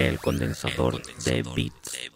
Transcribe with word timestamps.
el 0.00 0.18
condensador 0.18 1.02
de 1.24 1.42
bits. 1.54 2.10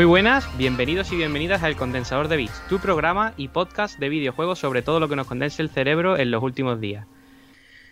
Muy 0.00 0.06
buenas, 0.06 0.48
bienvenidos 0.56 1.12
y 1.12 1.16
bienvenidas 1.16 1.62
al 1.62 1.76
Condensador 1.76 2.28
de 2.28 2.38
Bits, 2.38 2.66
tu 2.70 2.78
programa 2.80 3.34
y 3.36 3.48
podcast 3.48 3.98
de 3.98 4.08
videojuegos 4.08 4.58
sobre 4.58 4.80
todo 4.80 4.98
lo 4.98 5.10
que 5.10 5.14
nos 5.14 5.26
condense 5.26 5.60
el 5.60 5.68
cerebro 5.68 6.16
en 6.16 6.30
los 6.30 6.42
últimos 6.42 6.80
días. 6.80 7.06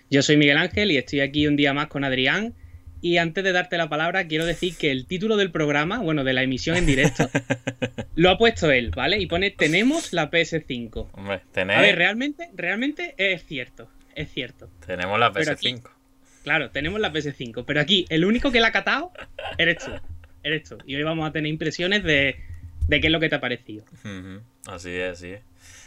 Yo 0.09 0.23
soy 0.23 0.39
Miguel 0.39 0.57
Ángel 0.57 0.91
y 0.91 0.97
estoy 0.97 1.21
aquí 1.21 1.47
un 1.47 1.57
día 1.57 1.75
más 1.75 1.89
con 1.89 2.05
Adrián. 2.05 2.55
Y 3.03 3.19
antes 3.19 3.45
de 3.45 3.53
darte 3.53 3.77
la 3.77 3.91
palabra, 3.91 4.27
quiero 4.27 4.47
decir 4.47 4.75
que 4.79 4.91
el 4.91 5.05
título 5.07 5.37
del 5.37 5.51
programa, 5.51 5.99
bueno, 5.99 6.25
de 6.25 6.33
la 6.33 6.43
emisión 6.43 6.79
en 6.79 6.87
directo, 6.87 7.29
lo 8.15 8.31
ha 8.31 8.39
puesto 8.39 8.71
él, 8.71 8.91
¿vale? 8.97 9.19
Y 9.21 9.27
pone 9.27 9.51
Tenemos 9.51 10.15
la 10.15 10.31
PS5. 10.31 11.09
Hombre, 11.13 11.43
tenés... 11.53 11.77
A 11.77 11.83
ver, 11.83 11.97
realmente, 11.97 12.49
realmente 12.55 13.17
es 13.19 13.45
cierto, 13.45 13.87
es 14.15 14.33
cierto. 14.33 14.71
Tenemos 14.87 15.21
la 15.21 15.31
Pero 15.31 15.53
PS5. 15.53 15.53
aquí- 15.53 15.75
Claro, 16.43 16.71
tenemos 16.71 17.01
la 17.01 17.13
PS5, 17.13 17.65
pero 17.67 17.83
aquí 17.83 18.07
el 18.09 18.25
único 18.25 18.51
que 18.51 18.61
la 18.61 18.69
ha 18.69 18.73
catado 18.73 19.13
eres 19.59 19.85
tú. 19.85 19.91
Eres 20.43 20.69
tú. 20.69 20.79
Y 20.87 20.97
hoy 20.97 21.03
vamos 21.03 21.29
a 21.29 21.33
tener 21.33 21.51
impresiones 21.51 22.03
de, 22.05 22.37
de 22.87 23.01
qué 23.01 23.07
es 23.09 23.13
lo 23.13 23.21
que 23.21 23.29
te 23.29 23.35
ha 23.37 23.41
parecido. 23.41 23.85
Así 24.67 24.91
es, 24.95 25.13
así 25.13 25.33
es. 25.33 25.41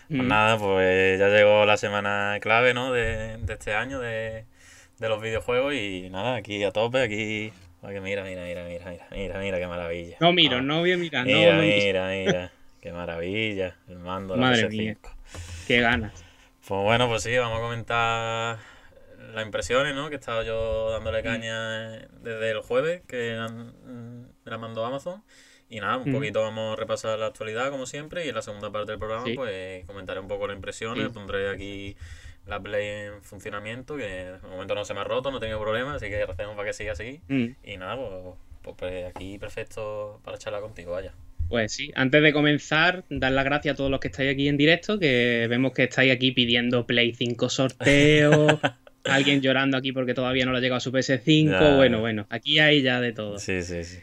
Pues 0.08 0.22
Mm. 0.24 0.28
nada, 0.28 0.58
pues 0.58 1.20
ya 1.20 1.30
llegó 1.30 1.66
la 1.66 1.78
semana 1.78 2.38
clave, 2.42 2.74
¿no? 2.74 2.92
De, 2.92 3.38
de 3.38 3.54
este 3.54 3.74
año 3.74 4.00
de, 4.00 4.44
de 5.00 5.10
los 5.10 5.22
videojuegos 5.22 5.74
y 5.74 6.10
nada, 6.10 6.36
aquí 6.36 6.64
a 6.64 6.72
tope, 6.72 7.02
aquí... 7.02 7.54
Mira, 7.84 8.00
mira, 8.02 8.24
mira, 8.24 8.44
mira, 8.46 8.64
mira, 8.66 9.08
mira, 9.12 9.40
mira, 9.40 9.58
qué 9.58 9.66
maravilla. 9.68 10.18
No 10.20 10.34
miro, 10.34 10.58
Ah, 10.58 10.62
no 10.62 10.80
voy 10.82 10.92
a 10.92 10.98
mirar, 10.98 11.26
no, 11.26 11.34
Mira, 11.34 11.56
no 11.56 11.62
mira, 11.64 12.10
mira, 12.10 12.52
qué 12.80 12.92
maravilla, 12.92 13.76
el 13.88 13.98
mando 13.98 14.36
la 14.36 14.42
Madre 14.42 14.68
PS5. 14.68 14.70
mía. 14.70 14.98
Qué 15.68 15.80
ganas. 15.82 16.12
Pues 16.68 16.82
bueno, 16.84 17.08
pues 17.08 17.24
sí, 17.24 17.36
vamos 17.38 17.58
a 17.58 17.62
comentar 17.62 18.58
las 19.34 19.46
impresiones, 19.46 19.96
¿no? 19.96 20.10
Que 20.10 20.16
he 20.16 20.20
estado 20.20 20.44
yo 20.44 20.88
Mm. 20.90 20.94
dándole 20.94 21.24
caña 21.24 21.90
desde 22.22 22.52
el 22.52 22.60
jueves, 22.62 23.02
que 23.08 23.38
me 23.86 24.52
la 24.52 24.58
mandó 24.58 24.86
Amazon. 24.86 25.24
Y 25.70 25.80
nada, 25.80 25.98
un 25.98 26.10
Mm. 26.10 26.14
poquito 26.14 26.42
vamos 26.42 26.74
a 26.74 26.80
repasar 26.80 27.18
la 27.18 27.28
actualidad, 27.28 27.70
como 27.72 27.86
siempre, 27.86 28.26
y 28.26 28.30
en 28.30 28.36
la 28.36 28.42
segunda 28.42 28.72
parte 28.72 28.92
del 28.92 29.00
programa, 29.00 29.26
Sí. 29.26 29.34
pues 29.36 29.86
comentaré 29.86 30.20
un 30.20 30.28
poco 30.28 30.48
las 30.48 30.56
impresiones, 30.56 31.06
Sí. 31.08 31.14
pondré 31.14 31.50
aquí 31.50 31.96
la 32.46 32.60
Play 32.62 33.06
en 33.08 33.24
funcionamiento, 33.24 33.96
que 33.96 34.04
de 34.04 34.38
momento 34.50 34.76
no 34.76 34.84
se 34.84 34.94
me 34.94 35.00
ha 35.00 35.04
roto, 35.04 35.32
no 35.32 35.38
he 35.38 35.40
tenido 35.40 35.62
problemas, 35.62 35.96
así 35.96 36.10
que 36.10 36.26
recemos 36.26 36.56
para 36.56 36.68
que 36.68 36.74
siga 36.74 36.92
así. 36.94 37.22
Mm. 37.30 37.48
Y 37.64 37.78
nada, 37.78 37.96
pues, 37.96 38.36
pues, 38.64 38.76
pues 38.78 39.06
aquí 39.16 39.38
perfecto 39.38 40.20
para 40.26 40.38
charlar 40.38 40.62
contigo, 40.62 40.92
vaya. 40.92 41.14
Pues 41.48 41.74
sí, 41.74 41.92
antes 41.96 42.22
de 42.24 42.32
comenzar, 42.34 43.04
dar 43.10 43.32
las 43.34 43.44
gracias 43.46 43.74
a 43.74 43.76
todos 43.78 43.92
los 43.92 44.00
que 44.00 44.08
estáis 44.08 44.32
aquí 44.32 44.48
en 44.48 44.56
directo, 44.58 44.98
que 45.00 45.48
vemos 45.50 45.74
que 45.74 45.84
estáis 45.84 46.12
aquí 46.12 46.32
pidiendo 46.32 46.86
Play 46.88 47.14
5 47.14 47.50
sorteos, 47.50 48.60
alguien 49.06 49.42
llorando 49.42 49.78
aquí 49.78 49.92
porque 49.92 50.14
todavía 50.14 50.46
no 50.46 50.52
le 50.52 50.60
ha 50.60 50.62
llegado 50.62 50.80
su 50.80 50.92
PS5, 50.92 51.50
Ya. 51.52 51.76
bueno, 51.76 52.00
bueno, 52.00 52.26
aquí 52.30 52.60
hay 52.60 52.82
ya 52.82 53.00
de 53.02 53.14
todo. 53.14 53.38
Sí, 53.40 53.62
sí, 53.64 53.84
sí. 53.84 53.98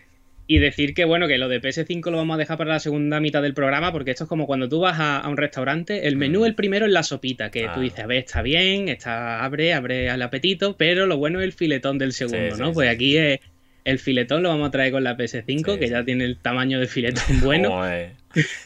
Y 0.50 0.60
decir 0.60 0.94
que 0.94 1.04
bueno, 1.04 1.28
que 1.28 1.36
lo 1.36 1.46
de 1.48 1.60
PS5 1.60 2.10
lo 2.10 2.16
vamos 2.16 2.34
a 2.36 2.38
dejar 2.38 2.56
para 2.56 2.72
la 2.72 2.80
segunda 2.80 3.20
mitad 3.20 3.42
del 3.42 3.52
programa, 3.52 3.92
porque 3.92 4.12
esto 4.12 4.24
es 4.24 4.28
como 4.28 4.46
cuando 4.46 4.66
tú 4.68 4.80
vas 4.80 4.98
a, 4.98 5.18
a 5.18 5.28
un 5.28 5.36
restaurante, 5.36 6.08
el 6.08 6.16
menú 6.16 6.40
Mm. 6.40 6.44
el 6.46 6.54
primero 6.54 6.86
es 6.86 6.92
la 6.92 7.02
sopita, 7.02 7.50
que 7.50 7.66
Ah. 7.66 7.74
tú 7.74 7.80
dices, 7.80 8.00
a 8.00 8.06
ver, 8.06 8.18
está 8.18 8.40
bien, 8.40 8.88
está, 8.88 9.44
abre, 9.44 9.74
abre 9.74 10.08
al 10.08 10.22
apetito, 10.22 10.74
pero 10.78 11.04
lo 11.06 11.18
bueno 11.18 11.40
es 11.40 11.44
el 11.44 11.52
filetón 11.52 11.98
del 11.98 12.12
segundo, 12.14 12.54
Sí, 12.56 12.60
¿no? 12.62 12.68
sí, 12.68 12.72
pues 12.74 12.88
sí. 12.88 12.94
aquí 12.94 13.16
es 13.18 13.40
el 13.84 13.98
filetón 13.98 14.42
lo 14.42 14.48
vamos 14.48 14.68
a 14.68 14.70
traer 14.70 14.90
con 14.92 15.04
la 15.04 15.16
PS5, 15.18 15.74
Sí, 15.74 15.78
que 15.80 15.88
ya 15.88 16.02
tiene 16.04 16.24
el 16.24 16.38
tamaño 16.38 16.80
de 16.80 16.86
filetón 16.86 17.40
bueno. 17.42 17.68
Joder. 17.72 18.12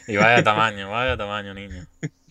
Y 0.07 0.15
vaya 0.15 0.41
tamaño, 0.43 0.89
vaya 0.89 1.17
tamaño, 1.17 1.53
niño. 1.53 1.85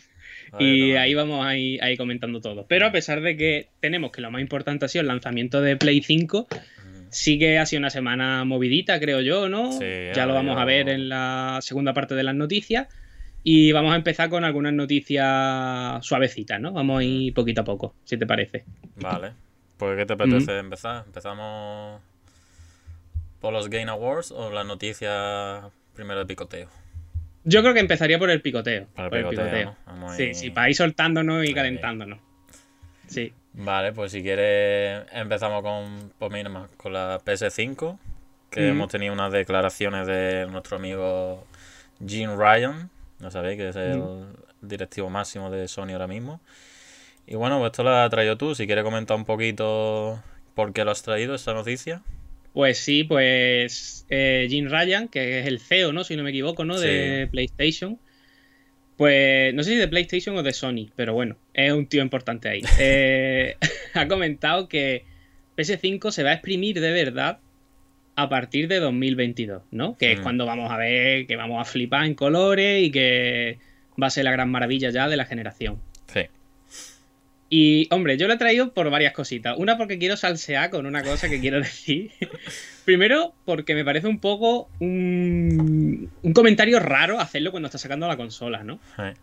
Y 0.58 0.92
ahí 0.92 1.14
vamos 1.14 1.44
ahí, 1.46 1.78
ahí 1.80 1.96
comentando 1.96 2.40
todo. 2.40 2.66
Pero 2.68 2.86
a 2.86 2.92
pesar 2.92 3.20
de 3.22 3.36
que 3.36 3.68
tenemos 3.80 4.12
que 4.12 4.20
lo 4.20 4.30
más 4.30 4.40
importante 4.42 4.84
ha 4.84 4.88
sido 4.88 5.00
el 5.02 5.08
lanzamiento 5.08 5.60
de 5.62 5.76
Play 5.76 6.02
5, 6.02 6.46
Mm. 6.50 7.06
sí 7.10 7.38
que 7.38 7.58
ha 7.58 7.66
sido 7.66 7.80
una 7.80 7.90
semana 7.90 8.44
movidita, 8.44 8.98
creo 9.00 9.20
yo, 9.20 9.48
¿no? 9.48 9.72
Sí, 9.72 9.86
ya 10.14 10.26
lo 10.26 10.34
vamos 10.34 10.58
a 10.58 10.64
ver 10.64 10.88
en 10.88 11.08
la 11.08 11.58
segunda 11.62 11.94
parte 11.94 12.14
de 12.14 12.22
las 12.22 12.34
noticias. 12.34 12.88
Y 13.44 13.72
vamos 13.72 13.92
a 13.92 13.96
empezar 13.96 14.28
con 14.30 14.44
algunas 14.44 14.72
noticias 14.72 16.04
suavecitas, 16.06 16.60
¿no? 16.60 16.72
Vamos 16.72 17.00
a 17.00 17.04
ir 17.04 17.34
poquito 17.34 17.62
a 17.62 17.64
poco, 17.64 17.94
si 18.04 18.16
te 18.16 18.26
parece. 18.26 18.64
Vale. 18.96 19.32
Pues, 19.78 19.96
¿qué 19.96 20.06
te 20.06 20.12
apetece 20.12 20.58
empezar? 20.58 21.02
¿Empezamos 21.06 22.00
por 23.41 23.52
los 23.52 23.68
Game 23.68 23.91
Awards 23.91 24.30
o 24.30 24.50
las 24.52 24.64
noticias 24.64 25.64
primero 25.94 26.20
de 26.20 26.26
picoteo? 26.26 26.68
Yo 27.44 27.60
creo 27.62 27.75
que 27.75 27.80
empezaría 27.80 28.19
por 28.19 28.30
el 28.30 28.41
picoteo. 28.41 28.86
Por 28.94 29.04
el 29.16 29.22
por 29.25 29.30
picoteo, 29.30 29.64
¿no? 29.64 29.76
Vamos 29.86 30.16
Sí, 30.16 30.22
ahí. 30.25 30.34
sí, 30.34 30.50
para 30.50 30.69
ir 30.70 30.76
soltándonos 30.76 31.44
y 31.44 31.53
calentándonos. 31.54 32.19
Sí. 33.08 33.32
Vale, 33.54 33.92
pues 33.92 34.12
si 34.12 34.22
quieres 34.22 35.04
empezamos 35.12 35.62
con, 35.62 36.12
pues 36.19 36.32
mira, 36.32 36.48
más, 36.48 36.70
con 36.76 36.92
la 36.92 37.19
PS5, 37.25 37.98
que 38.50 38.60
Mm. 38.62 38.70
hemos 38.70 38.91
tenido 38.91 39.12
unas 39.12 39.32
declaraciones 39.32 40.06
de 40.06 40.47
nuestro 40.50 40.76
amigo 40.76 41.47
Gene 42.06 42.34
Ryan, 42.36 42.88
no 43.19 43.30
sabéis 43.30 43.59
que 43.59 43.69
es 43.69 43.76
el 43.76 44.03
directivo 44.62 45.10
máximo 45.10 45.50
de 45.50 45.69
Sony 45.69 45.91
ahora 45.92 46.06
mismo. 46.06 46.41
Y 47.26 47.34
bueno, 47.34 47.59
pues 47.59 47.72
esto 47.72 47.82
lo 47.82 47.91
has 47.91 48.10
traído 48.10 48.36
tú, 48.38 48.54
si 48.54 48.66
quieres 48.66 48.84
comentar 48.84 49.16
un 49.16 49.24
poquito 49.24 50.20
por 50.54 50.72
qué 50.72 50.84
lo 50.84 50.91
has 50.91 51.03
traído, 51.03 51.34
esta 51.34 51.53
noticia. 51.53 52.03
Pues 52.52 52.78
sí, 52.78 53.04
pues 53.04 54.04
eh, 54.10 54.46
Jim 54.50 54.68
Ryan, 54.68 55.08
que 55.08 55.40
es 55.40 55.46
el 55.46 55.58
CEO, 55.58 55.92
¿no? 55.92 56.04
Si 56.04 56.16
no 56.16 56.22
me 56.22 56.30
equivoco, 56.30 56.64
¿no? 56.64 56.78
De 56.78 57.28
PlayStation. 57.30 57.98
Pues 58.96 59.54
no 59.54 59.62
sé 59.62 59.70
si 59.70 59.76
de 59.76 59.88
PlayStation 59.88 60.36
o 60.36 60.42
de 60.42 60.52
Sony, 60.52 60.91
pero 60.94 61.14
bueno, 61.14 61.36
es 61.54 61.72
un 61.72 61.86
tío 61.86 62.02
importante 62.02 62.48
ahí. 62.48 62.62
Eh, 62.78 63.56
ha 63.94 64.06
comentado 64.06 64.68
que 64.68 65.04
PS5 65.56 66.10
se 66.10 66.22
va 66.22 66.30
a 66.30 66.34
exprimir 66.34 66.80
de 66.80 66.92
verdad 66.92 67.38
a 68.16 68.28
partir 68.28 68.68
de 68.68 68.78
2022, 68.80 69.62
¿no? 69.70 69.96
Que 69.96 70.12
es 70.12 70.20
Mm. 70.20 70.22
cuando 70.22 70.46
vamos 70.46 70.70
a 70.70 70.76
ver 70.76 71.26
que 71.26 71.36
vamos 71.36 71.60
a 71.60 71.64
flipar 71.64 72.04
en 72.04 72.14
colores 72.14 72.82
y 72.82 72.91
que 72.91 73.58
va 74.00 74.08
a 74.08 74.10
ser 74.10 74.24
la 74.24 74.32
gran 74.32 74.50
maravilla 74.50 74.91
ya 74.91 75.08
de 75.08 75.16
la 75.16 75.24
generación. 75.24 75.80
Sí. 76.12 76.20
Y, 77.54 77.86
hombre, 77.90 78.16
yo 78.16 78.28
lo 78.28 78.32
he 78.32 78.38
traído 78.38 78.72
por 78.72 78.88
varias 78.88 79.12
cositas. 79.12 79.58
Una 79.58 79.76
porque 79.76 79.98
quiero 79.98 80.16
salsear 80.16 80.70
con 80.70 80.86
una 80.86 81.02
cosa 81.02 81.28
que 81.28 81.38
quiero 81.38 81.58
decir. 81.60 82.10
Primero, 82.86 83.34
porque 83.44 83.74
me 83.74 83.84
parece 83.84 84.06
un 84.06 84.20
poco 84.20 84.70
un, 84.80 86.10
un 86.22 86.32
comentario 86.32 86.80
raro 86.80 87.20
hacerlo 87.20 87.50
cuando 87.50 87.66
estás 87.66 87.82
sacando 87.82 88.08
la 88.08 88.16
consola, 88.16 88.64
¿no? 88.64 88.80
Sí. 88.96 89.20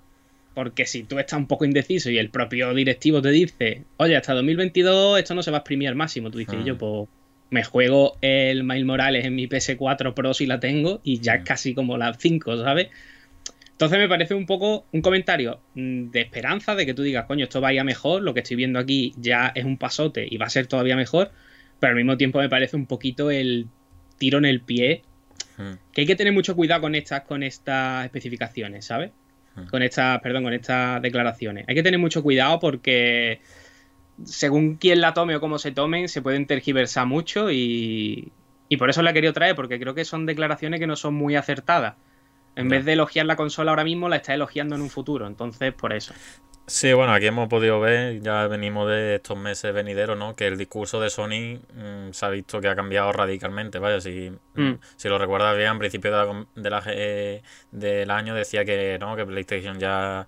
Porque 0.53 0.85
si 0.85 1.01
tú 1.01 1.17
estás 1.17 1.39
un 1.39 1.47
poco 1.47 1.65
indeciso 1.65 2.11
y 2.11 2.19
el 2.19 2.29
propio 2.29 2.71
directivo 2.75 3.19
te 3.19 3.31
dice, 3.31 3.85
oye, 3.97 4.15
hasta 4.15 4.35
2022 4.35 5.17
esto 5.17 5.33
no 5.33 5.41
se 5.41 5.49
va 5.49 5.57
a 5.57 5.61
exprimir 5.61 5.87
al 5.87 5.95
máximo, 5.95 6.29
tú 6.29 6.37
dices, 6.37 6.63
yo 6.63 6.77
pues 6.77 7.09
me 7.49 7.63
juego 7.63 8.15
el 8.21 8.63
Miles 8.63 8.85
Morales 8.85 9.25
en 9.25 9.33
mi 9.33 9.47
PS4 9.47 10.13
Pro 10.13 10.35
si 10.35 10.45
la 10.45 10.59
tengo 10.59 11.01
y 11.03 11.19
ya 11.19 11.33
es 11.33 11.43
casi 11.43 11.73
como 11.73 11.97
la 11.97 12.13
5, 12.13 12.63
¿sabes? 12.63 12.89
Entonces 13.79 13.97
me 13.97 14.09
parece 14.09 14.33
un 14.33 14.45
poco 14.45 14.85
un 14.91 15.01
comentario 15.01 15.61
mm, 15.73 16.09
de 16.09 16.21
esperanza 16.21 16.75
de 16.75 16.85
que 16.85 16.93
tú 16.93 17.01
digas, 17.01 17.25
coño, 17.25 17.45
esto 17.45 17.61
vaya 17.61 17.83
mejor, 17.83 18.21
lo 18.21 18.33
que 18.33 18.41
estoy 18.41 18.57
viendo 18.57 18.77
aquí 18.77 19.13
ya 19.17 19.53
es 19.55 19.63
un 19.63 19.77
pasote 19.77 20.27
y 20.29 20.37
va 20.37 20.47
a 20.47 20.49
ser 20.49 20.67
todavía 20.67 20.95
mejor, 20.97 21.31
pero 21.79 21.91
al 21.91 21.95
mismo 21.95 22.17
tiempo 22.17 22.39
me 22.39 22.49
parece 22.49 22.75
un 22.75 22.85
poquito 22.85 23.31
el 23.31 23.67
tiro 24.17 24.37
en 24.37 24.45
el 24.45 24.61
pie, 24.61 25.03
Mm. 25.59 25.73
que 25.91 26.01
hay 26.01 26.07
que 26.07 26.15
tener 26.15 26.31
mucho 26.31 26.55
cuidado 26.55 26.81
con 26.81 26.95
estas, 26.95 27.21
con 27.21 27.43
estas 27.43 28.05
especificaciones, 28.05 28.85
¿sabes? 28.85 29.11
Mm. 29.55 29.65
Con 29.65 29.83
estas, 29.83 30.19
perdón, 30.21 30.43
con 30.43 30.53
estas 30.53 31.01
declaraciones. 31.01 31.65
Hay 31.67 31.75
que 31.75 31.83
tener 31.83 31.99
mucho 31.99 32.23
cuidado 32.23 32.59
porque 32.59 33.41
según 34.23 34.77
quién 34.77 35.01
la 35.01 35.13
tome 35.13 35.35
o 35.35 35.41
cómo 35.41 35.59
se 35.59 35.71
tomen, 35.71 36.07
se 36.07 36.21
pueden 36.21 36.47
tergiversar 36.47 37.05
mucho 37.05 37.51
y, 37.51 38.31
y 38.69 38.77
por 38.77 38.89
eso 38.89 39.01
la 39.01 39.11
he 39.11 39.13
querido 39.13 39.33
traer, 39.33 39.55
porque 39.55 39.79
creo 39.79 39.93
que 39.93 40.05
son 40.05 40.25
declaraciones 40.25 40.79
que 40.79 40.87
no 40.87 40.95
son 40.95 41.13
muy 41.13 41.35
acertadas. 41.35 41.95
En 42.55 42.69
Ya. 42.69 42.77
vez 42.77 42.85
de 42.85 42.93
elogiar 42.93 43.25
la 43.25 43.35
consola 43.35 43.71
ahora 43.71 43.83
mismo, 43.83 44.09
la 44.09 44.17
está 44.17 44.33
elogiando 44.33 44.75
en 44.75 44.81
un 44.81 44.89
futuro. 44.89 45.27
Entonces, 45.27 45.73
por 45.73 45.93
eso. 45.93 46.13
Sí, 46.67 46.93
bueno, 46.93 47.13
aquí 47.13 47.25
hemos 47.25 47.49
podido 47.49 47.79
ver, 47.79 48.21
ya 48.21 48.45
venimos 48.45 48.87
de 48.87 49.15
estos 49.15 49.35
meses 49.35 49.73
venideros, 49.73 50.15
¿no? 50.19 50.35
Que 50.35 50.45
el 50.45 50.55
discurso 50.55 50.99
de 51.01 51.09
Sony 51.09 51.57
mm, 51.73 52.11
se 52.11 52.25
ha 52.27 52.29
visto 52.29 52.61
que 52.61 52.67
ha 52.67 52.75
cambiado 52.75 53.11
radicalmente. 53.11 53.79
Vaya, 53.79 53.99
si, 53.99 54.31
Mm. 54.53 54.73
si 54.95 55.09
lo 55.09 55.17
recuerdas 55.17 55.57
bien, 55.57 55.69
al 55.69 55.79
principio 55.79 56.11
de 56.11 56.17
la 56.17 56.45
de 56.55 56.69
la 56.69 56.83
eh, 56.85 57.41
del 57.71 58.11
año 58.11 58.35
decía 58.35 58.65
que 58.65 58.97
no, 58.99 59.15
que 59.15 59.25
PlayStation 59.25 59.79
ya 59.79 60.27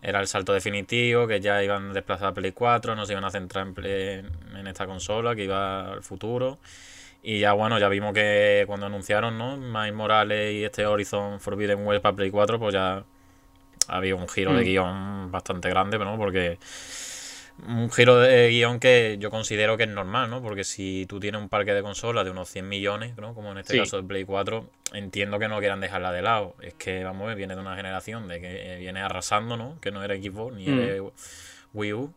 era 0.00 0.20
el 0.20 0.26
salto 0.28 0.54
definitivo, 0.54 1.26
que 1.26 1.40
ya 1.40 1.62
iban 1.62 1.90
a 1.90 1.92
desplazar 1.92 2.28
a 2.28 2.32
Play 2.34 2.52
4, 2.52 2.96
no 2.96 3.04
se 3.04 3.12
iban 3.12 3.24
a 3.24 3.30
centrar 3.30 3.66
en, 3.84 4.30
en 4.56 4.66
esta 4.66 4.86
consola, 4.86 5.36
que 5.36 5.44
iba 5.44 5.92
al 5.92 6.02
futuro. 6.02 6.58
Y 7.22 7.38
ya 7.38 7.52
bueno, 7.52 7.78
ya 7.78 7.88
vimos 7.88 8.12
que 8.14 8.64
cuando 8.66 8.86
anunciaron, 8.86 9.38
¿no? 9.38 9.56
Miles 9.56 9.94
Morales 9.94 10.52
y 10.54 10.64
este 10.64 10.86
Horizon 10.86 11.38
Forbidden 11.40 11.86
West 11.86 12.02
para 12.02 12.16
Play 12.16 12.30
4, 12.30 12.58
pues 12.58 12.74
ya 12.74 13.04
había 13.88 14.14
un 14.16 14.28
giro 14.28 14.52
de 14.54 14.62
Mm. 14.62 14.64
guion 14.64 15.30
bastante 15.30 15.68
grande, 15.68 15.98
¿no? 15.98 16.16
Porque 16.16 16.58
un 17.68 17.90
giro 17.92 18.16
de 18.18 18.48
guion 18.48 18.80
que 18.80 19.18
yo 19.20 19.30
considero 19.30 19.76
que 19.76 19.84
es 19.84 19.88
normal, 19.88 20.30
¿no? 20.30 20.42
Porque 20.42 20.64
si 20.64 21.06
tú 21.08 21.20
tienes 21.20 21.40
un 21.40 21.48
parque 21.48 21.74
de 21.74 21.82
consolas 21.82 22.24
de 22.24 22.30
unos 22.32 22.48
100 22.48 22.68
millones, 22.68 23.16
¿no? 23.18 23.34
Como 23.34 23.52
en 23.52 23.58
este 23.58 23.74
Sí. 23.74 23.78
caso 23.78 23.98
de 23.98 24.08
Play 24.08 24.24
4, 24.24 24.66
entiendo 24.92 25.38
que 25.38 25.46
no 25.46 25.58
quieran 25.60 25.80
dejarla 25.80 26.10
de 26.10 26.22
lado. 26.22 26.56
Es 26.60 26.74
que, 26.74 27.04
vamos 27.04 27.32
viene 27.36 27.54
de 27.54 27.60
una 27.60 27.76
generación 27.76 28.26
de 28.26 28.40
que 28.40 28.76
viene 28.80 29.00
arrasando, 29.00 29.56
¿no? 29.56 29.78
Que 29.80 29.92
no 29.92 30.02
era 30.02 30.16
Xbox 30.16 30.56
ni 30.56 30.66
Mm. 30.66 30.78
era 30.80 31.02
Wii 31.74 31.92
U. 31.92 32.12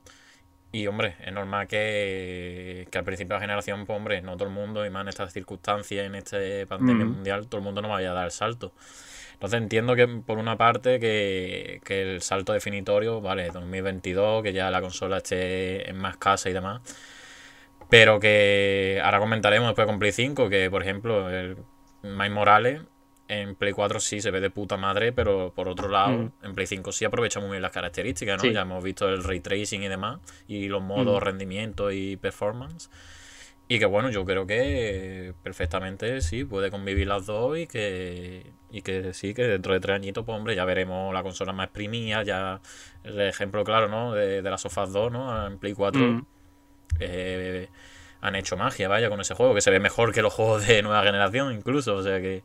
Y, 0.76 0.88
hombre, 0.88 1.16
es 1.24 1.32
normal 1.32 1.68
que, 1.68 2.86
que 2.92 2.98
al 2.98 3.06
principio 3.06 3.30
de 3.30 3.36
la 3.36 3.40
generación, 3.40 3.86
pues, 3.86 3.96
hombre, 3.96 4.22
no 4.22 4.36
todo 4.36 4.50
el 4.50 4.54
mundo, 4.54 4.86
y 4.86 4.90
más 4.90 5.04
en 5.04 5.08
estas 5.08 5.32
circunstancias, 5.32 6.06
en 6.06 6.16
esta 6.16 6.38
pandemia 6.68 7.06
Mm. 7.06 7.12
mundial, 7.12 7.48
todo 7.48 7.60
el 7.60 7.64
mundo 7.64 7.82
no 7.82 7.88
vaya 7.88 8.12
a 8.12 8.14
dar 8.14 8.26
el 8.26 8.32
salto. 8.32 8.74
Entonces 9.34 9.62
entiendo 9.62 9.96
que 9.96 10.06
por 10.08 10.38
una 10.38 10.58
parte 10.58 11.00
que, 11.00 11.80
que 11.86 12.16
el 12.16 12.22
salto 12.22 12.52
definitorio, 12.52 13.22
vale, 13.22 13.48
2022, 13.52 14.44
que 14.44 14.52
ya 14.52 14.70
la 14.70 14.82
consola 14.82 15.18
esté 15.18 15.90
en 15.90 15.98
más 15.98 16.18
casa 16.18 16.50
y 16.50 16.54
demás, 16.54 16.82
pero 17.90 18.20
que 18.20 19.00
ahora 19.04 19.20
comentaremos 19.20 19.68
después 19.70 19.88
con 19.88 19.98
Play 20.00 20.12
5, 20.12 20.50
que 20.50 20.70
por 20.70 20.82
ejemplo 20.82 21.30
el 21.30 21.58
Miles 22.04 22.32
Morales 22.32 22.82
en 23.28 23.56
Play 23.56 23.74
4 23.74 24.00
sí 24.00 24.22
se 24.22 24.30
ve 24.32 24.40
de 24.40 24.50
puta 24.52 24.78
madre, 24.78 25.12
pero 25.12 25.52
por 25.56 25.68
otro 25.68 25.88
lado 25.90 26.12
Mm. 26.18 26.32
en 26.44 26.54
Play 26.56 26.68
5 26.68 26.92
sí 26.92 27.06
aprovecha 27.06 27.40
muy 27.40 27.50
bien 27.52 27.62
las 27.62 27.72
características, 27.72 28.38
¿no? 28.38 28.44
Sí. 28.44 28.54
Ya 28.54 28.62
hemos 28.62 28.84
visto 28.84 29.10
el 29.10 29.24
ray 29.24 29.40
tracing 29.40 29.82
y 29.84 29.88
demás, 29.88 30.20
y 30.48 30.68
los 30.68 30.82
modos 30.84 31.22
Mm. 31.22 31.26
rendimiento 31.26 31.92
y 31.92 32.18
performance. 32.18 32.90
Y 33.68 33.80
que 33.80 33.86
bueno, 33.88 34.12
yo 34.12 34.24
creo 34.26 34.46
que 34.46 35.34
perfectamente 35.42 36.22
sí, 36.22 36.44
puede 36.46 36.70
convivir 36.70 37.08
las 37.08 37.26
dos 37.26 37.58
y 37.58 37.66
que, 37.66 38.52
y 38.70 38.84
que 38.84 39.12
sí, 39.16 39.34
que 39.34 39.42
dentro 39.48 39.74
de 39.74 39.80
tres 39.80 39.96
añitos, 39.96 40.24
pues 40.24 40.38
hombre, 40.38 40.56
ya 40.56 40.66
veremos 40.66 41.12
la 41.12 41.24
consola 41.24 41.52
más 41.52 41.66
exprimida, 41.66 42.22
ya 42.22 42.62
el 43.04 43.20
ejemplo 43.22 43.64
claro, 43.64 43.88
¿no? 43.88 44.14
De, 44.14 44.44
de 44.44 44.50
las 44.52 44.62
Sofas 44.62 44.94
2, 44.94 45.12
¿no? 45.12 45.48
En 45.48 45.58
Play 45.58 45.74
4 45.74 46.00
Mm. 46.00 46.26
eh, 47.00 47.70
han 48.22 48.36
hecho 48.36 48.56
magia, 48.58 48.88
vaya, 48.88 49.10
con 49.10 49.20
ese 49.20 49.34
juego, 49.34 49.54
que 49.56 49.62
se 49.62 49.72
ve 49.72 49.80
mejor 49.80 50.14
que 50.14 50.22
los 50.22 50.34
juegos 50.34 50.66
de 50.68 50.82
nueva 50.84 51.04
generación 51.04 51.52
incluso, 51.54 51.96
o 51.96 52.04
sea 52.04 52.22
que, 52.22 52.44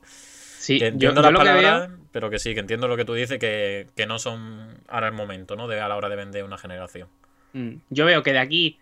Sí, 0.61 0.75
que 0.79 0.81
yo, 0.81 0.87
entiendo 0.89 1.23
yo 1.23 1.23
las 1.23 1.33
lo 1.33 1.39
que 1.39 1.45
palabras, 1.47 1.89
veo. 1.89 1.99
pero 2.13 2.29
que 2.31 2.39
sí, 2.39 2.53
que 2.53 2.61
entiendo 2.61 2.87
lo 2.87 2.97
que 2.97 3.05
tú 3.07 3.15
dices, 3.15 3.39
que, 3.39 3.87
que 3.97 4.07
no 4.07 4.19
son 4.19 4.79
ahora 4.89 5.07
el 5.09 5.15
momento, 5.15 5.57
¿no? 5.57 5.67
De, 5.69 5.81
a 5.81 5.89
la 5.89 5.97
hora 5.97 6.09
de 6.11 6.17
vender 6.17 6.45
una 6.45 6.59
generación. 6.59 7.09
Mm, 7.55 7.77
Yo 7.89 8.05
veo 8.05 8.23
que 8.23 8.33
de 8.33 8.39
aquí 8.41 8.79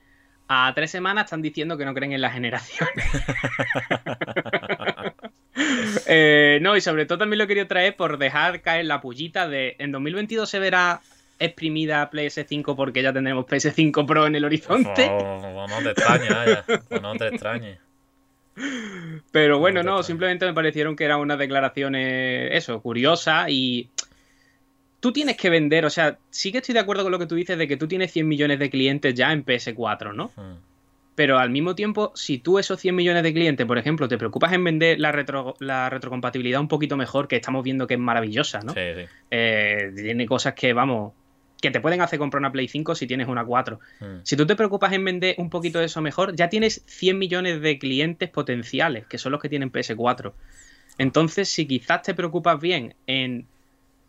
a 0.49 0.73
tres 0.75 0.91
semanas 0.91 1.25
están 1.27 1.41
diciendo 1.43 1.77
que 1.79 1.85
no 1.85 1.95
creen 1.95 2.13
en 2.13 2.21
la 2.21 2.31
generación. 2.31 2.89
Eh, 6.07 6.59
no, 6.63 6.77
y 6.77 6.81
sobre 6.81 7.05
todo 7.05 7.19
también 7.19 7.39
lo 7.39 7.45
he 7.45 7.47
querido 7.49 7.67
traer 7.67 7.97
por 7.97 8.17
dejar 8.19 8.63
caer 8.63 8.85
la 8.87 9.01
pullita 9.01 9.49
de 9.49 9.75
en 9.79 9.91
2022 9.93 10.49
se 10.49 10.59
verá 10.61 11.01
exprimida 11.41 12.09
PS5 12.11 12.77
porque 12.77 13.03
ya 13.03 13.13
tendremos 13.13 13.45
PS5 13.47 14.07
Pro 14.07 14.27
en 14.27 14.37
el 14.37 14.45
horizonte. 14.45 15.09
O, 15.11 15.65
o 15.65 15.69
no 15.69 15.79
te 15.83 15.91
extrañes, 15.91 16.65
no 17.03 17.15
te 17.17 17.29
extrañes. 17.29 17.79
Pero 19.33 19.59
bueno, 19.59 19.83
No 19.83 20.03
simplemente 20.03 20.47
me 20.47 20.55
parecieron 20.55 20.97
que 20.97 21.05
eran 21.05 21.21
unas 21.21 21.39
declaraciones, 21.39 22.51
eso, 22.53 22.81
curiosas 22.81 23.47
y 23.51 23.89
tú 25.01 25.13
tienes 25.13 25.37
que 25.37 25.51
vender, 25.51 25.85
o 25.85 25.91
sea, 25.91 26.19
sí 26.31 26.51
que 26.51 26.59
estoy 26.59 26.73
de 26.75 26.81
acuerdo 26.81 27.03
con 27.05 27.13
lo 27.13 27.19
que 27.19 27.27
tú 27.27 27.35
dices 27.35 27.57
de 27.59 27.69
que 27.69 27.77
tú 27.77 27.87
tienes 27.87 28.13
100 28.13 28.27
millones 28.27 28.59
de 28.59 28.71
clientes 28.71 29.15
ya 29.15 29.33
en 29.33 29.45
PS4, 29.45 30.13
¿no? 30.15 30.33
Mm. 30.37 30.59
Pero 31.15 31.39
al 31.39 31.51
mismo 31.51 31.75
tiempo, 31.75 32.13
si 32.15 32.39
tú 32.39 32.59
esos 32.61 32.79
100 32.81 32.95
millones 32.95 33.25
de 33.25 33.33
clientes, 33.33 33.67
por 33.67 33.77
ejemplo, 33.77 34.07
te 34.09 34.19
preocupas 34.19 34.53
en 34.53 34.63
vender 34.63 35.01
la, 35.01 35.11
retro- 35.13 35.57
la 35.59 35.91
retrocompatibilidad 35.91 36.61
un 36.61 36.69
poquito 36.69 36.97
mejor, 36.97 37.27
que 37.27 37.37
estamos 37.37 37.65
viendo 37.65 37.87
que 37.89 37.95
es 37.95 38.01
maravillosa, 38.01 38.61
¿no? 38.61 38.73
Sí, 38.73 38.81
sí. 38.97 39.03
Eh, 39.31 39.93
tiene 39.97 40.27
cosas 40.27 40.55
que, 40.55 40.73
vamos, 40.73 41.13
que 41.61 41.71
te 41.71 41.81
pueden 41.81 42.01
hacer 42.01 42.19
comprar 42.19 42.41
una 42.41 42.53
Play 42.53 42.69
5 42.69 42.95
si 42.95 43.07
tienes 43.07 43.29
una 43.29 43.45
4. 43.45 43.81
Mm. 44.01 44.05
Si 44.23 44.37
tú 44.37 44.47
te 44.47 44.57
preocupas 44.57 44.93
en 44.93 45.05
vender 45.05 45.35
un 45.39 45.51
poquito 45.51 45.79
de 45.79 45.87
eso 45.87 46.01
mejor, 46.01 46.37
ya 46.37 46.49
tienes 46.49 46.83
100 46.87 47.19
millones 47.19 47.61
de 47.61 47.79
clientes 47.79 48.31
potenciales, 48.31 49.07
que 49.07 49.19
son 49.19 49.33
los 49.33 49.41
que 49.41 49.49
tienen 49.49 49.73
PS4. 49.73 50.33
Entonces, 50.99 51.49
si 51.49 51.67
quizás 51.67 52.03
te 52.03 52.15
preocupas 52.15 52.61
bien 52.61 52.95
en 53.07 53.47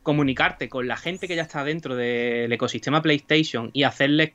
comunicarte 0.04 0.70
con 0.70 0.88
la 0.88 0.98
gente 0.98 1.28
que 1.28 1.36
ya 1.36 1.44
está 1.44 1.64
dentro 1.64 1.96
del 1.96 2.52
ecosistema 2.52 3.02
PlayStation 3.02 3.70
y 3.74 3.84
hacerles 3.84 4.32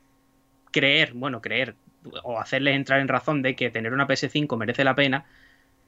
creer, 0.71 1.13
bueno, 1.15 1.41
creer, 1.41 1.75
o 2.23 2.39
hacerles 2.39 2.77
entrar 2.77 3.01
en 3.01 3.09
razón 3.09 3.43
de 3.43 3.57
que 3.57 3.71
tener 3.71 3.93
una 3.93 4.07
PS5 4.07 4.57
merece 4.57 4.85
la 4.85 4.95
pena, 4.95 5.25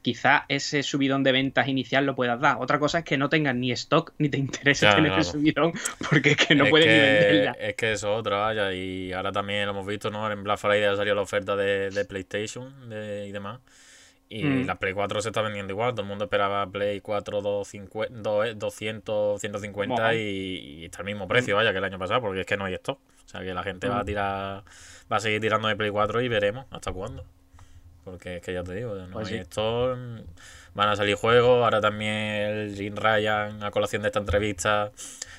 quizás 0.07 0.43
ese 0.49 0.85
subidón 0.85 1.25
de 1.25 1.33
ventas 1.33 1.67
inicial 1.67 2.07
lo 2.07 2.15
puedas 2.15 2.41
dar. 2.41 2.59
Otra 2.61 2.79
cosa 2.79 2.99
es 3.01 3.05
que 3.05 3.19
no 3.19 3.29
tengas 3.29 3.57
ni 3.57 3.73
stock 3.73 4.13
ni 4.19 4.29
te 4.29 4.39
interese 4.39 4.87
Claro, 4.87 4.97
tener 4.99 5.11
claro. 5.13 5.23
el 5.23 5.29
subidón, 5.29 5.73
porque 6.09 6.31
es 6.31 6.37
que 6.37 6.55
no 6.55 6.65
es 6.65 6.71
puedes 6.71 6.87
que, 6.87 6.93
ni 6.93 7.01
venderla. 7.01 7.53
Es 7.59 7.75
que 7.75 7.93
eso 7.93 8.13
es 8.13 8.19
otra, 8.21 8.37
vaya, 8.39 8.73
y 8.73 9.13
ahora 9.13 9.33
también 9.33 9.65
lo 9.67 9.73
hemos 9.73 9.87
visto, 9.87 10.11
¿no? 10.11 10.31
En 10.31 10.45
Black 10.45 10.59
Friday 10.59 10.85
ha 10.85 10.95
salido 10.97 11.17
la 11.17 11.23
oferta 11.23 11.57
de, 11.57 11.91
de 11.91 12.05
PlayStation 12.05 12.89
de- 12.89 13.27
y 13.27 13.33
demás. 13.33 13.59
Y 14.29 14.43
Mm. 14.45 14.67
la 14.67 14.75
Play 14.77 14.93
4 14.93 15.21
se 15.23 15.29
está 15.29 15.43
vendiendo 15.43 15.73
igual, 15.73 15.93
todo 15.93 16.03
el 16.03 16.09
mundo 16.09 16.25
esperaba 16.25 16.67
Play 16.71 17.01
4 17.01 17.41
250, 17.43 18.15
do- 18.23 18.55
200, 18.55 19.41
150 19.41 19.95
Mola. 19.95 20.15
y, 20.15 20.19
y 20.21 20.85
está 20.85 20.99
al 20.99 21.05
mismo 21.05 21.27
precio, 21.29 21.55
vaya, 21.57 21.73
que 21.73 21.79
el 21.79 21.85
año 21.85 21.99
pasado, 21.99 22.21
porque 22.21 22.41
es 22.41 22.47
que 22.47 22.57
no 22.57 22.65
hay 22.65 22.75
stock. 22.75 22.99
O 23.25 23.29
sea 23.29 23.41
que 23.43 23.53
la 23.55 23.63
gente 23.63 23.89
va 23.89 23.99
a 23.99 24.03
Mm. 24.03 24.07
tirar, 24.07 24.63
va 25.13 25.17
a 25.17 25.21
seguir 25.21 25.41
tirando 25.41 25.69
de 25.69 25.77
Play 25.77 25.91
4 25.91 26.21
y 26.23 26.29
veremos 26.29 26.67
hasta 26.71 26.93
cuándo. 26.93 27.25
Porque 28.07 28.37
es 28.37 28.43
que 28.43 28.53
ya 28.55 28.63
te 28.63 28.73
digo, 28.73 28.95
no 28.95 29.09
Pues 29.13 29.27
hay 29.29 29.35
sí. 29.35 29.41
stock, 29.41 29.99
van 30.75 30.89
a 30.89 30.95
salir 30.95 31.17
juegos, 31.17 31.65
ahora 31.65 31.81
también 31.81 32.13
el 32.15 32.75
Jim 32.77 32.95
Ryan, 32.95 33.65
a 33.65 33.73
colación 33.73 34.03
de 34.03 34.09
esta 34.09 34.21
entrevista, 34.21 34.93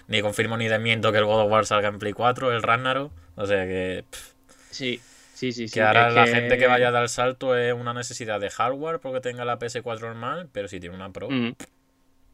ni 0.10 0.22
confirmo 0.22 0.58
ni 0.58 0.68
desmiento 0.68 1.14
que 1.14 1.18
el 1.20 1.24
God 1.26 1.46
of 1.46 1.52
War 1.52 1.66
salga 1.66 1.88
en 1.88 1.98
Play 1.98 2.12
4, 2.12 2.52
el 2.52 2.62
Ragnarok, 2.62 3.10
o 3.38 3.46
sea 3.46 3.66
que... 3.66 4.04
pff, 4.10 4.34
Sí, 4.70 5.00
sí, 5.34 5.54
sí. 5.54 5.70
sí. 5.70 5.74
que 5.74 5.82
ahora 5.82 6.10
la 6.12 6.28
gente 6.28 6.58
que 6.58 6.68
vaya 6.68 6.90
a 6.90 6.92
dar 6.92 7.08
salto 7.08 7.56
es 7.58 7.74
una 7.74 7.94
necesidad 7.94 8.40
de 8.42 8.50
hardware 8.50 9.00
porque 9.00 9.22
tenga 9.22 9.46
la 9.46 9.58
PS4 9.58 10.02
normal, 10.02 10.50
pero 10.52 10.68
si 10.68 10.80
tiene 10.82 10.94
una 10.96 11.10
Pro, 11.14 11.30
Mm, 11.30 11.54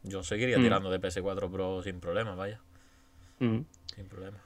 yo 0.02 0.24
seguiría 0.24 0.58
Mm. 0.58 0.62
tirando 0.62 0.90
de 0.90 0.98
PS4 1.00 1.48
Pro 1.50 1.80
sin 1.84 2.00
problema, 2.00 2.34
vaya, 2.34 2.58
mm. 3.38 3.60
sin 3.94 4.06
problema. 4.08 4.38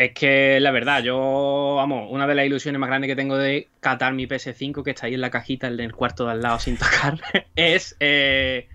Es 0.00 0.12
que 0.12 0.60
la 0.60 0.70
verdad, 0.70 1.02
yo, 1.02 1.74
vamos, 1.76 2.06
una 2.12 2.28
de 2.28 2.36
las 2.36 2.46
ilusiones 2.46 2.78
más 2.78 2.88
grandes 2.88 3.08
que 3.08 3.16
tengo 3.16 3.36
de 3.36 3.66
catar 3.80 4.14
mi 4.14 4.28
PS5, 4.28 4.84
que 4.84 4.90
está 4.92 5.06
ahí 5.06 5.14
en 5.14 5.20
la 5.20 5.28
cajita 5.30 5.66
en 5.66 5.80
el 5.80 5.92
cuarto 5.92 6.24
de 6.24 6.30
al 6.30 6.40
lado 6.40 6.60
sin 6.60 6.76
tocar, 6.76 7.18
es 7.56 7.96
eh, 7.98 8.68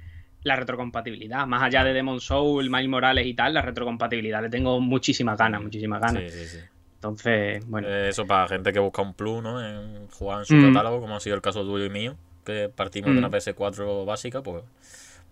la 0.44 0.58
retrocompatibilidad. 0.58 1.48
Más 1.48 1.64
allá 1.64 1.86
de 1.86 1.94
Demon 1.94 2.20
Soul, 2.20 2.70
Miles 2.70 2.90
Morales 2.90 3.26
y 3.26 3.34
tal, 3.36 3.54
la 3.54 3.62
retrocompatibilidad 3.62 4.42
le 4.42 4.50
tengo 4.50 4.82
muchísimas 4.82 5.38
ganas, 5.38 5.62
muchísimas 5.62 6.02
ganas. 6.02 6.24
Sí, 6.34 6.40
sí, 6.44 6.46
sí. 6.46 6.58
Entonces, 6.96 7.66
bueno. 7.70 7.88
Eh, 7.88 8.10
Eso 8.10 8.28
para 8.28 8.50
gente 8.50 8.74
que 8.74 8.80
busca 8.80 9.02
un 9.02 9.14
plus, 9.14 9.42
¿no? 9.42 9.66
En 9.66 10.10
jugar 10.10 10.40
en 10.40 10.46
su 10.46 10.56
Mm. 10.58 10.74
catálogo, 10.74 11.00
como 11.00 11.16
ha 11.16 11.20
sido 11.22 11.38
el 11.38 11.42
caso 11.42 11.62
tuyo 11.64 11.86
y 11.86 11.90
mío, 11.90 12.18
que 12.46 12.68
partimos 12.68 13.12
de 13.12 13.16
Mm. 13.16 13.18
una 13.20 13.30
PS4 13.30 14.04
básica, 14.04 14.42
pues, 14.42 14.62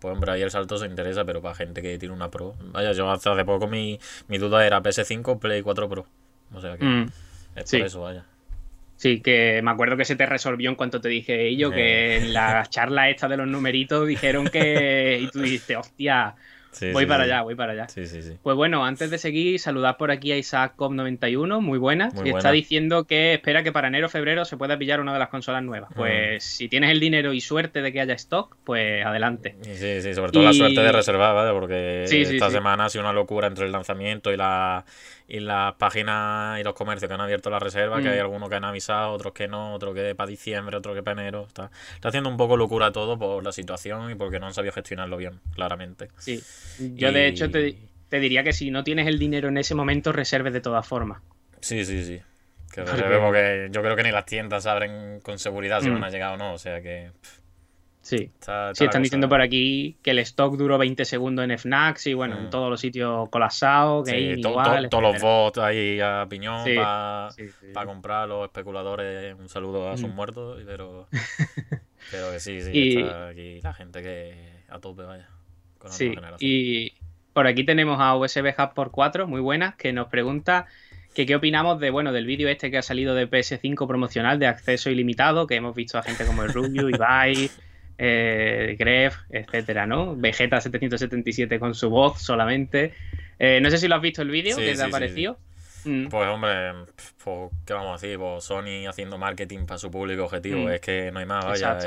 pues 0.02 0.14
hombre, 0.14 0.32
ahí 0.32 0.42
el 0.42 0.50
salto 0.52 0.78
se 0.78 0.88
interesa, 0.88 1.24
pero 1.24 1.42
para 1.42 1.56
gente 1.56 1.82
que 1.82 1.98
tiene 2.00 2.14
una 2.16 2.30
Pro. 2.32 2.56
Vaya, 2.74 2.92
yo 2.92 3.10
hasta 3.10 3.32
hace 3.32 3.46
poco 3.46 3.68
mi, 3.68 4.00
mi 4.28 4.38
duda 4.40 4.66
era 4.66 4.82
PS5 4.82 5.40
Play 5.40 5.62
4 5.62 5.88
Pro. 5.88 6.06
O 6.54 6.60
sea 6.60 6.76
que 6.78 6.84
Mm. 6.84 7.10
es 7.56 7.70
sí. 7.70 7.78
por 7.78 7.86
eso, 7.88 8.02
vaya. 8.02 8.26
Sí, 8.98 9.22
que 9.22 9.62
me 9.64 9.72
acuerdo 9.72 9.98
que 9.98 10.06
se 10.06 10.16
te 10.16 10.26
resolvió 10.26 10.70
en 10.70 10.76
cuanto 10.76 11.00
te 11.02 11.10
dije 11.10 11.48
ello, 11.48 11.72
que 11.72 12.18
en 12.18 12.34
la 12.34 12.66
charla 12.70 13.10
esta 13.10 13.28
de 13.28 13.38
los 13.38 13.48
numeritos 13.48 14.08
dijeron 14.08 14.48
que... 14.48 15.20
Y 15.22 15.28
tú 15.30 15.42
dijiste, 15.42 15.76
hostia, 15.78 16.36
Sí, 16.72 16.92
voy 16.92 17.04
sí, 17.04 17.08
para 17.10 17.26
sí. 17.26 17.32
allá, 17.32 17.42
voy 17.44 17.56
para 17.56 17.74
allá. 17.74 17.88
Pues 18.42 18.56
bueno, 18.56 18.86
antes 18.86 19.10
de 19.12 19.18
seguir, 19.18 19.60
saludar 19.60 19.98
por 19.98 20.10
aquí 20.12 20.32
a 20.32 20.38
Isaac 20.38 20.74
Cop91, 20.78 21.60
muy 21.62 21.78
buenas, 21.78 22.14
Muy 22.14 22.24
que 22.24 22.30
está 22.32 22.52
diciendo 22.52 23.06
que 23.06 23.34
espera 23.34 23.62
que 23.64 23.72
para 23.72 23.90
enero 23.90 24.08
o 24.08 24.10
febrero 24.10 24.46
se 24.46 24.58
pueda 24.58 24.78
pillar 24.78 25.00
una 25.00 25.14
de 25.14 25.20
las 25.20 25.30
consolas 25.30 25.64
nuevas. 25.64 25.92
Mm. 25.92 25.96
Pues 25.96 26.44
si 26.44 26.70
tienes 26.70 26.92
el 26.92 27.00
dinero 27.00 27.34
y 27.34 27.42
suerte 27.42 27.82
de 27.82 27.92
que 27.92 28.02
haya 28.02 28.14
stock, 28.14 28.56
pues 28.64 29.06
adelante. 29.06 29.56
Y 29.62 29.76
Sí, 29.76 30.02
sí, 30.02 30.14
sobre 30.14 30.32
todo 30.32 30.44
la 30.44 30.52
Y- 30.52 30.58
suerte 30.58 30.82
de 30.82 30.92
reservar, 30.92 31.36
¿vale? 31.36 31.52
Porque 31.52 32.04
esta 32.06 32.50
semana 32.50 32.86
ha 32.86 32.90
sido 32.90 33.04
una 33.04 33.14
locura 33.14 33.48
entre 33.48 33.66
el 33.66 33.72
lanzamiento 33.72 34.32
y, 34.32 34.38
la, 34.38 34.86
y 35.34 35.40
las 35.40 35.76
páginas 35.76 36.60
y 36.60 36.64
los 36.64 36.74
comercios 36.74 37.08
que 37.08 37.14
han 37.14 37.22
abierto 37.22 37.50
la 37.50 37.58
reserva, 37.60 38.02
que 38.02 38.10
Mm. 38.10 38.12
hay 38.12 38.20
algunos 38.20 38.50
que 38.50 38.56
han 38.56 38.66
avisado, 38.66 39.14
otros 39.14 39.32
que 39.32 39.48
no, 39.48 39.74
otros 39.74 39.96
que 39.96 40.14
para 40.14 40.30
diciembre, 40.30 40.76
otros 40.76 40.94
que 40.94 41.04
para 41.04 41.22
enero. 41.22 41.46
Está, 41.48 41.72
está 41.96 42.10
haciendo 42.10 42.30
un 42.30 42.36
poco 42.36 42.58
locura 42.58 42.92
todo 42.92 43.18
por 43.18 43.42
la 43.42 43.54
situación 43.54 44.12
y 44.12 44.16
porque 44.16 44.42
no 44.42 44.48
han 44.48 44.54
sabido 44.54 44.74
gestionarlo 44.74 45.16
bien, 45.16 45.40
claramente. 45.56 46.10
Sí. 46.18 46.44
Yo 46.96 47.14
de 47.14 47.28
hecho 47.28 47.50
te, 47.50 47.78
te 48.10 48.20
diría 48.20 48.44
que 48.44 48.52
si 48.52 48.72
no 48.72 48.84
tienes 48.84 49.08
el 49.08 49.20
dinero 49.20 49.48
en 49.48 49.58
ese 49.58 49.74
momento, 49.74 50.12
reserves 50.12 50.52
de 50.52 50.60
todas 50.60 50.86
formas. 50.86 51.22
Sí, 51.62 51.86
sí, 51.86 52.04
sí. 52.04 52.20
Que 52.74 52.84
reserve 52.84 53.20
porque 53.20 53.70
yo 53.72 53.82
creo 53.82 53.96
que 53.96 54.04
ni 54.04 54.12
las 54.12 54.26
tiendas 54.26 54.66
abren 54.66 55.22
con 55.22 55.40
seguridad 55.40 55.80
si 55.80 55.90
mm. 55.90 55.94
van 55.94 56.04
a 56.04 56.10
llegar 56.10 56.34
o 56.34 56.38
no, 56.38 56.52
o 56.54 56.58
sea 56.58 56.82
que... 56.82 57.12
Sí, 58.02 58.32
sí 58.74 58.84
están 58.84 59.04
diciendo 59.04 59.30
por 59.30 59.42
aquí 59.42 59.96
que 60.02 60.12
el 60.12 60.20
stock 60.20 60.58
duró 60.58 60.80
20 60.80 61.06
segundos 61.06 61.46
en 61.46 61.52
FNAC 61.52 62.08
y 62.08 62.16
bueno, 62.16 62.36
en 62.36 62.48
mm. 62.48 62.50
todos 62.50 62.70
los 62.70 62.82
sitios 62.82 63.30
colapsados, 63.30 64.10
que 64.10 64.40
todos 64.42 65.04
los 65.04 65.22
bots 65.22 65.60
ahí 65.60 66.00
a 66.02 66.26
piñón 66.28 66.66
para 66.76 67.86
comprar 67.86 68.28
los 68.28 68.46
especuladores. 68.46 69.36
Un 69.38 69.50
saludo 69.50 69.90
a 69.90 69.98
sus 69.98 70.10
mm. 70.10 70.16
muertos, 70.16 70.64
pero, 70.66 71.08
pero 72.12 72.32
que 72.32 72.40
sí, 72.40 72.62
sí, 72.62 72.98
está 72.98 73.28
aquí 73.28 73.62
la 73.62 73.74
gente 73.74 74.02
que 74.02 74.34
a 74.68 74.80
tope 74.80 75.04
vaya. 75.04 75.30
sí, 75.86 76.16
y 76.40 76.94
por 77.34 77.46
aquí 77.46 77.64
tenemos 77.64 78.00
a 78.00 78.16
USB 78.16 78.54
Hub 78.58 78.74
por 78.74 78.90
4, 78.90 79.28
muy 79.28 79.42
buena, 79.42 79.76
que 79.78 79.94
nos 79.94 80.08
pregunta 80.08 80.66
que 81.14 81.28
qué 81.28 81.36
opinamos 81.36 81.80
de 81.80 81.92
bueno 81.92 82.12
del 82.14 82.26
vídeo 82.26 82.50
este 82.50 82.72
que 82.72 82.80
ha 82.80 82.82
salido 82.82 83.14
de 83.14 83.30
PS5 83.30 83.86
promocional 83.86 84.40
de 84.40 84.48
acceso 84.48 84.90
ilimitado, 84.90 85.46
que 85.46 85.56
hemos 85.56 85.76
visto 85.76 86.00
a 86.00 86.04
gente 86.04 86.26
como 86.26 86.42
el 86.42 86.52
Rubio, 86.52 86.90
Ibai 86.90 87.52
eh, 88.04 88.76
Gref, 88.80 89.16
etcétera, 89.30 89.86
¿no? 89.86 90.16
Vegeta 90.16 90.60
777 90.60 91.60
con 91.60 91.76
su 91.76 91.92
voz 91.92 92.20
solamente. 92.20 92.94
Eh, 93.38 93.60
no 93.62 93.70
sé 93.70 93.78
si 93.78 93.88
lo 93.88 93.96
has 93.96 94.02
visto 94.02 94.24
el 94.24 94.32
vídeo 94.32 94.58
que 94.58 94.74
te 94.74 94.82
ha 94.82 94.90
parecido. 94.90 95.38
Mm. 95.86 96.08
Pues 96.08 96.28
hombre, 96.28 96.74
pues, 97.24 97.52
¿qué 97.64 97.74
vamos 97.74 97.90
a 97.90 98.02
decir? 98.02 98.18
Pues 98.18 98.44
Sony 98.44 98.88
haciendo 98.90 99.20
marketing 99.20 99.68
para 99.68 99.78
su 99.78 99.92
público 99.92 100.24
objetivo, 100.24 100.62
mm. 100.62 100.72
es 100.72 100.82
que 100.82 101.12
no 101.12 101.20
hay 101.20 101.28
más, 101.28 101.46
vaya. 101.46 101.78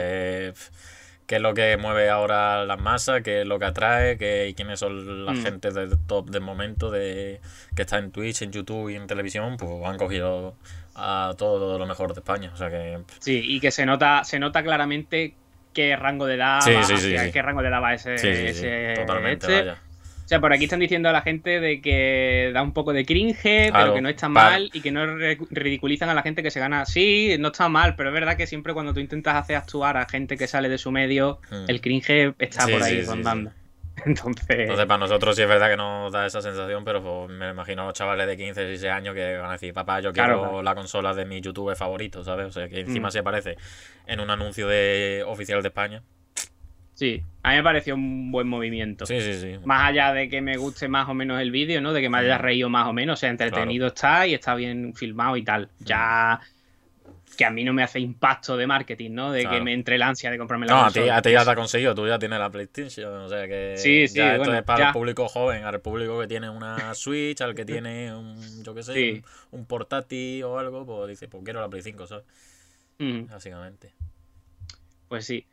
¿Qué 1.27 1.37
es 1.37 1.41
lo 1.41 1.55
que 1.55 1.77
mueve 1.79 2.11
ahora 2.11 2.65
las 2.65 2.79
masas? 2.79 3.23
¿Qué 3.23 3.41
es 3.41 3.47
lo 3.47 3.59
que 3.59 3.65
atrae? 3.65 4.17
¿Qué, 4.17 4.53
¿Quiénes 4.55 4.79
son 4.79 5.25
las 5.25 5.39
mm. 5.39 5.43
gente 5.43 5.71
del 5.73 5.99
top 6.07 6.31
del 6.31 6.43
momento 6.43 6.93
de 6.93 7.41
que 7.75 7.83
está 7.83 7.99
en 7.99 8.13
Twitch, 8.13 8.43
en 8.43 8.53
YouTube 8.53 8.91
y 8.91 8.97
en 8.97 9.09
televisión? 9.09 9.57
Pues 9.57 9.85
han 9.85 9.97
cogido 9.97 10.55
a 10.95 11.35
todo 11.37 11.77
lo 11.77 11.87
mejor 11.87 12.15
de 12.15 12.21
España. 12.21 12.53
O 12.53 12.57
sea 12.57 12.71
que... 12.71 13.01
Sí, 13.19 13.43
y 13.43 13.59
que 13.59 13.73
se 13.73 13.85
nota, 13.85 14.23
se 14.23 14.39
nota 14.39 14.63
claramente 14.63 15.35
qué 15.75 15.97
rango 15.97 16.27
de 16.27 16.37
edad 16.37 16.61
qué 17.33 17.43
rango 17.43 17.63
de 17.63 17.69
edad 17.69 17.83
va 17.83 17.95
ese, 17.95 18.15
ese 18.15 18.95
totalmente 18.97 19.47
este. 19.47 19.59
vaya. 19.59 19.79
O 20.25 20.27
sea, 20.27 20.41
por 20.41 20.55
aquí 20.55 20.65
están 20.65 20.81
diciendo 20.81 21.11
a 21.11 21.13
la 21.13 21.21
gente 21.21 21.61
de 21.61 21.83
que 21.83 22.51
da 22.55 22.63
un 22.63 22.73
poco 22.73 22.95
de 22.95 23.05
cringe, 23.05 23.71
pero 23.71 23.93
que 23.93 24.01
no 24.01 24.09
está 24.09 24.31
mal 24.31 24.71
y 24.73 24.81
que 24.81 24.91
no 24.91 25.05
ridiculizan 25.51 26.09
a 26.09 26.15
la 26.15 26.23
gente 26.23 26.43
que 26.43 26.51
se 26.51 26.61
gana. 26.61 26.87
Sí, 26.87 27.37
no 27.39 27.49
está 27.49 27.69
mal, 27.69 27.95
pero 27.95 28.09
es 28.09 28.15
verdad 28.15 28.35
que 28.39 28.47
siempre 28.47 28.73
cuando 28.73 28.95
tú 28.95 29.01
intentas 29.01 29.37
hacer 29.37 29.57
actuar 29.57 29.99
a 29.99 30.09
gente 30.09 30.39
que 30.39 30.47
sale 30.47 30.71
de 30.71 30.79
su 30.79 30.91
medio, 30.91 31.41
hmm. 31.51 31.65
el 31.69 31.83
cringe 31.83 32.35
está 32.39 32.67
por 32.67 32.83
ahí 32.83 33.03
rondando. 33.03 33.53
Entonces... 34.07 34.47
Entonces, 34.49 34.87
para 34.87 34.99
nosotros 34.99 35.37
sí 35.37 35.43
es 35.43 35.49
verdad 35.49 35.71
que 35.71 35.77
nos 35.77 36.13
da 36.13 36.27
esa 36.27 36.43
sensación, 36.43 36.85
pero 36.85 37.03
pues, 37.03 37.37
me 37.37 37.51
imagino 37.51 37.91
chavales 37.93 38.27
de 38.27 38.37
15, 38.37 38.67
16 38.67 38.93
años 38.93 39.15
que 39.15 39.37
van 39.37 39.51
a 39.51 39.53
decir, 39.53 39.73
papá, 39.73 40.01
yo 40.01 40.13
quiero 40.13 40.63
la 40.63 40.75
consola 40.75 41.15
de 41.15 41.25
mi 41.25 41.41
YouTube 41.41 41.75
favorito, 41.75 42.23
¿sabes? 42.25 42.47
O 42.47 42.53
sea, 42.53 42.69
que 42.69 42.81
encima 42.81 43.09
mm. 43.09 43.13
se 43.13 43.19
aparece 43.19 43.57
en 44.07 44.21
un 44.21 44.31
anuncio 44.31 44.69
de 44.69 45.25
oficial 45.27 45.63
de 45.63 45.69
España. 45.69 46.03
Sí, 46.95 47.25
a 47.43 47.51
mí 47.51 47.57
me 47.57 47.63
pareció 47.65 47.95
un 47.97 48.31
buen 48.31 48.47
movimiento. 48.47 49.05
Sí, 49.05 49.21
sí, 49.21 49.35
sí. 49.35 49.59
Más 49.65 49.91
allá 49.91 50.13
de 50.13 50.29
que 50.29 50.41
me 50.41 50.57
guste 50.57 50.87
más 50.87 51.09
o 51.09 51.15
menos 51.15 51.41
el 51.41 51.51
vídeo, 51.51 51.81
¿no? 51.81 51.93
De 51.93 52.01
que 52.01 52.09
me 52.09 52.19
haya 52.19 52.39
mm. 52.39 52.43
reído 52.43 52.69
más 52.69 52.87
o 52.87 52.93
menos, 52.93 53.19
o 53.19 53.21
sea, 53.21 53.31
entretenido 53.31 53.89
está 53.89 54.27
y 54.29 54.35
está 54.35 54.55
bien 54.55 54.95
filmado 54.95 55.37
y 55.37 55.43
tal. 55.43 55.71
Ya 55.81 56.41
que 57.35 57.45
a 57.45 57.51
mí 57.51 57.65
no 57.65 57.73
me 57.73 57.83
hace 57.83 58.01
impacto 58.01 58.57
de 58.57 58.67
marketing, 58.67 59.13
¿no? 59.13 59.33
De 59.33 59.47
que 59.47 59.61
me 59.61 59.73
entre 59.73 59.99
la 59.99 60.09
ansia 60.09 60.31
de 60.31 60.39
comprarme 60.39 60.67
la 60.67 60.73
No, 60.73 60.85
a 60.85 60.91
ti, 60.91 61.01
ya 61.05 61.21
te 61.21 61.37
ha 61.37 61.55
conseguido, 61.55 61.95
tú 61.95 62.07
ya 62.07 62.19
tienes 62.19 62.39
la 62.39 62.51
PlayStation, 62.51 63.13
o 63.13 63.29
sea 63.29 63.47
que 63.47 63.75
sí, 63.77 64.09
sí, 64.09 64.19
ya 64.19 64.37
esto 64.37 64.55
es 64.55 64.63
para 64.63 64.89
el 64.89 64.93
público 64.93 65.29
joven, 65.29 65.65
al 65.65 65.81
público 65.81 66.21
que 66.21 66.27
tiene 66.27 66.49
una 66.49 66.95
Switch, 66.95 67.41
al 67.41 67.55
que 67.55 67.65
tiene 67.65 68.15
un, 68.15 68.65
yo 68.65 68.75
qué 68.75 68.83
sé, 68.83 69.23
un, 69.51 69.67
portátil 69.67 70.45
o 70.45 70.59
algo, 70.59 70.85
pues 70.87 71.09
dice, 71.09 71.29
pues 71.29 71.45
quiero 71.45 71.61
la 71.61 71.69
Play 71.69 71.83
5, 71.83 72.07
¿sabes? 72.07 72.25
Básicamente. 72.99 73.93
Pues 75.09 75.27
sí. 75.27 75.47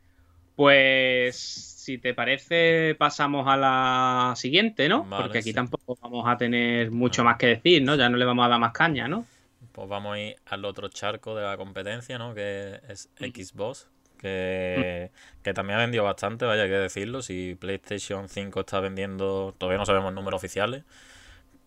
Pues 0.54 1.36
si 1.36 1.98
te 1.98 2.14
parece, 2.14 2.94
pasamos 2.98 3.48
a 3.48 3.56
la 3.56 4.34
siguiente, 4.36 4.88
¿no? 4.88 5.06
Porque 5.08 5.38
aquí 5.38 5.52
tampoco 5.52 5.98
vamos 6.00 6.24
a 6.28 6.36
tener 6.36 6.90
mucho 6.90 7.24
más 7.24 7.36
que 7.38 7.46
decir, 7.46 7.82
¿no? 7.82 7.96
Ya 7.96 8.08
no 8.08 8.16
le 8.16 8.24
vamos 8.24 8.46
a 8.46 8.48
dar 8.48 8.60
más 8.60 8.72
caña, 8.72 9.08
¿no? 9.08 9.26
Pues 9.72 9.88
vamos 9.88 10.14
a 10.14 10.18
ir 10.18 10.36
al 10.46 10.64
otro 10.64 10.88
charco 10.88 11.34
de 11.34 11.42
la 11.42 11.56
competencia, 11.56 12.18
¿no? 12.18 12.34
Que 12.34 12.80
es 12.88 13.08
Xbox, 13.16 13.88
que, 14.18 15.10
que 15.42 15.54
también 15.54 15.78
ha 15.78 15.82
vendido 15.82 16.04
bastante, 16.04 16.44
vaya 16.44 16.64
que 16.64 16.74
decirlo. 16.74 17.22
Si 17.22 17.56
PlayStation 17.58 18.28
5 18.28 18.60
está 18.60 18.80
vendiendo, 18.80 19.54
todavía 19.58 19.78
no 19.78 19.86
sabemos 19.86 20.12
números 20.12 20.38
oficiales, 20.38 20.84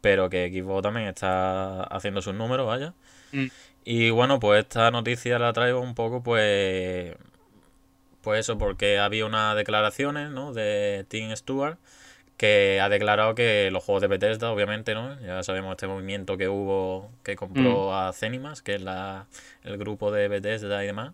pero 0.01 0.29
que 0.29 0.49
Xbox 0.49 0.83
también 0.83 1.07
está 1.07 1.83
haciendo 1.83 2.21
sus 2.21 2.33
números, 2.33 2.67
vaya. 2.67 2.93
Mm. 3.31 3.47
Y 3.85 4.09
bueno, 4.09 4.39
pues 4.39 4.63
esta 4.63 4.89
noticia 4.91 5.37
la 5.39 5.53
traigo 5.53 5.79
un 5.79 5.95
poco, 5.95 6.23
pues, 6.23 7.15
pues 8.21 8.39
eso, 8.39 8.57
porque 8.57 8.99
había 8.99 9.25
unas 9.25 9.55
declaraciones, 9.55 10.31
¿no? 10.31 10.53
De 10.53 11.05
Tim 11.09 11.35
Stewart 11.35 11.77
que 12.37 12.81
ha 12.81 12.89
declarado 12.89 13.33
que 13.35 13.69
los 13.71 13.83
juegos 13.83 14.01
de 14.01 14.07
Bethesda, 14.07 14.51
obviamente, 14.51 14.93
¿no? 14.93 15.19
Ya 15.21 15.41
sabemos 15.43 15.71
este 15.71 15.87
movimiento 15.87 16.37
que 16.37 16.49
hubo, 16.49 17.11
que 17.23 17.35
compró 17.35 17.89
mm. 17.89 17.93
a 17.93 18.13
Zenimas, 18.13 18.61
que 18.61 18.75
es 18.75 18.81
la, 18.81 19.27
el 19.63 19.77
grupo 19.77 20.11
de 20.11 20.27
Bethesda 20.27 20.83
y 20.83 20.87
demás. 20.87 21.13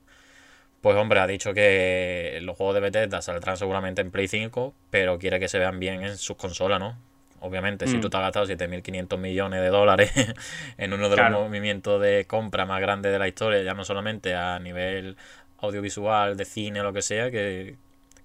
Pues 0.81 0.97
hombre, 0.97 1.19
ha 1.19 1.27
dicho 1.27 1.53
que 1.53 2.39
los 2.41 2.57
juegos 2.57 2.73
de 2.73 2.81
Bethesda 2.81 3.21
saldrán 3.21 3.55
seguramente 3.55 4.01
en 4.01 4.09
Play 4.09 4.27
5, 4.27 4.73
pero 4.89 5.19
quiere 5.19 5.39
que 5.39 5.47
se 5.47 5.59
vean 5.59 5.79
bien 5.79 6.03
en 6.03 6.17
sus 6.17 6.37
consolas, 6.37 6.79
¿no? 6.79 6.97
Obviamente, 7.39 7.87
si 7.87 7.97
mm. 7.97 8.01
tú 8.01 8.09
te 8.09 8.17
has 8.17 8.23
gastado 8.23 8.45
7.500 8.45 9.17
millones 9.17 9.61
de 9.61 9.67
dólares 9.69 10.11
en 10.77 10.93
uno 10.93 11.09
de 11.09 11.17
los 11.17 11.31
movimientos 11.31 12.01
de 12.01 12.25
compra 12.25 12.65
más 12.65 12.81
grandes 12.81 13.11
de 13.11 13.19
la 13.19 13.27
historia, 13.27 13.61
ya 13.61 13.75
no 13.75 13.85
solamente 13.85 14.33
a 14.35 14.59
nivel 14.59 15.17
audiovisual, 15.59 16.35
de 16.35 16.45
cine 16.45 16.81
lo 16.81 16.93
que 16.93 17.03
sea, 17.03 17.29
que, 17.29 17.75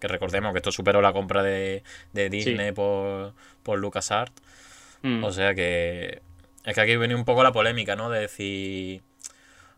que 0.07 0.13
recordemos 0.13 0.53
que 0.53 0.59
esto 0.59 0.73
superó 0.73 1.03
la 1.03 1.13
compra 1.13 1.43
de, 1.43 1.83
Disney 2.13 2.73
por, 2.73 3.35
por 3.63 3.79
LucasArts. 3.79 4.33
Mm. 5.03 5.25
O 5.25 5.33
sea 5.33 5.55
que 5.55 6.23
es 6.65 6.75
que 6.75 6.81
aquí 6.81 6.97
viene 6.97 7.15
un 7.15 7.25
poco 7.25 7.43
la 7.43 7.53
polémica, 7.53 7.95
¿no? 7.95 8.11
De 8.11 8.21
decir, 8.21 9.03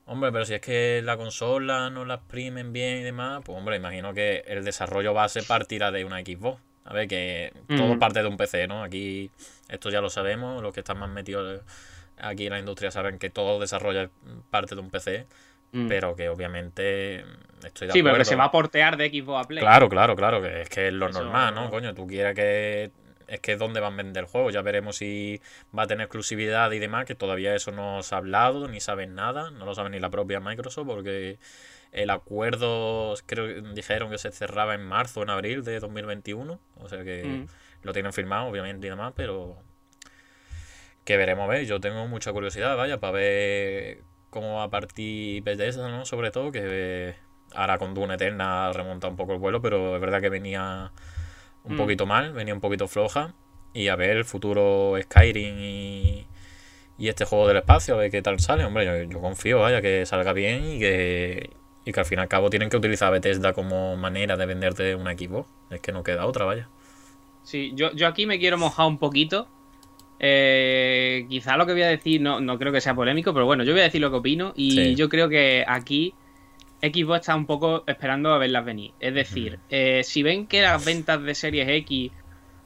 hombre, 0.07 0.33
pero 0.33 0.47
si 0.47 0.55
es 0.55 0.61
que 0.61 1.03
la 1.05 1.19
consola 1.19 1.91
no 1.91 2.05
la 2.05 2.15
exprimen 2.15 2.73
bien 2.73 2.99
y 2.99 3.03
demás, 3.03 3.43
pues 3.45 3.59
hombre, 3.59 3.77
imagino 3.77 4.15
que 4.15 4.43
el 4.47 4.65
desarrollo 4.65 5.13
base 5.13 5.43
partirá 5.43 5.91
de 5.91 6.05
una 6.05 6.21
Xbox. 6.21 6.61
A 6.85 6.95
ver, 6.95 7.07
que 7.07 7.53
todo 7.69 7.95
mm. 7.95 7.99
parte 7.99 8.23
de 8.23 8.29
un 8.29 8.39
PC, 8.39 8.67
¿no? 8.67 8.83
Aquí 8.83 9.31
esto 9.69 9.91
ya 9.91 10.01
lo 10.01 10.09
sabemos, 10.09 10.63
los 10.63 10.73
que 10.73 10.81
están 10.81 10.99
más 10.99 11.11
metidos 11.11 11.61
aquí 12.17 12.47
en 12.47 12.53
la 12.53 12.59
industria 12.59 12.91
saben 12.91 13.19
que 13.19 13.31
todo 13.31 13.61
desarrollo 13.61 14.11
parte 14.51 14.75
de 14.75 14.81
un 14.81 14.91
PC. 14.91 15.27
Mm. 15.73 15.89
Pero 15.89 16.17
que 16.17 16.29
obviamente 16.29 17.25
estoy 17.65 17.89
de 17.89 17.93
sí, 17.93 18.03
pero 18.03 18.17
que 18.17 18.25
se 18.25 18.37
va 18.37 18.45
a 18.45 18.51
portear 18.51 18.97
de 18.97 19.09
Xbox 19.09 19.45
a 19.45 19.49
Play. 19.49 19.61
Claro, 19.61 19.89
claro, 19.89 20.17
claro, 20.17 20.41
que 20.41 20.63
es 20.63 20.69
que 20.69 20.89
es 20.89 20.93
lo 20.95 21.09
normal, 21.11 21.55
¿no? 21.55 21.71
Coño, 21.71 21.95
tú 21.95 22.07
quieres 22.07 22.35
que. 22.35 22.91
Es 23.27 23.41
que 23.41 23.53
es 23.53 23.59
donde 23.59 23.79
van 23.79 23.93
a 23.93 23.97
vender 23.97 24.25
el 24.25 24.31
juego. 24.31 24.49
Ya 24.49 24.63
veremos 24.63 24.97
si 24.97 25.39
va 25.79 25.83
a 25.83 25.87
tener 25.87 26.07
exclusividad 26.07 26.73
y 26.73 26.79
demás, 26.79 27.05
que 27.05 27.15
todavía 27.15 27.55
eso 27.55 27.73
no 27.73 28.03
se 28.03 28.15
ha 28.15 28.19
hablado, 28.19 28.69
ni 28.69 28.81
saben 28.81 29.15
nada. 29.15 29.51
No 29.51 29.67
lo 29.67 29.75
sabe 29.75 29.91
ni 29.91 30.01
la 30.01 30.09
propia 30.09 30.41
Microsoft, 30.41 30.87
porque 30.87 31.39
el 31.93 32.09
acuerdo, 32.09 33.13
creo 33.27 33.47
que 33.47 33.61
dijeron 33.75 34.11
que 34.11 34.17
se 34.17 34.33
cerraba 34.33 34.75
en 34.75 34.83
marzo 34.87 35.21
o 35.21 35.23
en 35.25 35.29
abril 35.29 35.63
de 35.63 35.79
2021. 35.79 36.59
O 36.77 36.89
sea 36.89 37.05
que 37.05 37.23
mm. 37.23 37.47
lo 37.83 37.93
tienen 37.93 38.15
firmado, 38.15 38.47
obviamente, 38.47 38.87
y 38.87 38.91
demás, 38.91 39.13
pero 39.15 39.59
que 41.05 41.19
veremos 41.19 41.45
a 41.45 41.49
ver. 41.49 41.67
Yo 41.67 41.81
tengo 41.81 42.07
mucha 42.07 42.33
curiosidad, 42.33 42.79
vaya, 42.79 42.99
para 42.99 43.13
ver 43.13 43.99
como 44.31 44.63
a 44.63 44.71
partir 44.71 45.43
de 45.43 45.69
eso, 45.69 45.89
¿no? 45.89 46.05
Sobre 46.05 46.31
todo, 46.31 46.53
que 46.53 47.15
ahora 47.55 47.79
con 47.79 47.95
Dune 47.95 48.15
Eterna 48.15 48.73
remonta 48.73 49.09
un 49.09 49.17
poco 49.17 49.33
el 49.33 49.39
vuelo, 49.39 49.61
pero 49.61 49.95
es 49.95 50.01
verdad 50.01 50.21
que 50.21 50.29
venía 50.29 50.93
un 51.65 51.75
mm. 51.75 51.79
poquito 51.79 52.07
mal, 52.07 52.33
venía 52.33 52.55
un 52.55 52.61
poquito 52.61 52.89
floja. 52.89 53.35
Y 53.73 53.89
a 53.89 53.97
ver 53.97 54.17
el 54.17 54.25
futuro 54.25 54.95
Skyrim 55.01 55.59
y, 55.59 56.27
y 56.97 57.09
este 57.09 57.25
juego 57.25 57.47
del 57.47 57.59
espacio, 57.59 57.95
a 57.95 57.99
ver 57.99 58.11
qué 58.11 58.23
tal 58.23 58.41
sale. 58.41 58.65
Hombre, 58.65 59.09
yo, 59.09 59.21
confío, 59.21 59.61
vaya, 59.61 59.81
que 59.81 60.05
salga 60.07 60.33
bien 60.33 60.65
y 60.65 60.79
que, 60.79 61.51
y 61.85 61.93
que 61.93 62.01
al 62.01 62.07
fin 62.07 62.19
y 62.19 62.23
al 62.23 62.29
cabo 62.29 62.51
tienen 62.51 62.71
que 62.71 62.77
utilizar 62.77 63.13
Bethesda 63.13 63.53
como 63.53 63.97
manera 63.97 64.37
de 64.37 64.47
venderte 64.47 64.95
un 64.95 65.09
equipo. 65.09 65.47
Es 65.71 65.81
que 65.81 65.93
no 65.93 66.03
queda 66.03 66.27
otra, 66.27 66.45
vaya. 66.45 66.69
Sí, 67.43 67.73
yo, 67.75 67.93
yo 67.93 68.09
aquí 68.09 68.27
me 68.27 68.39
quiero 68.39 68.59
mojar 68.59 68.87
un 68.87 68.99
poquito 68.99 69.49
eh, 70.21 71.27
quizá 71.29 71.57
lo 71.57 71.67
que 71.67 71.73
voy 71.73 71.83
a 71.83 71.89
decir 71.89 72.21
no, 72.21 72.41
no 72.41 72.59
creo 72.59 72.73
que 72.73 72.81
sea 72.81 72.95
polémico, 72.95 73.33
pero 73.33 73.47
bueno, 73.47 73.65
yo 73.65 73.73
voy 73.73 73.81
a 73.81 73.85
decir 73.85 74.01
lo 74.01 74.11
que 74.11 74.17
opino 74.17 74.53
y 74.57 74.95
yo 74.95 75.09
creo 75.09 75.29
que 75.29 75.65
aquí 75.67 76.15
Xbox 76.83 77.21
está 77.21 77.35
un 77.35 77.47
poco 77.47 77.85
esperando 77.87 78.33
a 78.33 78.39
verlas 78.39 78.65
venir. 78.65 78.93
Es 79.01 79.15
decir, 79.15 79.59
eh, 79.71 80.03
si 80.05 80.23
ven 80.23 80.47
que 80.47 80.63
las 80.63 80.85
ventas 80.85 81.23
de 81.23 81.35
series 81.35 81.69
X 81.69 82.13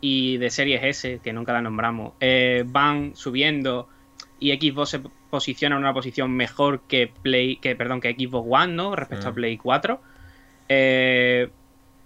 y 0.00 0.36
de 0.36 0.50
series 0.50 0.82
S, 0.82 1.20
que 1.22 1.32
nunca 1.32 1.52
las 1.52 1.62
nombramos, 1.62 2.12
eh, 2.20 2.64
van 2.66 3.14
subiendo 3.14 3.88
y 4.38 4.52
Xbox 4.52 4.90
se 4.90 5.00
posiciona 5.30 5.76
en 5.76 5.82
una 5.82 5.94
posición 5.94 6.32
mejor 6.32 6.82
que 6.88 7.10
Play, 7.22 7.56
que 7.56 7.76
perdón, 7.76 8.00
que 8.00 8.12
Xbox 8.12 8.46
One, 8.50 8.74
¿no? 8.74 8.96
Respecto 8.96 9.28
a 9.28 9.32
Play 9.32 9.56
4. 9.56 10.00
Eh, 10.68 11.48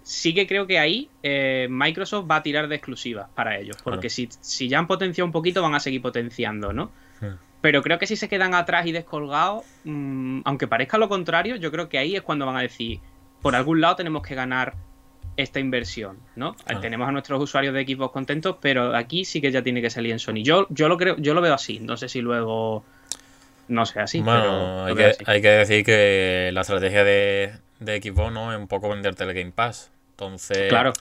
sí 0.07 0.33
que 0.33 0.47
creo 0.47 0.67
que 0.67 0.79
ahí 0.79 1.09
eh, 1.21 1.67
Microsoft 1.69 2.31
va 2.31 2.37
a 2.37 2.43
tirar 2.43 2.69
de 2.69 2.75
exclusivas 2.75 3.27
para 3.35 3.57
ellos. 3.57 3.75
Porque 3.83 4.09
si, 4.09 4.29
si, 4.39 4.69
ya 4.69 4.79
han 4.79 4.87
potenciado 4.87 5.25
un 5.25 5.33
poquito, 5.33 5.61
van 5.61 5.75
a 5.75 5.81
seguir 5.81 6.01
potenciando, 6.01 6.71
¿no? 6.71 6.91
Pero 7.59 7.81
creo 7.81 7.99
que 7.99 8.07
si 8.07 8.15
se 8.15 8.29
quedan 8.29 8.53
atrás 8.53 8.85
y 8.85 8.93
descolgados, 8.93 9.65
mm, 9.83 10.41
aunque 10.45 10.67
parezca 10.67 10.97
lo 10.97 11.09
contrario, 11.09 11.57
yo 11.57 11.71
creo 11.71 11.89
que 11.89 11.97
ahí 11.97 12.15
es 12.15 12.21
cuando 12.21 12.45
van 12.45 12.55
a 12.55 12.61
decir, 12.61 12.99
por 13.41 13.55
algún 13.55 13.81
lado 13.81 13.97
tenemos 13.97 14.21
que 14.21 14.35
ganar 14.35 14.75
esta 15.35 15.59
inversión, 15.59 16.19
¿no? 16.35 16.55
Tenemos 16.79 17.09
a 17.09 17.11
nuestros 17.11 17.43
usuarios 17.43 17.73
de 17.73 17.81
equipos 17.81 18.11
contentos, 18.11 18.57
pero 18.61 18.95
aquí 18.95 19.25
sí 19.25 19.41
que 19.41 19.51
ya 19.51 19.61
tiene 19.61 19.81
que 19.81 19.89
salir 19.89 20.13
en 20.13 20.19
Sony. 20.19 20.43
Yo, 20.43 20.67
yo 20.69 20.87
lo 20.87 20.97
creo, 20.97 21.17
yo 21.17 21.33
lo 21.33 21.41
veo 21.41 21.53
así. 21.53 21.79
No 21.79 21.97
sé 21.97 22.07
si 22.07 22.21
luego 22.21 22.85
no 23.67 23.85
sea 23.85 24.03
así. 24.03 24.21
Bueno, 24.21 24.85
hay, 24.85 24.95
que, 24.95 25.15
hay 25.25 25.41
que 25.41 25.49
decir 25.49 25.83
que 25.83 26.51
la 26.53 26.61
estrategia 26.61 27.03
de, 27.03 27.51
de 27.79 28.01
Xbox 28.01 28.31
no 28.31 28.53
es 28.53 28.57
un 28.57 28.67
poco 28.67 28.87
venderte 28.89 29.25
el 29.25 29.33
Game 29.33 29.51
Pass. 29.51 29.91
Entonces, 30.17 30.69
claro. 30.69 30.93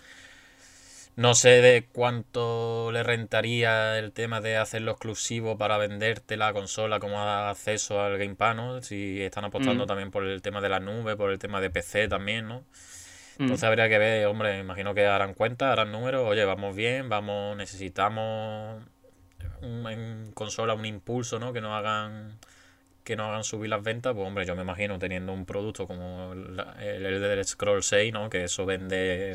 No 1.16 1.34
sé 1.34 1.62
de 1.62 1.88
cuánto 1.90 2.92
le 2.92 3.02
rentaría 3.02 3.98
el 3.98 4.12
tema 4.12 4.42
de 4.42 4.58
hacerlo 4.58 4.92
exclusivo 4.92 5.56
para 5.56 5.78
venderte 5.78 6.36
la 6.36 6.52
consola 6.52 7.00
como 7.00 7.18
acceso 7.22 8.02
al 8.02 8.18
Game 8.18 8.34
Pass, 8.34 8.54
¿no? 8.54 8.82
Si 8.82 9.22
están 9.22 9.46
apostando 9.46 9.84
mm. 9.84 9.86
también 9.86 10.10
por 10.10 10.24
el 10.24 10.42
tema 10.42 10.60
de 10.60 10.68
la 10.68 10.78
nube, 10.78 11.16
por 11.16 11.30
el 11.30 11.38
tema 11.38 11.62
de 11.62 11.70
PC 11.70 12.08
también, 12.08 12.46
¿no? 12.46 12.64
Mm. 13.38 13.44
Entonces 13.44 13.64
habría 13.64 13.88
que 13.88 13.96
ver, 13.96 14.26
hombre, 14.26 14.58
imagino 14.58 14.92
que 14.92 15.06
harán 15.06 15.32
cuenta, 15.32 15.72
harán 15.72 15.90
números, 15.90 16.22
oye, 16.28 16.44
vamos 16.44 16.76
bien, 16.76 17.08
vamos, 17.08 17.56
necesitamos 17.56 18.82
en 19.62 20.32
consola 20.34 20.74
un 20.74 20.84
impulso, 20.84 21.38
¿no? 21.38 21.54
Que 21.54 21.62
nos 21.62 21.72
hagan 21.72 22.38
que 23.06 23.14
no 23.14 23.26
hagan 23.26 23.44
subir 23.44 23.70
las 23.70 23.84
ventas, 23.84 24.14
pues 24.14 24.26
hombre, 24.26 24.44
yo 24.44 24.56
me 24.56 24.62
imagino 24.62 24.98
teniendo 24.98 25.32
un 25.32 25.46
producto 25.46 25.86
como 25.86 26.32
el, 26.32 27.06
Elder 27.06 27.44
Scroll 27.44 27.84
6, 27.84 28.12
¿no? 28.12 28.28
Que 28.28 28.44
eso 28.44 28.66
vende 28.66 29.32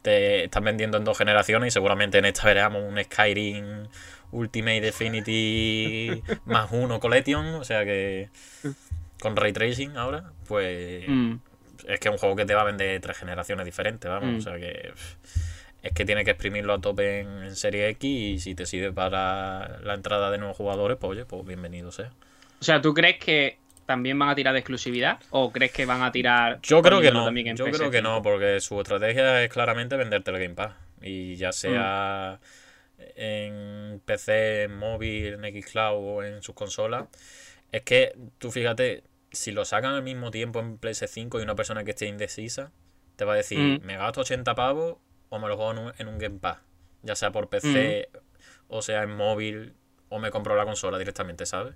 te 0.00 0.44
están 0.44 0.64
vendiendo 0.64 0.96
en 0.96 1.04
dos 1.04 1.18
generaciones 1.18 1.68
y 1.68 1.70
seguramente 1.70 2.16
en 2.16 2.24
esta 2.24 2.46
veremos 2.46 2.82
un 2.82 2.98
Skyrim 3.02 3.88
Ultimate 4.32 4.80
Definity 4.80 6.22
más 6.46 6.70
uno 6.72 6.98
Collection, 6.98 7.44
o 7.56 7.64
sea 7.64 7.84
que 7.84 8.30
con 9.20 9.36
Ray 9.36 9.52
Tracing 9.52 9.98
ahora, 9.98 10.32
pues 10.46 11.04
mm. 11.06 11.34
es 11.88 12.00
que 12.00 12.08
es 12.08 12.12
un 12.12 12.18
juego 12.18 12.36
que 12.36 12.46
te 12.46 12.54
va 12.54 12.62
a 12.62 12.64
vender 12.64 12.98
tres 13.02 13.18
generaciones 13.18 13.66
diferentes, 13.66 14.10
vamos, 14.10 14.30
mm. 14.30 14.36
o 14.38 14.40
sea 14.40 14.58
que 14.58 14.92
es 15.82 15.92
que 15.92 16.06
tiene 16.06 16.24
que 16.24 16.30
exprimirlo 16.30 16.72
a 16.72 16.80
tope 16.80 17.20
en, 17.20 17.54
Serie 17.54 17.88
X 17.90 18.10
y 18.10 18.38
si 18.38 18.54
te 18.54 18.64
sirve 18.64 18.92
para 18.92 19.78
la 19.80 19.92
entrada 19.92 20.30
de 20.30 20.38
nuevos 20.38 20.56
jugadores, 20.56 20.96
pues 20.98 21.10
oye, 21.10 21.26
pues 21.26 21.44
bienvenido 21.44 21.92
sea. 21.92 22.12
O 22.60 22.64
sea, 22.64 22.80
¿tú 22.80 22.94
crees 22.94 23.18
que 23.18 23.58
también 23.86 24.18
van 24.18 24.28
a 24.28 24.34
tirar 24.34 24.52
de 24.52 24.60
exclusividad? 24.60 25.18
¿O 25.30 25.50
crees 25.50 25.72
que 25.72 25.86
van 25.86 26.02
a 26.02 26.12
tirar.? 26.12 26.60
Yo 26.62 26.82
creo 26.82 27.00
que 27.00 27.10
no. 27.10 27.30
Yo 27.54 27.66
creo 27.66 27.90
que 27.90 28.02
no, 28.02 28.22
porque 28.22 28.60
su 28.60 28.80
estrategia 28.80 29.42
es 29.42 29.50
claramente 29.50 29.96
venderte 29.96 30.30
el 30.30 30.38
Game 30.38 30.54
Pass. 30.54 30.74
Y 31.00 31.36
ya 31.36 31.52
sea 31.52 32.40
en 32.98 34.00
PC, 34.04 34.64
en 34.64 34.76
móvil, 34.76 35.42
en 35.42 35.62
Xcloud 35.62 35.96
o 35.96 36.22
en 36.22 36.42
sus 36.42 36.54
consolas. 36.54 37.06
Es 37.72 37.82
que 37.82 38.16
tú 38.38 38.50
fíjate, 38.50 39.04
si 39.32 39.52
lo 39.52 39.64
sacan 39.64 39.94
al 39.94 40.02
mismo 40.02 40.30
tiempo 40.30 40.60
en 40.60 40.80
PS5 40.80 41.38
y 41.38 41.42
una 41.42 41.54
persona 41.54 41.84
que 41.84 41.90
esté 41.90 42.06
indecisa, 42.06 42.72
te 43.16 43.24
va 43.24 43.34
a 43.34 43.36
decir, 43.36 43.58
mm. 43.58 43.84
me 43.84 43.96
gasto 43.96 44.20
80 44.22 44.54
pavos 44.54 44.96
o 45.28 45.38
me 45.38 45.48
lo 45.48 45.56
juego 45.56 45.92
en 45.96 46.08
un, 46.08 46.18
Game 46.18 46.38
Pass. 46.38 46.58
Ya 47.02 47.14
sea 47.14 47.30
por 47.30 47.48
PC, 47.48 48.08
mm. 48.12 48.16
o 48.68 48.82
sea 48.82 49.02
en 49.02 49.14
móvil, 49.14 49.74
o 50.08 50.18
me 50.18 50.30
compro 50.30 50.56
la 50.56 50.64
consola 50.64 50.98
directamente, 50.98 51.46
¿sabes? 51.46 51.74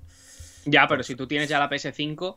Ya, 0.64 0.86
pero 0.86 1.02
si 1.02 1.16
tú 1.16 1.26
tienes 1.26 1.48
ya 1.48 1.58
la 1.58 1.68
PS5. 1.68 2.36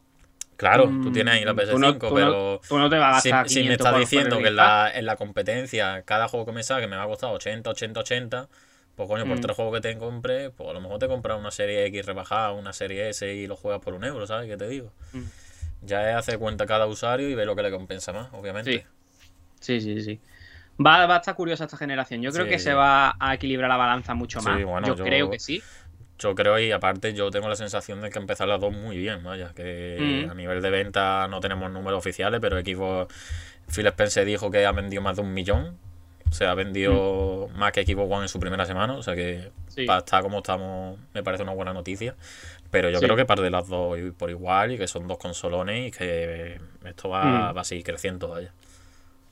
Claro, 0.58 0.86
tú 0.86 1.12
tienes 1.12 1.34
ahí 1.34 1.44
la 1.44 1.54
PS5, 1.54 2.14
pero. 2.14 2.62
tú 2.68 2.78
no 2.78 2.90
te 2.90 2.98
vas 2.98 3.10
a 3.10 3.30
gastar. 3.30 3.50
Si, 3.50 3.64
me 3.64 3.74
estás 3.74 3.98
diciendo 3.98 4.38
que 4.38 4.48
en 4.48 4.56
la, 4.56 4.90
en 4.94 5.06
la 5.06 5.18
competencia, 5.18 6.04
cada 6.04 6.28
juego 6.28 6.46
que 6.46 6.52
me 6.54 6.64
saque 6.64 6.88
me 6.88 6.96
va 6.96 7.04
a 7.04 7.08
costar 7.08 7.32
80, 7.32 7.70
80, 7.70 8.00
80, 8.00 8.50
pues 8.96 9.10
coño, 9.10 9.26
por 9.26 9.38
mm. 9.38 9.42
tres 9.42 9.56
juegos 9.56 9.74
que 9.76 9.82
te 9.82 9.98
compre, 9.98 10.52
pues 10.52 10.70
a 10.70 10.74
lo 10.74 10.80
mejor 10.80 11.00
te 11.00 11.08
compras 11.08 11.38
una 11.38 11.52
serie 11.52 11.86
X 11.88 12.06
rebajada, 12.06 12.54
una 12.54 12.72
serie 12.72 13.10
S 13.10 13.34
y 13.34 13.48
lo 13.48 13.58
juegas 13.58 13.82
por 13.82 13.94
un 13.94 14.06
euro, 14.06 14.26
¿sabes 14.26 14.48
qué 14.48 14.56
te 14.56 14.68
digo? 14.70 14.94
Mm. 15.12 15.24
Ya 15.82 16.10
es 16.10 16.16
hacer 16.16 16.40
cuenta 16.40 16.66
cada 16.66 16.88
usuario 16.88 17.30
y 17.30 17.36
ver 17.36 17.46
lo 17.46 17.56
que 17.56 17.64
le 17.64 17.72
compensa 17.72 18.14
más, 18.14 18.30
obviamente. 18.32 18.86
Sí, 19.60 19.82
sí, 19.82 20.02
sí. 20.02 20.20
Va, 20.84 21.06
va 21.06 21.16
a 21.16 21.18
estar 21.18 21.36
curiosa 21.36 21.66
esta 21.66 21.78
generación. 21.78 22.22
Yo 22.22 22.32
creo 22.32 22.48
que 22.48 22.60
se 22.60 22.74
va 22.74 23.16
a 23.20 23.34
equilibrar 23.34 23.70
la 23.70 23.78
balanza 23.78 24.14
mucho 24.14 24.42
más. 24.42 24.60
yo, 24.86 24.96
creo 24.96 25.30
que 25.30 25.40
sí. 25.40 25.62
Yo 26.18 26.34
creo, 26.34 26.58
y 26.60 26.72
aparte 26.72 27.14
yo 27.14 27.30
tengo 27.30 27.50
la 27.50 27.56
sensación 27.56 28.02
de 28.02 28.10
que 28.10 28.20
empezar 28.20 28.48
las 28.48 28.60
dos 28.62 28.74
muy 28.74 28.98
bien, 28.98 29.24
vaya, 29.24 29.52
que 29.54 30.26
mm. 30.26 30.32
a 30.32 30.34
nivel 30.34 30.62
de 30.62 30.70
venta 30.70 31.28
no 31.28 31.42
tenemos 31.42 31.70
números 31.72 31.98
oficiales, 31.98 32.40
pero 32.40 32.58
equipo 32.58 33.08
Phil 33.74 33.88
Spencer 33.88 34.26
dijo 34.26 34.50
que 34.50 34.66
ha 34.66 34.72
vendido 34.72 35.02
más 35.02 35.18
de 35.18 35.24
un 35.24 35.34
millón, 35.34 35.78
o 36.30 36.34
sea, 36.34 36.52
ha 36.52 36.56
vendido 36.56 37.50
mm. 37.54 37.58
más 37.58 37.72
que 37.74 37.82
Equipo 37.82 38.04
One 38.04 38.24
en 38.24 38.30
su 38.30 38.40
primera 38.40 38.66
semana, 38.66 38.94
o 38.94 39.04
sea 39.04 39.16
que 39.16 39.52
para 39.86 40.00
estar 40.00 40.24
como 40.24 40.38
estamos 40.38 40.98
me 41.14 41.22
parece 41.22 41.44
una 41.44 41.54
buena 41.54 41.74
noticia, 41.74 42.16
pero 42.72 42.90
yo 42.90 43.00
creo 43.00 43.18
que 43.18 43.26
parte 43.26 43.44
de 43.44 43.52
las 43.52 43.68
dos 43.68 43.98
por 44.18 44.30
igual 44.30 44.72
y 44.72 44.78
que 44.78 44.88
son 44.88 45.08
dos 45.08 45.18
consolones 45.18 45.90
y 45.90 45.92
que 45.92 46.60
esto 46.86 47.10
va, 47.10 47.52
mm. 47.52 47.58
va 47.58 47.62
a 47.62 47.64
seguir 47.66 47.84
creciendo, 47.84 48.30
vaya. 48.30 48.52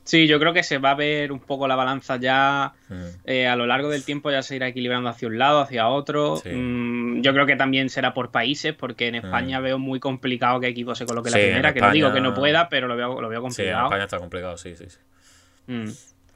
Sí, 0.03 0.27
yo 0.27 0.39
creo 0.39 0.53
que 0.53 0.63
se 0.63 0.79
va 0.79 0.91
a 0.91 0.95
ver 0.95 1.31
un 1.31 1.39
poco 1.39 1.67
la 1.67 1.75
balanza 1.75 2.17
ya 2.17 2.73
mm. 2.89 2.93
eh, 3.25 3.47
a 3.47 3.55
lo 3.55 3.65
largo 3.65 3.89
del 3.89 4.03
tiempo, 4.03 4.31
ya 4.31 4.41
se 4.41 4.57
irá 4.57 4.67
equilibrando 4.67 5.09
hacia 5.09 5.27
un 5.27 5.39
lado, 5.39 5.61
hacia 5.61 5.87
otro. 5.87 6.41
Mm, 6.43 7.21
yo 7.21 7.33
creo 7.33 7.45
que 7.45 7.55
también 7.55 7.89
será 7.89 8.13
por 8.13 8.29
países, 8.31 8.73
porque 8.73 9.07
en 9.07 9.15
España 9.15 9.59
mm. 9.59 9.63
veo 9.63 9.79
muy 9.79 9.99
complicado 9.99 10.59
que 10.59 10.67
equipo 10.67 10.93
se 10.95 11.05
coloque 11.05 11.29
la 11.29 11.37
primera, 11.37 11.73
que 11.73 11.81
no 11.81 11.91
digo 11.91 12.13
que 12.13 12.21
no 12.21 12.33
pueda, 12.33 12.67
pero 12.69 12.87
lo 12.87 12.95
veo, 12.95 13.21
lo 13.21 13.29
veo 13.29 13.41
complicado. 13.41 13.75
Sí, 13.75 13.79
en 13.79 13.85
España 13.85 14.03
está 14.03 14.19
complicado, 14.19 14.57
sí, 14.57 14.75
sí, 14.75 14.85
sí. 14.89 14.97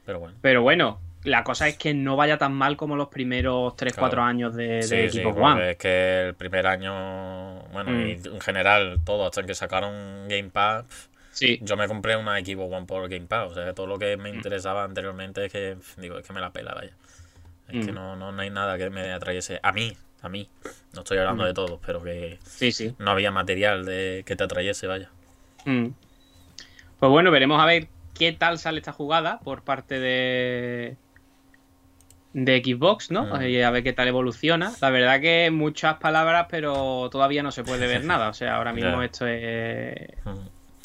Pero 0.06 0.20
bueno. 0.20 0.36
Pero 0.40 0.62
bueno, 0.62 1.00
la 1.24 1.44
cosa 1.44 1.68
es 1.68 1.76
que 1.76 1.92
no 1.92 2.16
vaya 2.16 2.38
tan 2.38 2.54
mal 2.54 2.78
como 2.78 2.96
los 2.96 3.08
primeros 3.08 3.74
3-4 3.74 4.18
años 4.22 4.54
de, 4.54 4.86
de 4.86 5.06
equipo 5.06 5.30
One. 5.30 5.72
Es 5.72 5.76
que 5.76 6.28
el 6.28 6.34
primer 6.34 6.66
año, 6.66 7.64
bueno, 7.72 8.06
y 8.06 8.12
en 8.12 8.40
general 8.40 9.00
todo, 9.04 9.26
hasta 9.26 9.42
que 9.42 9.54
sacaron 9.54 10.26
Game 10.26 10.48
Pass 10.48 10.86
yo 11.40 11.76
me 11.76 11.88
compré 11.88 12.16
una 12.16 12.38
Xbox 12.38 12.72
One 12.72 12.86
por 12.86 13.08
Game 13.08 13.26
Pass. 13.26 13.52
O 13.52 13.54
sea, 13.54 13.74
todo 13.74 13.86
lo 13.86 13.98
que 13.98 14.16
me 14.16 14.32
mm. 14.32 14.36
interesaba 14.36 14.84
anteriormente 14.84 15.46
es 15.46 15.52
que, 15.52 15.76
digo, 15.96 16.18
es 16.18 16.26
que 16.26 16.32
me 16.32 16.40
la 16.40 16.52
pela, 16.52 16.74
vaya. 16.74 16.92
Es 17.68 17.86
que 17.86 17.92
mm. 17.92 17.94
no, 17.94 18.16
no, 18.16 18.40
hay 18.40 18.50
nada 18.50 18.78
que 18.78 18.90
me 18.90 19.12
atrayese. 19.12 19.60
A 19.62 19.72
mí, 19.72 19.96
a 20.22 20.28
mí. 20.28 20.48
No 20.94 21.00
estoy 21.00 21.18
hablando 21.18 21.44
de 21.44 21.52
mm. 21.52 21.54
todos, 21.54 21.80
pero 21.84 22.02
que 22.02 22.38
sí, 22.44 22.72
sí. 22.72 22.94
no 22.98 23.10
había 23.10 23.30
material 23.30 23.84
de 23.84 24.22
que 24.26 24.36
te 24.36 24.44
atrayese, 24.44 24.86
vaya. 24.86 25.10
Pues 25.64 27.10
bueno, 27.10 27.30
veremos 27.30 27.60
a 27.60 27.66
ver 27.66 27.88
qué 28.14 28.32
tal 28.32 28.58
sale 28.58 28.78
esta 28.78 28.92
jugada 28.92 29.38
por 29.40 29.62
parte 29.62 30.00
de 30.00 30.96
de 32.32 32.62
Xbox, 32.62 33.10
¿no? 33.10 33.42
Y 33.46 33.60
a 33.62 33.70
ver 33.70 33.82
qué 33.82 33.92
tal 33.92 34.08
evoluciona. 34.08 34.72
La 34.80 34.90
verdad 34.90 35.20
que 35.20 35.50
muchas 35.50 35.96
palabras, 35.96 36.46
pero 36.50 37.08
todavía 37.10 37.42
no 37.42 37.52
se 37.52 37.64
puede 37.64 37.86
ver 37.86 38.04
nada. 38.06 38.28
O 38.28 38.34
sea, 38.34 38.56
ahora 38.56 38.72
mismo 38.72 39.02
esto 39.02 39.26
es 39.26 40.08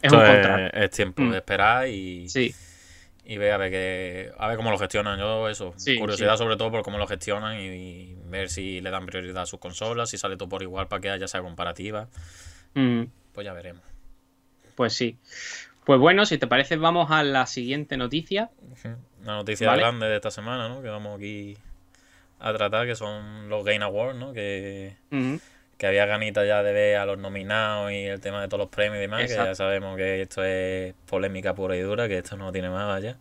es 0.03 0.91
tiempo 0.91 1.21
de 1.23 1.29
mm. 1.29 1.33
esperar 1.33 1.87
y, 1.87 2.27
y 3.25 3.37
ver 3.37 3.53
a 3.53 3.57
ver, 3.57 3.71
que, 3.71 4.31
a 4.37 4.47
ver 4.47 4.57
cómo 4.57 4.71
lo 4.71 4.77
gestionan. 4.77 5.17
Yo, 5.17 5.49
eso, 5.49 5.73
curiosidad 5.99 6.37
sobre 6.37 6.57
todo 6.57 6.71
por 6.71 6.83
cómo 6.83 6.97
lo 6.97 7.07
gestionan 7.07 7.59
y, 7.59 8.15
ver 8.25 8.49
si 8.49 8.81
le 8.81 8.89
dan 8.89 9.05
prioridad 9.05 9.43
a 9.43 9.45
sus 9.45 9.59
consolas, 9.59 10.09
si 10.09 10.17
sale 10.17 10.37
todo 10.37 10.49
por 10.49 10.63
igual 10.63 10.87
para 10.87 11.01
que 11.01 11.09
haya 11.09 11.25
esa 11.25 11.41
comparativa. 11.41 12.07
Mm. 12.73 13.03
Pues 13.31 13.45
ya 13.45 13.53
veremos. 13.53 13.83
Pues 14.75 14.93
sí. 14.93 15.17
Pues 15.85 15.99
bueno, 15.99 16.25
si 16.25 16.37
te 16.37 16.47
parece, 16.47 16.77
vamos 16.77 17.11
a 17.11 17.23
la 17.23 17.45
siguiente 17.45 17.97
noticia. 17.97 18.49
La 19.23 19.35
noticia 19.35 19.75
grande 19.75 20.07
de 20.07 20.15
esta 20.15 20.31
semana, 20.31 20.69
¿no? 20.69 20.81
Que 20.81 20.89
vamos 20.89 21.17
aquí 21.17 21.57
a 22.39 22.53
tratar, 22.53 22.87
que 22.87 22.95
son 22.95 23.49
los 23.49 23.63
Game 23.63 23.83
Awards, 23.83 24.17
¿no? 24.17 24.33
Que, 24.33 24.95
que 25.77 25.87
había 25.87 26.05
ganita 26.05 26.45
ya 26.45 26.63
de 26.63 26.71
ver 26.71 26.97
a 26.97 27.05
los 27.05 27.17
nominados 27.17 27.91
y 27.91 28.03
el 28.03 28.19
tema 28.19 28.41
de 28.41 28.47
todos 28.47 28.59
los 28.59 28.69
premios 28.69 28.97
y 28.97 29.01
demás, 29.01 29.27
que 29.27 29.35
ya 29.35 29.55
sabemos 29.55 29.97
que 29.97 30.21
esto 30.21 30.43
es 30.43 30.93
polémica 31.05 31.53
pura 31.55 31.75
y 31.75 31.81
dura, 31.81 32.07
que 32.07 32.19
esto 32.19 32.37
no 32.37 32.51
tiene 32.51 32.69
más 32.69 32.97
allá. 32.97 33.17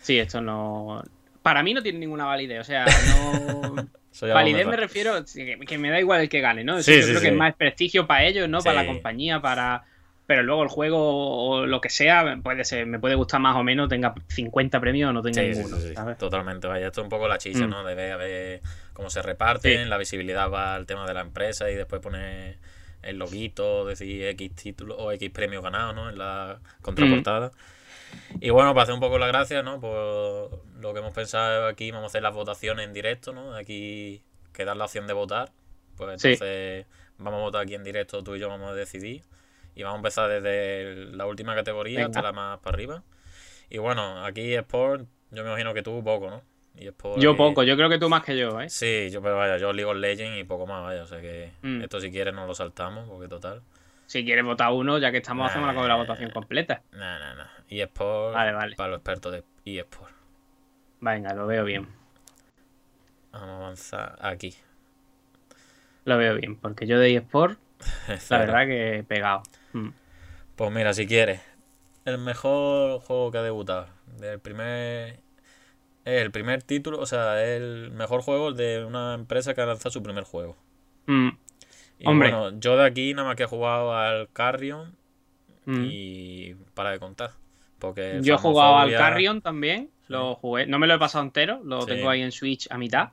Sí, 0.00 0.18
esto 0.18 0.40
no... 0.40 1.02
Para 1.42 1.62
mí 1.62 1.74
no 1.74 1.82
tiene 1.82 1.98
ninguna 1.98 2.24
validez, 2.24 2.60
o 2.60 2.64
sea, 2.64 2.86
no... 2.86 3.88
validez 4.34 4.66
me 4.66 4.76
refiero 4.76 5.24
que 5.66 5.78
me 5.78 5.90
da 5.90 6.00
igual 6.00 6.20
el 6.20 6.28
que 6.28 6.40
gane, 6.40 6.64
¿no? 6.64 6.78
yo 6.78 6.84
creo 6.84 7.20
que 7.20 7.28
es 7.28 7.34
más 7.34 7.54
prestigio 7.54 8.06
para 8.06 8.24
ellos, 8.24 8.48
¿no? 8.48 8.60
Para 8.60 8.82
la 8.82 8.86
compañía, 8.86 9.40
para 9.40 9.84
pero 10.26 10.42
luego 10.42 10.62
el 10.62 10.68
juego 10.68 11.48
o 11.48 11.66
lo 11.66 11.80
que 11.80 11.90
sea 11.90 12.38
puede 12.42 12.64
ser, 12.64 12.86
me 12.86 12.98
puede 12.98 13.14
gustar 13.14 13.40
más 13.40 13.56
o 13.56 13.62
menos, 13.62 13.88
tenga 13.88 14.14
50 14.28 14.80
premios 14.80 15.10
o 15.10 15.12
no 15.12 15.22
tenga 15.22 15.42
ninguno. 15.42 15.76
Totalmente, 16.16 16.66
vaya, 16.66 16.86
esto 16.86 17.02
es 17.02 17.04
un 17.04 17.10
poco 17.10 17.28
la 17.28 17.38
chicha, 17.38 17.66
mm. 17.66 17.70
¿no? 17.70 17.84
De 17.84 17.94
ver, 17.94 18.62
cómo 18.92 19.10
se 19.10 19.20
reparten, 19.22 19.90
la 19.90 19.98
visibilidad 19.98 20.50
va 20.50 20.74
al 20.74 20.86
tema 20.86 21.06
de 21.06 21.14
la 21.14 21.20
empresa 21.20 21.70
y 21.70 21.74
después 21.74 22.00
pone 22.00 22.56
el 23.02 23.18
loguito, 23.18 23.84
decir 23.84 24.24
X 24.28 24.54
título 24.54 24.96
o 24.96 25.12
X 25.12 25.30
premios 25.30 25.62
ganados, 25.62 25.94
¿no? 25.94 26.08
En 26.08 26.18
la 26.18 26.58
contraportada. 26.80 27.52
Y 28.40 28.50
bueno, 28.50 28.72
para 28.72 28.84
hacer 28.84 28.94
un 28.94 29.00
poco 29.00 29.18
la 29.18 29.26
gracia, 29.26 29.62
¿no? 29.62 29.80
Pues 29.80 29.92
lo 30.80 30.92
que 30.92 31.00
hemos 31.00 31.12
pensado 31.12 31.66
aquí, 31.66 31.90
vamos 31.90 32.04
a 32.04 32.06
hacer 32.08 32.22
las 32.22 32.34
votaciones 32.34 32.86
en 32.86 32.92
directo, 32.92 33.32
¿no? 33.32 33.54
Aquí 33.54 34.22
queda 34.52 34.74
la 34.74 34.84
opción 34.84 35.06
de 35.06 35.12
votar. 35.12 35.50
Pues 35.96 36.24
entonces 36.24 36.86
vamos 37.18 37.40
a 37.40 37.42
votar 37.42 37.62
aquí 37.62 37.74
en 37.74 37.84
directo, 37.84 38.22
tú 38.24 38.36
y 38.36 38.40
yo 38.40 38.48
vamos 38.48 38.70
a 38.70 38.74
decidir. 38.74 39.22
Y 39.74 39.82
vamos 39.82 39.96
a 39.96 39.98
empezar 39.98 40.28
desde 40.30 41.06
la 41.16 41.26
última 41.26 41.54
categoría 41.54 42.06
hasta 42.06 42.22
la 42.22 42.32
más 42.32 42.58
para 42.60 42.74
arriba. 42.74 43.02
Y 43.70 43.78
bueno, 43.78 44.24
aquí 44.24 44.54
Sport, 44.54 45.06
yo 45.30 45.42
me 45.42 45.48
imagino 45.50 45.74
que 45.74 45.82
tú 45.82 46.02
poco, 46.04 46.30
¿no? 46.30 46.42
Y 46.76 46.86
Sport, 46.88 47.20
Yo 47.20 47.36
poco, 47.36 47.62
yo 47.62 47.76
creo 47.76 47.88
que 47.88 47.98
tú 47.98 48.08
más 48.08 48.22
que 48.24 48.36
yo, 48.36 48.60
¿eh? 48.60 48.68
Sí, 48.68 49.08
yo, 49.10 49.22
pero 49.22 49.36
vaya, 49.36 49.56
yo 49.58 49.72
League 49.72 49.90
of 49.90 49.96
Legends 49.96 50.38
y 50.40 50.44
poco 50.44 50.66
más, 50.66 50.82
vaya. 50.82 51.02
O 51.02 51.06
sea 51.06 51.20
que 51.20 51.50
Mm. 51.62 51.82
esto 51.82 52.00
si 52.00 52.10
quieres 52.10 52.34
no 52.34 52.46
lo 52.46 52.54
saltamos, 52.54 53.08
porque 53.08 53.28
total. 53.28 53.62
Si 54.06 54.24
quieres 54.24 54.44
votar 54.44 54.70
uno, 54.72 54.98
ya 54.98 55.10
que 55.10 55.16
estamos, 55.18 55.50
hacemos 55.50 55.74
la, 55.74 55.88
la 55.88 55.94
votación 55.96 56.30
completa. 56.30 56.82
Nah, 56.92 57.18
nah, 57.18 57.34
nah. 57.34 57.46
Y 57.68 57.80
Sport 57.80 58.34
Vale, 58.34 58.52
vale. 58.52 58.76
para 58.76 58.90
los 58.90 58.98
expertos 58.98 59.32
de 59.32 59.44
eSport. 59.64 60.12
Venga, 61.00 61.32
lo 61.34 61.46
veo 61.46 61.64
bien. 61.64 61.88
Vamos 63.32 63.48
a 63.48 63.56
avanzar 63.56 64.18
aquí. 64.20 64.54
Lo 66.04 66.18
veo 66.18 66.34
bien, 66.36 66.56
porque 66.56 66.86
yo 66.86 66.98
de 66.98 67.16
eSport, 67.16 67.58
la 68.30 68.38
verdad 68.38 68.66
que 68.66 68.98
he 68.98 69.02
pegado. 69.04 69.42
Mm. 69.74 69.88
Pues 70.56 70.70
mira, 70.72 70.94
si 70.94 71.06
quieres, 71.06 71.40
el 72.04 72.18
mejor 72.18 73.00
juego 73.00 73.30
que 73.30 73.38
ha 73.38 73.42
debutado. 73.42 73.88
Del 74.18 74.38
primer. 74.40 75.20
El 76.04 76.30
primer 76.30 76.62
título, 76.62 76.98
o 77.00 77.06
sea, 77.06 77.42
es 77.42 77.60
el 77.60 77.90
mejor 77.90 78.20
juego 78.22 78.52
de 78.52 78.84
una 78.84 79.14
empresa 79.14 79.54
que 79.54 79.62
ha 79.62 79.66
lanzado 79.66 79.90
su 79.90 80.02
primer 80.02 80.24
juego. 80.24 80.56
Mm, 81.06 81.28
Y 81.98 82.06
Hombre. 82.08 82.30
bueno, 82.32 82.58
yo 82.60 82.76
de 82.76 82.84
aquí 82.86 83.14
nada 83.14 83.28
más 83.28 83.36
que 83.36 83.44
he 83.44 83.46
jugado 83.46 83.96
al 83.96 84.28
Carrion 84.32 84.94
mm. 85.64 85.84
y 85.88 86.54
para 86.74 86.90
de 86.90 86.98
contar. 86.98 87.30
Porque 87.78 88.18
Yo 88.22 88.34
he 88.34 88.38
jugado 88.38 88.76
al 88.78 88.92
Carrion 88.92 89.40
también, 89.40 89.90
lo 90.08 90.34
jugué, 90.34 90.66
no 90.66 90.78
me 90.78 90.86
lo 90.86 90.94
he 90.94 90.98
pasado 90.98 91.24
entero, 91.24 91.60
lo 91.64 91.82
Sí. 91.82 91.86
tengo 91.88 92.10
ahí 92.10 92.20
en 92.20 92.32
Switch 92.32 92.66
a 92.70 92.76
mitad. 92.76 93.08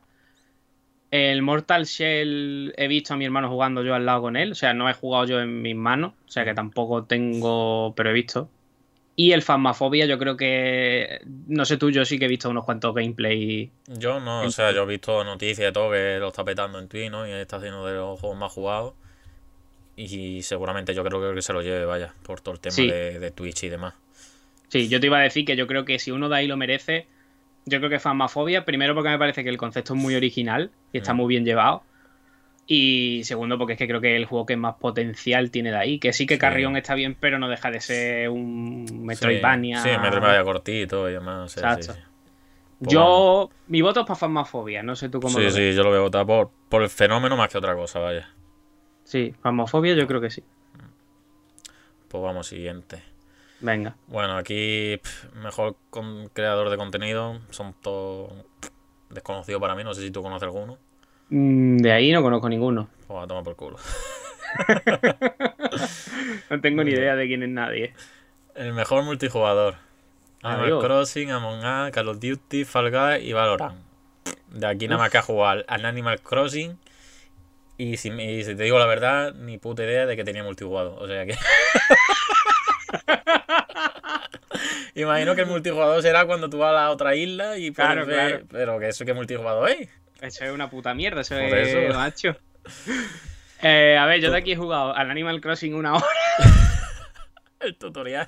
El 1.11 1.41
Mortal 1.41 1.85
Shell 1.85 2.73
he 2.77 2.87
visto 2.87 3.13
a 3.13 3.17
mi 3.17 3.25
hermano 3.25 3.49
jugando 3.49 3.83
yo 3.83 3.93
al 3.93 4.05
lado 4.05 4.21
con 4.21 4.37
él, 4.37 4.53
o 4.53 4.55
sea, 4.55 4.73
no 4.73 4.89
he 4.89 4.93
jugado 4.93 5.25
yo 5.25 5.41
en 5.41 5.61
mis 5.61 5.75
manos, 5.75 6.13
o 6.25 6.31
sea 6.31 6.45
que 6.45 6.53
tampoco 6.53 7.03
tengo, 7.03 7.93
pero 7.97 8.09
he 8.09 8.13
visto. 8.13 8.49
Y 9.17 9.33
el 9.33 9.41
Phasmophobia 9.41 10.05
yo 10.05 10.17
creo 10.17 10.37
que, 10.37 11.19
no 11.47 11.65
sé 11.65 11.75
tú, 11.75 11.91
yo 11.91 12.05
sí 12.05 12.17
que 12.17 12.25
he 12.25 12.29
visto 12.29 12.49
unos 12.49 12.63
cuantos 12.63 12.95
gameplay. 12.95 13.69
Yo 13.87 14.21
no, 14.21 14.43
o 14.43 14.49
sea, 14.51 14.71
yo 14.71 14.83
he 14.83 14.85
visto 14.85 15.23
noticias 15.25 15.67
de 15.67 15.71
todo 15.73 15.91
que 15.91 16.17
lo 16.17 16.29
está 16.29 16.45
petando 16.45 16.79
en 16.79 16.87
Twitch, 16.87 17.11
¿no? 17.11 17.27
Y 17.27 17.31
está 17.31 17.59
siendo 17.59 17.85
de 17.85 17.93
los 17.95 18.17
juegos 18.19 18.39
más 18.39 18.51
jugados. 18.53 18.93
Y 19.97 20.41
seguramente 20.43 20.93
yo 20.95 21.03
creo 21.03 21.35
que 21.35 21.41
se 21.41 21.51
lo 21.51 21.61
lleve, 21.61 21.83
vaya, 21.85 22.13
por 22.23 22.39
todo 22.39 22.55
el 22.55 22.61
tema 22.61 22.73
Sí. 22.73 22.87
de, 22.87 23.19
de 23.19 23.31
Twitch 23.31 23.63
y 23.63 23.69
demás. 23.69 23.93
Sí, 24.69 24.87
yo 24.87 25.01
te 25.01 25.07
iba 25.07 25.19
a 25.19 25.23
decir 25.23 25.43
que 25.43 25.57
yo 25.57 25.67
creo 25.67 25.83
que 25.83 25.99
si 25.99 26.11
uno 26.11 26.29
de 26.29 26.37
ahí 26.37 26.47
lo 26.47 26.55
merece, 26.55 27.05
yo 27.65 27.77
creo 27.79 27.89
que 27.89 27.99
Phasmophobia, 27.99 28.65
primero 28.65 28.93
porque 28.95 29.09
me 29.09 29.19
parece 29.19 29.43
que 29.43 29.49
el 29.49 29.57
concepto 29.57 29.93
es 29.93 29.99
muy 29.99 30.15
original 30.15 30.71
y 30.93 30.97
está 30.99 31.13
Mm. 31.13 31.17
muy 31.17 31.27
bien 31.27 31.45
llevado. 31.45 31.83
Y 32.67 33.23
segundo, 33.25 33.57
porque 33.57 33.73
es 33.73 33.79
que 33.79 33.87
creo 33.87 33.99
que 33.99 34.15
es 34.15 34.17
el 34.17 34.25
juego 34.25 34.45
que 34.45 34.55
más 34.55 34.75
potencial 34.75 35.51
tiene 35.51 35.71
de 35.71 35.77
ahí. 35.77 35.99
Que 35.99 36.13
sí 36.13 36.25
que 36.25 36.35
Sí. 36.35 36.39
Carrion 36.39 36.77
está 36.77 36.95
bien, 36.95 37.17
pero 37.19 37.37
no 37.39 37.49
deja 37.49 37.69
de 37.71 37.81
ser 37.81 38.29
un 38.29 38.85
Metroidvania. 39.05 39.81
Sí, 39.81 39.89
sí 39.89 39.97
Metroidvania 40.01 40.43
cortito 40.43 41.09
y 41.09 41.13
demás. 41.13 41.37
o 41.57 41.59
sea, 41.59 41.73
sí, 41.75 41.79
Exacto. 41.81 42.01
sí. 42.01 42.07
Pues 42.79 42.93
Yo, 42.93 43.49
mi 43.67 43.81
voto 43.81 43.99
es 44.01 44.05
para 44.07 44.17
Phasmophobia, 44.17 44.81
no 44.83 44.95
sé 44.95 45.09
tú 45.09 45.19
cómo 45.19 45.37
Sí, 45.37 45.43
lo 45.43 45.51
sí, 45.51 45.59
ves. 45.61 45.75
yo 45.75 45.83
lo 45.83 45.89
voy 45.89 45.99
a 45.99 46.01
votar 46.01 46.25
por, 46.25 46.49
por 46.69 46.81
el 46.81 46.89
fenómeno 46.89 47.35
más 47.37 47.49
que 47.49 47.57
otra 47.57 47.75
cosa, 47.75 47.99
vaya. 47.99 48.29
Sí, 49.03 49.33
Phasmophobia 49.41 49.93
yo 49.95 50.07
creo 50.07 50.21
que 50.21 50.29
sí. 50.31 50.43
Pues 52.07 52.23
vamos, 52.23 52.47
siguiente. 52.47 53.03
Venga. 53.61 53.95
Bueno, 54.07 54.35
aquí 54.37 54.99
mejor 55.35 55.75
con- 55.89 56.27
creador 56.29 56.69
de 56.69 56.77
contenido. 56.77 57.39
Son 57.51 57.73
todos 57.81 58.31
desconocidos 59.09 59.61
para 59.61 59.75
mí. 59.75 59.83
No 59.83 59.93
sé 59.93 60.01
si 60.01 60.11
tú 60.11 60.21
conoces 60.23 60.43
alguno. 60.43 60.77
Mm, 61.29 61.77
De 61.77 61.91
ahí 61.91 62.11
no 62.11 62.21
conozco 62.21 62.49
ninguno. 62.49 62.89
Pues 63.07 63.23
a 63.23 63.27
tomar 63.27 63.43
por 63.43 63.55
culo. 63.55 63.77
No 66.49 66.59
tengo 66.59 66.83
ni 66.83 66.91
idea 66.91 67.15
de 67.15 67.27
quién 67.27 67.43
es 67.43 67.49
nadie. 67.49 67.93
El 68.55 68.73
mejor 68.73 69.03
multijugador. 69.03 69.75
Animal 70.43 70.65
Adiós. 70.65 70.83
Crossing, 70.83 71.31
Among 71.31 71.59
Us, 71.59 71.91
Call 71.91 72.09
of 72.09 72.19
Duty, 72.19 72.65
Fall 72.65 72.91
Guys 72.91 73.23
y 73.23 73.31
Valorant. 73.33 73.77
De 74.49 74.67
aquí 74.67 74.87
nada 74.87 74.99
más 75.01 75.09
que 75.11 75.19
a 75.19 75.21
jugar 75.21 75.63
al 75.67 75.85
Animal 75.85 76.19
Crossing. 76.21 76.77
Y 77.77 77.97
si, 77.97 78.09
y 78.09 78.43
si 78.43 78.55
te 78.55 78.63
digo 78.63 78.77
la 78.77 78.85
verdad, 78.85 79.33
ni 79.33 79.57
puta 79.57 79.83
idea 79.83 80.05
de 80.05 80.15
que 80.17 80.23
tenía 80.23 80.43
multijugador. 80.43 81.01
O 81.01 81.07
sea 81.07 81.25
que. 81.25 81.35
Imagino 84.95 85.35
que 85.35 85.41
el 85.41 85.47
multijugador 85.47 86.01
será 86.01 86.25
cuando 86.25 86.49
tú 86.49 86.57
vas 86.59 86.71
a 86.71 86.73
la 86.73 86.91
otra 86.91 87.15
isla 87.15 87.57
y 87.57 87.71
puedes 87.71 87.91
Claro, 87.91 88.05
ver- 88.05 88.29
claro. 88.31 88.45
Pero 88.51 88.79
que 88.79 88.89
eso 88.89 89.05
que 89.05 89.13
multijugador 89.13 89.69
es. 89.69 89.89
Eso 90.21 90.45
es 90.45 90.51
una 90.51 90.69
puta 90.69 90.93
mierda, 90.93 91.21
eso 91.21 91.35
Por 91.35 91.43
es 91.57 91.69
eso. 91.69 91.97
macho. 91.97 92.35
Eh, 93.63 93.97
a 93.97 94.05
ver, 94.05 94.19
yo 94.21 94.31
de 94.31 94.37
aquí 94.37 94.51
he 94.51 94.55
jugado 94.55 94.95
al 94.95 95.09
Animal 95.09 95.39
Crossing 95.41 95.73
una 95.73 95.93
hora. 95.95 96.05
El 97.59 97.75
tutorial. 97.77 98.27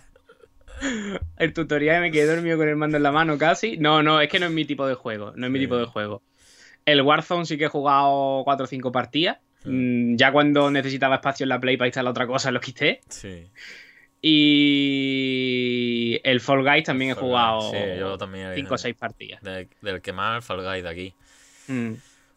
El 1.37 1.53
tutorial 1.53 2.01
me 2.01 2.11
quedé 2.11 2.25
dormido 2.35 2.57
con 2.57 2.67
el 2.67 2.75
mando 2.75 2.97
en 2.97 3.03
la 3.03 3.11
mano 3.11 3.37
casi. 3.37 3.77
No, 3.77 4.03
no, 4.03 4.21
es 4.21 4.29
que 4.29 4.39
no 4.39 4.47
es 4.47 4.51
mi 4.51 4.65
tipo 4.65 4.85
de 4.87 4.95
juego. 4.95 5.33
No 5.35 5.45
es 5.47 5.51
mi 5.51 5.59
Sí. 5.59 5.65
tipo 5.65 5.77
de 5.77 5.85
juego. 5.85 6.21
El 6.85 7.01
Warzone 7.01 7.45
sí 7.45 7.57
que 7.57 7.65
he 7.65 7.69
jugado 7.69 8.43
4 8.43 8.65
o 8.65 8.67
5 8.67 8.91
partidas. 8.91 9.37
Sí. 9.63 9.69
Mm, 9.69 10.15
Ya 10.17 10.31
cuando 10.31 10.69
necesitaba 10.69 11.15
espacio 11.15 11.45
en 11.45 11.49
la 11.49 11.59
Play 11.59 11.77
para 11.77 11.87
instalar 11.87 12.11
otra 12.11 12.27
cosa 12.27 12.51
lo 12.51 12.59
quité. 12.59 13.01
Sí. 13.09 13.47
Y 14.25 16.19
el 16.23 16.39
Fall 16.41 16.63
Guys 16.63 16.83
también 16.83 17.11
he 17.11 17.15
Fall 17.15 17.23
jugado 17.23 17.71
sí, 17.71 17.77
yo 17.99 18.17
también 18.17 18.51
he- 18.51 18.55
5 18.55 18.73
o 18.73 18.77
6 18.77 18.95
partidas. 18.95 19.41
Del, 19.41 19.67
del 19.81 20.01
que 20.01 20.13
más 20.13 20.43
Fall 20.45 20.63
Guys 20.63 20.83
de 20.83 20.89
aquí. 20.89 21.13
Mm. 21.67 21.93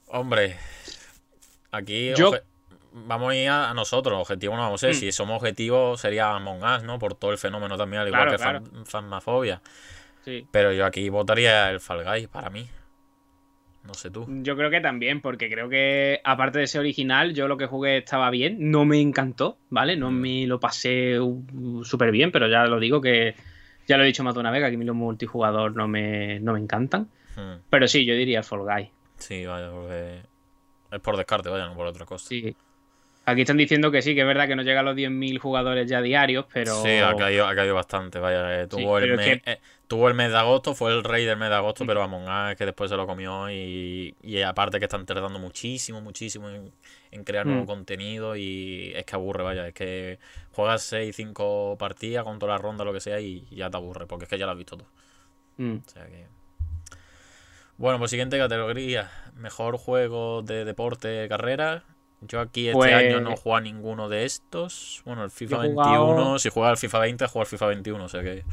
Hombre, 0.09 0.57
aquí 1.71 2.13
Yo- 2.17 2.31
oje- 2.31 2.43
vamos 2.93 3.31
a 3.33 3.37
ir 3.37 3.49
a, 3.49 3.73
nosotros, 3.75 4.19
objetivo 4.21 4.55
no 4.57 4.63
vamos 4.63 4.83
a 4.83 4.87
ser. 4.87 4.95
Mm. 4.97 4.99
Si 4.99 5.13
somos 5.13 5.37
objetivos 5.41 6.01
sería 6.01 6.31
Among 6.35 6.63
Us, 6.63 6.83
¿no? 6.83 6.99
Por 6.99 7.15
todo 7.15 7.33
el 7.33 7.39
fenómeno 7.39 7.77
también, 7.77 8.03
al 8.03 8.09
igual 8.09 8.29
Claro, 8.37 8.63
que 8.63 8.69
fan- 8.73 8.85
Phasmophobia. 8.87 9.61
Sí. 10.25 10.47
Pero 10.51 10.73
yo 10.73 10.85
aquí 10.87 11.09
votaría 11.09 11.71
el 11.71 11.81
Fall 11.81 12.05
Guys 12.05 12.29
para 12.29 12.51
mí. 12.51 12.69
No 13.87 13.95
sé 13.95 14.11
tú. 14.11 14.27
Yo 14.43 14.57
creo 14.57 14.71
que 14.71 14.81
también, 14.81 15.21
porque 15.21 15.49
creo 15.49 15.69
que 15.69 16.21
aparte 16.25 16.59
de 16.59 16.67
ser 16.67 16.81
original, 16.81 17.35
yo 17.35 17.47
lo 17.49 17.57
que 17.57 17.67
jugué 17.67 17.99
estaba 17.99 18.31
bien, 18.31 18.71
no 18.71 18.85
me 18.85 19.01
encantó, 19.01 19.59
¿vale? 19.71 19.97
No 19.97 20.11
Mm. 20.11 20.21
me 20.21 20.47
lo 20.47 20.59
pasé 20.59 21.21
uh, 21.21 21.85
súper 21.85 22.11
bien, 22.11 22.33
pero 22.33 22.49
ya 22.49 22.65
lo 22.67 22.81
digo 22.81 23.01
que 23.01 23.35
ya 23.87 23.97
lo 23.97 24.03
he 24.03 24.07
dicho 24.07 24.25
más 24.25 24.35
de 24.35 24.41
una 24.41 24.51
vez, 24.51 24.61
que 24.63 24.75
a 24.75 24.79
mí 24.79 24.85
los 24.85 24.97
multijugador 24.97 25.77
no 25.77 25.87
me, 25.87 26.41
no 26.41 26.55
me 26.55 26.59
encantan. 26.59 27.09
Hmm, 27.37 27.61
Pero 27.71 27.87
sí, 27.87 28.05
yo 28.05 28.15
diría 28.15 28.39
el 28.39 28.45
Fall 28.45 28.61
Guy. 28.63 28.91
Sí, 29.19 29.47
vaya, 29.47 29.71
porque 29.71 30.23
es 30.91 31.01
por 31.01 31.17
descarte, 31.17 31.49
vaya, 31.49 31.67
no 31.67 31.77
por 31.77 31.87
otra 31.87 32.05
cosa. 32.05 32.27
Sí. 32.29 32.57
Aquí 33.29 33.41
están 33.41 33.57
diciendo 33.57 33.91
que 33.91 34.03
sí, 34.03 34.15
que 34.15 34.21
es 34.21 34.27
verdad 34.27 34.47
que 34.47 34.55
no 34.55 34.63
llega 34.63 34.81
a 34.81 34.83
los 34.85 34.95
10.000 34.95 35.39
jugadores 35.41 35.89
ya 35.89 36.01
diarios, 36.01 36.47
pero... 36.53 36.81
Sí, 36.83 36.91
ha 36.99 37.15
caído, 37.17 37.47
ha 37.49 37.57
caído 37.57 37.75
bastante, 37.75 38.21
vaya. 38.21 38.63
eh, 38.63 38.69
Sí, 38.71 38.77
tuvo, 38.77 38.99
el 38.99 39.17
mes, 39.17 39.41
eh, 39.45 39.59
tuvo 39.89 40.07
el 40.07 40.15
mes 40.15 40.31
de 40.31 40.39
agosto, 40.39 40.75
fue 40.77 40.93
el 40.93 41.03
rey 41.03 41.25
del 41.25 41.37
mes 41.37 41.49
de 41.49 41.57
agosto, 41.57 41.85
pero 41.85 42.03
Among 42.05 42.23
Us 42.29 42.53
es 42.53 42.57
que 42.57 42.65
después 42.67 42.89
se 42.89 42.97
lo 42.97 43.05
comió 43.05 43.51
y, 43.51 44.15
y 44.23 44.43
aparte 44.43 44.79
que 44.79 44.85
están 44.85 45.05
tardando 45.07 45.41
muchísimo, 45.41 46.01
muchísimo 46.01 46.49
en, 46.51 46.73
en 47.11 47.25
crear 47.25 47.47
nuevo 47.47 47.65
Mm. 47.65 47.67
contenido 47.67 48.37
y 48.37 48.93
es 48.95 49.05
que 49.05 49.17
aburre, 49.17 49.43
vaya. 49.43 49.67
Es 49.67 49.75
que 49.75 50.21
juegas 50.53 50.83
6, 50.85 51.17
5 51.17 51.77
partidas 51.81 52.23
con 52.23 52.39
toda 52.39 52.53
la 52.53 52.59
ronda, 52.59 52.85
lo 52.85 52.93
que 52.93 53.01
sea, 53.01 53.19
y 53.21 53.45
ya 53.51 53.69
te 53.71 53.77
aburre, 53.77 54.07
porque 54.07 54.25
es 54.27 54.31
que 54.31 54.39
ya 54.39 54.47
lo 54.47 54.53
has 54.53 54.59
visto 54.59 54.77
todo. 54.77 54.89
Mm. 55.57 55.79
O 55.85 55.91
sea 55.91 56.07
que... 56.07 56.27
Bueno, 57.77 57.99
pues 57.99 58.11
siguiente 58.11 58.39
categoría. 58.39 59.11
Mejor 59.35 59.77
juego 59.79 60.43
de 60.43 60.65
deporte, 60.65 61.27
carrera. 61.29 61.83
Yo 62.29 62.41
aquí 62.41 62.69
este 62.69 62.77
Pues- 62.79 62.93
año 62.95 63.21
no 63.21 63.37
juego 63.37 63.57
a 63.57 63.61
ninguno 63.61 64.09
de 64.09 64.25
estos. 64.25 65.03
Bueno, 65.05 65.25
el 65.25 65.31
FIFA 65.31 65.57
he 65.57 65.61
21. 65.69 65.75
jugado- 66.07 66.39
Si 66.39 66.49
juega 66.51 66.71
al 66.71 66.77
FIFA 66.77 66.99
20, 67.01 67.27
juega 67.27 67.43
al 67.45 67.49
FIFA 67.51 67.67
21. 67.67 68.05
O 68.05 68.09
sea 68.09 68.23
que. 68.23 68.45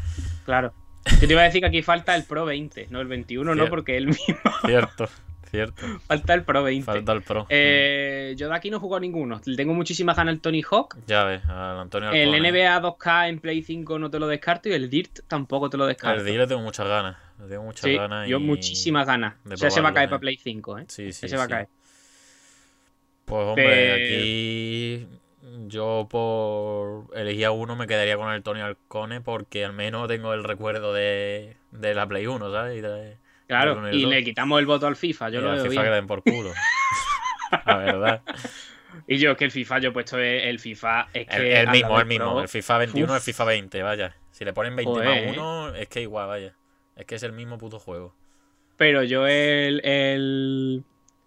Claro. 0.45 0.73
Yo 1.19 1.27
te 1.27 1.33
iba 1.33 1.41
a 1.41 1.45
decir 1.45 1.59
que 1.61 1.67
aquí 1.67 1.81
falta 1.81 2.15
el 2.15 2.23
Pro 2.23 2.45
20, 2.45 2.87
no 2.89 3.01
el 3.01 3.07
21, 3.07 3.55
no, 3.55 3.67
porque 3.67 3.97
el 3.97 4.07
mismo 4.07 4.23
Cierto, 4.65 5.09
cierto. 5.51 5.85
falta 6.07 6.33
el 6.33 6.43
Pro 6.45 6.63
20. 6.63 6.85
Falta 6.85 7.11
el 7.11 7.21
pro. 7.21 7.45
Eh, 7.49 8.33
yo 8.37 8.47
de 8.47 8.55
aquí 8.55 8.69
no 8.69 8.77
he 8.77 8.79
jugado 8.79 9.01
ninguno. 9.01 9.41
Le 9.43 9.57
tengo 9.57 9.73
muchísimas 9.73 10.15
ganas 10.15 10.33
al 10.35 10.39
Tony 10.39 10.61
Hawk. 10.63 10.95
Ya 11.05 11.25
ves, 11.25 11.43
al 11.45 11.77
Antonio 11.79 12.09
El 12.11 12.29
Alcone. 12.33 12.51
NBA 12.51 12.79
2K 12.81 13.27
en 13.27 13.39
Play 13.39 13.61
5 13.63 13.99
no 13.99 14.09
te 14.09 14.17
lo 14.17 14.27
descarto 14.27 14.69
y 14.69 14.73
el 14.73 14.89
Dirt 14.89 15.19
tampoco 15.27 15.69
te 15.69 15.75
lo 15.75 15.85
descarto. 15.87 16.19
Al 16.21 16.25
D 16.25 16.37
le 16.37 16.47
tengo 16.47 16.61
muchas 16.61 16.87
ganas. 16.87 17.17
Le 17.41 17.47
tengo 17.49 17.63
muchas 17.63 17.81
Sí, 17.83 17.95
ganas. 17.97 18.27
yo 18.29 18.37
y- 18.37 18.43
muchísimas 18.43 19.05
ganas. 19.05 19.35
de 19.43 19.55
O 19.55 19.57
sea, 19.57 19.69
se 19.71 19.81
va 19.81 19.89
a 19.89 19.93
caer 19.93 20.05
eh. 20.07 20.09
para 20.09 20.19
Play 20.21 20.37
5, 20.37 20.77
¿eh? 20.79 20.85
Sí, 20.87 21.11
sí. 21.11 21.25
Ese 21.25 21.35
va 21.35 21.43
a 21.43 21.47
caer. 21.49 21.67
Pues 23.25 23.41
hombre, 23.45 23.93
aquí 23.93 25.07
yo 25.67 26.07
por 26.09 27.15
elegir 27.17 27.45
a 27.45 27.51
uno 27.51 27.75
me 27.75 27.87
quedaría 27.87 28.17
con 28.17 28.31
el 28.31 28.43
Tony 28.43 28.61
Alcone 28.61 29.21
porque 29.21 29.63
al 29.65 29.73
menos 29.73 30.07
tengo 30.07 30.33
el 30.33 30.43
recuerdo 30.43 30.93
de, 30.93 31.55
de 31.71 31.93
la 31.95 32.07
Play 32.07 32.27
1, 32.27 32.51
¿sabes? 32.51 32.77
Y 32.77 32.81
de- 32.81 33.17
Claro, 33.47 33.89
y 33.91 34.05
le 34.05 34.23
quitamos 34.23 34.59
el 34.59 34.65
voto 34.65 34.87
al 34.87 34.95
FIFA, 34.95 35.29
yo 35.29 35.39
y 35.39 35.43
lo 35.43 35.49
al 35.51 35.55
veo 35.57 35.65
FIFA 35.65 35.81
que 35.83 35.89
bien. 35.89 35.93
den 35.99 36.07
por 36.07 36.23
culo. 36.23 36.51
la 37.65 37.77
verdad. 37.77 38.21
Y 39.07 39.17
yo 39.17 39.31
es 39.31 39.37
que 39.37 39.45
el 39.45 39.51
FIFA, 39.51 39.79
yo 39.79 39.89
he 39.89 39.91
puesto 39.91 40.17
el, 40.17 40.59
FIFA, 40.59 41.09
es 41.13 41.27
que... 41.27 41.59
El, 41.61 41.69
mismo, 41.69 41.99
el 41.99 42.05
mismo. 42.05 42.31
Pro, 42.31 42.41
El 42.41 42.47
FIFA 42.47 42.77
21 42.79 43.11
uf. 43.11 43.17
el 43.17 43.21
FIFA 43.23 43.43
20, 43.45 43.83
vaya. 43.83 44.15
Si 44.31 44.45
le 44.45 44.53
ponen 44.53 44.75
20 44.75 44.91
Joder, 44.93 45.27
más 45.27 45.37
1, 45.37 45.75
es 45.75 45.87
que 45.89 46.01
igual, 46.01 46.27
vaya. 46.27 46.55
Es 46.95 47.05
que 47.05 47.15
es 47.15 47.23
el 47.23 47.33
mismo 47.33 47.57
puto 47.57 47.79
juego. 47.79 48.15
Pero 48.77 49.03
yo 49.03 49.27
el, 49.27 49.81
el 49.83 50.83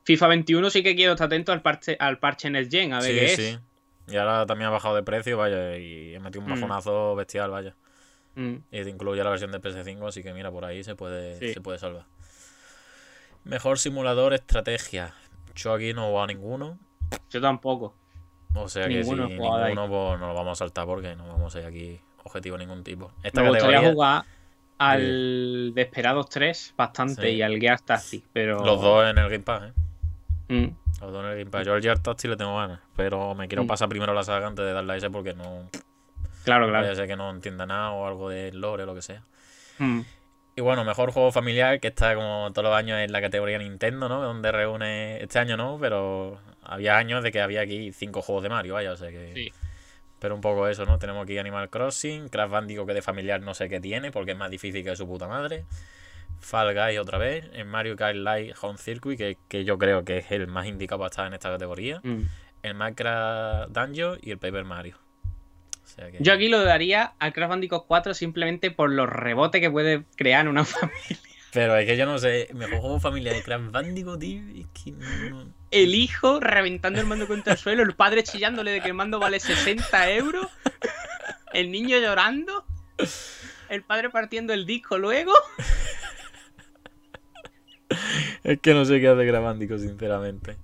FIFA 0.06 0.28
21 0.28 0.70
sí 0.70 0.82
que 0.82 0.94
quiero 0.96 1.12
estar 1.12 1.26
atento 1.26 1.52
al 1.52 1.60
parche, 1.62 1.96
al 2.00 2.18
parche 2.18 2.48
Next 2.48 2.70
Gen, 2.72 2.92
a 2.94 3.00
ver 3.00 3.12
Sí, 3.12 3.18
qué 3.18 3.28
sí. 3.28 3.42
es. 3.42 3.60
Y 4.08 4.16
ahora 4.16 4.46
también 4.46 4.68
ha 4.68 4.70
bajado 4.70 4.94
de 4.94 5.02
precio, 5.02 5.36
vaya. 5.36 5.76
Y 5.76 6.14
he 6.14 6.20
metido 6.20 6.42
un 6.44 6.50
Mm. 6.50 6.54
bajonazo 6.54 7.14
bestial, 7.16 7.50
vaya. 7.50 7.74
Mm. 8.36 8.54
Y 8.70 8.82
te 8.84 8.88
incluye 8.90 9.22
la 9.24 9.30
versión 9.30 9.50
de 9.52 9.58
PS5, 9.60 10.06
así 10.06 10.22
que 10.22 10.32
mira, 10.32 10.50
por 10.50 10.64
ahí 10.64 10.82
se 10.84 10.94
puede, 10.94 11.38
Sí. 11.38 11.52
se 11.54 11.60
puede 11.60 11.78
salvar. 11.78 12.04
Mejor 13.44 13.78
simulador 13.78 14.32
estrategia. 14.34 15.12
Yo 15.54 15.72
aquí 15.72 15.92
no 15.92 16.06
jugado 16.06 16.24
a 16.24 16.26
ninguno. 16.26 16.78
Yo 17.30 17.40
tampoco. 17.40 17.94
O 18.54 18.68
sea 18.68 18.88
que 18.88 18.94
Ninguno 18.98 19.28
si 19.28 19.36
jugado 19.36 19.64
ahí. 19.64 19.74
ninguno, 19.74 19.88
pues 19.88 20.20
no 20.20 20.28
lo 20.28 20.34
vamos 20.34 20.52
a 20.52 20.64
saltar 20.64 20.86
porque 20.86 21.14
no 21.16 21.26
vamos 21.26 21.54
a 21.56 21.60
ir 21.60 21.66
aquí 21.66 22.00
objetivo 22.24 22.56
ningún 22.58 22.82
tipo. 22.84 23.12
Esta 23.22 23.42
Me 23.42 23.48
gustaría 23.50 23.90
jugar 23.92 24.24
al 24.78 25.72
Desperados 25.74 26.28
3 26.28 26.74
bastante 26.76 27.22
Sí. 27.22 27.28
y 27.36 27.42
al 27.42 27.58
Gear 27.58 27.80
Tactics, 27.80 28.28
pero. 28.32 28.64
los 28.64 28.80
dos 28.80 29.04
en 29.10 29.18
el 29.18 29.24
Game 29.30 29.40
Pass, 29.44 29.64
¿eh? 29.64 29.72
Mm. 30.48 30.68
El 31.02 31.12
Game 31.12 31.46
Pass. 31.46 31.66
Yo 31.66 31.74
al 31.74 31.82
Tactics 32.02 32.24
le 32.30 32.36
tengo 32.36 32.56
ganas, 32.56 32.80
pero 32.94 33.34
me 33.34 33.48
quiero 33.48 33.64
Mm. 33.64 33.66
pasar 33.66 33.88
primero 33.88 34.14
la 34.14 34.24
saga 34.24 34.46
antes 34.46 34.64
de 34.64 34.72
darle 34.72 34.92
a 34.94 34.96
ese 34.96 35.10
porque 35.10 35.34
no. 35.34 35.68
Claro, 36.44 36.66
claro. 36.68 36.72
Vaya 36.82 36.92
a 36.92 36.94
ser 36.94 37.06
que 37.08 37.16
no 37.16 37.30
entienda 37.30 37.66
nada 37.66 37.90
o 37.90 38.06
algo 38.06 38.28
de 38.30 38.52
lore 38.52 38.84
o 38.84 38.86
lo 38.86 38.94
que 38.94 39.02
sea. 39.02 39.22
Mm. 39.78 40.00
Y 40.54 40.60
bueno, 40.62 40.84
mejor 40.84 41.10
juego 41.10 41.32
familiar, 41.32 41.80
que 41.80 41.88
está 41.88 42.14
como 42.14 42.50
todos 42.54 42.70
los 42.70 42.74
años 42.74 42.98
en 43.00 43.12
la 43.12 43.20
categoría 43.20 43.58
Nintendo, 43.58 44.08
¿no? 44.08 44.22
Donde 44.22 44.50
reúne. 44.52 45.22
Este 45.22 45.38
año 45.38 45.56
no, 45.56 45.76
pero 45.78 46.38
había 46.62 46.96
años 46.96 47.22
de 47.22 47.30
que 47.30 47.40
había 47.42 47.60
aquí 47.60 47.92
cinco 47.92 48.22
juegos 48.22 48.42
de 48.42 48.48
Mario, 48.48 48.74
vaya, 48.74 48.92
o 48.92 48.96
sea 48.96 49.10
que. 49.10 49.32
Sí. 49.34 49.52
Pero 50.18 50.34
un 50.34 50.40
poco 50.40 50.66
eso, 50.66 50.86
¿no? 50.86 50.98
Tenemos 50.98 51.24
aquí 51.24 51.36
Animal 51.36 51.68
Crossing, 51.68 52.30
Crash 52.30 52.48
Bandicoot 52.48 52.86
que 52.86 52.94
de 52.94 53.02
familiar 53.02 53.42
no 53.42 53.52
sé 53.52 53.68
qué 53.68 53.80
tiene, 53.80 54.10
porque 54.12 54.32
es 54.32 54.38
más 54.38 54.50
difícil 54.50 54.82
que 54.82 54.96
su 54.96 55.06
puta 55.06 55.28
madre. 55.28 55.66
Fall 56.40 56.74
Guys 56.74 56.98
otra 56.98 57.18
vez, 57.18 57.44
en 57.52 57.68
Mario 57.68 57.96
Kart 57.96 58.16
Live 58.16 58.54
Home 58.60 58.78
Circuit, 58.78 59.18
que, 59.18 59.38
que 59.48 59.64
yo 59.64 59.78
creo 59.78 60.04
que 60.04 60.18
es 60.18 60.30
el 60.30 60.46
más 60.46 60.66
indicado 60.66 61.00
para 61.00 61.10
estar 61.10 61.26
en 61.26 61.34
esta 61.34 61.50
categoría. 61.50 62.00
Mm. 62.02 62.22
El 62.62 62.74
Minecraft 62.74 63.70
Dungeon 63.70 64.18
y 64.22 64.30
el 64.30 64.38
Paper 64.38 64.64
Mario. 64.64 64.98
O 65.84 65.88
sea 65.88 66.10
que... 66.10 66.18
Yo 66.20 66.32
aquí 66.32 66.48
lo 66.48 66.64
daría 66.64 67.14
al 67.18 67.32
Crash 67.32 67.48
Bandicoot 67.48 67.86
4 67.86 68.14
simplemente 68.14 68.70
por 68.70 68.90
los 68.90 69.08
rebotes 69.08 69.60
que 69.60 69.70
puede 69.70 70.04
crear 70.16 70.42
en 70.42 70.48
una 70.48 70.64
familia. 70.64 71.18
Pero 71.52 71.76
es 71.76 71.86
que 71.86 71.96
yo 71.96 72.06
no 72.06 72.18
sé, 72.18 72.48
mejor 72.54 72.80
juego 72.80 73.00
familiar 73.00 73.34
de 73.34 73.42
Crash 73.42 73.70
Bandicoot, 73.70 74.20
tío, 74.20 74.42
es 74.54 74.66
que 74.84 74.92
no... 75.30 75.52
El 75.70 75.94
hijo 75.94 76.40
reventando 76.40 77.00
el 77.00 77.06
mando 77.06 77.26
contra 77.26 77.52
el 77.54 77.58
suelo, 77.58 77.82
el 77.82 77.94
padre 77.94 78.22
chillándole 78.22 78.70
de 78.72 78.80
que 78.80 78.88
el 78.88 78.94
mando 78.94 79.18
vale 79.18 79.40
60 79.40 80.10
euros, 80.12 80.46
el 81.52 81.70
niño 81.70 81.98
llorando, 81.98 82.64
el 83.68 83.82
padre 83.82 84.10
partiendo 84.10 84.52
el 84.52 84.66
disco 84.66 84.98
luego. 84.98 85.32
Es 88.46 88.60
que 88.60 88.74
no 88.74 88.84
sé 88.84 89.00
qué 89.00 89.08
hace 89.08 89.28
Bandicoot, 89.28 89.80
sinceramente. 89.80 90.56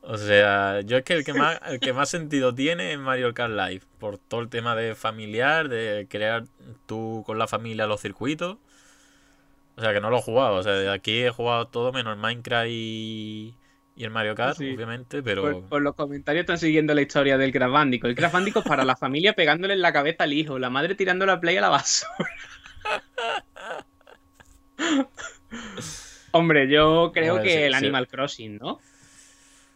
O 0.00 0.16
sea, 0.16 0.80
yo 0.80 0.96
es 0.96 1.04
que 1.04 1.12
el 1.12 1.24
que 1.24 1.32
más, 1.32 1.60
el 1.68 1.78
que 1.78 1.92
más 1.92 2.08
sentido 2.08 2.52
tiene 2.52 2.92
es 2.92 2.98
Mario 2.98 3.32
Kart 3.32 3.52
Live, 3.52 3.82
por 4.00 4.18
todo 4.18 4.40
el 4.40 4.48
tema 4.48 4.74
de 4.74 4.96
familiar, 4.96 5.68
de 5.68 6.08
crear 6.10 6.46
tú 6.86 7.22
con 7.24 7.38
la 7.38 7.46
familia 7.46 7.86
los 7.86 8.00
circuitos. 8.00 8.56
O 9.76 9.80
sea, 9.80 9.92
que 9.92 10.00
no 10.00 10.10
lo 10.10 10.18
he 10.18 10.22
jugado, 10.22 10.56
o 10.56 10.62
sea, 10.64 10.92
aquí 10.92 11.22
he 11.22 11.30
jugado 11.30 11.68
todo 11.68 11.92
menos 11.92 12.14
el 12.14 12.20
Minecraft 12.20 12.66
y, 12.68 13.54
y 13.94 14.02
el 14.04 14.10
Mario 14.10 14.34
Kart, 14.34 14.56
Sí. 14.56 14.74
obviamente, 14.74 15.22
pero... 15.22 15.42
Por, 15.42 15.68
por 15.68 15.82
los 15.82 15.94
comentarios 15.94 16.40
están 16.42 16.58
siguiendo 16.58 16.92
la 16.92 17.02
historia 17.02 17.38
del 17.38 17.52
Crash 17.52 17.70
Bandicoot. 17.70 18.10
El 18.10 18.16
Crash 18.16 18.32
Bandicoot 18.32 18.66
para 18.66 18.84
la 18.84 18.96
familia 18.96 19.34
pegándole 19.34 19.74
en 19.74 19.82
la 19.82 19.92
cabeza 19.92 20.24
al 20.24 20.32
hijo, 20.32 20.58
la 20.58 20.70
madre 20.70 20.96
tirando 20.96 21.24
la 21.24 21.38
play 21.38 21.56
a 21.56 21.60
la 21.60 21.68
basura. 21.68 22.10
Hombre, 26.32 26.68
yo 26.68 27.10
creo 27.12 27.40
que 27.42 27.50
sí, 27.50 27.56
el 27.56 27.72
sí. 27.72 27.78
Animal 27.78 28.06
Crossing, 28.08 28.58
¿no? 28.58 28.78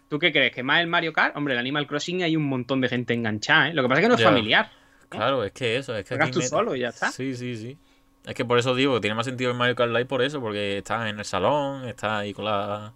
¿Tú 0.08 0.18
qué 0.18 0.30
crees? 0.32 0.52
¿Que 0.54 0.62
más 0.62 0.80
el 0.80 0.86
Mario 0.88 1.12
Kart? 1.12 1.36
Hombre, 1.36 1.54
el 1.54 1.60
Animal 1.60 1.86
Crossing 1.86 2.22
hay 2.22 2.36
un 2.36 2.44
montón 2.44 2.80
de 2.82 2.88
gente 2.88 3.14
enganchada, 3.14 3.70
¿eh? 3.70 3.74
Lo 3.74 3.82
que 3.82 3.88
pasa 3.88 4.00
es 4.00 4.04
que 4.04 4.08
no 4.08 4.14
es 4.16 4.20
Ya. 4.20 4.28
familiar. 4.28 4.70
Claro, 5.08 5.44
es 5.44 5.52
que 5.52 5.76
eso, 5.76 5.94
es 5.96 6.04
que 6.06 6.14
aquí 6.14 6.30
tú 6.30 6.42
solo 6.42 6.74
y 6.76 6.80
ya 6.80 6.88
está. 6.88 7.10
Sí, 7.10 7.34
sí, 7.34 7.56
sí. 7.56 7.78
Es 8.24 8.34
que 8.34 8.44
por 8.44 8.58
eso 8.58 8.74
digo 8.74 8.94
que 8.94 9.00
tiene 9.00 9.14
más 9.16 9.26
sentido 9.26 9.50
el 9.50 9.56
Mario 9.56 9.74
Kart 9.74 9.90
Live 9.90 10.04
por 10.06 10.22
eso, 10.22 10.40
porque 10.40 10.78
estás 10.78 11.08
en 11.08 11.18
el 11.18 11.24
salón, 11.24 11.86
estás 11.88 12.12
ahí 12.12 12.32
con 12.34 12.44
la 12.44 12.92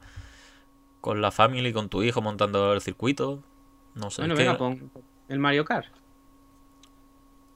con 1.00 1.20
la 1.22 1.30
family, 1.30 1.72
con 1.72 1.88
tu 1.88 2.02
hijo 2.02 2.20
montando 2.20 2.72
el 2.72 2.80
circuito. 2.80 3.42
No 3.94 4.10
sé. 4.10 4.22
Bueno, 4.22 4.34
es 4.34 4.38
que- 4.40 4.44
venga, 4.46 4.58
pon 4.58 4.90
el 5.28 5.38
Mario 5.38 5.64
Kart. 5.64 5.86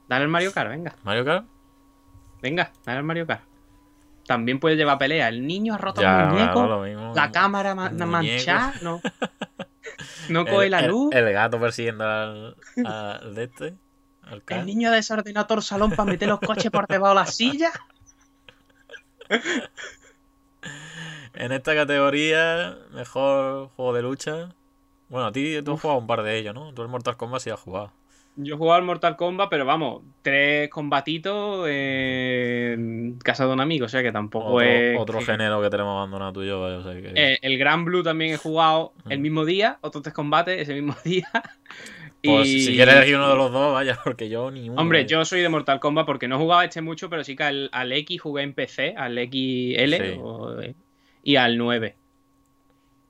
Dale 0.07 0.23
el 0.23 0.29
Mario 0.29 0.51
Kart, 0.51 0.69
venga. 0.69 0.95
Mario 1.03 1.25
Kart. 1.25 1.45
Venga, 2.41 2.71
dale 2.85 2.99
el 2.99 3.03
Mario 3.05 3.27
Kart. 3.27 3.43
También 4.31 4.59
puede 4.59 4.75
llevar 4.77 4.97
pelea. 4.97 5.27
El 5.27 5.45
niño 5.45 5.73
ha 5.73 5.77
roto 5.77 6.01
Ya, 6.01 6.21
el 6.23 6.27
muñeco. 6.29 6.53
claro, 6.53 6.67
lo 6.79 6.83
mismo. 6.83 7.13
La 7.15 7.31
cámara 7.31 7.75
ma- 7.75 7.87
El 7.89 8.05
manchada, 8.05 8.73
no. 8.81 9.01
No 10.29 10.41
El- 10.41 10.47
coge 10.47 10.69
la 10.69 10.81
luz. 10.83 11.13
El, 11.13 11.31
gato 11.33 11.59
persiguiendo 11.59 12.05
al, 12.05 12.55
al 12.85 13.35
de 13.35 13.43
este. 13.43 13.73
Al 14.23 14.41
El 14.47 14.65
niño 14.65 14.89
ha 14.89 14.93
desordenado 14.93 15.45
todo 15.47 15.57
el 15.57 15.63
salón 15.63 15.91
para 15.91 16.05
meter 16.09 16.29
los 16.29 16.39
coches 16.39 16.71
por 16.71 16.87
debajo 16.87 17.09
de 17.13 17.19
la 17.19 17.25
silla. 17.25 17.71
En 21.33 21.51
esta 21.51 21.73
categoría, 21.75 22.77
mejor 22.91 23.69
juego 23.75 23.93
de 23.93 24.01
lucha. 24.01 24.49
Bueno, 25.09 25.27
a 25.27 25.31
ti 25.31 25.61
tú 25.63 25.73
has 25.73 25.81
jugado 25.81 25.99
un 25.99 26.07
par 26.07 26.23
de 26.23 26.37
ellos, 26.37 26.53
¿no? 26.53 26.73
Tú 26.73 26.81
el 26.83 26.87
Mortal 26.87 27.17
Kombat 27.17 27.41
sí 27.41 27.49
has 27.49 27.59
jugado. 27.59 27.91
Yo 28.37 28.55
he 28.55 28.57
jugado 28.57 28.77
al 28.79 28.85
Mortal 28.85 29.17
Kombat, 29.17 29.49
pero 29.49 29.65
vamos, 29.65 30.03
tres 30.21 30.69
combatitos 30.69 31.67
en 31.69 33.19
casa 33.23 33.45
de 33.45 33.53
un 33.53 33.59
amigo, 33.59 33.85
o 33.85 33.89
sea 33.89 34.01
que 34.01 34.11
tampoco 34.11 34.53
Otro, 34.53 34.61
es. 34.65 34.99
otro 34.99 35.19
que- 35.19 35.25
género 35.25 35.61
que 35.61 35.69
tenemos 35.69 35.91
abandonado 35.97 36.33
tú 36.33 36.43
y 36.43 36.47
yo, 36.47 36.61
vaya, 36.61 36.77
o 36.77 36.83
sea 36.83 36.93
que- 36.93 37.11
Eh, 37.15 37.39
el 37.41 37.57
Gran 37.57 37.83
Blue 37.85 38.03
también 38.03 38.33
he 38.33 38.37
jugado 38.37 38.93
el 39.09 39.19
Mm. 39.19 39.21
mismo 39.21 39.45
día, 39.45 39.77
otros 39.81 40.01
tres 40.03 40.13
combates 40.15 40.59
ese 40.61 40.73
mismo 40.73 40.95
día. 41.05 41.27
Pues 42.23 42.47
Y- 42.47 42.61
si 42.61 42.75
quieres 42.75 42.95
elegir 42.95 43.15
uno 43.15 43.29
de 43.29 43.35
los 43.35 43.51
dos, 43.51 43.73
vaya, 43.73 43.97
porque 44.03 44.29
yo 44.29 44.49
ni 44.51 44.69
uno. 44.69 44.79
Hombre, 44.79 45.05
yo 45.07 45.25
soy 45.25 45.41
de 45.41 45.49
Mortal 45.49 45.79
Kombat 45.79 46.05
porque 46.05 46.27
no 46.27 46.37
jugaba 46.37 46.63
este 46.63 46.81
mucho, 46.81 47.09
pero 47.09 47.23
sí 47.23 47.35
que 47.35 47.43
al, 47.43 47.69
al 47.73 47.91
X 47.91 48.21
jugué 48.21 48.43
en 48.43 48.53
PC, 48.53 48.93
al 48.95 49.17
XL 49.17 49.97
Sí. 49.97 50.19
o- 50.21 50.61
eh, 50.61 50.75
y 51.23 51.35
al 51.35 51.57
9. 51.57 51.95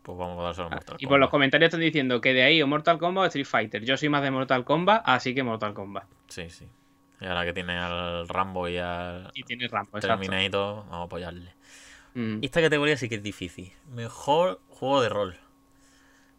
Pues 0.03 0.17
vamos 0.17 0.39
a 0.39 0.43
dárselo 0.43 0.67
al 0.67 0.71
Mortal 0.73 0.95
Ah, 0.95 0.97
Y 0.99 1.05
por 1.05 1.19
los 1.19 1.27
Kombat. 1.27 1.31
comentarios 1.31 1.67
están 1.67 1.81
diciendo 1.81 2.21
que 2.21 2.33
de 2.33 2.43
ahí 2.43 2.61
o 2.61 2.67
Mortal 2.67 2.97
Kombat 2.97 3.23
o 3.23 3.27
Street 3.27 3.45
Fighter. 3.45 3.83
Yo 3.85 3.97
soy 3.97 4.09
más 4.09 4.23
de 4.23 4.31
Mortal 4.31 4.63
Kombat, 4.65 5.03
así 5.05 5.35
que 5.35 5.43
Mortal 5.43 5.73
Kombat. 5.73 6.05
Sí, 6.27 6.49
sí. 6.49 6.67
Y 7.19 7.25
ahora 7.25 7.45
que 7.45 7.53
tiene 7.53 7.77
al 7.77 8.27
Rambo 8.27 8.67
y 8.67 8.77
al 8.77 9.29
Y 9.35 9.43
tiene 9.43 9.67
Rambo, 9.67 9.97
exacto. 9.97 10.19
Terminator, 10.21 10.77
vamos 10.85 10.93
a 10.93 11.03
apoyarle. 11.03 11.53
Mm. 12.15 12.39
Esta 12.41 12.61
categoría 12.61 12.97
sí 12.97 13.07
que 13.09 13.15
es 13.15 13.23
difícil. 13.23 13.71
Mejor 13.93 14.59
juego 14.69 15.01
de 15.01 15.09
rol. 15.09 15.37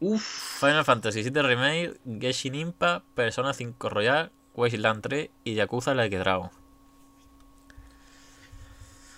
Uf, 0.01 0.59
Final 0.59 0.85
Fantasy 0.85 1.23
VII 1.23 1.43
Remake, 1.43 1.95
Genshin 2.21 2.57
Impact, 2.57 3.07
Persona 3.15 3.53
5 3.53 3.89
Royal, 3.89 4.33
Wasteland 4.55 5.01
3 5.03 5.31
y 5.45 5.55
Yakuza 5.55 5.95
Like 5.95 6.17
a 6.17 6.19
Dragon. 6.19 6.51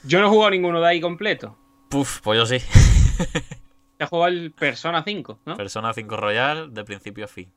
yo 0.05 0.21
no 0.21 0.27
he 0.27 0.29
jugado 0.29 0.51
ninguno 0.51 0.81
de 0.83 0.89
ahí 0.89 1.01
completo. 1.01 1.57
Puf, 1.89 2.21
pues 2.21 2.39
yo 2.39 2.45
sí. 2.45 2.59
Te 4.05 4.11
jugado 4.11 4.29
el 4.33 4.51
Persona 4.53 5.03
5, 5.05 5.41
¿no? 5.47 5.57
Persona 5.57 5.93
5 5.93 6.17
Royal 6.17 6.73
de 6.75 6.85
principio 6.85 7.25
a 7.25 7.29
fin. 7.29 7.51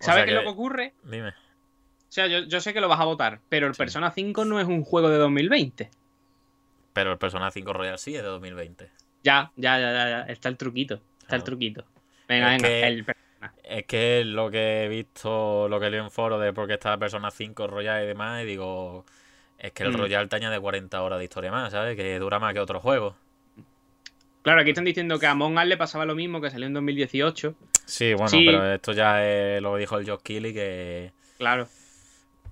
O 0.00 0.04
¿Sabes 0.04 0.24
qué 0.24 0.30
es 0.30 0.36
lo 0.36 0.42
que 0.42 0.48
ocurre? 0.48 0.92
Dime. 1.04 1.28
O 1.30 1.34
sea, 2.14 2.26
yo, 2.26 2.40
yo 2.40 2.60
sé 2.60 2.72
que 2.72 2.80
lo 2.80 2.88
vas 2.88 3.00
a 3.00 3.04
votar, 3.04 3.40
pero 3.48 3.66
el 3.66 3.74
Sí. 3.74 3.78
Persona 3.78 4.10
5 4.10 4.44
no 4.44 4.60
es 4.60 4.66
un 4.66 4.84
juego 4.84 5.08
de 5.08 5.18
2020. 5.18 5.90
Pero 6.92 7.12
el 7.12 7.18
Persona 7.18 7.50
5 7.50 7.72
Royal 7.72 7.98
sí 7.98 8.14
es 8.14 8.22
de 8.22 8.28
2020. 8.28 8.90
Ya, 9.24 9.50
ya, 9.56 9.78
ya, 9.80 9.92
ya, 9.92 10.08
ya. 10.08 10.20
Está 10.32 10.48
el 10.48 10.56
truquito. 10.56 10.94
Está 10.94 11.36
el 11.36 11.42
Claro. 11.42 11.44
truquito. 11.44 11.84
Venga, 12.28 12.54
Es 12.54 12.62
venga. 12.62 12.68
que- 12.68 12.86
el 12.86 13.04
Persona. 13.04 13.54
Es 13.64 13.84
que 13.86 14.24
lo 14.24 14.50
que 14.50 14.84
he 14.84 14.88
visto, 14.88 15.68
lo 15.68 15.80
que 15.80 15.90
leo 15.90 16.04
en 16.04 16.10
foro 16.10 16.38
de 16.38 16.52
por 16.52 16.66
qué 16.66 16.74
está 16.74 16.96
Persona 16.98 17.30
5 17.30 17.66
Royal 17.66 18.02
y 18.04 18.06
demás, 18.06 18.42
y 18.42 18.46
digo, 18.46 19.04
es 19.58 19.72
que 19.72 19.82
el 19.82 19.90
Mm. 19.92 19.96
Royal 19.96 20.28
te 20.28 20.36
añade 20.36 20.60
40 20.60 21.02
horas 21.02 21.18
de 21.18 21.24
historia 21.24 21.50
más, 21.50 21.72
¿sabes? 21.72 21.96
Que 21.96 22.18
dura 22.18 22.38
más 22.38 22.52
que 22.54 22.60
otros 22.60 22.80
juegos. 22.82 23.14
Claro, 24.44 24.60
aquí 24.60 24.70
están 24.70 24.84
diciendo 24.84 25.18
que 25.18 25.26
a 25.26 25.32
Among 25.32 25.56
Us 25.58 25.64
le 25.66 25.76
pasaba 25.76 26.04
lo 26.04 26.14
mismo, 26.14 26.40
que 26.40 26.50
salió 26.50 26.66
en 26.68 26.74
2018. 26.74 27.54
Sí, 27.86 28.12
bueno, 28.14 28.28
Sí. 28.28 28.44
pero 28.46 28.72
esto 28.74 28.92
ya 28.92 29.26
es 29.26 29.60
lo 29.62 29.72
que 29.74 29.80
dijo 29.80 29.98
el 29.98 30.08
Josh 30.08 30.20
Keighley, 30.22 30.52
que, 30.54 31.12
Claro. 31.38 31.66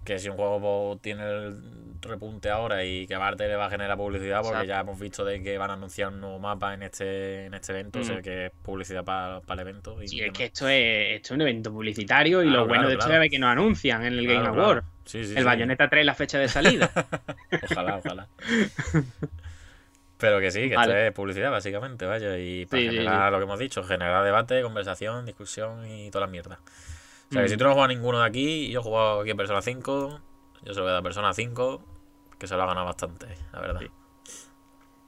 que 0.04 0.18
si 0.18 0.28
un 0.30 0.36
juego 0.36 0.90
pues, 0.90 1.02
tiene 1.02 1.22
el 1.22 1.56
repunte 2.00 2.48
ahora 2.50 2.82
y 2.84 3.06
que 3.06 3.14
aparte 3.14 3.46
le 3.46 3.54
va 3.56 3.66
a 3.66 3.70
generar 3.70 3.96
publicidad, 3.96 4.38
porque 4.38 4.48
Exacto. 4.62 4.68
ya 4.68 4.80
hemos 4.80 4.98
visto 4.98 5.24
de 5.24 5.42
que 5.42 5.56
van 5.58 5.70
a 5.70 5.74
anunciar 5.74 6.08
un 6.08 6.20
nuevo 6.20 6.38
mapa 6.38 6.74
en 6.74 6.82
este, 6.82 7.44
en 7.46 7.54
este 7.54 7.72
evento, 7.72 8.00
o 8.00 8.04
sea 8.04 8.16
Mm. 8.18 8.22
que 8.22 8.46
es 8.46 8.52
publicidad 8.62 9.04
para 9.04 9.40
el 9.46 9.58
evento. 9.60 10.02
Y 10.02 10.08
Sí, 10.08 10.20
es 10.20 10.32
que 10.32 10.46
esto 10.46 10.66
es, 10.68 11.16
esto 11.16 11.26
es 11.28 11.30
un 11.36 11.42
evento 11.42 11.70
publicitario 11.70 12.42
y 12.42 12.46
Claro, 12.46 12.60
lo 12.62 12.66
bueno 12.68 12.74
claro, 12.84 12.88
de 12.88 12.94
esto 12.94 13.06
claro. 13.06 13.22
es 13.22 13.30
que 13.30 13.38
nos 13.38 13.50
anuncian 13.50 14.04
en 14.04 14.14
el 14.14 14.26
Game. 14.26 14.46
Award. 14.48 14.82
Sí, 15.04 15.24
sí, 15.24 15.34
El. 15.36 15.44
Bayonetta 15.44 15.88
3 15.90 16.06
la 16.06 16.14
fecha 16.14 16.38
de 16.38 16.48
salida. 16.48 16.90
Ojalá, 17.70 17.96
ojalá. 17.98 18.28
Pero 20.22 20.40
que 20.40 20.50
sí, 20.50 20.68
que 20.68 20.76
Vale. 20.76 20.92
esto 20.92 21.06
es 21.08 21.12
publicidad, 21.12 21.50
básicamente, 21.50 22.06
vaya. 22.06 22.38
Y 22.38 22.64
para 22.66 22.80
Sí, 22.80 22.88
sí, 22.90 22.96
generar 22.96 23.30
lo 23.32 23.38
que 23.38 23.44
hemos 23.44 23.58
dicho, 23.58 23.82
generar 23.82 24.24
debate, 24.24 24.62
conversación, 24.62 25.26
discusión 25.26 25.84
y 25.86 26.10
toda 26.10 26.26
la 26.26 26.30
mierda. 26.30 26.60
O 27.28 27.32
sea, 27.32 27.42
que 27.42 27.48
Mm. 27.48 27.50
si 27.50 27.56
tú 27.56 27.64
no 27.64 27.70
has 27.70 27.74
jugado 27.74 27.88
ninguno 27.92 28.20
de 28.20 28.26
aquí, 28.26 28.66
y 28.66 28.70
yo 28.70 28.80
he 28.80 28.82
jugado 28.82 29.20
aquí 29.20 29.30
en 29.30 29.36
Persona 29.36 29.60
5, 29.62 30.20
yo 30.62 30.72
se 30.72 30.78
lo 30.78 30.84
voy 30.84 30.90
a 30.90 30.94
dar 30.94 31.02
Persona 31.02 31.32
5, 31.34 31.82
que 32.38 32.46
se 32.46 32.54
lo 32.56 32.62
ha 32.62 32.66
ganado 32.66 32.86
bastante, 32.86 33.26
la 33.52 33.60
verdad. 33.60 33.80
Sí. 33.80 33.86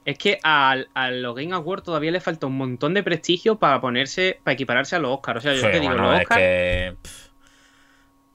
es 0.05 0.17
que 0.19 0.37
al- 0.43 0.87
a, 0.93 1.09
los 1.09 1.33
Game 1.33 1.51
Awards 1.55 1.83
todavía 1.83 2.11
le 2.11 2.19
falta 2.19 2.45
un 2.45 2.55
montón 2.57 2.93
de 2.93 3.01
prestigio 3.01 3.55
para 3.57 3.81
ponerse, 3.81 4.39
para 4.43 4.53
equipararse 4.53 4.95
a 4.95 4.99
los 4.99 5.11
Oscars. 5.11 5.39
O 5.39 5.41
sea, 5.41 5.53
yo 5.53 5.61
Sí, 5.61 5.65
te 5.71 5.79
digo, 5.79 5.93
bueno, 5.93 6.11
los 6.11 6.15
es 6.17 6.21
Oscars. 6.21 6.39
que. 6.41 6.95
pff, 7.01 7.27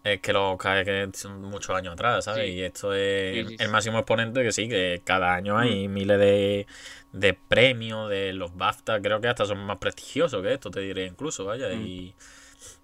es 0.03 0.21
que 0.21 0.33
los 0.33 0.57
que 0.59 1.11
son 1.15 1.43
muchos 1.43 1.77
años 1.77 1.95
atrás, 1.95 2.25
¿sabes? 2.25 2.47
Sí. 2.47 2.53
Y 2.53 2.63
esto 2.63 2.95
es 2.95 3.49
Sí, 3.49 3.57
sí, 3.57 3.57
el 3.59 3.69
máximo 3.69 3.99
exponente 3.99 4.43
que 4.43 4.53
sí, 4.53 4.69
que 4.69 5.03
cada 5.05 5.35
año 5.35 5.59
hay 5.59 5.89
miles 5.89 6.19
de, 6.19 6.67
de 7.13 7.35
premios, 7.35 8.09
de 8.09 8.33
los 8.33 8.57
BAFTA, 8.57 9.01
creo 9.01 9.21
que 9.21 9.29
hasta 9.29 9.45
son 9.45 9.59
más 9.59 9.79
prestigiosos 9.79 10.43
que 10.43 10.55
esto, 10.55 10.71
te 10.71 10.81
diré 10.81 11.07
incluso, 11.07 11.45
vaya. 11.45 11.69
Mm. 11.69 11.87
Y, 11.87 12.15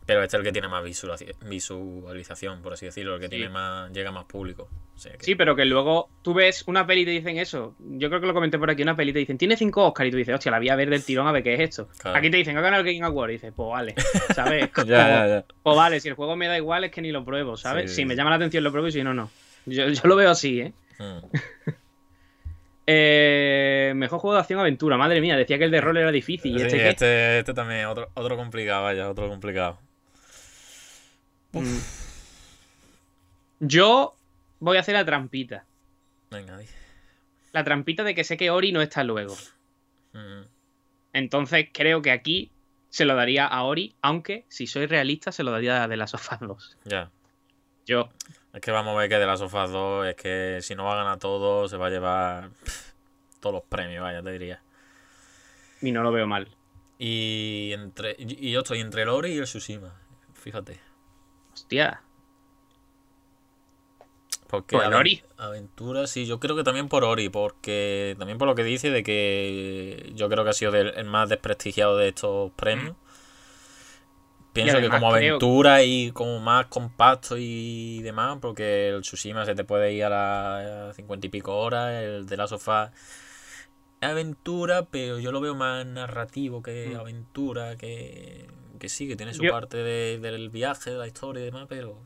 pero 0.06 0.22
este 0.22 0.36
es 0.36 0.40
el 0.40 0.44
que 0.44 0.52
tiene 0.52 0.68
más 0.68 0.82
visualización, 0.84 2.62
por 2.62 2.72
así 2.72 2.86
decirlo, 2.86 3.14
el 3.16 3.20
que 3.20 3.26
Sí. 3.26 3.30
tiene 3.36 3.48
más, 3.48 3.90
llega 3.92 4.10
más 4.12 4.24
público. 4.24 4.68
O 4.94 4.98
sea 4.98 5.12
que- 5.12 5.24
Sí, 5.24 5.34
pero 5.34 5.54
que 5.56 5.64
luego 5.64 6.08
tú 6.22 6.32
ves 6.32 6.62
una 6.68 6.86
peli 6.86 7.02
y 7.02 7.04
te 7.04 7.10
dicen 7.10 7.36
eso. 7.38 7.74
Yo 7.80 8.08
creo 8.08 8.20
que 8.20 8.26
lo 8.26 8.32
comenté 8.34 8.58
por 8.58 8.70
aquí, 8.70 8.82
una 8.82 8.96
peli 8.96 9.10
y 9.10 9.12
te 9.12 9.18
dicen, 9.18 9.36
tiene 9.36 9.56
cinco 9.56 9.84
Oscar 9.86 10.06
y 10.06 10.10
tú 10.10 10.16
dices, 10.16 10.34
hostia, 10.34 10.50
la 10.52 10.58
voy 10.58 10.68
a 10.68 10.76
ver 10.76 10.88
del 10.88 11.04
tirón 11.04 11.26
a 11.26 11.32
ver 11.32 11.42
qué 11.42 11.54
es 11.54 11.60
esto. 11.60 11.88
Claro. 11.98 12.16
Aquí 12.18 12.30
te 12.30 12.36
dicen, 12.38 12.56
ha 12.56 12.60
ganado 12.60 12.82
el 12.82 12.94
Game 12.94 13.04
Award 13.06 13.30
y 13.30 13.32
dices, 13.34 13.52
pues 13.54 13.68
vale, 13.68 13.94
¿sabes? 14.34 14.70
ya, 14.76 14.84
ya, 14.86 15.26
ya. 15.26 15.44
Pues 15.62 15.76
vale, 15.76 16.00
si 16.00 16.08
el 16.08 16.14
juego 16.14 16.36
me 16.36 16.46
da 16.46 16.56
igual 16.56 16.84
es 16.84 16.90
que 16.92 17.02
ni 17.02 17.10
lo 17.12 17.24
pruebo, 17.24 17.56
¿sabes? 17.56 17.90
Sí, 17.90 17.96
si 17.96 18.04
me 18.04 18.14
llama 18.16 18.30
la 18.30 18.36
atención 18.36 18.64
lo 18.64 18.70
pruebo 18.70 18.88
y 18.88 18.92
si 18.92 19.02
no, 19.02 19.12
no. 19.12 19.30
Yo, 19.66 19.88
yo 19.88 20.00
lo 20.04 20.16
veo 20.16 20.30
así, 20.30 20.60
¿eh? 20.60 20.72
Mm. 20.98 21.18
Eh, 22.88 23.92
Mejor 23.96 24.20
juego 24.20 24.34
de 24.34 24.40
acción 24.42 24.60
aventura, 24.60 24.96
madre 24.96 25.20
mía, 25.20 25.36
decía 25.36 25.58
que 25.58 25.64
el 25.64 25.70
de 25.72 25.80
rol 25.80 25.96
era 25.96 26.12
difícil. 26.12 26.54
¿Y 26.54 26.58
Sí, 26.60 26.64
este 26.66 26.88
este, 26.88 27.38
este 27.40 27.52
también, 27.54 27.86
otro, 27.86 28.10
otro 28.14 28.36
complicado, 28.36 28.84
vaya, 28.84 29.10
otro 29.10 29.28
complicado. 29.28 29.78
Mm. 31.52 31.78
Yo 33.60 34.14
voy 34.60 34.76
a 34.76 34.80
hacer 34.80 34.94
la 34.94 35.04
trampita. 35.04 35.64
Venga. 36.30 36.58
La 37.52 37.64
trampita 37.64 38.04
de 38.04 38.14
que 38.14 38.24
sé 38.24 38.36
que 38.36 38.50
Ori 38.50 38.72
no 38.72 38.82
está 38.82 39.04
luego. 39.04 39.34
Mm. 40.12 40.42
Entonces 41.12 41.68
creo 41.72 42.02
que 42.02 42.10
aquí 42.10 42.50
se 42.90 43.04
lo 43.04 43.14
daría 43.14 43.46
a 43.46 43.62
Ori, 43.62 43.94
aunque 44.02 44.44
si 44.48 44.66
soy 44.66 44.86
realista 44.86 45.32
se 45.32 45.42
lo 45.42 45.50
daría 45.50 45.84
a 45.84 45.88
de 45.88 45.96
las 45.96 46.10
sofás 46.10 46.40
2. 46.40 46.78
Ya. 46.84 47.10
Yo. 47.86 48.10
Es 48.52 48.60
que 48.60 48.70
vamos 48.70 48.94
a 48.94 48.98
ver 48.98 49.08
que 49.08 49.16
de 49.16 49.26
las 49.26 49.38
sofás 49.38 49.70
2 49.70 50.08
es 50.08 50.16
que 50.16 50.58
si 50.62 50.74
no 50.74 50.84
va 50.84 50.94
a 50.94 51.04
ganar 51.04 51.18
todo, 51.18 51.68
se 51.68 51.76
va 51.76 51.86
a 51.86 51.90
llevar 51.90 52.50
pff, 52.50 52.92
todos 53.40 53.54
los 53.54 53.64
premios, 53.64 54.02
vaya, 54.02 54.22
te 54.22 54.32
diría. 54.32 54.60
Y 55.80 55.92
no 55.92 56.02
lo 56.02 56.10
veo 56.10 56.26
mal. 56.26 56.48
Y 56.98 57.72
entre 57.74 58.16
y 58.18 58.48
y 58.48 58.52
yo 58.52 58.60
estoy 58.60 58.80
entre 58.80 59.02
el 59.02 59.08
Ori 59.08 59.32
y 59.32 59.38
el 59.38 59.44
Tsushima. 59.44 59.94
Fíjate. 60.34 60.80
Hostia. 61.56 62.02
Porque 64.46 64.76
¿Por 64.76 64.94
Ori? 64.94 65.22
Aventura, 65.38 66.06
sí, 66.06 66.26
yo 66.26 66.38
creo 66.38 66.54
que 66.54 66.62
también 66.62 66.88
por 66.88 67.02
Ori, 67.02 67.30
porque 67.30 68.14
también 68.18 68.36
por 68.38 68.46
lo 68.46 68.54
que 68.54 68.62
dice 68.62 68.90
de 68.90 69.02
que 69.02 70.12
yo 70.14 70.28
creo 70.28 70.44
que 70.44 70.50
ha 70.50 70.52
sido 70.52 70.74
el 70.74 71.04
más 71.06 71.28
desprestigiado 71.30 71.96
de 71.96 72.08
estos 72.08 72.52
premios. 72.52 72.94
Pienso 74.52 74.78
que 74.80 74.88
como 74.88 75.12
creo- 75.12 75.36
aventura 75.36 75.82
y 75.82 76.10
como 76.12 76.40
más 76.40 76.66
compacto 76.66 77.36
y 77.38 78.00
demás, 78.02 78.38
porque 78.40 78.88
el 78.88 79.02
Tsushima 79.02 79.44
se 79.44 79.54
te 79.54 79.64
puede 79.64 79.92
ir 79.92 80.04
a 80.04 80.08
las 80.10 80.96
cincuenta 80.96 81.26
y 81.26 81.30
pico 81.30 81.56
horas, 81.58 81.92
el 82.02 82.26
de 82.26 82.36
la 82.36 82.46
sofá 82.46 82.92
es 84.00 84.08
aventura, 84.08 84.86
pero 84.90 85.18
yo 85.18 85.32
lo 85.32 85.40
veo 85.40 85.54
más 85.54 85.84
narrativo 85.84 86.62
que 86.62 86.92
Mm. 86.94 87.00
aventura, 87.00 87.76
que, 87.76 88.46
que 88.78 88.88
sí, 88.88 89.06
que 89.08 89.16
tiene 89.16 89.32
su 89.34 89.42
Yo- 89.42 89.52
parte 89.52 89.76
de- 89.78 90.18
del 90.18 90.50
viaje, 90.50 90.90
de 90.90 90.98
la 90.98 91.06
historia 91.06 91.42
y 91.42 91.46
demás, 91.46 91.66
pero... 91.68 92.00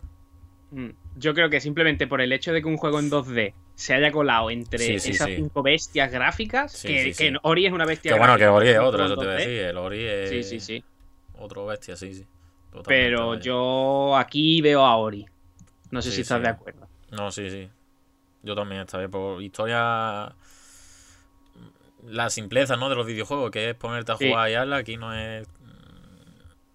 Mm, 0.73 0.91
Yo 1.17 1.35
creo 1.35 1.51
que 1.51 1.61
simplemente 1.61 2.07
por 2.07 2.21
el 2.21 2.33
hecho 2.33 2.53
de 2.53 2.63
que 2.63 2.69
un 2.69 2.77
juego 2.77 3.01
en 3.01 3.11
2D 3.11 3.55
se 3.75 3.95
haya 3.95 4.13
colado 4.13 4.51
entre 4.51 4.79
Sí, 4.79 4.99
sí, 5.01 5.11
esas 5.11 5.27
sí. 5.29 5.37
cinco 5.37 5.63
bestias 5.63 6.13
gráficas, 6.13 6.81
que, 6.83 7.13
que 7.13 7.35
Ori 7.43 7.67
es 7.67 7.73
una 7.73 7.85
bestia 7.87 8.13
Que 8.13 8.19
bueno, 8.19 8.37
que 8.39 8.47
Ori 8.47 8.69
es 8.69 8.79
otro, 8.79 9.05
eso 9.05 9.17
te 9.17 9.25
voy 9.27 9.35
a 9.35 9.39
2D. 9.39 9.39
decir. 9.39 9.61
El 9.65 9.77
Ori 9.79 10.05
es 10.05 10.31
Sí, 10.31 10.43
sí, 10.45 10.61
sí. 10.61 10.85
otro 11.39 11.67
bestia, 11.67 11.97
sí, 11.97 12.15
sí. 12.15 12.25
Totalmente, 12.71 12.87
Pero 12.89 13.35
yo 13.41 14.17
aquí 14.17 14.61
veo 14.63 14.85
a 14.87 14.97
Ori. 14.97 15.27
No 15.91 16.01
sé 16.03 16.13
si 16.13 16.21
estás 16.21 16.41
de 16.41 16.49
acuerdo. 16.51 16.87
No, 17.11 17.33
sí, 17.33 17.51
sí. 17.51 17.69
Yo 18.45 18.55
también, 18.55 18.83
esta 18.83 18.97
vez, 18.99 19.09
por 19.09 19.43
historia. 19.43 20.33
La 22.07 22.31
simpleza, 22.31 22.77
¿no? 22.77 22.89
De 22.89 22.95
los 22.95 23.07
videojuegos, 23.07 23.51
que 23.51 23.71
es 23.71 23.75
ponerte 23.77 24.13
a 24.13 24.17
jugar 24.17 24.51
y 24.51 24.55
hablar, 24.55 24.81
aquí 24.81 24.97
no 24.97 25.13
es. 25.13 25.47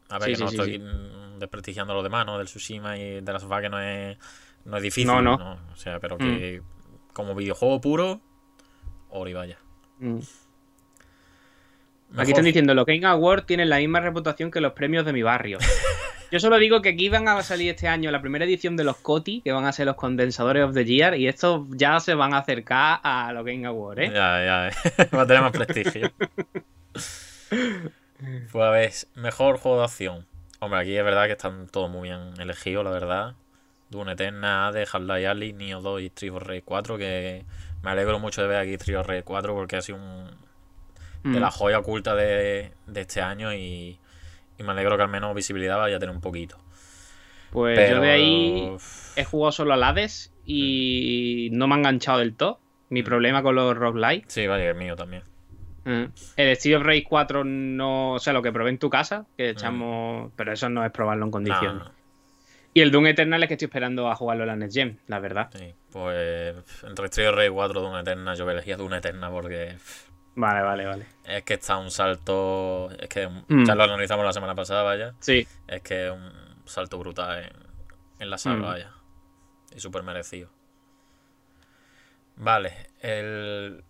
A 0.09 0.19
ver, 0.19 0.29
Sí, 0.29 0.35
que 0.35 0.43
no 0.43 0.49
sí, 0.49 0.55
estoy 0.55 0.79
mm, 0.79 1.39
desprestigiando 1.39 1.93
a 1.93 1.95
los 1.95 2.03
demás, 2.03 2.25
¿no? 2.25 2.37
Del 2.37 2.47
Tsushima 2.47 2.97
y 2.97 3.21
de 3.21 3.33
la 3.33 3.39
sofá, 3.39 3.61
que 3.61 3.69
no 3.69 3.79
es, 3.79 4.17
no 4.65 4.77
es 4.77 4.83
difícil. 4.83 5.07
No, 5.07 5.21
no. 5.21 5.35
O 5.73 5.75
sea, 5.75 5.99
pero 5.99 6.17
que 6.17 6.61
como 7.13 7.33
videojuego 7.35 7.81
puro, 7.81 8.21
Ori, 9.09 9.33
vaya. 9.33 9.57
Mm. 9.99 10.19
Mejor- 12.09 12.21
Aquí 12.21 12.31
están 12.31 12.45
diciendo, 12.45 12.73
los 12.73 12.85
Game 12.85 13.05
Awards 13.05 13.45
tienen 13.45 13.69
la 13.69 13.77
misma 13.77 13.99
reputación 13.99 14.51
que 14.51 14.61
los 14.61 14.73
premios 14.73 15.05
de 15.05 15.13
mi 15.13 15.23
barrio. 15.23 15.57
Yo 16.31 16.39
solo 16.39 16.57
digo 16.57 16.81
que 16.81 16.89
aquí 16.89 17.07
van 17.09 17.27
a 17.27 17.41
salir 17.43 17.69
este 17.71 17.87
año 17.87 18.11
la 18.11 18.19
primera 18.21 18.45
edición 18.45 18.75
de 18.75 18.83
los 18.83 18.97
COTI, 18.97 19.41
que 19.41 19.51
van 19.51 19.65
a 19.65 19.71
ser 19.71 19.85
los 19.85 19.95
Condensadores 19.95 20.63
of 20.63 20.73
the 20.73 20.83
Year, 20.83 21.15
y 21.15 21.27
estos 21.27 21.65
ya 21.69 21.99
se 21.99 22.13
van 22.15 22.33
a 22.33 22.39
acercar 22.39 22.99
a 23.03 23.31
los 23.31 23.45
Game 23.45 23.65
Awards, 23.65 24.01
¿eh? 24.01 24.11
Ya, 24.13 24.43
ya, 24.43 25.07
va 25.17 25.21
a 25.21 25.27
tener 25.27 25.41
más 25.41 25.51
prestigio. 25.51 26.11
Pues 28.51 28.63
a 28.63 28.69
ver, 28.69 28.91
mejor 29.15 29.58
juego 29.58 29.80
de 29.80 29.84
acción. 29.86 30.25
Hombre, 30.60 30.80
aquí 30.80 30.97
es 30.97 31.04
verdad 31.04 31.25
que 31.25 31.34
están 31.34 31.67
todos 31.67 31.89
muy 31.89 32.10
bien 32.10 32.34
elegidos, 32.39 32.84
la 32.84 32.91
verdad. 32.91 33.36
Dune 33.89 34.13
Eterna, 34.13 34.71
de 34.71 34.82
Half-Life 34.91 35.28
Alyx, 35.28 35.56
Nioh 35.58 35.82
2 35.82 36.01
y 36.23 36.30
of 36.30 36.41
Rage 36.43 36.63
4, 36.63 36.97
que 36.97 37.45
me 37.84 37.91
alegro 37.91 38.19
mucho 38.19 38.41
de 38.41 38.47
ver 38.47 38.58
aquí 38.58 38.93
of 38.95 39.08
Rage 39.08 39.23
4 39.23 39.54
porque 39.54 39.75
ha 39.78 39.82
sido 39.82 39.97
un, 39.99 40.25
de 41.23 41.39
Mm. 41.39 41.41
la 41.41 41.51
joya 41.51 41.80
oculta 41.80 42.15
de, 42.15 42.71
de 42.88 43.01
este 43.01 43.21
año 43.21 43.54
y, 43.54 43.99
y 44.58 44.63
me 44.63 44.71
alegro 44.71 44.95
que 44.95 45.04
al 45.04 45.10
menos 45.10 45.34
visibilidad 45.36 45.78
vaya 45.78 45.97
a 45.97 45.99
tener 45.99 46.13
un 46.15 46.21
poquito. 46.21 46.58
Pues 47.51 47.78
Pero... 47.78 47.95
yo 47.97 48.01
de 48.01 48.12
ahí 48.12 48.78
he 49.15 49.23
jugado 49.23 49.51
solo 49.51 49.73
al 49.73 49.84
Hades 49.84 50.32
y 50.45 51.49
no 51.51 51.67
me 51.67 51.75
ha 51.75 51.78
enganchado 51.78 52.19
del 52.19 52.36
todo. 52.36 52.60
Mi 52.89 53.01
Mm. 53.01 53.06
problema 53.06 53.43
con 53.43 53.56
los 53.56 53.75
roguelike. 53.75 54.25
Sí, 54.30 54.45
vaya, 54.47 54.69
el 54.69 54.75
mío 54.75 54.95
también. 54.95 55.23
Mm. 55.86 56.06
El 56.36 56.48
Street 56.50 56.76
of 56.78 56.84
Rage 56.84 57.04
4 57.08 57.43
no. 57.45 58.13
O 58.13 58.19
sea, 58.19 58.34
lo 58.34 58.41
que 58.41 58.52
probé 58.52 58.71
en 58.71 58.80
tu 58.80 58.89
casa, 58.89 59.26
que 59.38 59.48
Mm. 59.48 59.52
echamos. 59.52 60.32
Pero 60.36 60.52
eso 60.52 60.67
no 60.69 60.84
es 60.86 60.91
probarlo 60.91 61.26
en 61.26 61.32
condiciones. 61.32 61.84
no, 61.86 61.91
Y 62.74 62.82
el 62.82 62.91
Doom 62.91 63.08
Eternal 63.08 63.41
es 63.43 63.48
que 63.48 63.54
estoy 63.54 63.67
esperando 63.67 64.10
a 64.10 64.15
jugarlo 64.15 64.43
en 64.43 64.48
la 64.48 64.56
Next 64.58 64.76
Gen, 64.76 65.00
la 65.08 65.19
verdad. 65.19 65.50
sí. 65.54 65.74
Pues 65.91 66.56
entre 66.84 67.06
Street 67.06 67.30
of 67.30 67.36
Rage 67.36 67.52
4 67.52 67.80
Dune 67.82 68.02
Eterna, 68.02 68.34
yo 68.36 68.50
elegía 68.50 68.76
Dune 68.76 68.98
Eterna 68.98 69.30
porque 69.30 69.78
Vale, 70.38 70.62
vale, 70.62 70.86
vale. 70.86 71.06
Es 71.24 71.43
que 71.43 71.54
está 71.54 71.78
un 71.78 71.89
salto. 71.89 72.89
Es 73.00 73.08
que 73.08 73.28
Mm. 73.48 73.63
ya 73.65 73.74
lo 73.76 73.84
analizamos 73.84 74.26
la 74.26 74.34
semana 74.34 74.54
pasada, 74.56 74.84
vaya. 74.84 75.13
Sí. 75.21 75.48
Es 75.67 75.82
que 75.82 76.08
es 76.08 76.12
un 76.12 76.30
salto 76.65 76.98
brutal 77.00 77.43
en, 77.45 77.54
en 78.19 78.30
la 78.30 78.38
saga, 78.38 78.60
vaya. 78.67 78.91
Y 79.74 79.80
súper 79.80 80.04
merecido. 80.04 80.50
Vale, 82.38 82.74
el, 83.00 83.82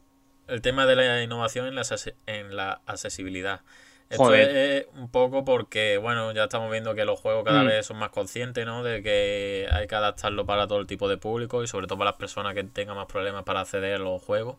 el 0.48 0.62
tema 0.62 0.86
de 0.86 0.96
la 0.96 1.24
innovación 1.24 1.68
en 1.68 1.76
la, 1.76 1.84
en 2.28 2.56
la 2.56 2.82
accesibilidad. 2.86 3.62
Esto 4.10 4.26
Joder. 4.26 4.56
es 4.56 4.86
un 4.94 5.10
poco 5.10 5.44
porque, 5.46 5.98
bueno, 5.98 6.32
ya 6.32 6.44
estamos 6.44 6.70
viendo 6.72 6.94
que 6.94 7.06
los 7.06 7.20
juegos 7.20 7.44
cada 7.44 7.64
Mm. 7.64 7.68
vez 7.68 7.86
son 7.88 7.98
más 7.98 8.10
conscientes, 8.12 8.64
¿no? 8.66 8.84
De 8.84 9.02
que 9.02 9.68
hay 9.72 9.88
que 9.88 9.96
adaptarlo 9.96 10.46
para 10.46 10.68
todo 10.68 10.80
el 10.80 10.86
tipo 10.86 11.10
de 11.10 11.18
público 11.18 11.64
y 11.64 11.68
sobre 11.68 11.88
todo 11.88 11.98
para 11.98 12.12
las 12.12 12.20
personas 12.20 12.54
que 12.54 12.64
tengan 12.64 12.96
más 12.96 13.08
problemas 13.08 13.44
para 13.44 13.62
acceder 13.62 13.96
a 13.96 13.98
los 13.98 14.22
juegos. 14.22 14.58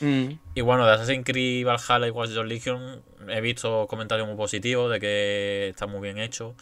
Mm. 0.00 0.32
Y 0.54 0.60
bueno, 0.60 0.84
de 0.86 0.92
Assassin's 0.92 1.24
Creed 1.24 1.64
Valhalla 1.66 2.06
y 2.06 2.10
Watch 2.10 2.30
Dogs 2.30 2.48
Legion 2.48 3.02
he 3.28 3.40
visto 3.40 3.86
comentarios 3.88 4.26
muy 4.28 4.36
positivos 4.36 4.90
de 4.92 5.00
que 5.00 5.68
está 5.70 5.86
muy 5.86 6.00
bien 6.02 6.18
hecho. 6.18 6.54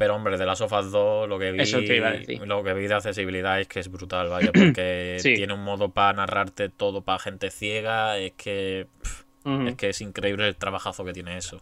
Pero 0.00 0.14
hombre, 0.16 0.38
de 0.38 0.46
las 0.46 0.62
of 0.62 0.72
Us 0.72 0.90
2 0.90 1.28
lo 1.28 1.38
que 1.38 1.52
vi, 1.52 1.60
Eso 1.60 1.80
te 1.80 1.94
iba 1.96 2.08
a 2.08 2.12
decir. 2.12 2.40
lo 2.48 2.64
que 2.64 2.72
vi 2.72 2.86
de 2.86 2.94
accesibilidad 2.94 3.60
es 3.60 3.68
que 3.68 3.80
es 3.80 3.90
brutal, 3.90 4.30
vaya, 4.30 4.50
porque 4.50 5.16
Sí. 5.20 5.34
tiene 5.34 5.52
un 5.52 5.62
modo 5.62 5.90
para 5.90 6.14
narrarte 6.14 6.70
todo 6.70 7.02
para 7.02 7.18
gente 7.18 7.50
ciega, 7.50 8.16
es 8.16 8.32
que 8.32 8.86
pff, 9.02 9.24
es 9.68 9.74
que 9.76 9.90
es 9.90 10.00
increíble 10.00 10.48
el 10.48 10.56
trabajazo 10.56 11.04
que 11.04 11.12
tiene 11.12 11.36
eso. 11.36 11.60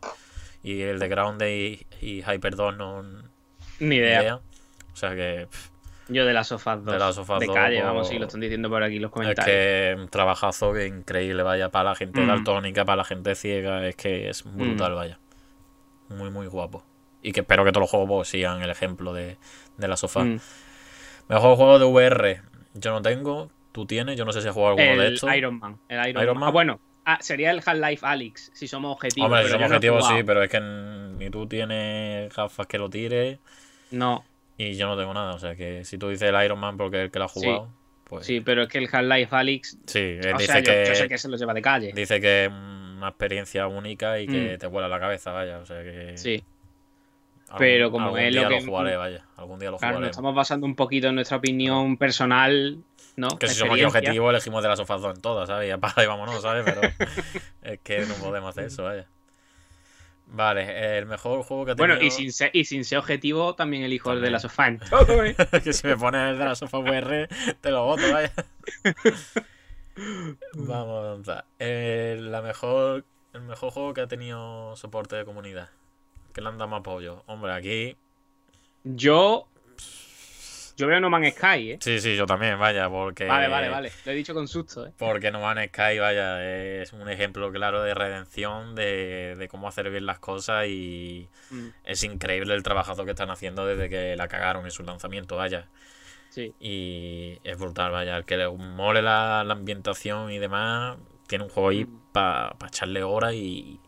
Y 0.63 0.83
el 0.83 1.01
de 1.01 1.09
Ground 1.09 1.43
y, 1.43 1.85
y 2.01 2.23
Hyper 2.23 2.55
2 2.55 2.77
no 2.77 3.03
Ni 3.81 3.97
idea. 3.97 4.21
idea. 4.23 4.35
O 4.93 4.97
sea 4.97 5.17
que 5.17 5.49
pff, 5.51 5.71
Yo 6.09 6.25
de 6.25 6.33
las 6.33 6.47
sofás 6.47 6.85
2. 6.85 6.97
De 6.97 7.05
Us 7.09 7.17
de 7.41 7.47
2, 7.47 7.55
calle, 7.57 7.75
pues, 7.79 7.87
vamos, 7.87 8.09
sí, 8.09 8.19
lo 8.21 8.27
están 8.27 8.41
diciendo 8.41 8.69
por 8.71 8.85
aquí 8.85 9.01
los 9.01 9.09
es 9.09 9.13
comentarios. 9.15 9.47
que 9.47 9.91
es 9.95 9.99
un 9.99 10.09
trabajazo 10.11 10.73
que 10.73 10.87
increíble, 10.87 11.43
vaya, 11.43 11.71
para 11.71 11.91
la 11.91 11.95
gente 11.97 12.21
Mm. 12.21 12.29
daltónica, 12.29 12.85
para 12.85 12.99
la 12.99 13.05
gente 13.05 13.35
ciega, 13.35 13.85
es 13.89 13.97
que 13.97 14.29
es 14.29 14.45
brutal, 14.45 14.93
Mm. 14.93 14.95
vaya. 14.95 15.19
Muy, 16.11 16.31
muy 16.31 16.47
guapo. 16.47 16.85
Y 17.23 17.33
que 17.33 17.41
espero 17.41 17.65
que 17.65 17.73
todos 17.73 17.83
los 17.83 17.91
juegos 17.91 18.29
sigan 18.29 18.63
el 18.63 18.71
ejemplo 18.71 19.13
de, 19.13 19.37
de 19.77 19.89
la 19.89 19.97
sofá. 19.97 20.25
Mm. 20.25 20.41
Mejor 21.29 21.57
juego 21.57 21.79
de 21.79 21.85
VR, 21.85 22.43
yo 22.75 22.91
no 22.93 23.03
tengo, 23.03 23.51
tú 23.73 23.87
tienes, 23.87 24.17
yo 24.17 24.25
no 24.25 24.33
sé 24.33 24.41
si 24.41 24.49
has 24.49 24.55
jugado 24.55 24.77
alguno 24.79 25.01
de 25.03 25.09
El 25.09 25.15
estos. 25.15 25.35
Iron 25.35 25.59
Man. 25.59 25.79
El 25.89 26.09
Iron, 26.09 26.23
Iron 26.23 26.35
Man. 26.37 26.41
Man. 26.41 26.49
Ah, 26.49 26.53
bueno, 26.53 26.81
ah, 27.05 27.19
sería 27.21 27.51
el 27.51 27.61
Half-Life 27.65 28.07
Alyx, 28.07 28.51
si 28.55 28.67
somos 28.69 28.93
objetivos. 28.93 29.27
Hombre, 29.27 29.45
si 29.45 29.51
somos 29.51 29.69
no 29.69 29.77
objetivos 29.77 30.09
sí, 30.09 30.23
pero 30.25 30.43
es 30.43 30.51
que 30.51 30.61
ni 30.61 31.29
tú 31.31 31.47
tienes 31.47 32.35
gafas 32.35 32.67
que 32.67 32.79
lo 32.79 32.89
tires 32.89 33.39
No, 33.91 34.25
y 34.57 34.75
yo 34.75 34.87
no 34.87 34.97
tengo 34.97 35.13
nada. 35.13 35.35
O 35.35 35.39
sea 35.39 35.55
que 35.55 35.85
si 35.85 35.99
tú 35.99 36.09
dices 36.09 36.29
el 36.33 36.45
Iron 36.45 36.59
Man 36.59 36.77
porque 36.77 36.99
es 36.99 37.03
el 37.05 37.11
que 37.11 37.19
lo 37.19 37.25
ha 37.27 37.29
Sí. 37.29 37.41
jugado, 37.41 37.69
pues 38.05 38.25
sí, 38.27 38.41
pero 38.41 38.63
es 38.63 38.69
que 38.69 38.79
el 38.79 38.89
Half-Life 38.91 39.35
Alyx. 39.37 39.79
Sí, 39.87 39.99
él 39.99 40.35
O 40.35 40.39
dice 40.39 40.53
sea, 40.53 40.61
yo, 40.61 40.73
que 40.73 40.85
yo 40.89 40.95
sé 40.95 41.09
que 41.09 41.19
se 41.19 41.29
lo 41.29 41.37
lleva 41.37 41.53
de 41.53 41.63
calle. 41.63 41.93
dice 41.95 42.21
que 42.23 42.45
es 42.47 42.51
una 42.51 43.09
experiencia 43.09 43.67
única 43.67 44.19
y 44.19 44.27
que 44.27 44.55
Mm. 44.55 44.59
te 44.59 44.67
vuela 44.67 44.89
la 44.89 44.99
cabeza, 44.99 45.31
vaya. 45.33 45.59
O 45.59 45.67
sea 45.67 45.83
que 45.83 46.17
Sí. 46.17 46.43
Algún- 47.49 47.59
Pero 47.59 47.91
como 47.91 48.05
algún 48.07 48.21
es 48.21 48.33
día 48.33 48.43
lo 48.43 48.49
que- 48.51 48.65
jugaré, 48.65 48.97
vaya. 48.97 49.25
Algún 49.37 49.59
día 49.59 49.71
lo 49.71 49.79
Claro, 49.79 49.93
nos 49.95 49.99
jugaré. 50.01 50.11
estamos 50.11 50.35
basando 50.35 50.67
un 50.67 50.75
poquito 50.75 51.09
en 51.09 51.15
nuestra 51.15 51.39
opinión 51.39 51.97
personal, 51.97 52.79
¿no? 53.17 53.29
Que 53.39 53.49
si 53.49 53.55
somos 53.55 53.81
objetivos, 53.83 54.31
elegimos 54.31 54.63
de 54.63 54.69
las 54.69 54.79
sofás 54.79 55.03
en 55.05 55.21
todas, 55.23 55.49
¿sabes? 55.49 55.69
Y 55.69 55.71
apaga 55.71 56.03
y 56.05 56.07
vámonos, 56.07 56.43
¿sabes? 56.43 56.65
Pero 56.65 56.81
es 57.63 57.81
que 57.81 58.01
no 58.07 58.15
podemos 58.17 58.51
hacer 58.51 58.65
eso, 58.67 58.85
vaya. 58.85 59.07
Vale, 60.31 60.99
el 60.99 61.07
mejor 61.07 61.43
juego 61.43 61.65
que 61.65 61.71
ha 61.71 61.75
tenido... 61.75 61.95
Bueno, 61.95 62.07
y 62.07 62.11
sin, 62.11 62.31
ser, 62.35 62.51
y 62.53 62.67
sin 62.67 62.85
ser 62.85 62.99
objetivo, 62.99 63.55
también 63.55 63.83
elijo 63.83 64.13
el 64.13 64.21
de 64.21 64.31
la 64.31 64.39
sofá 64.39 64.69
en 64.69 64.79
todo, 64.91 65.25
¿eh? 65.25 65.35
que 65.65 65.73
si 65.73 65.87
me 65.87 65.97
pones 65.97 66.33
el 66.33 66.39
de 66.39 66.45
la 66.45 66.55
sofá 66.55 66.77
VR, 66.81 67.29
te 67.63 67.71
lo 67.71 67.87
voto, 67.87 68.03
vaya. 68.13 68.31
Vamos 70.55 71.05
a 71.05 71.09
avanzar. 71.09 71.45
Eh, 71.59 72.19
la 72.21 72.43
mejor, 72.43 73.05
el 73.33 73.41
mejor 73.41 73.71
juego 73.73 73.95
que 73.95 74.03
ha 74.03 74.07
tenido 74.07 74.77
soporte 74.77 75.17
de 75.17 75.25
comunidad. 75.25 75.71
Que 76.33 76.41
le 76.41 76.49
han 76.49 76.59
dado 76.59 76.69
más 76.69 76.81
apoyo. 76.81 77.23
Hombre, 77.27 77.53
aquí... 77.53 77.97
Yo. 78.85 79.49
Yo 80.77 80.87
veo 80.87 81.01
No 81.01 81.11
Man's 81.11 81.35
Sky, 81.35 81.73
¿eh? 81.73 81.79
Sí, 81.81 81.99
sí, 81.99 82.15
yo 82.15 82.25
también, 82.25 82.57
vaya, 82.57 82.89
porque... 82.89 83.25
Vale, 83.25 83.49
vale, 83.49 83.69
vale. 83.69 83.91
Lo 84.05 84.13
he 84.13 84.15
dicho 84.15 84.33
con 84.33 84.47
susto, 84.47 84.87
¿eh? 84.87 84.93
Porque 84.97 85.33
No 85.33 85.41
Man's 85.41 85.71
Sky, 85.71 85.99
vaya, 85.99 86.41
es 86.81 86.93
un 86.93 87.09
ejemplo 87.09 87.51
claro 87.51 87.83
de 87.83 87.95
redención, 87.95 88.77
de, 88.77 89.35
de 89.37 89.49
cómo 89.49 89.67
hacer 89.67 89.91
bien 89.91 90.07
las 90.07 90.21
cosas 90.21 90.67
y 90.69 91.29
Mm, 91.51 91.69
es 91.85 92.05
increíble 92.05 92.55
el 92.55 92.63
trabajazo 92.63 93.05
que 93.07 93.11
están 93.13 93.31
haciendo 93.31 93.67
desde 93.67 93.89
que 93.89 94.15
la 94.17 94.29
cagaron 94.29 94.67
en 94.67 94.71
su 94.71 94.83
lanzamiento, 94.85 95.37
vaya. 95.37 95.67
Sí. 96.29 96.55
Y 96.61 97.41
es 97.43 97.59
brutal, 97.59 97.91
vaya. 97.91 98.17
El 98.19 98.25
que 98.25 98.37
le 98.37 98.49
mole 98.49 99.01
la, 99.03 99.43
la 99.45 99.55
ambientación 99.55 100.31
y 100.31 100.39
demás, 100.39 100.99
tiene 101.27 101.45
un 101.45 101.51
juego 101.51 101.71
ahí 101.71 101.87
Mm. 101.87 102.01
para 102.13 102.55
echarle 102.69 103.03
horas 103.03 103.33
y, 103.35 103.81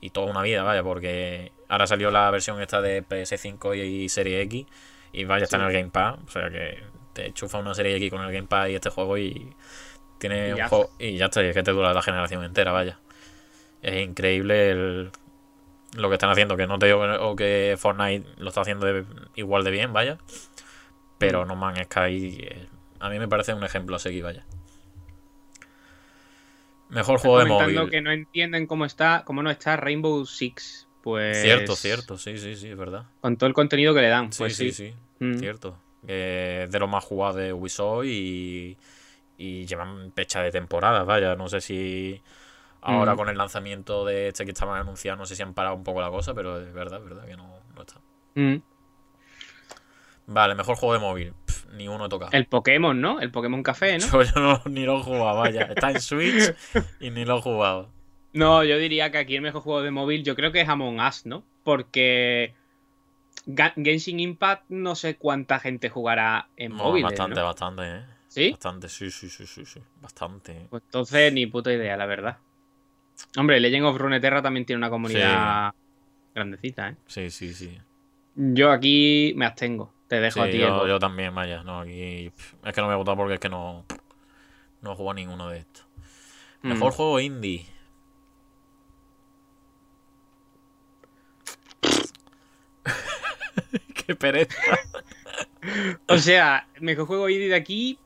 y 0.00 0.10
toda 0.10 0.30
una 0.30 0.42
vida, 0.42 0.62
vaya, 0.62 0.82
porque 0.82 1.52
ahora 1.68 1.86
salió 1.86 2.10
la 2.10 2.30
versión 2.30 2.60
esta 2.60 2.80
de 2.80 3.02
PS5 3.02 3.74
y, 3.74 4.08
Serie 4.08 4.40
X 4.42 4.66
y 5.12 5.24
vaya, 5.24 5.44
está 5.44 5.56
Sí. 5.56 5.62
en 5.62 5.68
el 5.68 5.72
Game 5.74 5.90
Pass, 5.90 6.16
o 6.26 6.30
sea 6.30 6.50
que 6.50 6.82
te 7.12 7.32
chufa 7.32 7.58
una 7.58 7.74
Serie 7.74 7.96
X 7.96 8.10
con 8.10 8.22
el 8.22 8.32
Game 8.32 8.46
Pass 8.46 8.68
y 8.70 8.74
este 8.74 8.90
juego 8.90 9.16
y 9.18 9.54
tiene 10.18 10.48
Y 10.48 10.52
un 10.52 10.58
ya 10.58 10.68
juego 10.68 10.90
y 10.98 11.16
ya 11.16 11.26
está, 11.26 11.42
y 11.42 11.46
es 11.48 11.54
que 11.54 11.62
te 11.62 11.70
dura 11.72 11.92
la 11.94 12.02
generación 12.02 12.44
entera, 12.44 12.72
vaya. 12.72 12.98
Es 13.82 14.02
increíble 14.04 14.70
el- 14.70 15.10
lo 15.96 16.08
que 16.08 16.14
están 16.16 16.30
haciendo, 16.30 16.56
que 16.56 16.66
no 16.66 16.78
te 16.78 16.86
digo 16.86 17.00
que, 17.00 17.08
o 17.20 17.36
que 17.36 17.76
Fortnite 17.78 18.26
lo 18.38 18.48
está 18.48 18.60
haciendo 18.62 18.86
de- 18.86 19.04
igual 19.34 19.64
de 19.64 19.70
bien, 19.70 19.92
vaya. 19.92 20.18
Pero 21.18 21.44
Mm. 21.44 21.48
No 21.48 21.56
Man's 21.56 21.80
Sky 21.84 22.38
eh, 22.42 22.66
a 23.00 23.08
mí 23.08 23.18
me 23.18 23.28
parece 23.28 23.54
un 23.54 23.64
ejemplo 23.64 23.96
a 23.96 23.98
seguir, 23.98 24.24
vaya. 24.24 24.44
Mejor 26.88 27.18
juego 27.18 27.38
de 27.40 27.44
móvil. 27.46 27.90
que 27.90 28.00
no 28.00 28.12
entienden 28.12 28.66
cómo 28.66 28.84
está, 28.84 29.22
cómo 29.24 29.42
no 29.42 29.50
está 29.50 29.76
Rainbow 29.76 30.24
Six. 30.26 30.88
Pues. 31.02 31.40
Cierto, 31.42 31.74
cierto, 31.76 32.18
sí, 32.18 32.36
sí, 32.38 32.56
sí, 32.56 32.68
es 32.68 32.76
verdad. 32.76 33.04
Con 33.20 33.36
todo 33.36 33.46
el 33.48 33.54
contenido 33.54 33.94
que 33.94 34.00
le 34.02 34.08
dan. 34.08 34.32
Sí, 34.32 34.38
pues 34.38 34.56
sí, 34.56 34.72
sí. 34.72 34.88
sí, 34.90 34.94
Mm. 35.24 35.38
cierto. 35.38 35.78
Eh, 36.08 36.68
de 36.70 36.78
los 36.78 36.88
más 36.90 37.02
jugados 37.04 37.36
de 37.36 37.52
Ubisoft 37.52 38.04
y, 38.06 38.76
y 39.38 39.66
llevan 39.66 40.12
fecha 40.14 40.42
de 40.42 40.50
temporada, 40.50 41.04
vaya. 41.04 41.34
No 41.36 41.48
sé 41.48 41.60
si 41.60 42.20
ahora 42.82 43.14
Mm. 43.14 43.16
con 43.16 43.28
el 43.30 43.38
lanzamiento 43.38 44.04
de 44.04 44.28
este 44.28 44.44
que 44.44 44.50
estaban 44.52 44.80
anunciando, 44.80 45.22
no 45.22 45.26
sé 45.26 45.34
si 45.36 45.42
han 45.42 45.54
parado 45.54 45.74
un 45.76 45.84
poco 45.84 46.00
la 46.00 46.10
cosa, 46.10 46.34
pero 46.34 46.60
es 46.60 46.72
verdad, 46.72 46.98
es 47.02 47.08
verdad 47.08 47.24
que 47.26 47.36
no, 47.36 47.60
no 47.74 47.80
está. 47.80 48.00
Mm. 48.34 48.56
Vale, 50.28 50.54
mejor 50.54 50.76
juego 50.76 50.92
de 50.94 51.00
móvil. 51.00 51.34
Ni 51.76 51.88
uno 51.88 52.06
he 52.06 52.08
tocado. 52.08 52.32
El 52.32 52.46
Pokémon, 52.46 52.98
¿no? 53.00 53.20
El 53.20 53.30
Pokémon 53.30 53.62
Café, 53.62 53.98
¿no? 53.98 54.06
Yo, 54.06 54.22
yo 54.22 54.40
no- 54.40 54.62
ni 54.70 54.84
lo 54.84 54.98
he 54.98 55.02
jugado, 55.02 55.38
vaya. 55.38 55.62
Está 55.62 55.90
en 55.90 56.00
Switch 56.00 56.54
y 57.00 57.10
ni 57.10 57.24
lo 57.24 57.38
he 57.38 57.42
jugado. 57.42 57.90
No, 58.32 58.64
yo 58.64 58.78
diría 58.78 59.10
que 59.10 59.18
aquí 59.18 59.36
el 59.36 59.42
mejor 59.42 59.62
juego 59.62 59.82
de 59.82 59.90
móvil 59.90 60.22
yo 60.22 60.34
creo 60.36 60.52
que 60.52 60.60
es 60.60 60.68
Among 60.68 61.00
Us, 61.00 61.24
¿no? 61.26 61.42
Porque 61.64 62.54
Genshin 63.76 64.20
Impact 64.20 64.64
no 64.68 64.94
sé 64.94 65.16
cuánta 65.16 65.58
gente 65.58 65.88
jugará 65.88 66.48
en 66.56 66.72
No, 66.72 66.84
móviles, 66.84 67.10
bastante, 67.10 67.40
¿no? 67.40 67.46
bastante, 67.46 67.82
¿eh? 67.84 68.04
¿Sí? 68.28 68.50
Bastante, 68.50 68.88
sí, 68.88 69.10
sí, 69.10 69.30
sí, 69.30 69.46
sí, 69.46 69.64
sí. 69.64 69.80
Bastante. 70.02 70.66
Pues 70.68 70.82
entonces 70.84 71.32
ni 71.32 71.46
puta 71.46 71.72
idea, 71.72 71.96
la 71.96 72.06
verdad. 72.06 72.38
Hombre, 73.38 73.60
Legend 73.60 73.86
of 73.86 73.96
Runeterra 73.96 74.42
también 74.42 74.66
tiene 74.66 74.78
una 74.78 74.90
comunidad 74.90 75.72
grandecita, 76.34 76.90
¿eh? 76.90 76.96
Sí, 77.06 77.30
sí, 77.30 77.54
sí. 77.54 77.78
Yo 78.34 78.70
aquí 78.70 79.32
me 79.36 79.46
abstengo. 79.46 79.94
Te 80.08 80.20
dejo 80.20 80.42
Sí, 80.42 80.48
a 80.48 80.52
ti. 80.52 80.58
yo, 80.58 80.86
yo 80.86 80.98
también, 80.98 81.34
vaya. 81.34 81.62
No, 81.62 81.80
aquí. 81.80 82.30
Es 82.64 82.74
que 82.74 82.80
no 82.80 82.86
me 82.88 82.94
he 82.94 82.96
votado 82.96 83.16
porque 83.16 83.34
es 83.34 83.40
que 83.40 83.48
no. 83.48 83.84
No 84.82 84.92
he 84.92 84.94
jugado 84.96 85.14
ninguno 85.14 85.48
de 85.48 85.58
estos. 85.58 85.84
Mm. 86.62 86.68
Mejor 86.68 86.92
juego 86.92 87.20
indie. 87.20 87.66
Qué 94.06 94.14
pereza. 94.14 94.56
O 96.08 96.18
sea, 96.18 96.66
mejor 96.80 97.06
juego 97.06 97.28
indie 97.28 97.48
de 97.48 97.56
aquí. 97.56 97.98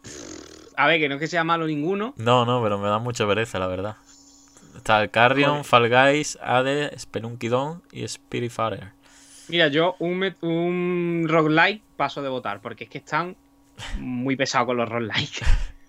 A 0.76 0.86
ver, 0.86 0.98
que 1.00 1.08
no 1.08 1.16
es 1.16 1.20
que 1.20 1.26
sea 1.26 1.44
malo 1.44 1.66
ninguno. 1.66 2.14
No, 2.16 2.46
no, 2.46 2.62
pero 2.62 2.78
me 2.78 2.88
da 2.88 2.98
mucha 2.98 3.26
pereza, 3.26 3.58
la 3.58 3.66
verdad. 3.66 3.96
Está 4.76 5.02
el 5.02 5.10
Carrion. 5.10 5.64
Fall 5.64 5.88
Guys, 5.90 6.38
Ade, 6.40 6.96
Spelunky 6.98 7.48
Dawn 7.48 7.82
y 7.92 8.06
Spiritfarer. 8.08 8.92
Mira, 9.50 9.68
yo 9.68 9.96
un, 9.98 10.34
un 10.42 11.26
roguelike 11.28 11.82
paso 11.96 12.22
de 12.22 12.28
votar, 12.28 12.60
porque 12.60 12.84
es 12.84 12.90
que 12.90 12.98
están 12.98 13.36
muy 13.98 14.36
pesados 14.36 14.66
con 14.66 14.76
los 14.76 14.88
roguelike. 14.88 15.44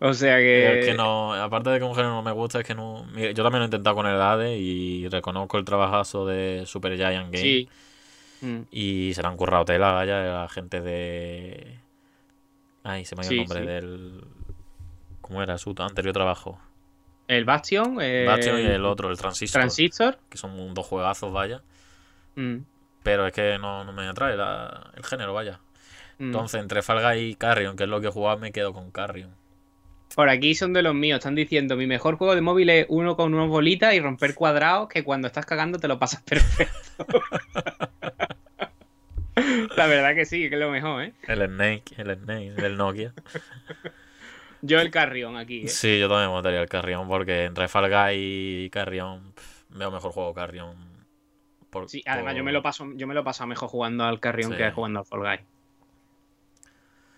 o 0.00 0.14
sea 0.14 0.38
que. 0.38 0.80
Es 0.80 0.86
que 0.86 0.94
no, 0.94 1.34
aparte 1.34 1.70
de 1.70 1.78
que 1.78 1.84
un 1.84 1.94
género 1.94 2.14
no 2.14 2.22
me 2.22 2.32
gusta, 2.32 2.60
es 2.60 2.66
que 2.66 2.74
no. 2.74 3.04
mira, 3.12 3.32
yo 3.32 3.42
también 3.42 3.60
lo 3.60 3.64
he 3.64 3.66
intentado 3.66 3.96
con 3.96 4.06
el 4.06 4.20
Ade 4.20 4.56
y 4.56 5.08
reconozco 5.08 5.58
el 5.58 5.64
trabajazo 5.64 6.26
de 6.26 6.64
Super 6.66 6.96
Giant 6.96 7.32
Game. 7.32 7.42
Sí. 7.42 7.68
Mm. 8.40 8.60
Y 8.70 9.12
se 9.14 9.22
le 9.22 9.28
han 9.28 9.36
currado 9.36 9.64
tela, 9.64 9.92
vaya, 9.92 10.22
la 10.22 10.48
gente 10.48 10.80
de. 10.80 11.78
Ay, 12.82 13.04
se 13.04 13.16
me 13.16 13.22
ha 13.22 13.24
ido 13.24 13.30
Sí, 13.30 13.34
el 13.34 13.40
nombre 13.48 13.60
sí. 13.60 13.66
del. 13.66 14.24
¿Cómo 15.20 15.42
era 15.42 15.56
su 15.56 15.74
anterior 15.78 16.12
trabajo? 16.12 16.58
El 17.28 17.44
Bastion. 17.44 17.98
y 18.00 18.04
el 18.66 18.84
otro, 18.84 19.10
el 19.10 19.16
Transistor. 19.16 19.60
Transistor. 19.60 20.18
Que 20.28 20.36
son 20.38 20.74
dos 20.74 20.86
juegazos, 20.86 21.32
vaya. 21.32 21.62
Mm, 22.36 22.58
Pero 23.02 23.26
es 23.26 23.32
que 23.32 23.58
no, 23.58 23.84
no 23.84 23.92
me 23.92 24.06
atrae 24.08 24.36
la- 24.36 24.90
el 24.96 25.04
género, 25.04 25.32
vaya. 25.34 25.60
mm. 26.18 26.24
Entonces, 26.24 26.60
entre 26.60 26.82
Fall 26.82 27.02
Guys 27.02 27.32
y 27.32 27.34
Carrion, 27.36 27.76
que 27.76 27.84
es 27.84 27.88
lo 27.88 28.00
que 28.00 28.08
he 28.08 28.10
jugado, 28.10 28.38
me 28.38 28.52
quedo 28.52 28.72
con 28.72 28.90
Carrion. 28.90 29.30
Por 30.14 30.28
aquí 30.28 30.54
son 30.54 30.72
de 30.72 30.82
los 30.82 30.94
míos. 30.94 31.18
Están 31.18 31.34
diciendo: 31.34 31.76
mi 31.76 31.86
mejor 31.86 32.16
juego 32.16 32.34
de 32.34 32.40
móvil 32.40 32.70
es 32.70 32.86
uno 32.88 33.16
con 33.16 33.34
unas 33.34 33.48
bolitas 33.48 33.94
y 33.94 34.00
romper 34.00 34.34
cuadrados 34.34 34.88
que 34.88 35.02
cuando 35.02 35.26
estás 35.26 35.44
cagando 35.44 35.78
te 35.78 35.88
lo 35.88 35.98
pasas 35.98 36.22
perfecto. 36.26 37.06
La 39.76 39.86
verdad 39.88 40.14
que 40.14 40.24
sí, 40.24 40.48
que 40.48 40.54
es 40.54 40.60
lo 40.60 40.70
mejor, 40.70 41.02
¿eh? 41.02 41.12
El 41.26 41.44
Snake, 41.46 41.94
el 41.96 42.14
Snake, 42.16 42.52
del 42.52 42.76
Nokia. 42.76 43.12
Yo 44.66 44.80
el 44.80 44.90
Carrion 44.90 45.36
aquí. 45.36 45.64
¿eh? 45.64 45.68
Sí, 45.68 45.98
yo 46.00 46.08
también 46.08 46.30
votaría 46.30 46.60
el 46.62 46.68
Carrion 46.68 47.06
porque 47.06 47.44
entre 47.44 47.68
Fall 47.68 47.90
Guys 47.90 48.16
y 48.66 48.70
Carrion 48.70 49.32
pff, 49.34 49.64
veo 49.70 49.90
mejor 49.90 50.12
juego 50.12 50.32
Carrion. 50.32 50.74
Por- 51.70 51.88
Sí, 51.88 52.02
además 52.06 52.32
por- 52.32 52.38
yo 52.38 52.44
me 52.44 52.52
lo 52.52 52.62
paso, 52.62 52.86
yo 52.94 53.06
me 53.06 53.14
lo 53.14 53.22
paso 53.24 53.46
mejor 53.46 53.68
jugando 53.68 54.04
al 54.04 54.20
Carrion 54.20 54.52
Sí. 54.52 54.56
que 54.56 54.70
jugando 54.70 55.00
al 55.00 55.06
Fall 55.06 55.20
Guys. 55.20 55.40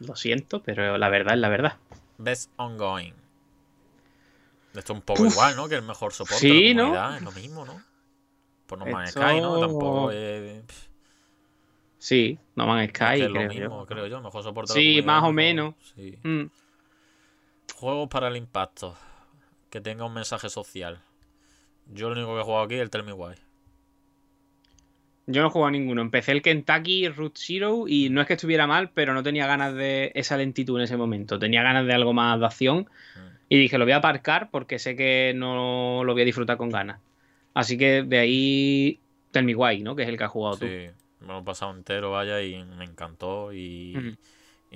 Lo 0.00 0.16
siento, 0.16 0.62
pero 0.62 0.98
la 0.98 1.08
verdad 1.08 1.34
es 1.34 1.40
la 1.40 1.48
verdad. 1.48 1.76
Best 2.18 2.50
Ongoing. 2.56 3.14
Esto 4.74 4.92
es 4.92 4.98
un 4.98 5.02
poco 5.02 5.24
igual, 5.24 5.56
¿no? 5.56 5.68
Que 5.68 5.76
el 5.76 5.82
mejor 5.82 6.12
soporte 6.12 6.40
Sí, 6.40 6.68
de 6.68 6.74
la 6.74 6.82
¿no? 7.10 7.16
es 7.16 7.22
lo 7.22 7.32
mismo, 7.32 7.64
¿no? 7.64 7.80
Por 8.66 8.78
No 8.78 8.86
Man's 8.86 9.10
Esto- 9.10 9.22
Sky, 9.22 9.40
¿no? 9.40 9.60
Tampoco 9.60 10.10
es, 10.10 10.62
pff, 10.64 10.86
Sí, 11.98 12.38
No 12.56 12.66
Man's 12.66 12.88
es 12.88 12.90
Sky, 12.90 13.04
que 13.18 13.24
es 13.24 13.28
lo 13.30 13.34
creo 13.34 13.48
mismo, 13.48 13.80
yo. 13.80 13.86
creo 13.86 14.06
yo. 14.06 14.20
Mejor 14.20 14.42
soporte 14.42 14.72
de 14.74 14.78
la 14.78 14.82
Sí, 14.84 15.02
más 15.02 15.22
o 15.24 15.32
menos. 15.32 15.74
Sí. 15.94 16.18
Mm, 16.22 16.44
Juegos 17.74 18.08
para 18.08 18.28
el 18.28 18.36
impacto. 18.36 18.96
Que 19.70 19.80
tenga 19.80 20.04
un 20.04 20.14
mensaje 20.14 20.48
social. 20.48 21.00
Yo 21.92 22.08
lo 22.08 22.14
único 22.16 22.34
que 22.34 22.40
he 22.40 22.44
jugado 22.44 22.64
aquí 22.64 22.74
es 22.76 22.80
el 22.80 22.90
Tell 22.90 23.02
Me 23.04 23.12
Why. 23.12 23.34
Yo 25.28 25.42
no 25.42 25.48
he 25.48 25.50
jugado 25.50 25.68
a 25.68 25.72
ninguno. 25.72 26.02
Empecé 26.02 26.32
el 26.32 26.42
Kentucky 26.42 27.08
Root 27.08 27.36
Zero 27.36 27.84
y 27.88 28.10
no 28.10 28.20
es 28.20 28.26
que 28.28 28.34
estuviera 28.34 28.66
mal, 28.66 28.90
pero 28.90 29.12
no 29.12 29.22
tenía 29.24 29.46
ganas 29.46 29.74
de 29.74 30.12
esa 30.14 30.36
lentitud 30.36 30.78
en 30.78 30.84
ese 30.84 30.96
momento. 30.96 31.38
Tenía 31.38 31.62
ganas 31.64 31.84
de 31.86 31.92
algo 31.94 32.12
más 32.12 32.38
de 32.38 32.46
acción 32.46 32.78
Mm. 33.16 33.36
y 33.48 33.58
dije, 33.58 33.76
lo 33.78 33.84
voy 33.84 33.92
a 33.92 33.96
aparcar 33.96 34.50
porque 34.50 34.78
sé 34.78 34.94
que 34.94 35.32
no 35.34 36.02
lo 36.04 36.12
voy 36.12 36.22
a 36.22 36.24
disfrutar 36.24 36.56
con 36.56 36.70
ganas. 36.70 37.00
Así 37.54 37.76
que 37.76 38.02
de 38.04 38.18
ahí 38.18 39.00
Tell 39.32 39.44
Me 39.44 39.56
Why, 39.56 39.82
¿no? 39.82 39.96
Que 39.96 40.04
es 40.04 40.08
el 40.08 40.16
que 40.16 40.24
has 40.24 40.30
jugado 40.30 40.58
tú. 40.58 40.66
Sí, 40.66 40.86
me 41.20 41.26
lo 41.26 41.40
he 41.40 41.42
pasado 41.42 41.74
entero, 41.74 42.12
vaya, 42.12 42.40
y 42.40 42.62
me 42.64 42.84
encantó. 42.84 43.52
Y. 43.52 44.16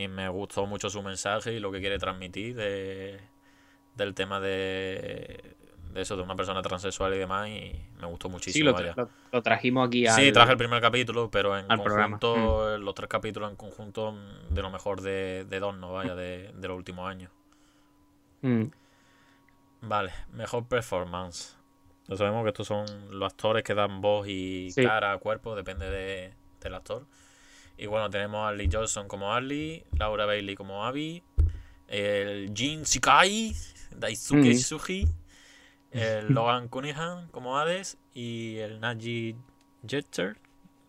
y 0.03 0.09
me 0.09 0.29
gustó 0.29 0.67
mucho 0.67 0.89
su 0.91 1.03
mensaje 1.03 1.53
y 1.53 1.61
lo 1.61 1.71
que 1.73 1.81
quiere 1.81 1.99
transmitir 1.99 2.55
de, 2.57 3.21
del 3.97 4.15
tema 4.15 4.41
de, 4.41 5.55
de 5.93 6.01
eso, 6.01 6.17
de 6.17 6.23
una 6.23 6.37
persona 6.37 6.63
transexual 6.63 7.15
y 7.15 7.19
demás. 7.19 7.49
Y 7.49 7.81
me 8.01 8.07
gustó 8.07 8.29
Sí, 8.29 8.33
muchísimo, 8.33 8.71
lo, 8.71 8.79
tra- 8.79 8.95
lo- 8.97 9.11
lo 9.33 9.43
trajimos 9.43 9.87
aquí 9.89 10.07
al... 10.07 10.15
Sí, 10.15 10.33
traje 10.33 10.53
el 10.53 10.59
primer 10.59 10.81
capítulo, 10.81 11.31
pero 11.31 11.57
en 11.59 11.67
programa. 11.67 12.17
Mm. 12.17 12.21
conjunto, 12.21 12.79
los 12.79 12.95
tres 12.95 13.09
capítulos 13.09 13.51
en 13.51 13.57
conjunto, 13.57 14.15
de 14.49 14.63
lo 14.63 14.71
mejor 14.71 15.01
de, 15.03 15.45
de 15.49 15.61
Donno, 15.61 15.93
vaya, 15.93 16.15
de, 16.15 16.53
de 16.55 16.69
los 16.69 16.77
últimos 16.77 17.09
años. 17.09 17.31
Mm. 18.43 18.65
Vale, 19.83 20.13
mejor 20.33 20.67
performance. 20.67 21.57
Ya 22.09 22.17
sabemos 22.17 22.43
que 22.43 22.49
estos 22.51 22.67
son 22.67 22.87
los 23.19 23.33
actores 23.33 23.63
que 23.63 23.75
dan 23.75 24.01
voz 24.01 24.27
y 24.29 24.71
Sí. 24.73 24.85
cara, 24.85 25.17
cuerpo, 25.19 25.55
depende 25.55 25.89
de- 25.89 26.35
del 26.61 26.75
actor. 26.75 27.07
Y 27.81 27.87
bueno, 27.87 28.11
tenemos 28.11 28.47
a 28.47 28.53
Lee 28.53 28.69
Johnson 28.71 29.09
como 29.09 29.33
Arlie, 29.33 29.87
Laura 29.99 30.27
Bailey 30.27 30.55
como 30.55 30.85
Abby, 30.85 31.23
el 31.89 32.53
Jin 32.55 32.83
Shikai, 32.83 33.57
Daisuke 33.97 34.51
Mm. 34.51 34.59
Suji, 34.59 35.09
el 35.91 36.27
Logan 36.35 36.69
Cunningham 36.69 37.29
como 37.31 37.59
Hades 37.59 37.97
y 38.13 38.59
el 38.59 38.81
Naji 38.81 39.35
Jeter, 39.89 40.37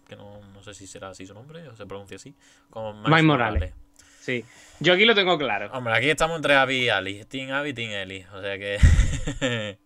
que 0.06 0.18
no, 0.18 0.42
no 0.54 0.62
sé 0.64 0.74
si 0.74 0.86
será 0.86 1.12
así 1.12 1.26
su 1.26 1.34
nombre 1.34 1.66
o 1.70 1.76
se 1.78 1.86
pronuncia 1.86 2.18
así, 2.18 2.36
como 2.70 2.92
Miles 2.92 3.08
Miles 3.10 3.24
Morales. 3.24 3.74
Sí. 4.20 4.44
Yo 4.82 4.94
aquí 4.94 5.06
lo 5.06 5.16
tengo 5.16 5.38
claro. 5.38 5.72
Hombre, 5.72 5.96
aquí 5.96 6.10
estamos 6.10 6.36
entre 6.36 6.56
Abby 6.56 6.76
y 6.84 6.90
Ali. 6.90 7.24
Team 7.24 7.52
Abby, 7.52 7.74
Team 7.74 7.92
Ellie. 7.92 8.28
O 8.34 8.42
sea 8.42 8.58
que. 8.60 9.78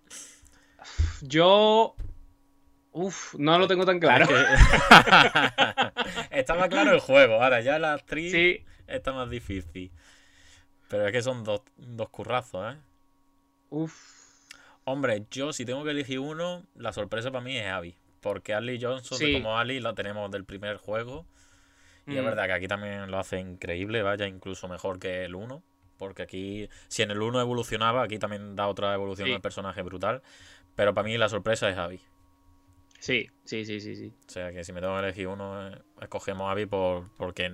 Yo. 1.22 1.95
Uf, 2.98 3.36
no 3.38 3.60
lo 3.60 3.68
tengo 3.68 3.86
tan 3.86 4.00
claro. 4.00 4.26
está 6.32 6.56
más 6.56 6.70
claro 6.70 6.93
el 6.93 7.02
juego. 7.02 7.43
Ahora 7.43 7.60
ya 7.60 7.78
la 7.78 7.91
actriz 7.93 8.32
Sí, 8.32 8.64
está 8.88 9.12
más 9.12 9.30
difícil. 9.30 9.91
Pero 10.88 11.06
es 11.06 11.12
que 11.12 11.22
son 11.22 11.43
dos, 11.43 11.62
dos 11.76 12.10
currazos, 12.10 12.74
¿eh? 12.74 12.78
uf. 13.70 13.93
Hombre, 14.86 15.26
yo 15.32 15.52
si 15.52 15.66
tengo 15.66 15.84
que 15.84 15.91
elegir 15.91 16.20
uno, 16.20 16.64
la 16.76 16.93
sorpresa 16.93 17.32
para 17.32 17.43
mí 17.43 17.58
es 17.58 17.66
Abby. 17.68 17.96
Porque 18.22 18.54
Ali 18.54 18.80
Johnson, 18.82 19.18
Sí. 19.18 19.34
como 19.34 19.58
Ali, 19.58 19.80
la 19.80 19.93
tenemos 19.93 20.30
del 20.32 20.46
primer 20.46 20.78
juego. 20.78 21.26
Y 22.08 22.16
es 22.16 22.22
Mm. 22.22 22.26
verdad 22.26 22.46
que 22.46 22.54
aquí 22.54 22.68
también 22.68 23.10
lo 23.12 23.18
hace 23.20 23.39
increíble, 23.39 24.04
vaya, 24.04 24.28
incluso 24.28 24.68
mejor 24.68 25.00
que 25.00 25.26
el 25.26 25.36
1. 25.36 25.64
Porque 25.98 26.24
aquí, 26.24 26.70
si 26.88 27.02
en 27.02 27.12
el 27.12 27.22
1 27.22 27.41
evolucionaba, 27.41 28.04
aquí 28.04 28.20
también 28.20 28.56
da 28.56 28.68
otra 28.68 28.93
evolución 28.93 29.28
Sí. 29.28 29.34
al 29.34 29.41
personaje 29.41 29.82
brutal. 29.82 30.22
Pero 30.76 30.93
para 30.93 31.06
mí 31.06 31.18
la 31.18 31.30
sorpresa 31.30 31.70
es 31.70 31.78
Abby. 31.78 32.00
Sí, 33.06 33.30
sí, 33.43 33.66
sí, 33.66 33.80
sí, 33.80 33.95
sí. 33.95 34.12
O 34.28 34.32
sea 34.32 34.51
que 34.51 34.64
si 34.64 34.74
me 34.74 34.82
tengo 34.82 34.95
que 34.95 35.03
elegir 35.03 35.28
uno, 35.28 35.70
eh, 35.70 35.78
escogemos 36.01 36.47
a 36.47 36.51
Abby 36.53 36.66
por, 36.66 37.03
porque 37.18 37.51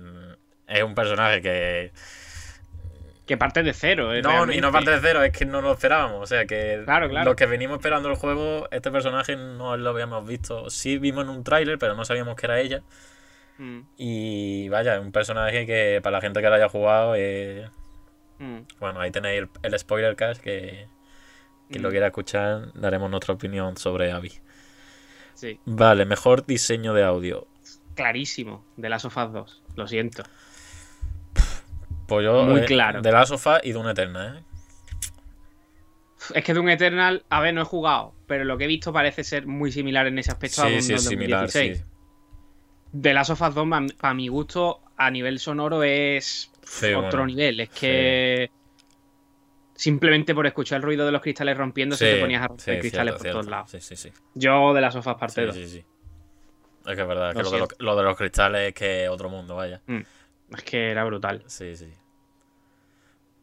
es 0.66 0.82
un 0.82 0.94
personaje 0.94 1.42
que. 1.42 1.92
Que 3.26 3.36
parte 3.36 3.62
de 3.62 3.74
cero. 3.74 4.14
eh, 4.14 4.22
No, 4.22 4.50
y 4.50 4.62
no 4.62 4.72
parte 4.72 4.92
de 4.92 5.00
cero, 5.00 5.22
es 5.22 5.30
que 5.30 5.44
no 5.44 5.60
lo 5.60 5.72
esperábamos. 5.72 6.22
O 6.22 6.26
sea 6.26 6.46
que 6.46 6.80
Claro, 6.86 7.10
claro. 7.10 7.26
los 7.26 7.36
que 7.36 7.44
venimos 7.44 7.76
esperando 7.76 8.08
el 8.08 8.16
juego, 8.16 8.66
este 8.70 8.90
personaje 8.90 9.36
no 9.36 9.76
lo 9.76 9.90
habíamos 9.90 10.26
visto. 10.26 10.70
Sí 10.70 10.96
vimos 10.96 11.24
en 11.24 11.28
un 11.30 11.44
tráiler, 11.44 11.78
pero 11.78 11.94
no 11.94 12.06
sabíamos 12.06 12.34
que 12.34 12.46
era 12.46 12.58
ella. 12.58 12.82
Mm, 13.58 13.80
Y 13.98 14.68
vaya, 14.70 14.94
es 14.94 15.02
un 15.02 15.12
personaje 15.12 15.66
que 15.66 16.00
para 16.02 16.16
la 16.16 16.20
gente 16.22 16.40
que 16.40 16.48
lo 16.48 16.54
haya 16.54 16.70
jugado, 16.70 17.14
eh, 17.14 17.68
mm, 18.38 18.60
bueno, 18.80 19.00
ahí 19.00 19.10
tenéis 19.10 19.42
el, 19.42 19.48
el 19.62 19.78
spoiler 19.78 20.16
cast 20.16 20.40
que 20.42 20.86
quien 21.68 21.82
lo 21.82 21.90
mm. 21.90 21.92
quiera 21.92 22.06
escuchar, 22.06 22.72
daremos 22.72 23.10
nuestra 23.10 23.34
opinión 23.34 23.76
sobre 23.76 24.10
Abby. 24.12 24.32
Sí, 25.34 25.58
Vale, 25.64 26.04
mejor 26.04 26.46
diseño 26.46 26.94
de 26.94 27.04
audio. 27.04 27.46
clarísimo. 27.94 28.64
De 28.76 28.88
las 28.88 29.02
sofás 29.02 29.32
2. 29.32 29.62
Lo 29.76 29.86
siento. 29.88 30.22
Pues 32.06 32.24
yo, 32.24 32.44
Muy 32.44 32.60
eh, 32.60 32.64
claro. 32.64 33.00
De 33.02 33.12
la 33.12 33.24
sofá 33.26 33.60
y 33.62 33.72
de 33.72 33.78
una 33.78 33.92
eterna, 33.92 34.38
¿eh? 34.38 34.44
Es 36.34 36.44
que 36.44 36.54
de 36.54 36.60
un 36.60 36.68
Eternal, 36.70 37.24
a 37.30 37.40
ver, 37.40 37.52
no 37.52 37.62
he 37.62 37.64
jugado, 37.64 38.14
pero 38.26 38.44
lo 38.44 38.56
que 38.56 38.64
he 38.64 38.68
visto 38.68 38.92
parece 38.92 39.24
ser 39.24 39.46
muy 39.46 39.72
similar 39.72 40.06
en 40.06 40.18
ese 40.18 40.30
aspecto 40.30 40.62
a 40.62 40.68
Sí, 40.68 40.74
un 40.74 40.82
sí, 40.82 40.92
es 40.94 41.04
similar, 41.04 41.40
2016. 41.42 41.78
sí. 41.78 41.84
De 42.92 43.12
las 43.14 43.26
sofás 43.26 43.54
2, 43.54 43.66
para 43.98 44.14
mi 44.14 44.28
gusto, 44.28 44.80
a 44.96 45.10
nivel 45.10 45.38
sonoro 45.40 45.82
es 45.82 46.50
Sí, 46.62 46.92
otro 46.92 47.10
bueno. 47.20 47.26
nivel. 47.26 47.60
Es 47.60 47.70
que 47.70 48.50
simplemente 49.82 50.34
por 50.34 50.46
escuchar 50.46 50.76
el 50.76 50.82
ruido 50.82 51.04
de 51.04 51.12
los 51.12 51.20
cristales 51.20 51.56
rompiéndose 51.56 52.06
Sí, 52.06 52.14
te 52.14 52.20
ponías 52.20 52.42
a 52.42 52.48
romper 52.48 52.74
sí, 52.76 52.80
cristales 52.80 53.14
cierto, 53.14 53.18
por 53.18 53.22
cierto. 53.22 53.38
todos 53.40 53.50
lados. 53.50 53.70
Sí, 53.70 53.80
sí, 53.80 53.96
sí. 53.96 54.12
Yo 54.34 54.72
de 54.74 54.80
las 54.80 54.94
sofás 54.94 55.16
parte 55.16 55.40
Sí, 55.40 55.46
2. 55.46 55.54
sí, 55.56 55.66
sí. 55.68 55.84
Es 56.86 56.96
que 56.96 57.02
es 57.02 57.08
verdad, 57.08 57.30
es 57.30 57.36
que 57.36 57.42
Lo 57.42 57.50
de, 57.50 57.58
los, 57.58 57.68
lo 57.78 57.96
de 57.96 58.02
los 58.04 58.16
cristales 58.16 58.68
es 58.68 58.74
que 58.74 59.08
otro 59.08 59.28
mundo, 59.28 59.56
vaya. 59.56 59.80
Es 59.88 60.62
que 60.64 60.90
era 60.90 61.04
brutal. 61.04 61.42
Sí, 61.46 61.74
sí. 61.76 61.92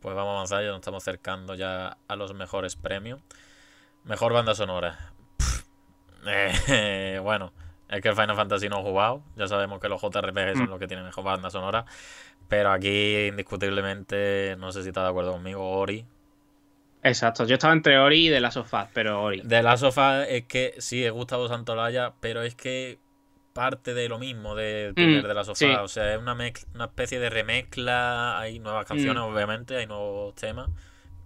Pues 0.01 0.15
vamos 0.15 0.31
a 0.31 0.35
avanzar, 0.35 0.61
ya 0.63 0.69
nos 0.69 0.77
estamos 0.77 1.03
acercando 1.03 1.55
ya 1.55 1.97
a 2.07 2.15
los 2.15 2.33
mejores 2.33 2.75
premios. 2.77 3.19
Mejor 4.05 4.31
banda 4.33 4.55
sonora. 4.55 5.11
Eh, 6.25 7.19
bueno, 7.23 7.51
es 7.89 8.01
que 8.01 8.09
el 8.09 8.15
Final 8.15 8.35
Fantasy 8.35 8.69
no 8.69 8.79
he 8.79 8.83
jugado. 8.83 9.23
Ya 9.35 9.47
sabemos 9.47 9.79
que 9.79 9.89
los 9.89 10.01
JRPG 10.01 10.53
son 10.55 10.67
Mm. 10.67 10.69
los 10.69 10.79
que 10.79 10.87
tienen 10.87 11.05
mejor 11.05 11.23
banda 11.25 11.49
sonora. 11.49 11.85
Pero 12.47 12.71
aquí, 12.71 13.27
indiscutiblemente, 13.27 14.55
no 14.57 14.71
sé 14.71 14.83
si 14.83 14.89
estás 14.89 15.03
de 15.03 15.09
acuerdo 15.09 15.33
conmigo, 15.33 15.69
Ori. 15.69 16.05
Exacto. 17.03 17.45
Yo 17.45 17.53
estaba 17.55 17.73
entre 17.73 17.97
Ori 17.97 18.27
y 18.27 18.29
de 18.29 18.41
las 18.41 18.55
sofás, 18.55 18.89
pero 18.93 19.21
Ori. 19.23 19.41
De 19.43 19.63
la 19.63 19.77
sofá 19.77 20.25
es 20.25 20.45
que 20.45 20.73
sí, 20.79 21.03
es 21.05 21.11
Gustavo 21.11 21.47
Santolaya, 21.47 22.13
pero 22.19 22.41
es 22.41 22.55
que 22.55 22.99
parte 23.53 23.93
de 23.93 24.07
lo 24.09 24.19
mismo 24.19 24.53
primer 24.93 25.23
Mm, 25.23 25.27
de 25.27 25.33
la 25.33 25.43
sofá. 25.43 25.55
sí. 25.57 25.65
O 25.65 25.87
sea, 25.87 26.13
es 26.13 26.19
una, 26.21 26.33
una 26.33 26.85
especie 26.85 27.19
de 27.19 27.29
remezcla. 27.29 28.39
Hay 28.39 28.59
nuevas 28.59 28.85
canciones, 28.85 29.23
Mm. 29.23 29.25
obviamente, 29.33 29.75
hay 29.77 29.87
nuevos 29.87 30.35
temas. 30.35 30.69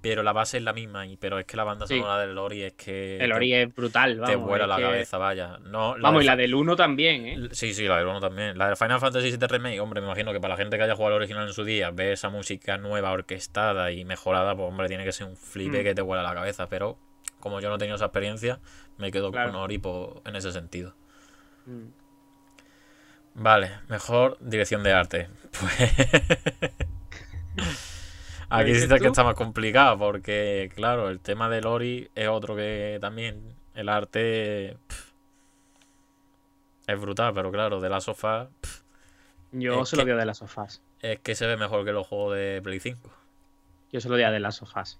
Pero 0.04 0.22
la 0.22 0.34
base 0.34 0.58
es 0.58 0.64
la 0.64 0.74
misma. 0.74 1.08
Y, 1.08 1.16
pero 1.16 1.40
es 1.40 1.46
que 1.46 1.56
la 1.56 1.64
banda 1.64 1.88
Sí. 1.88 1.98
sonora 1.98 2.20
del 2.20 2.38
Ori 2.38 2.62
es 2.64 2.74
que. 2.74 3.18
El 3.20 3.30
te- 3.30 3.36
Ori 3.38 3.54
es 3.54 3.74
brutal, 3.74 4.16
vamos. 4.20 4.30
te 4.30 4.36
vuela 4.36 4.68
la 4.68 4.76
que- 4.76 4.82
cabeza, 4.84 5.18
vaya. 5.18 5.60
No, 5.64 5.96
la 5.98 6.04
Vamos, 6.10 6.24
y 6.24 6.26
la 6.28 6.36
del 6.36 6.54
1 6.54 6.76
también, 6.76 7.26
¿eh? 7.26 7.38
Sí, 7.54 7.74
sí, 7.74 7.88
la 7.88 7.98
del 8.00 8.08
1 8.08 8.20
también. 8.20 8.58
La 8.58 8.68
de 8.70 8.76
Final 8.76 9.00
Fantasy 9.00 9.32
VII 9.32 9.48
Remake, 9.48 9.80
hombre, 9.80 10.02
me 10.02 10.08
imagino 10.08 10.34
que 10.34 10.42
para 10.42 10.56
la 10.56 10.58
gente 10.58 10.76
que 10.78 10.84
haya 10.84 10.94
jugado 10.96 11.16
al 11.16 11.22
original 11.22 11.48
en 11.48 11.54
su 11.54 11.64
día, 11.64 11.90
ver 11.92 12.12
esa 12.12 12.28
música 12.30 12.78
nueva, 12.78 13.12
orquestada 13.14 13.92
y 13.94 14.04
mejorada, 14.04 14.54
pues 14.56 14.68
hombre, 14.68 14.90
tiene 14.90 15.06
que 15.06 15.14
ser 15.14 15.26
un 15.26 15.38
flipe 15.38 15.80
Mm. 15.80 15.84
que 15.84 15.96
te 15.96 16.02
vuela 16.02 16.22
la 16.22 16.34
cabeza. 16.36 16.68
Pero 16.68 16.98
como 17.40 17.62
yo 17.62 17.70
no 17.70 17.76
he 17.76 17.78
tenido 17.80 17.96
esa 17.96 18.06
experiencia, 18.06 18.60
me 18.98 19.10
quedo 19.10 19.32
Claro. 19.32 19.52
con 19.54 19.62
Ori 19.62 19.78
po- 19.78 20.22
en 20.26 20.36
ese 20.36 20.52
sentido. 20.52 20.96
Mm. 21.66 21.86
Vale, 23.36 23.72
mejor 23.88 24.38
dirección 24.42 24.84
de 24.84 24.92
arte. 24.92 25.30
Pues. 27.56 27.88
Aquí 28.62 28.76
sí 28.76 28.88
que 28.88 29.08
está 29.08 29.24
más 29.24 29.36
complicado 29.36 29.98
porque, 29.98 30.72
claro, 30.76 31.10
el 31.10 31.20
tema 31.20 31.50
de 31.50 31.62
Lori 31.62 32.10
es 32.16 32.28
otro 32.28 32.56
que 32.56 32.98
también 33.02 33.56
el 33.74 33.90
arte 33.90 34.78
es 36.88 37.00
brutal, 37.00 37.34
pero 37.34 37.52
claro, 37.52 37.80
de 37.82 37.90
la 37.90 38.02
sofá 38.02 38.50
Yo 39.52 39.82
Es 39.84 39.90
se 39.90 39.98
lo 39.98 40.06
que- 40.06 40.14
de 40.14 40.26
las 40.26 40.38
sofás. 40.38 40.82
es 41.02 41.20
que 41.20 41.36
se 41.36 41.46
ve 41.48 41.58
mejor 41.58 41.86
que 41.86 41.92
los 41.92 42.08
juegos 42.08 42.36
de 42.36 42.62
Play 42.64 42.80
5. 42.80 43.10
Yo 43.92 44.02
se 44.02 44.10
lo 44.10 44.16
de 44.16 44.40
las 44.40 44.56
sofás. 44.56 45.00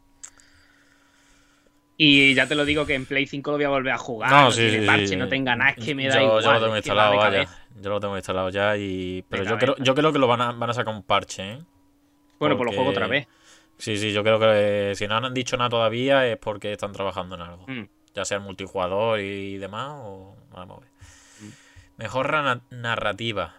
Y 1.98 2.34
ya 2.34 2.48
te 2.48 2.56
lo 2.56 2.66
digo 2.66 2.86
que 2.86 2.96
en 2.96 3.06
Play 3.06 3.28
5 3.28 3.52
lo 3.52 3.58
voy 3.58 3.66
a 3.66 3.70
volver 3.70 3.94
a 3.94 3.98
jugar. 3.98 4.30
No, 4.32 4.52
tiene 4.52 4.86
parche, 4.86 5.16
no 5.16 5.28
tenga 5.28 5.56
nada, 5.56 5.72
es 5.72 5.84
que 5.84 5.94
me 5.96 6.08
da 6.08 6.16
yo, 6.16 6.40
igual. 6.40 6.44
Yo 6.44 6.52
lo 6.54 6.60
tengo 6.62 6.76
instalado, 6.78 7.16
vaya. 7.18 7.48
Yo 7.82 7.90
lo 7.90 8.00
tengo 8.00 8.16
instalado 8.18 8.50
ya 8.50 8.78
y... 8.78 9.24
Pero 9.30 9.44
yo 9.44 9.58
creo, 9.58 9.76
yo 9.78 9.96
creo 9.96 10.12
que 10.14 10.20
lo 10.20 10.28
van 10.28 10.42
a, 10.42 10.52
van 10.52 10.70
a 10.70 10.74
sacar 10.74 10.94
un 10.94 11.04
parche, 11.04 11.54
¿eh? 11.54 11.60
Bueno, 12.40 12.58
pues 12.58 12.66
lo 12.70 12.74
juego 12.76 12.90
otra 12.90 13.08
vez. 13.08 13.28
Sí, 13.78 13.98
sí, 13.98 14.14
yo 14.14 14.24
creo 14.24 14.40
que 14.40 14.92
eh, 14.92 14.96
si 14.96 15.08
no 15.08 15.18
han 15.18 15.34
dicho 15.34 15.58
nada 15.58 15.70
todavía 15.70 16.26
es 16.28 16.38
porque 16.38 16.72
están 16.72 16.94
trabajando 16.94 17.36
en 17.36 17.42
algo. 17.42 17.66
Mm. 17.68 17.90
Ya 18.14 18.26
sea 18.26 18.38
el 18.38 18.44
multijugador 18.44 19.20
y 19.20 19.58
demás, 19.58 19.92
o 19.96 20.36
vamos 20.52 20.78
a 20.78 20.82
ver. 20.82 20.90
Mm. 21.42 21.52
Mejor 21.98 22.62
narrativa. 22.70 23.56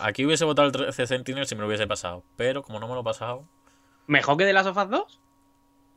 Aquí 0.00 0.24
hubiese 0.24 0.44
votado 0.44 0.66
el 0.66 0.72
13 0.72 1.06
Sentinel 1.06 1.46
si 1.46 1.54
me 1.54 1.62
lo 1.62 1.66
hubiese 1.66 1.86
pasado. 1.86 2.24
Pero 2.36 2.62
como 2.62 2.78
no 2.80 2.88
me 2.88 2.94
lo 2.94 3.00
he 3.00 3.04
pasado, 3.04 3.46
¿Mejor 4.06 4.38
que 4.38 4.44
de 4.44 4.54
las 4.54 4.64
sofás 4.64 4.88
2? 4.88 5.20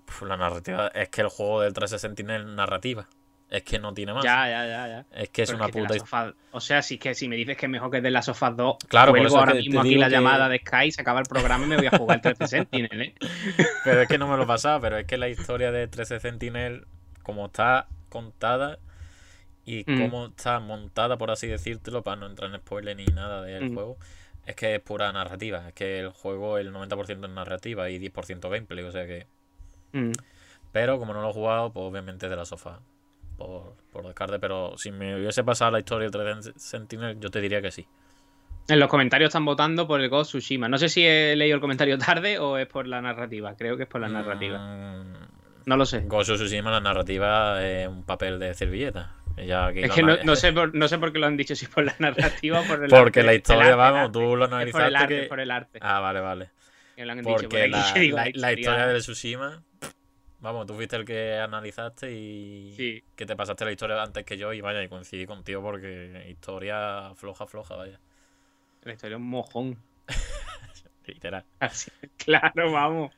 pf, 0.06 0.26
la 0.26 0.36
narrativa. 0.36 0.88
Es 0.90 1.10
que 1.10 1.22
el 1.22 1.30
juego 1.30 1.62
del 1.62 1.74
13 1.74 1.98
Sentinel 1.98 2.56
narrativa. 2.56 3.08
Es 3.52 3.64
que 3.64 3.78
no 3.80 3.94
tiene 3.94 4.14
más. 4.14 4.24
Ya, 4.24 4.48
ya, 4.50 4.66
ya, 4.66 4.88
ya. 4.88 5.06
Es 5.12 5.28
que 5.30 5.44
es 5.44 5.50
Pero 5.52 5.58
una 5.64 5.72
que 5.72 5.82
puta. 5.82 6.34
O 6.52 6.62
sea, 6.62 6.82
si, 6.82 6.98
que 6.98 7.14
si 7.14 7.28
me 7.28 7.36
dices 7.36 7.58
que 7.58 7.66
es 7.66 7.70
mejor 7.70 7.92
que 7.92 8.00
de 8.00 8.10
las 8.10 8.26
sofás 8.26 8.56
2, 8.56 8.78
Claro, 8.88 9.14
es 9.18 9.34
ahora 9.34 9.54
mismo 9.54 9.82
aquí 9.82 9.96
la 9.96 10.08
que- 10.08 10.12
llamada 10.14 10.48
de 10.48 10.60
Sky, 10.60 10.90
se 10.92 11.02
acaba 11.02 11.20
el 11.20 11.26
programa 11.26 11.66
y 11.66 11.68
me 11.68 11.76
voy 11.76 11.88
a 11.88 11.98
jugar 11.98 12.16
el 12.18 12.22
13 12.22 12.48
Sentinel, 12.48 13.02
¿eh? 13.02 13.16
Pero 13.84 14.02
es 14.04 14.08
que 14.08 14.18
no 14.18 14.28
me 14.28 14.38
lo 14.38 14.44
he 14.44 14.48
pasado. 14.48 14.80
Pero 14.80 14.98
es 14.98 15.06
que 15.06 15.18
la 15.18 15.28
historia 15.28 15.72
de 15.74 15.88
13 15.90 16.22
Sentinel, 16.22 16.86
como 17.24 17.48
está 17.48 17.88
contada 18.08 18.80
y 19.66 19.84
Mm. 19.86 20.00
cómo 20.02 20.26
está 20.28 20.60
montada, 20.62 21.18
por 21.18 21.30
así 21.30 21.48
decírtelo, 21.48 22.04
para 22.04 22.16
no 22.22 22.28
entrar 22.28 22.50
en 22.52 22.58
spoiler 22.62 22.96
ni 22.96 23.06
nada 23.08 23.42
del 23.42 23.70
Mm. 23.70 23.74
juego, 23.74 23.98
es 24.46 24.56
que 24.56 24.76
es 24.76 24.80
pura 24.82 25.12
narrativa. 25.12 25.68
Es 25.68 25.74
que 25.74 26.00
el 26.00 26.10
juego, 26.12 26.58
el 26.58 26.72
90% 26.72 27.28
es 27.28 27.34
narrativa 27.34 27.90
y 27.90 28.00
10% 28.00 28.50
gameplay. 28.50 28.86
O 28.86 28.92
sea 28.94 29.06
que. 29.06 29.28
Mm. 29.92 30.14
Pero 30.72 30.98
como 31.00 31.14
no 31.14 31.22
lo 31.22 31.32
he 31.32 31.34
jugado, 31.34 31.74
pues 31.74 31.84
obviamente 31.86 32.30
de 32.30 32.36
la 32.38 32.46
sofá. 32.46 32.80
Por, 33.46 33.76
por 33.92 34.06
descarte. 34.08 34.40
Pero 34.40 34.78
si 34.78 34.92
me 34.92 35.16
hubiese 35.16 35.44
pasado 35.44 35.72
la 35.72 35.80
historia 35.80 36.10
del 36.10 36.42
13 36.42 36.54
Sentinel, 36.58 37.20
yo 37.20 37.30
te 37.30 37.42
diría 37.42 37.62
que 37.62 37.72
sí. 37.72 37.86
En 38.68 38.80
los 38.80 38.90
comentarios 38.90 39.30
están 39.30 39.44
votando 39.46 39.88
por 39.88 40.00
el 40.02 40.10
Ghost 40.10 40.30
Tsushima. 40.32 40.70
No 40.70 40.78
sé 40.78 40.88
si 40.88 41.06
he 41.06 41.36
leído 41.36 41.56
el 41.56 41.62
comentario 41.62 41.98
tarde 41.98 42.40
o 42.40 42.58
es 42.58 42.68
por 42.68 42.88
la 42.88 43.02
narrativa. 43.02 43.56
Creo 43.58 43.76
que 43.78 43.84
es 43.84 43.90
por 43.90 44.00
la 44.02 44.08
narrativa. 44.08 44.60
Mm, 44.60 45.14
No 45.66 45.78
lo 45.78 45.86
sé. 45.86 46.02
Ghost 46.02 46.32
Tsushima, 46.32 46.72
la 46.72 46.80
narrativa 46.80 47.62
es 47.66 47.88
un 47.88 48.04
papel 48.04 48.40
de 48.40 48.54
servilleta. 48.54 49.16
Ya 49.38 49.68
aquí 49.68 49.80
Es 49.84 49.92
que 49.92 50.04
no, 50.04 50.36
sé 50.36 50.52
por, 50.54 50.76
no 50.76 50.88
sé 50.88 51.00
por 51.00 51.12
qué 51.14 51.20
lo 51.20 51.26
han 51.26 51.38
dicho, 51.38 51.56
si 51.56 51.66
por 51.66 51.86
la 51.86 51.96
narrativa 52.00 52.60
o 52.60 52.64
por 52.66 52.84
el 52.84 52.90
Porque 52.90 53.22
arte. 53.22 53.24
la 53.24 53.32
El 53.32 53.38
historia, 53.38 53.64
arte, 53.64 53.76
vamos, 53.76 54.12
tú 54.12 54.36
lo 54.36 54.44
Es 54.46 54.50
por 54.50 54.54
analizaste 54.54 54.88
el 54.88 54.96
arte, 54.96 55.22
que- 55.22 55.28
por 55.28 55.40
el 55.40 55.52
arte. 55.52 55.80
Ah, 55.82 56.00
vale, 56.00 56.20
vale. 56.20 56.50
que 56.96 57.06
lo 57.06 57.12
han 57.14 57.18
dicho 57.20 57.30
por 57.30 57.42
Porque 57.44 57.68
la, 57.70 57.78
la- 57.94 58.32
la 58.34 58.54
historia 58.54 58.88
de 58.88 59.00
Tsushima 59.00 59.64
Vamos, 60.42 60.66
tú 60.66 60.74
fuiste 60.74 60.96
el 60.96 61.06
que 61.06 61.38
analizaste 61.38 62.12
y 62.12 62.74
Sí. 62.76 63.04
que 63.16 63.26
te 63.26 63.36
pasaste 63.36 63.64
la 63.64 63.72
historia 63.72 64.02
antes 64.02 64.26
que 64.26 64.38
yo 64.38 64.52
y 64.54 64.62
vaya, 64.62 64.82
y 64.84 64.90
coincidí 64.90 65.26
contigo 65.28 65.62
porque 65.62 66.28
historia 66.30 67.14
floja, 67.16 67.46
floja, 67.48 67.76
vaya. 67.76 68.00
La 68.84 68.94
historia 68.94 69.16
es 69.18 69.22
un 69.22 69.30
mojón. 69.30 69.78
Literal. 71.06 71.46
Así, 71.60 71.92
claro, 72.18 72.72
vamos. 72.72 73.14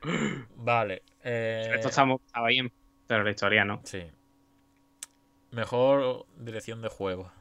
Vale. 0.56 1.04
eh, 1.24 1.72
Esto 1.76 1.90
estamos, 1.90 2.22
estaba 2.26 2.48
bien, 2.50 2.72
pero 3.08 3.24
la 3.24 3.32
historia 3.32 3.64
no. 3.66 3.82
Sí. 3.86 4.04
Mejor 5.52 6.26
dirección 6.38 6.82
de 6.82 6.90
juego. 6.90 7.32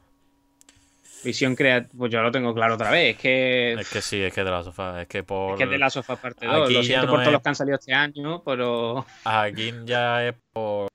Visión 1.25 1.55
creativa, 1.55 1.93
pues 1.97 2.11
yo 2.13 2.21
lo 2.23 2.31
tengo 2.33 2.53
claro 2.55 2.75
otra 2.75 2.91
vez. 2.91 3.15
Es 3.17 3.21
que, 3.23 3.73
Es 3.75 3.89
que 3.91 4.03
sí, 4.03 4.23
es 4.23 4.33
que 4.35 4.43
de 4.45 4.51
la 4.51 4.63
sofá. 4.63 5.03
Es 5.03 5.09
que 5.09 5.23
por. 5.23 5.53
es 5.53 5.59
que 5.59 5.65
es 5.65 5.71
de 5.71 5.79
la 5.79 5.91
sofá 5.91 6.17
parte 6.17 6.47
Aquí 6.47 6.55
2. 6.57 6.73
Lo 6.73 6.83
siento 6.83 7.07
no 7.07 7.13
por 7.13 7.21
todos 7.21 7.33
los 7.33 7.43
que 7.43 7.49
han 7.49 7.55
salido 7.55 7.77
este 7.77 7.93
año, 7.95 8.43
pero. 8.45 9.07
Aquí 9.25 9.73
ya 9.85 10.27
es 10.27 10.35
por, 10.53 10.89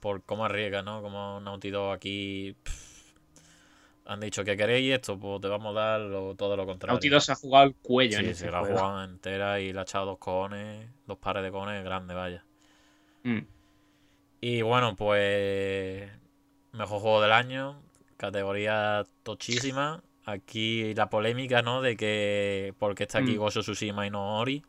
por 0.00 0.22
cómo 0.22 0.44
arriesga, 0.44 0.82
¿no? 0.82 1.02
Como 1.02 1.40
Naughty 1.40 1.70
Dog 1.70 1.92
aquí 1.92 2.54
pff, 2.62 3.12
han 4.06 4.20
dicho 4.20 4.44
que 4.44 4.56
queréis 4.56 4.94
esto, 4.94 5.18
pues 5.18 5.40
te 5.40 5.48
vamos 5.48 5.76
a 5.76 5.80
dar 5.80 6.00
lo- 6.00 6.34
todo 6.34 6.56
lo 6.56 6.64
contrario. 6.64 6.94
Naughty 6.94 7.08
Dog 7.08 7.20
se 7.22 7.32
ha 7.32 7.34
jugado 7.34 7.64
el 7.66 7.74
cuello 7.74 8.18
en 8.18 8.24
Sí, 8.26 8.30
este 8.30 8.44
se 8.46 8.50
la 8.50 8.60
ha 8.60 8.64
jugado 8.64 9.04
entera 9.04 9.60
y 9.60 9.72
le 9.72 9.78
ha 9.80 9.82
echado 9.82 10.06
dos 10.06 10.18
cojones, 10.18 10.88
dos 11.06 11.18
pares 11.18 11.42
de 11.42 11.50
cojones 11.50 11.82
grandes, 11.84 12.16
vaya. 12.16 12.44
Mm. 13.24 13.40
Y 14.40 14.62
bueno, 14.62 14.94
pues 14.94 16.08
mejor 16.72 17.00
juego 17.00 17.20
del 17.20 17.32
año, 17.32 17.82
categoría 18.18 19.06
tochísima. 19.22 20.02
Aquí 20.26 20.92
la 20.94 21.08
polémica, 21.08 21.62
¿no? 21.62 21.80
De 21.80 21.96
que 21.96 22.74
por 22.78 22.94
qué 22.94 23.04
está 23.04 23.20
aquí 23.20 23.38
Mm. 23.38 23.40
Of 23.40 23.54
Tsushima 23.58 24.06
y 24.06 24.10
no 24.10 24.38
Ori. 24.40 24.62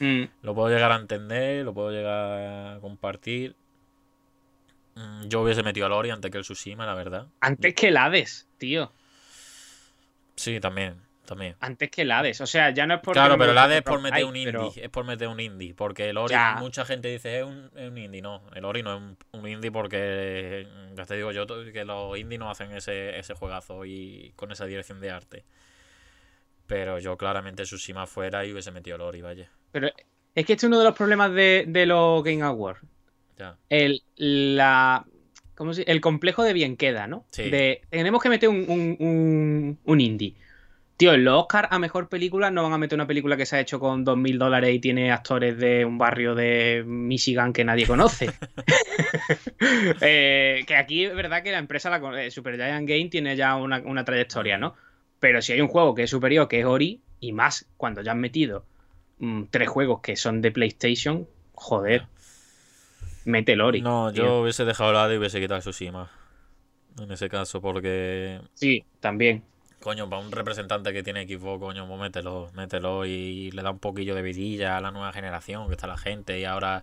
Mm. 0.00 0.24
Lo 0.42 0.54
puedo 0.54 0.68
llegar 0.68 0.92
a 0.92 0.96
entender, 0.96 1.64
lo 1.64 1.72
puedo 1.72 1.90
llegar 1.90 2.76
a 2.76 2.80
compartir. 2.80 3.54
Mm, 4.96 5.28
Yo 5.28 5.40
hubiese 5.40 5.62
metido 5.62 5.86
al 5.86 5.92
Ori 5.92 6.10
antes 6.10 6.30
que 6.30 6.36
el 6.36 6.44
Tsushima, 6.44 6.84
la 6.84 6.94
verdad. 6.94 7.26
Antes 7.40 7.74
que 7.74 7.88
el 7.88 7.96
Hades, 7.96 8.46
tío. 8.58 8.92
Sí, 10.36 10.60
también, 10.60 11.00
también. 11.24 11.56
Antes 11.60 11.90
que 11.90 12.02
el 12.02 12.10
Hades. 12.12 12.40
O 12.40 12.46
sea, 12.46 12.70
ya 12.70 12.86
no 12.86 12.94
es 12.94 13.00
por. 13.00 13.14
Claro, 13.14 13.36
pero 13.38 13.52
el 13.52 13.58
AD 13.58 13.72
es 13.72 13.82
por 13.82 14.00
meter 14.00 14.24
un 14.24 14.36
indie, 14.36 14.52
Pero... 14.52 14.72
es 14.76 14.88
por 14.90 15.04
meter 15.04 15.28
un 15.28 15.40
indie, 15.40 15.74
porque 15.74 16.08
el 16.10 16.16
Ori, 16.16 16.32
Ya. 16.32 16.56
mucha 16.60 16.84
gente 16.84 17.08
dice 17.08 17.38
es 17.38 17.44
un, 17.44 17.70
es 17.74 17.88
un 17.90 17.98
indie, 17.98 18.22
no, 18.22 18.42
el 18.54 18.64
Ori 18.64 18.82
no 18.82 18.94
es 18.94 19.00
un, 19.00 19.16
un 19.32 19.48
indie 19.48 19.70
porque, 19.72 20.66
ya 20.94 21.04
te 21.04 21.16
digo 21.16 21.32
yo, 21.32 21.46
que 21.72 21.84
los 21.84 22.16
indies 22.18 22.38
no 22.38 22.50
hacen 22.50 22.72
ese, 22.72 23.18
ese 23.18 23.34
juegazo 23.34 23.84
y 23.84 24.32
con 24.36 24.52
esa 24.52 24.66
dirección 24.66 25.00
de 25.00 25.10
arte. 25.10 25.44
Pero 26.66 26.98
yo 26.98 27.16
claramente 27.16 27.64
Tsushima 27.64 28.06
fuera 28.06 28.44
y 28.46 28.52
hubiese 28.52 28.70
metido 28.70 28.96
el 28.96 29.02
Ori, 29.02 29.20
vaya. 29.20 29.50
Pero 29.72 29.88
es 30.34 30.46
que 30.46 30.52
este 30.54 30.54
es 30.54 30.64
uno 30.64 30.78
de 30.78 30.84
los 30.84 30.94
problemas 30.94 31.32
de, 31.32 31.64
de 31.68 31.86
los 31.86 32.22
Game 32.24 32.42
Awards. 32.42 32.80
Ya. 33.38 33.56
El, 33.68 34.02
la, 34.16 35.04
¿cómo 35.56 35.74
se- 35.74 35.82
el 35.82 36.00
complejo 36.00 36.42
de 36.42 36.52
bien 36.52 36.76
queda, 36.76 37.06
¿no? 37.06 37.26
Sí. 37.30 37.50
De, 37.50 37.82
tenemos 37.90 38.22
que 38.22 38.28
meter 38.30 38.48
un, 38.48 39.78
un 39.84 40.00
indie. 40.00 40.34
Tío, 40.96 41.12
en 41.12 41.24
los 41.24 41.42
Oscar 41.42 41.66
a 41.70 41.78
mejor 41.80 42.08
película 42.08 42.52
no 42.52 42.62
van 42.62 42.72
a 42.72 42.78
meter 42.78 42.96
una 42.96 43.06
película 43.06 43.36
que 43.36 43.46
se 43.46 43.56
ha 43.56 43.60
hecho 43.60 43.80
con 43.80 44.06
2.000 44.06 44.38
dólares 44.38 44.72
y 44.72 44.78
tiene 44.78 45.10
actores 45.10 45.58
de 45.58 45.84
un 45.84 45.98
barrio 45.98 46.36
de 46.36 46.84
Michigan 46.86 47.52
que 47.52 47.64
nadie 47.64 47.86
conoce. 47.86 48.30
Eh, 50.00 50.64
que 50.66 50.76
aquí 50.76 51.04
es 51.04 51.14
verdad 51.14 51.42
que 51.42 51.50
la 51.50 51.58
empresa, 51.58 51.88
la, 51.88 52.22
eh, 52.22 52.30
Super 52.30 52.56
Giant 52.56 52.86
Game, 52.88 53.08
tiene 53.08 53.34
ya 53.36 53.56
una, 53.56 53.78
una 53.78 54.04
trayectoria, 54.04 54.58
¿no? 54.58 54.74
Pero 55.20 55.40
si 55.40 55.52
hay 55.52 55.60
un 55.60 55.68
juego 55.68 55.94
que 55.94 56.02
es 56.02 56.10
superior, 56.10 56.48
que 56.48 56.60
es 56.60 56.66
Ori, 56.66 57.00
y 57.20 57.32
más 57.32 57.66
cuando 57.76 58.02
ya 58.02 58.12
han 58.12 58.20
metido 58.20 58.66
mm, 59.18 59.44
tres 59.50 59.68
juegos 59.68 60.00
que 60.00 60.16
son 60.16 60.42
de 60.42 60.52
PlayStation, 60.52 61.26
joder, 61.54 62.06
mete 63.24 63.52
el 63.52 63.62
Ori. 63.62 63.80
No, 63.80 64.12
tío. 64.12 64.24
yo 64.24 64.40
hubiese 64.42 64.64
dejado 64.64 64.90
el 64.90 64.96
AD 64.96 65.12
y 65.12 65.16
hubiese 65.16 65.40
quitado 65.40 65.60
Tsushima. 65.60 66.10
En 67.00 67.10
ese 67.10 67.28
caso, 67.28 67.60
porque 67.60 68.40
Sí, 68.54 68.84
también. 69.00 69.42
Coño, 69.84 70.08
para 70.08 70.22
un 70.22 70.32
representante 70.32 70.94
que 70.94 71.02
tiene 71.02 71.26
Xbox, 71.28 71.60
coño, 71.60 71.86
pues 71.86 72.00
mételo, 72.00 72.48
mételo 72.54 73.04
y 73.04 73.50
le 73.50 73.62
da 73.62 73.70
un 73.70 73.78
poquillo 73.78 74.14
de 74.14 74.22
vidilla 74.22 74.78
a 74.78 74.80
la 74.80 74.90
nueva 74.90 75.12
generación, 75.12 75.66
que 75.68 75.74
está 75.74 75.86
la 75.86 75.98
gente, 75.98 76.40
y 76.40 76.44
ahora 76.46 76.82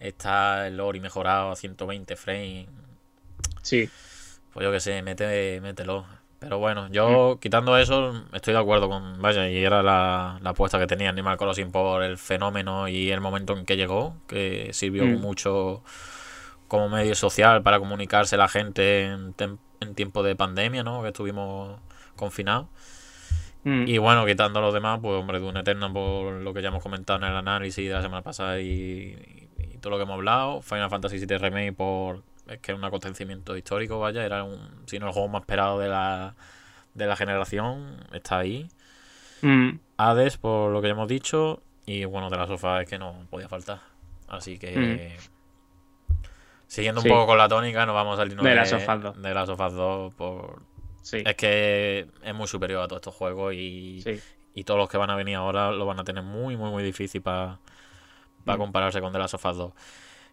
está 0.00 0.66
el 0.66 0.78
Ori 0.78 1.00
mejorado 1.00 1.50
a 1.50 1.56
120 1.56 2.14
frames. 2.16 2.68
Sí. 3.62 3.88
Pues 4.52 4.64
yo 4.64 4.70
que 4.70 4.80
sé, 4.80 5.00
mete, 5.02 5.60
mételo. 5.62 6.04
Pero 6.40 6.58
bueno, 6.58 6.88
yo 6.90 7.38
quitando 7.40 7.78
eso, 7.78 8.24
estoy 8.32 8.52
de 8.52 8.60
acuerdo 8.60 8.88
con. 8.88 9.22
Vaya, 9.22 9.48
y 9.48 9.64
era 9.64 9.82
la, 9.82 10.38
la 10.42 10.50
apuesta 10.50 10.78
que 10.78 10.86
tenía 10.88 11.08
Animal 11.08 11.38
Crossing 11.38 11.70
por 11.72 12.02
el 12.02 12.18
fenómeno 12.18 12.86
y 12.88 13.10
el 13.12 13.20
momento 13.20 13.56
en 13.56 13.64
que 13.64 13.76
llegó, 13.76 14.16
que 14.26 14.70
sirvió 14.72 15.04
Mm. 15.06 15.20
mucho 15.20 15.82
como 16.68 16.88
medio 16.88 17.14
social 17.14 17.62
para 17.62 17.78
comunicarse 17.78 18.36
la 18.36 18.48
gente 18.48 19.04
en, 19.04 19.34
en 19.80 19.94
tiempo 19.94 20.22
de 20.22 20.34
pandemia, 20.36 20.82
¿no? 20.82 21.02
Que 21.02 21.08
estuvimos 21.08 21.78
confinados. 22.16 22.66
Mm. 23.64 23.84
Y 23.86 23.98
bueno, 23.98 24.26
quitando 24.26 24.60
los 24.60 24.74
demás, 24.74 24.98
pues 25.00 25.14
hombre, 25.20 25.38
Dune 25.38 25.60
Eternal 25.60 25.92
por 25.92 26.32
lo 26.32 26.52
que 26.52 26.62
ya 26.62 26.68
hemos 26.68 26.82
comentado 26.82 27.18
en 27.20 27.30
el 27.30 27.36
análisis 27.36 27.86
de 27.88 27.94
la 27.94 28.02
semana 28.02 28.22
pasada 28.22 28.60
y, 28.60 28.66
y- 28.66 29.48
y 29.74 29.78
todo 29.78 29.90
lo 29.90 29.96
que 29.98 30.02
hemos 30.02 30.14
hablado. 30.14 30.62
Final 30.62 30.90
Fantasy 30.90 31.18
VII 31.24 31.38
Remake 31.38 31.72
por 31.72 32.22
es 32.48 32.58
que 32.58 32.72
es 32.72 32.78
un 32.78 32.84
acontecimiento 32.84 33.56
histórico, 33.56 34.00
vaya, 34.00 34.24
era 34.24 34.42
un, 34.42 34.58
si 34.86 34.98
no 34.98 35.06
el 35.06 35.12
juego 35.12 35.28
más 35.28 35.42
esperado 35.42 35.78
de 35.78 35.88
la, 35.88 36.34
de 36.94 37.06
la 37.06 37.14
generación, 37.14 37.98
está 38.12 38.38
ahí. 38.40 38.68
Mm. 39.42 39.78
Hades, 39.96 40.38
por 40.38 40.72
lo 40.72 40.82
que 40.82 40.88
ya 40.88 40.92
hemos 40.94 41.06
dicho, 41.08 41.62
y 41.86 42.04
bueno, 42.04 42.30
de 42.30 42.36
la 42.36 42.48
sofá 42.48 42.82
es 42.82 42.88
que 42.88 42.98
no 42.98 43.14
podía 43.30 43.48
faltar. 43.48 43.78
Así 44.26 44.58
que 44.58 45.16
siguiendo 46.66 47.00
un 47.00 47.04
Sí. 47.04 47.08
poco 47.08 47.26
con 47.26 47.38
la 47.38 47.48
tónica, 47.48 47.84
nos 47.86 47.94
vamos 47.94 48.14
a 48.14 48.22
salirnos 48.22 48.44
De 48.44 48.54
Last 48.54 48.72
of 48.72 48.88
Us 48.88 49.02
2. 49.02 49.22
de 49.22 49.34
Last 49.34 49.48
of 49.50 49.60
Us 49.60 49.72
2 49.74 50.14
por 50.14 50.62
Sí. 51.02 51.22
es 51.26 51.34
que 51.36 52.06
es 52.22 52.34
muy 52.34 52.46
superior 52.46 52.82
a 52.82 52.88
todos 52.88 53.00
estos 53.00 53.14
juegos 53.14 53.54
y, 53.54 54.00
Sí. 54.02 54.20
y 54.54 54.64
todos 54.64 54.78
los 54.78 54.88
que 54.88 54.96
van 54.98 55.10
a 55.10 55.16
venir 55.16 55.36
ahora 55.36 55.70
lo 55.72 55.84
van 55.86 55.98
a 56.00 56.04
tener 56.04 56.22
muy, 56.22 56.56
muy, 56.56 56.70
muy 56.70 56.82
difícil 56.82 57.20
para 57.22 57.58
Mm. 58.44 58.56
compararse 58.56 59.00
con 59.00 59.12
The 59.12 59.18
Last 59.18 59.34
of 59.34 59.44
Us 59.44 59.56
2. 59.56 59.72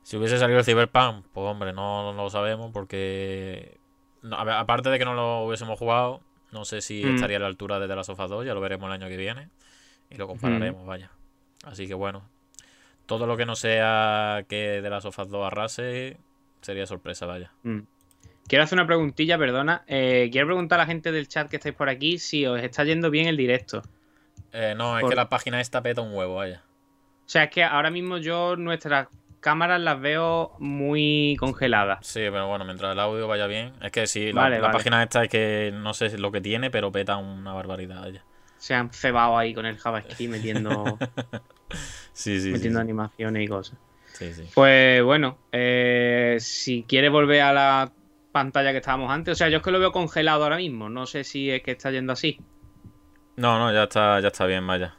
Si 0.03 0.17
hubiese 0.17 0.39
salido 0.39 0.59
el 0.59 0.65
Cyberpunk, 0.65 1.25
pues 1.33 1.45
hombre, 1.45 1.73
no, 1.73 2.13
no 2.13 2.23
lo 2.23 2.29
sabemos 2.29 2.71
porque, 2.71 3.77
no, 4.23 4.35
a 4.37 4.43
ver, 4.43 4.55
aparte 4.55 4.89
de 4.89 4.97
que 4.97 5.05
no 5.05 5.13
lo 5.13 5.43
hubiésemos 5.43 5.77
jugado, 5.77 6.21
no 6.51 6.65
sé 6.65 6.81
si 6.81 7.03
Mm. 7.03 7.15
estaría 7.15 7.37
a 7.37 7.41
la 7.41 7.47
altura 7.47 7.79
de 7.79 7.87
The 7.87 7.95
Last 7.95 8.09
of 8.09 8.19
Us 8.19 8.29
2, 8.29 8.45
ya 8.45 8.53
lo 8.53 8.61
veremos 8.61 8.87
el 8.87 8.93
año 8.93 9.07
que 9.07 9.17
viene 9.17 9.49
y 10.09 10.15
lo 10.15 10.27
compararemos, 10.27 10.85
vaya. 10.87 11.11
Así 11.65 11.87
que 11.87 11.93
bueno, 11.93 12.23
todo 13.05 13.27
lo 13.27 13.37
que 13.37 13.45
no 13.45 13.55
sea 13.55 14.43
que 14.47 14.79
The 14.81 14.89
Last 14.89 15.05
of 15.05 15.19
Us 15.19 15.29
2 15.29 15.45
arrase 15.45 16.17
sería 16.61 16.85
sorpresa, 16.87 17.25
vaya. 17.27 17.51
Quiero 18.49 18.63
hacer 18.65 18.77
una 18.77 18.87
preguntilla, 18.87 19.37
perdona. 19.37 19.83
Eh, 19.87 20.27
quiero 20.31 20.47
preguntar 20.47 20.79
a 20.79 20.83
la 20.83 20.87
gente 20.87 21.11
del 21.13 21.27
chat 21.29 21.47
que 21.49 21.55
estáis 21.55 21.75
por 21.75 21.87
aquí 21.87 22.17
si 22.19 22.45
os 22.45 22.59
está 22.61 22.83
yendo 22.83 23.09
bien 23.09 23.27
el 23.27 23.37
directo. 23.37 23.81
Eh, 24.51 24.73
no, 24.75 24.97
es 24.97 25.01
Por- 25.01 25.11
que 25.11 25.15
la 25.15 25.29
página 25.29 25.61
esta 25.61 25.81
peta 25.81 26.01
un 26.01 26.13
huevo, 26.13 26.35
vaya. 26.35 26.63
O 27.25 27.29
sea, 27.29 27.43
es 27.45 27.51
que 27.51 27.63
ahora 27.63 27.91
mismo 27.91 28.17
yo 28.17 28.55
nuestras 28.55 29.07
cámaras 29.39 29.79
las 29.79 30.01
veo 30.01 30.53
muy 30.57 31.37
congeladas. 31.39 31.99
Sí, 32.05 32.21
pero 32.21 32.47
bueno, 32.47 32.65
mientras 32.65 32.91
el 32.91 32.99
audio 32.99 33.27
vaya 33.27 33.45
bien. 33.45 33.71
Es 33.83 33.91
que 33.91 34.07
sí, 34.07 34.33
la, 34.33 34.41
Vale, 34.41 34.55
la 34.57 34.63
vale. 34.63 34.73
página 34.79 35.03
esta 35.03 35.23
es 35.23 35.29
que 35.29 35.71
no 35.73 35.93
sé 35.93 36.17
lo 36.17 36.31
que 36.31 36.41
tiene, 36.41 36.71
pero 36.71 36.91
peta 36.91 37.17
una 37.17 37.53
barbaridad. 37.53 38.01
vaya. 38.01 38.23
Se 38.57 38.73
han 38.73 38.89
cebado 38.91 39.37
ahí 39.37 39.53
con 39.53 39.65
el 39.67 39.77
JavaScript 39.77 40.31
metiendo, 40.31 40.97
Sí, 42.13 42.41
sí, 42.41 42.49
metiendo 42.51 42.79
sí. 42.79 42.81
animaciones 42.81 43.43
y 43.43 43.47
cosas. 43.47 43.77
Sí, 44.13 44.33
sí. 44.33 44.43
Pues 44.53 45.01
bueno, 45.03 45.37
eh, 45.51 46.37
si 46.39 46.83
quieres 46.83 47.11
volver 47.11 47.41
a 47.41 47.53
la 47.53 47.91
pantalla 48.31 48.71
que 48.71 48.77
estábamos 48.77 49.11
antes, 49.11 49.33
o 49.33 49.35
sea, 49.35 49.49
yo 49.49 49.57
es 49.57 49.63
que 49.63 49.71
lo 49.71 49.79
veo 49.79 49.91
congelado 49.91 50.43
ahora 50.43 50.57
mismo. 50.57 50.89
No 50.89 51.05
sé 51.05 51.23
si 51.23 51.49
es 51.51 51.61
que 51.63 51.71
está 51.71 51.91
yendo 51.91 52.13
así. 52.13 52.39
No, 53.35 53.57
no, 53.57 53.71
ya 53.73 53.83
está, 53.83 54.19
ya 54.19 54.27
está 54.27 54.45
bien, 54.45 54.65
vaya. 54.67 54.95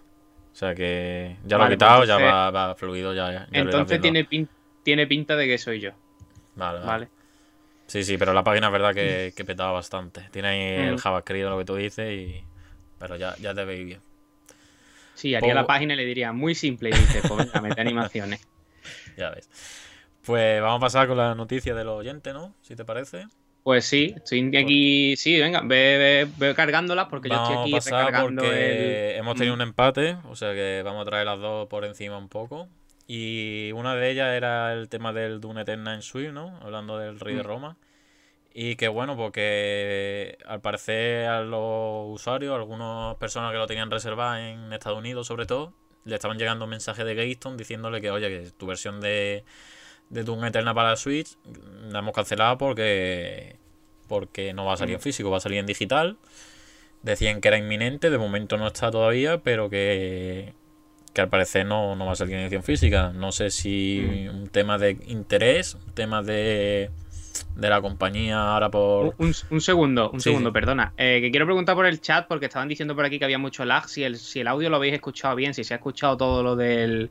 O 0.53 0.55
sea 0.55 0.75
que 0.75 1.37
ya 1.45 1.57
lo 1.57 1.63
he 1.63 1.67
Vale, 1.67 1.77
quitado, 1.77 1.99
pues 1.99 2.09
ya 2.09 2.19
va, 2.19 2.51
va 2.51 2.75
fluido, 2.75 3.15
ya. 3.15 3.31
ya 3.33 3.47
Entonces 3.53 4.01
tiene, 4.01 4.25
pin- 4.29 4.49
tiene 4.83 5.07
pinta 5.07 5.37
de 5.37 5.47
que 5.47 5.59
soy 5.59 5.81
yo. 5.81 5.91
Vale, 6.57 6.79
vale. 6.79 6.87
Vale. 6.87 7.09
Sí, 7.87 8.05
sí, 8.05 8.17
pero 8.19 8.33
la 8.33 8.45
página 8.45 8.67
es 8.67 8.73
verdad 8.73 8.95
que, 8.95 9.33
que 9.37 9.45
petaba 9.45 9.73
bastante. 9.73 10.23
Tiene 10.31 10.49
ahí 10.49 10.89
el 10.89 10.95
Mm. 10.95 10.99
JavaScript, 10.99 11.49
lo 11.49 11.59
que 11.59 11.65
tú 11.65 11.77
dices, 11.77 12.13
y... 12.13 12.45
pero 12.99 13.17
ya, 13.17 13.35
ya 13.41 13.55
te 13.55 13.65
veis 13.65 13.85
bien. 13.87 14.01
Sí, 15.15 15.35
haría 15.35 15.51
Pongo- 15.53 15.55
la 15.63 15.67
página 15.67 15.95
y 15.95 15.97
le 15.97 16.05
diría 16.05 16.33
muy 16.33 16.55
simple 16.55 16.91
y 16.91 16.93
dice, 16.93 17.21
pues 17.29 17.53
mete 17.63 17.81
animaciones. 17.81 18.47
Ya 19.17 19.31
ves. 19.31 19.49
Pues 20.25 20.61
vamos 20.61 20.79
a 20.79 20.81
pasar 20.81 21.09
con 21.09 21.17
la 21.17 21.35
noticia 21.35 21.75
del 21.75 21.89
oyente, 21.89 22.33
¿no? 22.33 22.55
Si 22.63 22.77
te 22.77 22.85
parece. 22.85 23.27
Pues 23.63 23.85
sí, 23.85 24.15
estoy 24.17 24.57
aquí. 24.57 25.17
Sí, 25.17 25.39
venga, 25.39 25.61
ve, 25.63 26.27
ve, 26.27 26.29
ve 26.39 26.55
cargándolas 26.55 27.09
porque 27.09 27.29
yo 27.29 27.37
estoy 27.37 27.57
aquí 27.57 27.73
a 27.73 27.77
pasar 27.77 28.07
recargando 28.07 28.43
porque 28.43 29.11
el. 29.13 29.17
hemos 29.19 29.37
tenido 29.37 29.55
un 29.55 29.61
empate, 29.61 30.17
o 30.29 30.35
sea 30.35 30.55
que 30.55 30.83
vamos 30.85 31.03
a 31.03 31.05
traer 31.05 31.27
las 31.27 31.39
dos 31.41 31.69
por 31.69 31.85
encima 31.85 32.17
un 32.17 32.29
poco. 32.29 32.69
Y 33.07 33.73
una 33.73 33.97
de 33.97 34.11
ellas 34.11 34.35
era 34.35 34.73
el 34.73 34.89
tema 34.89 35.13
del 35.13 35.41
Dune 35.41 35.63
Eternal 35.63 35.97
en 35.97 36.03
Switch, 36.03 36.31
¿no? 36.31 36.59
Hablando 36.63 36.97
del 36.99 37.19
Rey 37.21 37.35
de 37.35 37.43
Mm. 37.43 37.47
Roma. 37.47 37.77
Y 38.53 38.77
que 38.77 38.89
bueno, 38.89 39.17
porque 39.17 40.39
al 40.47 40.61
parecer 40.61 41.27
a 41.27 41.43
los 41.43 42.09
usuarios, 42.09 42.55
algunas 42.55 43.17
personas 43.17 43.53
que 43.53 43.59
lo 43.59 43.67
tenían 43.67 43.91
reservado 43.91 44.37
en 44.39 44.73
Estados 44.73 44.99
Unidos 44.99 45.27
sobre 45.27 45.47
todo, 45.47 45.73
le 46.05 46.15
estaban 46.15 46.39
llegando 46.39 46.67
mensajes 46.67 47.05
de 47.05 47.15
Gayston 47.15 47.57
diciéndole 47.57 48.01
que, 48.01 48.11
oye, 48.11 48.29
que 48.29 48.51
tu 48.53 48.67
versión 48.67 49.01
de, 49.01 49.45
de 50.11 50.25
Doom 50.25 50.45
Eternal 50.45 50.75
para 50.75 50.91
la 50.91 50.97
Switch 50.97 51.37
la 51.91 52.01
hemos 52.01 52.15
cancelado 52.15 52.59
porque 52.59 53.57
porque 54.09 54.53
no 54.53 54.65
va 54.65 54.75
a 54.75 54.77
salir 54.77 54.97
en 54.97 55.01
físico, 55.01 55.31
va 55.31 55.37
a 55.37 55.41
salir 55.41 55.59
en 55.59 55.67
digital. 55.67 56.17
Decían 57.03 57.41
que 57.41 57.49
era 57.49 57.57
inminente, 57.57 58.11
de 58.11 58.19
momento 58.19 58.57
no 58.57 58.67
está 58.67 58.91
todavía, 58.91 59.39
pero 59.39 59.71
que, 59.71 60.53
que 61.15 61.21
al 61.21 61.29
parecer 61.29 61.65
no, 61.65 61.95
no 61.97 62.07
va 62.07 62.13
a 62.13 62.17
salir 62.17 62.35
en 62.35 62.41
edición 62.43 62.63
física. 62.65 63.13
No 63.15 63.31
sé 63.33 63.51
si 63.51 64.27
un 64.29 64.49
tema 64.49 64.79
de 64.79 64.99
interés, 65.07 65.77
un 65.77 65.93
tema 65.95 66.23
de, 66.23 66.91
de 67.55 67.71
la 67.71 67.81
compañía 67.81 68.53
ahora 68.53 68.69
por... 68.69 69.15
Un, 69.17 69.33
un 69.49 69.61
segundo, 69.61 70.11
un 70.11 70.21
Sí, 70.21 70.25
segundo, 70.25 70.51
sí. 70.51 70.55
perdona. 70.55 70.93
Eh, 70.99 71.21
que 71.23 71.31
quiero 71.31 71.47
preguntar 71.47 71.77
por 71.77 71.87
el 71.87 72.01
chat 72.01 72.27
porque 72.27 72.47
estaban 72.47 72.69
diciendo 72.69 72.95
por 72.97 73.05
aquí 73.05 73.19
que 73.21 73.25
había 73.25 73.39
mucho 73.39 73.65
lag. 73.65 73.89
Si 73.89 74.03
el, 74.03 74.17
si 74.19 74.41
el 74.41 74.49
audio 74.49 74.69
lo 74.71 74.77
habéis 74.77 74.95
escuchado 74.95 75.37
bien, 75.37 75.55
si 75.55 75.63
se 75.63 75.73
ha 75.73 75.77
escuchado 75.77 76.17
todo 76.17 76.43
lo 76.43 76.57
del 76.57 77.11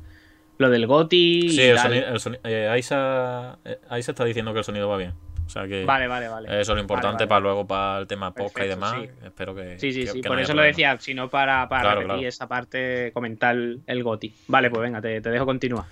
lo 0.60 0.70
del 0.70 0.86
GOTI. 0.86 1.50
Sí, 1.50 1.62
y 1.62 1.64
el 1.66 1.76
tal. 1.78 1.88
sonido, 1.88 2.08
el 2.10 2.20
soni- 2.20 2.40
eh, 2.44 2.68
ahí, 2.70 2.84
se, 2.84 2.94
ha- 2.96 3.58
eh, 3.66 3.80
se 4.04 4.12
está 4.12 4.24
diciendo 4.26 4.54
que 4.54 4.60
el 4.60 4.66
sonido 4.66 4.88
va 4.88 4.98
bien. 4.98 5.14
O 5.46 5.50
sea 5.50 5.68
que 5.68 5.84
Vale, 5.84 6.08
vale, 6.08 6.28
vale. 6.28 6.48
eso 6.62 6.74
es 6.74 6.76
lo 6.76 6.80
importante 6.80 7.26
Vale, 7.26 7.26
vale. 7.26 7.28
para 7.28 7.40
luego 7.40 7.66
para 7.66 7.98
el 8.00 8.06
tema 8.08 8.32
podcast 8.36 8.66
y 8.68 8.70
demás. 8.70 8.96
sí. 9.02 9.10
Espero 9.26 9.56
que... 9.56 9.80
Sí, 9.80 9.92
sí, 9.92 10.02
que- 10.02 10.12
sí, 10.12 10.22
que 10.22 10.28
por 10.28 10.38
no 10.38 10.44
eso 10.44 10.54
lo 10.54 10.62
decía, 10.62 10.96
sino 11.00 11.28
para, 11.28 11.68
para 11.68 11.82
Claro, 11.82 12.02
repetir 12.02 12.16
claro. 12.18 12.28
esa 12.30 12.48
parte, 12.48 13.12
comentar 13.14 13.56
el, 13.56 14.04
GOTI. 14.04 14.36
Vale, 14.48 14.70
pues 14.70 14.82
venga, 14.84 15.02
te, 15.02 15.20
te 15.22 15.30
dejo 15.32 15.48
continuar. 15.48 15.86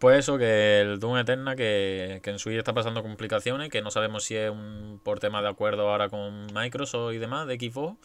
Pues 0.00 0.18
eso, 0.18 0.36
que 0.38 0.80
el 0.80 0.98
Doom 0.98 1.18
Eterna, 1.18 1.54
que, 1.54 2.18
que 2.22 2.30
en 2.30 2.38
Switch 2.40 2.56
está 2.58 2.74
pasando 2.74 3.02
complicaciones, 3.02 3.68
que 3.70 3.80
no 3.80 3.90
sabemos 3.92 4.24
si 4.24 4.34
es 4.36 4.50
un, 4.50 5.00
por 5.04 5.20
tema 5.20 5.40
de 5.40 5.48
acuerdo 5.48 5.88
ahora 5.88 6.08
con 6.08 6.46
Microsoft 6.52 7.14
y 7.14 7.18
demás, 7.18 7.46
de 7.46 7.54
Xbox, 7.56 7.96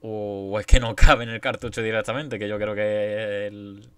o 0.00 0.58
es 0.58 0.66
que 0.66 0.80
no 0.80 0.94
cabe 0.96 1.24
en 1.24 1.30
el 1.30 1.40
cartucho 1.40 1.80
directamente, 1.80 2.38
que 2.40 2.48
yo 2.48 2.58
creo 2.58 2.74
que 2.74 3.46
el, 3.46 3.88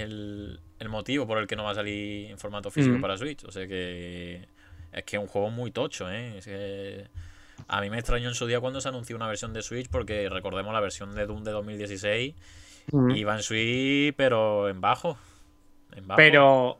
el, 0.00 0.60
el 0.78 0.88
motivo 0.88 1.26
por 1.26 1.38
el 1.38 1.46
que 1.46 1.56
no 1.56 1.64
va 1.64 1.70
a 1.72 1.74
salir 1.74 2.30
en 2.30 2.38
formato 2.38 2.70
físico 2.70 2.98
Mm. 2.98 3.00
para 3.00 3.16
Switch. 3.16 3.44
O 3.44 3.50
sea 3.52 3.66
que 3.66 4.46
es 4.92 5.04
que 5.04 5.16
es 5.16 5.22
un 5.22 5.28
juego 5.28 5.50
muy 5.50 5.70
tocho, 5.70 6.10
¿eh? 6.10 6.38
Es 6.38 6.44
que 6.44 7.06
a 7.68 7.80
mí 7.80 7.90
me 7.90 7.98
extrañó 7.98 8.28
en 8.28 8.34
su 8.34 8.46
día 8.46 8.60
cuando 8.60 8.80
se 8.80 8.88
anunció 8.88 9.16
una 9.16 9.26
versión 9.28 9.52
de 9.52 9.62
Switch, 9.62 9.88
porque 9.88 10.28
recordemos 10.28 10.72
la 10.72 10.80
versión 10.80 11.14
de 11.14 11.26
Doom 11.26 11.42
de 11.44 11.50
2016, 11.52 12.34
iba 13.14 13.34
en 13.34 13.42
Switch, 13.42 14.14
pero 14.16 14.68
en 14.68 14.80
bajo. 14.80 15.16
En 15.96 16.06
bajo. 16.06 16.16
Pero, 16.16 16.78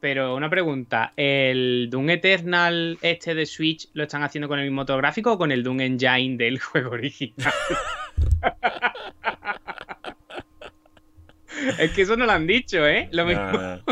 pero 0.00 0.34
una 0.34 0.48
pregunta, 0.50 1.12
¿el 1.16 1.88
Doom 1.90 2.10
Eternal 2.10 2.98
este 3.02 3.34
de 3.34 3.46
Switch 3.46 3.88
lo 3.94 4.04
están 4.04 4.22
haciendo 4.22 4.48
con 4.48 4.58
el 4.58 4.64
mismo 4.70 4.84
gráfico 4.84 5.32
o 5.32 5.38
con 5.38 5.52
el 5.52 5.62
Doom 5.62 5.80
Engine 5.80 6.36
del 6.36 6.58
juego 6.60 6.90
original? 6.90 7.52
es 11.78 11.90
que 11.92 12.02
eso 12.02 12.16
no 12.16 12.26
lo 12.26 12.32
han 12.32 12.46
dicho, 12.46 12.86
¿eh? 12.86 13.08
Lo 13.12 13.24
mismo. 13.26 13.82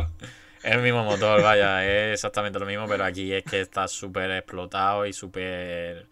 Es 0.62 0.72
el 0.72 0.80
mismo 0.80 1.04
motor, 1.04 1.42
vaya, 1.42 1.84
es 1.84 2.14
exactamente 2.14 2.58
lo 2.58 2.64
mismo, 2.66 2.88
pero 2.88 3.04
aquí 3.04 3.32
es 3.32 3.44
que 3.44 3.60
está 3.60 3.86
súper 3.86 4.30
explotado 4.30 5.04
y 5.04 5.12
súper 5.12 6.06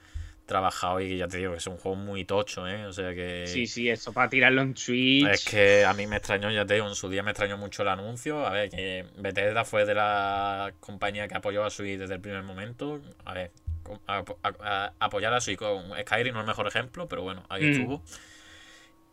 trabajado 0.44 1.00
y 1.00 1.16
ya 1.16 1.26
te 1.28 1.38
digo 1.38 1.52
que 1.52 1.58
es 1.58 1.66
un 1.66 1.78
juego 1.78 1.96
muy 1.96 2.26
tocho, 2.26 2.68
¿eh? 2.68 2.84
O 2.84 2.92
sea 2.92 3.14
que... 3.14 3.46
Sí, 3.46 3.66
sí, 3.66 3.88
eso 3.88 4.12
para 4.12 4.28
tirarlo 4.28 4.60
en 4.60 4.76
Switch. 4.76 5.26
Es 5.26 5.44
que 5.46 5.84
a 5.86 5.94
mí 5.94 6.06
me 6.06 6.16
extrañó, 6.16 6.50
ya 6.50 6.66
te 6.66 6.74
digo, 6.74 6.86
en 6.86 6.94
su 6.94 7.08
día 7.08 7.22
me 7.22 7.30
extrañó 7.30 7.56
mucho 7.56 7.80
el 7.82 7.88
anuncio. 7.88 8.46
A 8.46 8.50
ver, 8.50 8.68
que 8.68 9.06
Bethesda 9.16 9.64
fue 9.64 9.86
de 9.86 9.94
la 9.94 10.74
compañía 10.80 11.28
que 11.28 11.34
apoyó 11.36 11.64
a 11.64 11.70
Switch 11.70 11.98
desde 11.98 12.14
el 12.14 12.20
primer 12.20 12.42
momento. 12.42 13.00
A 13.24 13.32
ver, 13.32 13.52
con- 13.82 14.00
a- 14.06 14.22
a- 14.42 14.52
a- 14.60 14.92
apoyar 14.98 15.32
a 15.32 15.40
Switch 15.40 15.56
con 15.58 15.92
Skyrim 15.98 16.34
no 16.34 16.40
es 16.40 16.44
el 16.44 16.48
mejor 16.48 16.66
ejemplo, 16.66 17.08
pero 17.08 17.22
bueno, 17.22 17.44
ahí 17.48 17.64
Mm. 17.64 17.70
estuvo. 17.72 18.02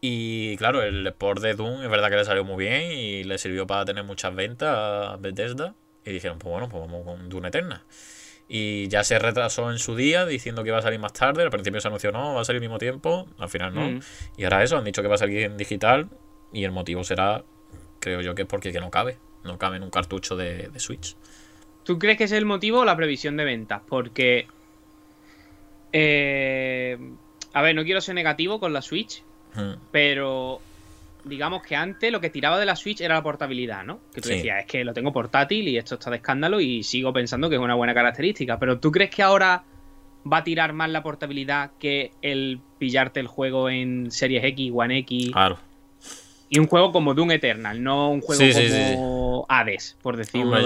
Y 0.02 0.56
claro, 0.58 0.82
el 0.82 1.06
Sport 1.08 1.42
de 1.42 1.54
Doom 1.56 1.84
es 1.84 1.90
verdad 1.90 2.10
que 2.10 2.16
le 2.16 2.26
salió 2.26 2.44
muy 2.44 2.64
bien 2.64 2.92
y 2.92 3.24
le 3.24 3.38
sirvió 3.38 3.68
para 3.68 3.84
tener 3.86 4.04
muchas 4.04 4.34
ventas 4.34 4.70
a 4.70 5.18
Bethesda. 5.18 5.76
Y 6.06 6.12
dijeron, 6.12 6.40
pues 6.40 6.52
bueno, 6.52 6.70
pues 6.70 6.82
vamos 6.82 7.04
con 7.06 7.30
Doom 7.30 7.46
Eterna. 7.48 7.84
Y 8.48 8.88
ya 8.88 9.04
se 9.04 9.20
retrasó 9.20 9.70
en 9.70 9.78
su 9.78 9.96
día 9.96 10.26
diciendo 10.26 10.64
que 10.64 10.70
iba 10.70 10.80
a 10.80 10.82
salir 10.82 11.00
más 11.00 11.14
tarde. 11.14 11.44
Al 11.44 11.52
principio 11.52 11.82
se 11.82 11.88
anunció, 11.88 12.12
no, 12.12 12.34
va 12.36 12.42
a 12.42 12.46
salir 12.46 12.58
al 12.58 12.62
mismo 12.62 12.80
tiempo. 12.80 13.28
Al 13.38 13.50
final 13.50 13.76
no. 13.76 13.92
Mm. 13.92 14.00
Y 14.38 14.44
ahora 14.46 14.64
eso, 14.64 14.78
han 14.78 14.86
dicho 14.86 15.02
que 15.02 15.08
va 15.08 15.16
a 15.16 15.20
salir 15.20 15.44
en 15.44 15.58
digital. 15.58 16.10
Y 16.52 16.64
el 16.64 16.72
motivo 16.72 17.04
será, 17.04 17.44
creo 18.00 18.22
yo, 18.22 18.34
que 18.34 18.44
es 18.44 18.48
porque 18.48 18.72
que 18.72 18.80
no 18.80 18.90
cabe. 18.90 19.18
No 19.44 19.58
cabe 19.60 19.78
en 19.78 19.84
un 19.84 19.92
cartucho 19.92 20.36
de, 20.36 20.70
de 20.70 20.80
Switch. 20.80 21.16
¿Tú 21.84 22.00
crees 22.00 22.18
que 22.18 22.24
es 22.24 22.32
el 22.32 22.46
motivo 22.46 22.80
o 22.80 22.86
la 22.86 22.96
previsión 22.96 23.38
de 23.38 23.44
ventas? 23.44 23.82
Porque. 23.88 24.48
eh, 25.92 26.98
a 27.54 27.62
ver, 27.62 27.76
no 27.76 27.84
quiero 27.84 28.02
ser 28.02 28.16
negativo 28.16 28.60
con 28.60 28.74
la 28.74 28.82
Switch, 28.82 29.24
Pero. 29.92 30.62
Digamos 31.26 31.62
que 31.64 31.76
antes 31.76 32.12
lo 32.14 32.22
que 32.22 32.30
tiraba 32.30 32.58
de 32.58 32.66
la 32.66 32.78
Switch 32.78 33.02
era 33.02 33.16
la 33.16 33.22
portabilidad, 33.22 33.84
¿no? 33.84 34.00
Que 34.14 34.22
tú 34.22 34.30
Sí. 34.30 34.36
decías, 34.36 34.62
es 34.62 34.66
que 34.66 34.86
lo 34.86 34.94
tengo 34.94 35.12
portátil 35.12 35.68
y 35.68 35.78
esto 35.78 35.96
está 35.96 36.10
de 36.10 36.16
escándalo 36.16 36.62
y 36.62 36.82
sigo 36.82 37.12
pensando 37.12 37.50
que 37.50 37.56
es 37.58 37.62
una 37.62 37.76
buena 37.76 37.94
característica. 37.94 38.58
Pero 38.58 38.80
¿tú 38.80 38.90
crees 38.90 39.10
que 39.10 39.22
ahora 39.22 39.64
va 40.32 40.38
a 40.38 40.44
tirar 40.46 40.72
más 40.72 40.90
la 40.90 41.04
portabilidad 41.04 41.72
que 41.78 42.12
el 42.22 42.62
pillarte 42.80 43.20
el 43.20 43.28
juego 43.28 43.70
en 43.70 44.12
Series 44.12 44.44
X, 44.46 44.72
One 44.74 44.98
X? 45.00 45.32
Claro. 45.34 45.60
Y 46.50 46.58
un 46.58 46.68
juego 46.68 46.94
como 46.94 47.14
Doom 47.14 47.32
Eternal, 47.32 47.84
no 47.84 48.10
un 48.12 48.22
juego 48.22 48.42
Sí, 48.42 48.54
sí, 48.54 48.70
como 49.42 49.46
Hades, 49.50 49.98
por 50.02 50.18
decir 50.18 50.42
Hombre, 50.42 50.64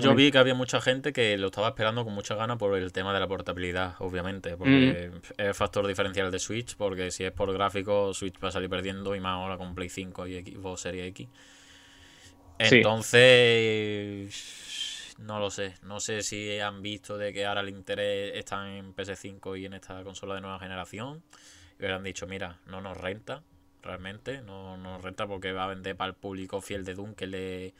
yo, 0.00 0.14
vi 0.14 0.30
que 0.30 0.38
había 0.38 0.54
mucha 0.54 0.80
gente 0.80 1.12
que 1.12 1.36
lo 1.38 1.46
estaba 1.46 1.68
esperando 1.68 2.04
con 2.04 2.14
mucha 2.14 2.34
ganas 2.34 2.58
por 2.58 2.76
el 2.76 2.92
tema 2.92 3.12
de 3.12 3.20
la 3.20 3.28
portabilidad, 3.28 3.94
obviamente. 3.98 4.56
Porque 4.56 5.10
Mm. 5.12 5.16
es 5.16 5.34
el 5.38 5.54
factor 5.54 5.86
diferencial 5.86 6.30
de 6.30 6.38
Switch. 6.38 6.76
Porque 6.76 7.10
si 7.10 7.24
es 7.24 7.32
por 7.32 7.52
gráfico, 7.52 8.12
Switch 8.14 8.34
va 8.42 8.48
a 8.48 8.52
salir 8.52 8.70
perdiendo. 8.70 9.14
Y 9.14 9.20
más 9.20 9.32
ahora 9.32 9.56
con 9.58 9.74
Play 9.74 9.88
5 9.88 10.26
y 10.26 10.40
Xbox 10.42 10.80
Series 10.82 11.06
X. 11.08 11.28
Sí. 12.60 12.76
Entonces. 12.76 15.14
No 15.18 15.40
lo 15.40 15.50
sé. 15.50 15.74
No 15.82 16.00
sé 16.00 16.22
si 16.22 16.58
han 16.58 16.82
visto 16.82 17.16
de 17.16 17.32
que 17.32 17.46
ahora 17.46 17.62
el 17.62 17.70
interés 17.70 18.32
está 18.36 18.76
en 18.76 18.94
PS5 18.94 19.58
y 19.58 19.64
en 19.64 19.72
esta 19.72 20.02
consola 20.04 20.34
de 20.34 20.42
nueva 20.42 20.58
generación. 20.58 21.22
Y 21.78 21.82
hubieran 21.82 22.02
dicho, 22.02 22.26
mira, 22.26 22.58
no 22.66 22.80
nos 22.80 22.96
renta. 22.96 23.42
Realmente, 23.82 24.42
no 24.42 24.76
nos 24.76 25.00
renta 25.02 25.26
porque 25.26 25.52
va 25.52 25.64
a 25.64 25.68
vender 25.68 25.96
para 25.96 26.08
el 26.08 26.14
público 26.14 26.60
fiel 26.60 26.84
de 26.84 26.94
Doom 26.94 27.14
que 27.14 27.26
le, 27.28 27.74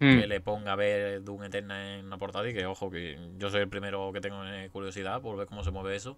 Mm. 0.00 0.20
que 0.20 0.26
le 0.28 0.40
ponga 0.40 0.72
a 0.72 0.76
ver 0.76 1.24
Doom 1.24 1.44
Eterna 1.44 1.96
en 1.98 2.06
una 2.06 2.18
portada 2.18 2.48
y 2.48 2.54
que 2.54 2.64
ojo 2.66 2.90
que 2.90 3.18
yo 3.36 3.50
soy 3.50 3.60
el 3.62 3.68
primero 3.68 4.12
que 4.12 4.20
tengo 4.20 4.44
eh, 4.46 4.68
curiosidad 4.72 5.20
por 5.20 5.36
ver 5.36 5.46
cómo 5.48 5.64
se 5.64 5.70
mueve 5.72 5.96
eso 5.96 6.16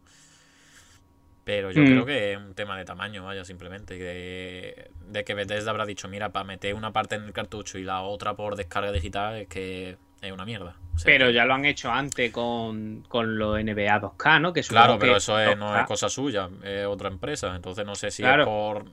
pero 1.45 1.71
yo 1.71 1.83
Mm. 1.83 1.87
creo 1.87 2.07
que 2.07 2.33
es 2.33 2.39
un 2.39 2.55
tema 2.55 2.77
de 2.77 2.85
tamaño 2.85 3.25
vaya 3.25 3.45
simplemente 3.45 3.99
que 3.99 4.91
de 5.09 5.25
que 5.25 5.35
Bethesda 5.35 5.71
habrá 5.71 5.87
dicho 5.87 6.09
mira 6.09 6.31
para 6.31 6.45
meter 6.45 6.75
una 6.75 6.93
parte 6.93 7.15
en 7.17 7.25
el 7.25 7.33
cartucho 7.33 7.79
y 7.79 7.83
la 7.85 8.03
otra 8.03 8.35
por 8.35 8.57
descarga 8.57 8.93
digital 8.93 9.37
es 9.37 9.49
que 9.49 9.97
es 10.21 10.33
una 10.33 10.45
mierda 10.45 10.77
O 10.95 10.99
sea, 10.99 11.07
Pero 11.07 11.31
ya 11.31 11.47
lo 11.47 11.55
han 11.55 11.65
hecho 11.65 11.91
antes 11.91 12.31
con, 12.31 13.03
con 13.09 13.39
los 13.39 13.59
NBA 13.59 13.99
2K, 14.03 14.39
¿no? 14.41 14.53
Que 14.53 14.61
claro 14.63 14.99
pero 14.99 15.13
que 15.15 15.19
eso 15.19 15.41
es- 15.41 15.57
no 15.57 15.71
2K 15.73 15.81
es 15.81 15.87
cosa 15.87 16.09
suya 16.11 16.51
es 16.63 16.85
otra 16.87 17.09
empresa 17.09 17.57
entonces 17.57 17.87
no 17.87 17.95
sé 17.95 18.11
si 18.11 18.23
Claro. 18.23 18.43
es 18.43 18.47
por 18.49 18.85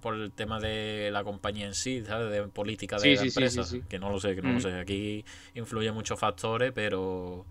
por 0.00 0.14
el 0.14 0.32
tema 0.32 0.60
de 0.60 1.10
la 1.12 1.24
compañía 1.24 1.66
en 1.66 1.74
sí, 1.74 2.04
¿sabes? 2.06 2.30
De 2.30 2.42
política 2.48 2.96
de 2.96 3.02
Sí, 3.02 3.14
la 3.14 3.20
sí, 3.22 3.28
empresa. 3.28 3.64
sí. 3.64 3.82
Que 3.88 3.98
no 3.98 4.10
lo 4.10 4.20
sé, 4.20 4.34
que 4.34 4.42
no 4.42 4.50
Mm. 4.50 4.54
lo 4.54 4.60
sé. 4.60 4.74
Aquí 4.78 5.24
influye 5.54 5.90
muchos 5.92 6.18
factores, 6.18 6.72
pero 6.74 7.46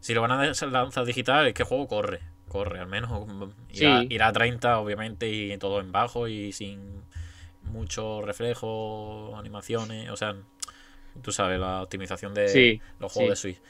si 0.00 0.14
lo 0.14 0.20
van 0.22 0.32
a 0.32 0.44
lanzar 0.44 1.04
digital, 1.04 1.46
es 1.46 1.54
que 1.54 1.62
el 1.62 1.68
juego 1.68 1.86
corre. 1.88 2.20
Corre, 2.48 2.80
al 2.80 2.86
menos. 2.88 3.28
Irá, 3.70 4.26
a 4.28 4.32
30, 4.32 4.78
obviamente, 4.78 5.28
y 5.30 5.56
todo 5.58 5.80
en 5.80 5.92
bajo 5.92 6.28
y 6.28 6.52
sin 6.52 7.02
mucho 7.62 8.22
reflejo, 8.22 9.36
animaciones. 9.36 10.08
O 10.10 10.16
sea, 10.16 10.34
tú 11.22 11.30
sabes, 11.32 11.60
la 11.60 11.82
optimización 11.82 12.32
de 12.32 12.80
los 13.00 13.12
juegos 13.12 13.30
de 13.32 13.36
Switch. 13.36 13.60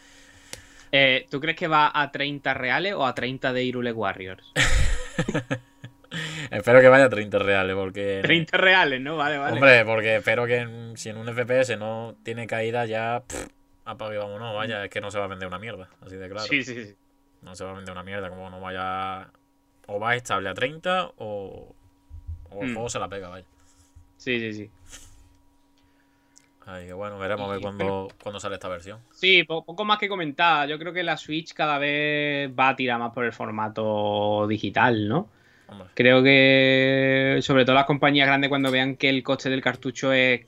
Eh, 0.93 1.26
¿Tú 1.31 1.41
crees 1.41 1.57
que 1.57 1.66
va 1.68 1.91
a 1.93 2.11
30 2.12 2.55
reales 2.55 2.95
o 2.95 3.05
a 3.05 3.14
30 3.14 3.53
de 3.53 3.64
Irule 3.64 3.93
Warriors? 3.93 4.53
Espero 6.50 6.80
que 6.80 6.88
vaya 6.88 7.04
a 7.04 7.08
30 7.08 7.38
reales, 7.38 7.74
porque. 7.76 8.20
30 8.22 8.56
reales, 8.56 9.00
¿no? 9.00 9.16
Vale, 9.16 9.38
vale. 9.38 9.52
Hombre, 9.54 9.84
porque 9.84 10.16
espero 10.16 10.46
que 10.46 10.92
si 10.96 11.08
en 11.10 11.16
un 11.16 11.26
FPS 11.28 11.76
no 11.78 12.16
tiene 12.22 12.46
caída 12.46 12.86
ya. 12.86 13.22
pff, 13.26 13.46
apague 13.84 14.16
y 14.16 14.18
vámonos, 14.18 14.54
vaya, 14.54 14.84
es 14.84 14.90
que 14.90 15.00
no 15.00 15.10
se 15.10 15.18
va 15.18 15.24
a 15.24 15.28
vender 15.28 15.48
una 15.48 15.58
mierda, 15.58 15.88
así 16.04 16.16
de 16.16 16.28
claro. 16.28 16.46
Sí, 16.46 16.62
sí, 16.62 16.84
sí. 16.84 16.94
No 17.42 17.54
se 17.54 17.64
va 17.64 17.70
a 17.70 17.74
vender 17.74 17.92
una 17.92 18.02
mierda, 18.02 18.28
como 18.28 18.50
no 18.50 18.60
vaya. 18.60 19.30
O 19.86 19.98
va 19.98 20.14
estable 20.16 20.48
a 20.48 20.54
30 20.54 21.10
o. 21.18 21.74
O 22.50 22.62
el 22.62 22.70
Mm. 22.70 22.74
juego 22.74 22.88
se 22.88 22.98
la 22.98 23.08
pega, 23.08 23.28
vaya. 23.28 23.46
Sí, 24.16 24.38
sí, 24.40 24.52
sí. 24.54 24.70
Así 26.66 26.86
que 26.86 26.92
bueno, 26.92 27.18
veremos 27.18 27.48
a 27.48 27.52
ver 27.52 27.60
cuándo, 27.62 28.08
cuándo 28.22 28.40
sale 28.40 28.56
esta 28.56 28.68
versión. 28.68 28.98
Sí, 29.12 29.42
po- 29.44 29.64
poco 29.64 29.84
más 29.86 29.98
que 29.98 30.08
comentar. 30.08 30.68
Yo 30.68 30.78
creo 30.78 30.92
que 30.92 31.02
la 31.02 31.16
Switch 31.16 31.54
cada 31.54 31.78
vez 31.78 32.50
va 32.50 32.70
a 32.70 32.76
tirar 32.76 32.98
más 32.98 33.12
por 33.14 33.24
el 33.24 33.32
formato 33.32 34.46
digital, 34.46 35.08
¿no? 35.08 35.30
Creo 35.94 36.22
que 36.22 37.38
sobre 37.42 37.64
todo 37.64 37.74
las 37.74 37.84
compañías 37.86 38.26
grandes 38.26 38.48
cuando 38.48 38.70
vean 38.70 38.96
que 38.96 39.08
el 39.08 39.22
coste 39.22 39.50
del 39.50 39.60
cartucho 39.62 40.12
es 40.12 40.46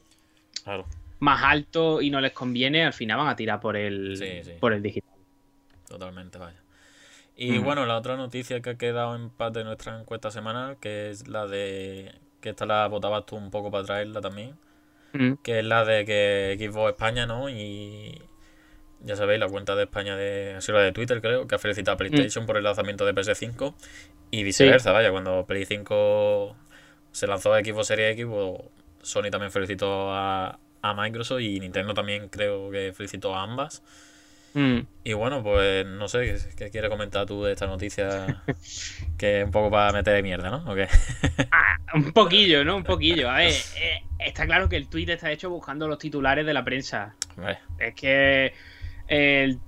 claro. 0.64 0.86
más 1.18 1.42
alto 1.44 2.00
y 2.00 2.10
no 2.10 2.20
les 2.20 2.32
conviene, 2.32 2.84
al 2.84 2.92
final 2.92 3.18
van 3.18 3.28
a 3.28 3.36
tirar 3.36 3.60
por 3.60 3.76
el, 3.76 4.16
Sí, 4.16 4.42
sí. 4.42 4.52
por 4.60 4.72
el 4.72 4.82
digital. 4.82 5.10
Totalmente, 5.88 6.38
vaya. 6.38 6.56
Y 7.36 7.56
Ujú. 7.56 7.64
bueno, 7.64 7.86
la 7.86 7.96
otra 7.96 8.16
noticia 8.16 8.60
que 8.60 8.70
ha 8.70 8.74
quedado 8.78 9.16
en 9.16 9.30
paz 9.30 9.52
de 9.52 9.64
nuestra 9.64 9.98
encuesta 9.98 10.30
semanal, 10.30 10.76
que 10.78 11.10
es 11.10 11.26
la 11.28 11.46
de. 11.46 12.12
que 12.40 12.50
esta 12.50 12.64
la 12.66 12.86
votabas 12.88 13.26
tú 13.26 13.36
un 13.36 13.50
poco 13.50 13.70
para 13.70 13.84
traerla 13.84 14.20
también. 14.20 14.54
Mm. 15.12 15.34
que 15.42 15.58
es 15.58 15.64
la 15.64 15.84
de 15.84 16.04
que 16.04 16.56
Xbox 16.58 16.90
España, 16.92 17.26
¿no? 17.26 17.48
Y, 17.50 18.22
ya 19.04 19.16
sabéis, 19.16 19.40
la 19.40 19.48
cuenta 19.48 19.74
de 19.76 19.84
España 19.84 20.16
de, 20.16 20.56
sido 20.60 20.78
la 20.78 20.84
de 20.84 20.92
Twitter, 20.92 21.20
creo, 21.20 21.46
que 21.46 21.54
ha 21.54 21.58
felicitado 21.58 21.94
a 21.94 21.98
PlayStation 21.98 22.46
por 22.46 22.56
el 22.56 22.64
lanzamiento 22.64 23.04
de 23.06 23.14
PS5 23.14 23.74
y 24.30 24.42
viceversa, 24.42 24.92
vaya, 24.92 25.10
cuando 25.10 25.46
Play 25.46 25.64
5 25.64 26.56
se 27.12 27.26
lanzó 27.26 27.54
a 27.54 27.60
Xbox 27.60 27.88
Series 27.88 28.12
X, 28.12 28.26
pues, 28.28 28.62
Sony 29.02 29.30
también 29.30 29.50
felicitó 29.50 30.12
a, 30.12 30.58
a 30.82 30.94
Microsoft 30.94 31.40
y 31.40 31.58
Nintendo 31.60 31.94
también 31.94 32.28
creo 32.28 32.70
que 32.70 32.92
felicitó 32.92 33.34
a 33.34 33.42
ambas. 33.42 33.82
Mm. 34.54 34.80
Y 35.04 35.12
bueno, 35.12 35.42
pues 35.42 35.86
no 35.86 36.08
sé, 36.08 36.36
¿qué, 36.56 36.64
qué 36.64 36.70
quieres 36.70 36.90
comentar 36.90 37.24
tú 37.26 37.44
de 37.44 37.52
esta 37.52 37.66
noticia? 37.66 38.42
que 39.18 39.40
es 39.40 39.44
un 39.44 39.50
poco 39.50 39.70
para 39.70 39.92
meter 39.92 40.14
de 40.14 40.22
mierda, 40.22 40.50
¿no? 40.50 40.70
¿O 40.70 40.74
qué? 40.74 40.88
Ah, 41.52 41.76
un 41.94 42.12
poquillo, 42.12 42.64
¿no? 42.64 42.76
Un 42.76 42.84
poquillo. 42.84 43.30
A 43.30 43.38
ver, 43.38 43.50
eh, 43.80 44.02
está 44.18 44.46
claro 44.46 44.68
que 44.68 44.76
el 44.76 44.88
tweet 44.88 45.08
está 45.08 45.30
hecho 45.30 45.50
buscando 45.50 45.86
los 45.88 45.98
titulares 45.98 46.44
de 46.46 46.54
la 46.54 46.64
prensa. 46.64 47.14
Es 47.78 47.94
que. 47.94 48.52
El... 49.10 49.58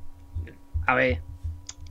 A 0.86 0.94
ver, 0.94 1.20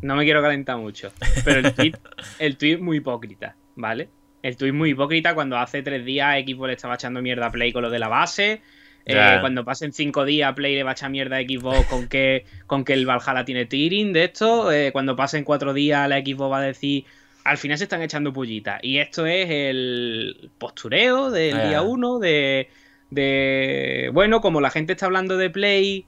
no 0.01 0.15
me 0.15 0.23
quiero 0.23 0.41
calentar 0.41 0.77
mucho. 0.77 1.11
Pero 1.45 1.59
el 1.59 1.73
tweet, 1.73 1.93
el 2.39 2.57
tweet 2.57 2.73
es 2.73 2.81
muy 2.81 2.97
hipócrita, 2.97 3.55
¿vale? 3.75 4.09
El 4.41 4.57
tweet 4.57 4.69
es 4.69 4.75
muy 4.75 4.89
hipócrita 4.91 5.35
cuando 5.35 5.57
hace 5.57 5.83
tres 5.83 6.03
días 6.03 6.35
Xbox 6.43 6.67
le 6.67 6.73
estaba 6.73 6.95
echando 6.95 7.21
mierda 7.21 7.45
a 7.47 7.51
Play 7.51 7.71
con 7.71 7.83
lo 7.83 7.89
de 7.91 7.99
la 7.99 8.07
base. 8.07 8.61
Eh, 9.05 9.37
cuando 9.41 9.65
pasen 9.65 9.93
cinco 9.93 10.25
días 10.25 10.53
Play 10.53 10.75
le 10.75 10.83
va 10.83 10.91
a 10.91 10.93
echar 10.93 11.09
mierda 11.09 11.37
a 11.37 11.41
Xbox 11.41 11.85
con 11.87 12.07
que, 12.07 12.45
con 12.67 12.83
que 12.85 12.93
el 12.93 13.05
Valhalla 13.07 13.45
tiene 13.45 13.65
tearing 13.65 14.13
de 14.13 14.25
esto. 14.25 14.71
Eh, 14.71 14.91
cuando 14.91 15.15
pasen 15.15 15.43
cuatro 15.43 15.73
días 15.73 16.07
la 16.09 16.19
Xbox 16.19 16.51
va 16.51 16.57
a 16.59 16.63
decir. 16.63 17.05
Al 17.43 17.57
final 17.57 17.77
se 17.79 17.85
están 17.85 18.01
echando 18.03 18.31
pullitas. 18.33 18.79
Y 18.83 18.97
esto 18.99 19.25
es 19.25 19.47
el 19.49 20.51
postureo 20.59 21.31
del 21.31 21.57
Ah. 21.57 21.67
día 21.67 21.81
uno 21.81 22.19
de, 22.19 22.69
de. 23.09 24.09
Bueno, 24.13 24.41
como 24.41 24.61
la 24.61 24.69
gente 24.69 24.93
está 24.93 25.05
hablando 25.07 25.37
de 25.37 25.49
Play 25.49 26.05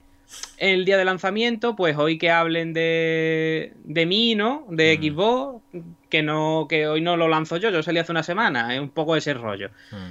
el 0.58 0.84
día 0.84 0.96
de 0.96 1.04
lanzamiento, 1.04 1.74
pues 1.76 1.96
hoy 1.96 2.18
que 2.18 2.30
hablen 2.30 2.72
de, 2.72 3.72
de 3.84 4.06
mí, 4.06 4.34
¿no? 4.34 4.66
De 4.68 4.96
Mm. 4.98 5.02
Xbox, 5.02 5.62
que 6.08 6.22
no 6.22 6.66
que 6.68 6.86
hoy 6.86 7.00
no 7.00 7.16
lo 7.16 7.28
lanzo 7.28 7.56
yo, 7.56 7.70
yo 7.70 7.82
salí 7.82 7.98
hace 7.98 8.12
una 8.12 8.22
semana, 8.22 8.74
es 8.74 8.80
un 8.80 8.90
poco 8.90 9.16
ese 9.16 9.34
rollo. 9.34 9.70
mm, 9.90 10.10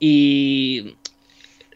Y 0.00 0.96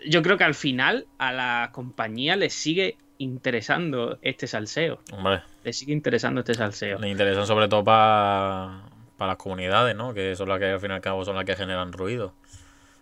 yo 0.09 0.23
creo 0.23 0.37
que 0.37 0.45
al 0.45 0.55
final 0.55 1.07
a 1.19 1.33
la 1.33 1.71
compañía 1.73 2.37
le 2.37 2.51
sigue 2.51 2.97
interesando 3.19 4.19
este 4.23 4.47
salseo, 4.47 5.01
hombre, 5.13 5.43
le 5.65 5.73
sigue 5.73 5.93
interesando 5.93 6.41
este 6.41 6.55
salseo. 6.55 6.99
le 6.99 7.09
interesan 7.09 7.47
sobre 7.47 7.69
todo 7.69 7.85
para 7.85 8.83
las 9.19 9.37
comunidades, 9.37 9.95
¿no? 9.95 10.13
Que 10.13 10.35
son 10.35 10.49
las 10.49 10.59
que 10.59 10.67
al 10.67 10.81
fin 10.81 10.91
y 10.91 10.95
al 10.95 11.01
cabo 11.01 11.25
son 11.25 11.37
las 11.37 11.45
que 11.45 11.55
generan 11.55 11.93
ruido. 11.93 12.35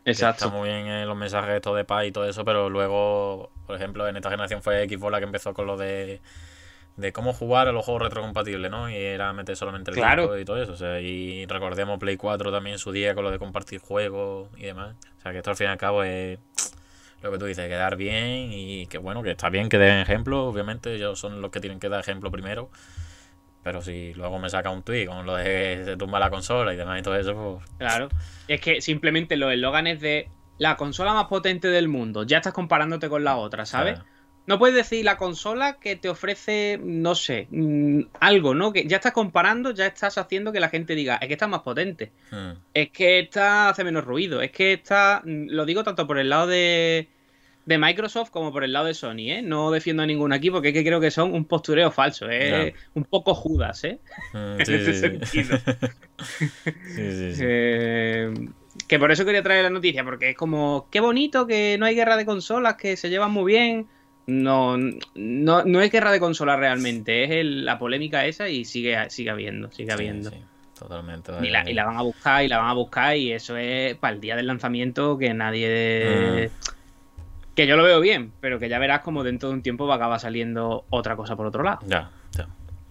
Que 0.05 0.13
Está 0.13 0.31
Exacto. 0.31 0.51
muy 0.51 0.69
bien 0.69 0.87
en 0.87 1.07
los 1.09 1.17
mensajes 1.17 1.55
estos 1.57 1.77
de 1.77 1.85
paz 1.85 2.07
y 2.07 2.13
todo 2.13 2.27
eso, 2.29 2.45
pero 2.45 2.71
luego, 2.71 3.51
por 3.67 3.77
ejemplo, 3.77 4.09
en 4.09 4.17
esta 4.17 4.31
generación 4.31 4.63
fue 4.63 4.89
Xbox 4.89 5.13
la 5.13 5.19
que 5.19 5.25
empezó 5.27 5.53
con 5.53 5.67
lo 5.67 5.77
de, 5.77 6.21
de 6.97 7.13
cómo 7.13 7.33
jugar 7.35 7.69
a 7.69 7.73
los 7.73 7.85
juegos 7.85 8.03
retrocompatibles, 8.05 8.71
¿no? 8.71 8.89
Y 8.91 8.97
era 8.97 9.33
meter 9.35 9.57
solamente 9.57 9.91
el 9.91 9.97
Claro. 9.97 10.23
disco 10.23 10.39
y 10.39 10.45
todo 10.47 10.63
eso. 10.63 10.73
O 10.73 10.77
sea, 10.77 11.01
y 11.01 11.45
recordemos 11.47 11.99
Play 11.99 12.17
4 12.17 12.51
también 12.51 12.79
su 12.79 12.93
día 12.93 13.15
con 13.15 13.25
lo 13.25 13.31
de 13.31 13.39
compartir 13.39 13.81
juegos 13.81 14.49
y 14.57 14.63
demás. 14.65 14.97
O 15.19 15.21
sea, 15.21 15.33
que 15.33 15.39
esto 15.39 15.51
al 15.51 15.57
fin 15.57 15.67
y 15.67 15.71
al 15.71 15.79
cabo 15.79 16.03
es 16.03 16.39
lo 17.23 17.31
que 17.31 17.39
tú 17.39 17.45
dices, 17.45 17.69
quedar 17.69 17.97
bien 17.97 18.51
y 18.53 18.87
que 18.87 18.97
bueno, 18.97 19.23
que 19.23 19.33
está 19.33 19.51
bien 19.51 19.69
que 19.69 19.77
den 19.77 19.99
ejemplo, 19.99 20.47
obviamente, 20.47 20.95
ellos 20.95 21.19
son 21.21 21.43
los 21.43 21.51
que 21.51 21.61
tienen 21.61 21.79
que 21.79 21.91
dar 21.91 22.01
ejemplo 22.01 22.31
primero. 22.31 22.71
Pero 23.63 23.83
si 23.83 24.15
luego 24.15 24.39
me 24.39 24.49
saca 24.49 24.71
un 24.71 24.83
tweet 24.83 25.07
con 25.07 25.27
lo 25.27 25.37
de 25.37 25.45
que 25.45 25.83
se 25.85 25.97
tumba 25.97 26.19
la 26.19 26.31
consola 26.31 26.73
y 26.73 26.77
demás 26.77 27.01
y 27.01 27.03
todo 27.03 27.17
eso, 27.17 27.35
pues 27.35 27.71
Claro. 27.79 28.09
Es 28.49 28.61
que 28.61 28.81
simplemente 28.81 29.37
los 29.37 29.53
eslóganes 29.53 30.01
de 30.01 30.29
la 30.59 30.77
consola 30.77 31.13
más 31.15 31.27
potente 31.27 31.69
del 31.69 31.89
mundo, 31.89 32.23
ya 32.25 32.39
estás 32.39 32.53
comparándote 32.53 33.09
con 33.09 33.25
la 33.25 33.37
otra, 33.37 33.67
¿sabes? 33.67 33.99
No 34.47 34.59
puedes 34.59 34.75
decir 34.75 35.05
la 35.05 35.17
consola 35.17 35.79
que 35.79 35.97
te 35.97 36.09
ofrece, 36.09 36.81
no 36.83 37.15
sé, 37.15 37.47
mm, 37.51 38.01
algo, 38.19 38.55
¿no? 38.55 38.73
Que 38.73 38.85
ya 38.87 38.97
estás 38.97 39.13
comparando, 39.13 39.71
ya 39.71 39.87
estás 39.87 40.19
haciendo 40.19 40.51
que 40.53 40.59
la 40.61 40.71
gente 40.71 40.95
diga, 40.95 41.17
es 41.17 41.29
que 41.29 41.35
esta 41.35 41.45
es 41.45 41.51
más 41.51 41.61
potente, 41.61 42.11
Hmm. 42.31 42.53
es 42.75 42.91
que 42.91 43.21
esta 43.21 43.69
hace 43.69 43.85
menos 43.85 44.05
ruido, 44.05 44.41
es 44.43 44.51
que 44.51 44.73
esta, 44.73 45.21
mm, 45.25 45.51
lo 45.51 45.67
digo 45.67 45.85
tanto 45.85 46.07
por 46.07 46.19
el 46.19 46.31
lado 46.31 46.47
de, 46.47 47.09
de 47.67 47.79
Microsoft 47.79 48.31
como 48.31 48.53
por 48.53 48.65
el 48.65 48.73
lado 48.73 48.87
de 48.87 48.95
Sony, 48.95 49.29
¿eh? 49.31 49.43
No 49.43 49.71
defiendo 49.71 50.03
a 50.03 50.07
ningún 50.07 50.33
aquí 50.33 50.51
porque 50.51 50.69
es 50.69 50.75
que 50.75 50.85
creo 50.85 51.01
que 51.01 51.11
son 51.11 51.33
un 51.35 51.45
postureo 51.45 51.91
falso, 51.91 52.29
¿eh? 52.31 52.75
Un 52.95 53.05
poco 53.05 53.35
Judas, 53.35 53.85
¿eh? 53.85 53.99
Mm, 54.33 54.37
En 54.55 54.61
ese 54.61 54.95
sí, 54.95 55.01
sentido. 55.01 55.59
sí. 56.95 57.33
Eh, 57.43 58.35
que 58.89 58.99
por 58.99 59.13
eso 59.13 59.25
quería 59.25 59.43
traer 59.43 59.65
la 59.65 59.71
noticia, 59.71 60.05
porque 60.05 60.31
es 60.31 60.37
como, 60.37 60.89
qué 60.91 61.01
bonito 61.01 61.47
que 61.47 61.77
no 61.79 61.87
hay 61.87 61.95
guerra 61.95 62.17
de 62.17 62.25
consolas, 62.25 62.75
que 62.77 62.97
se 62.97 63.09
llevan 63.11 63.31
muy 63.33 63.53
bien. 63.53 63.87
No, 64.27 64.77
no, 65.15 65.65
no 65.65 65.81
es 65.81 65.91
guerra 65.91 66.13
de 66.13 66.21
consolas 66.21 66.59
realmente, 66.59 67.25
es 67.25 67.31
el- 67.31 67.65
la 67.65 67.79
polémica 67.79 68.27
esa 68.27 68.49
y 68.49 68.65
sigue, 68.65 68.97
sigue 69.11 69.31
habiendo, 69.31 69.71
sigue 69.73 69.93
habiendo. 69.93 70.31
Totalmente. 70.79 71.33
Y, 71.43 71.51
la, 71.51 71.69
y 71.69 71.75
la 71.75 71.85
van 71.85 71.97
a 71.99 72.03
buscar 72.03 72.45
y 72.45 72.49
la 72.49 72.59
van 72.59 72.69
a 72.69 72.73
buscar 72.75 73.17
y 73.17 73.33
eso 73.33 73.57
es 73.57 73.95
para 73.97 74.15
el 74.15 74.21
día 74.21 74.37
del 74.37 74.47
lanzamiento 74.47 75.19
que 75.19 75.35
nadie... 75.35 76.51
Que 77.61 77.67
yo 77.67 77.77
lo 77.77 77.83
veo 77.83 78.01
bien, 78.01 78.33
pero 78.41 78.59
que 78.59 78.71
ya 78.71 78.79
verás 78.79 79.03
como 79.03 79.23
dentro 79.23 79.51
de 79.51 79.57
un 79.57 79.61
tiempo 79.61 79.87
va 79.87 79.93
a 79.93 79.97
acabar 79.99 80.19
saliendo 80.19 80.87
otra 80.89 81.15
cosa 81.15 81.37
por 81.37 81.45
otro 81.45 81.63
lado. 81.63 81.81
Ya, 81.87 82.11
ya. 82.31 82.47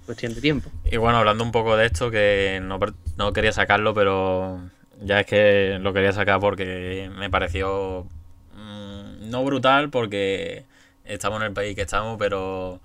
Cuestión 0.06 0.36
de 0.36 0.42
tiempo. 0.42 0.70
Y 0.86 0.98
bueno, 0.98 1.18
hablando 1.18 1.44
un 1.44 1.52
poco 1.52 1.76
de 1.76 1.88
esto, 1.88 2.12
que 2.12 2.60
no, 2.62 2.78
no 3.18 3.34
quería 3.34 3.52
sacarlo, 3.52 3.96
pero 3.96 4.62
ya 5.02 5.22
es 5.22 5.26
que 5.26 5.80
lo 5.82 5.92
quería 5.92 6.12
sacar 6.12 6.40
porque 6.40 7.10
me 7.18 7.32
pareció 7.32 8.06
mm, 8.54 9.32
no 9.32 9.44
brutal, 9.44 9.90
porque 9.90 10.66
estamos 11.04 11.42
en 11.42 11.48
el 11.48 11.54
país 11.54 11.74
que 11.74 11.82
estamos, 11.82 12.18
pero 12.20 12.80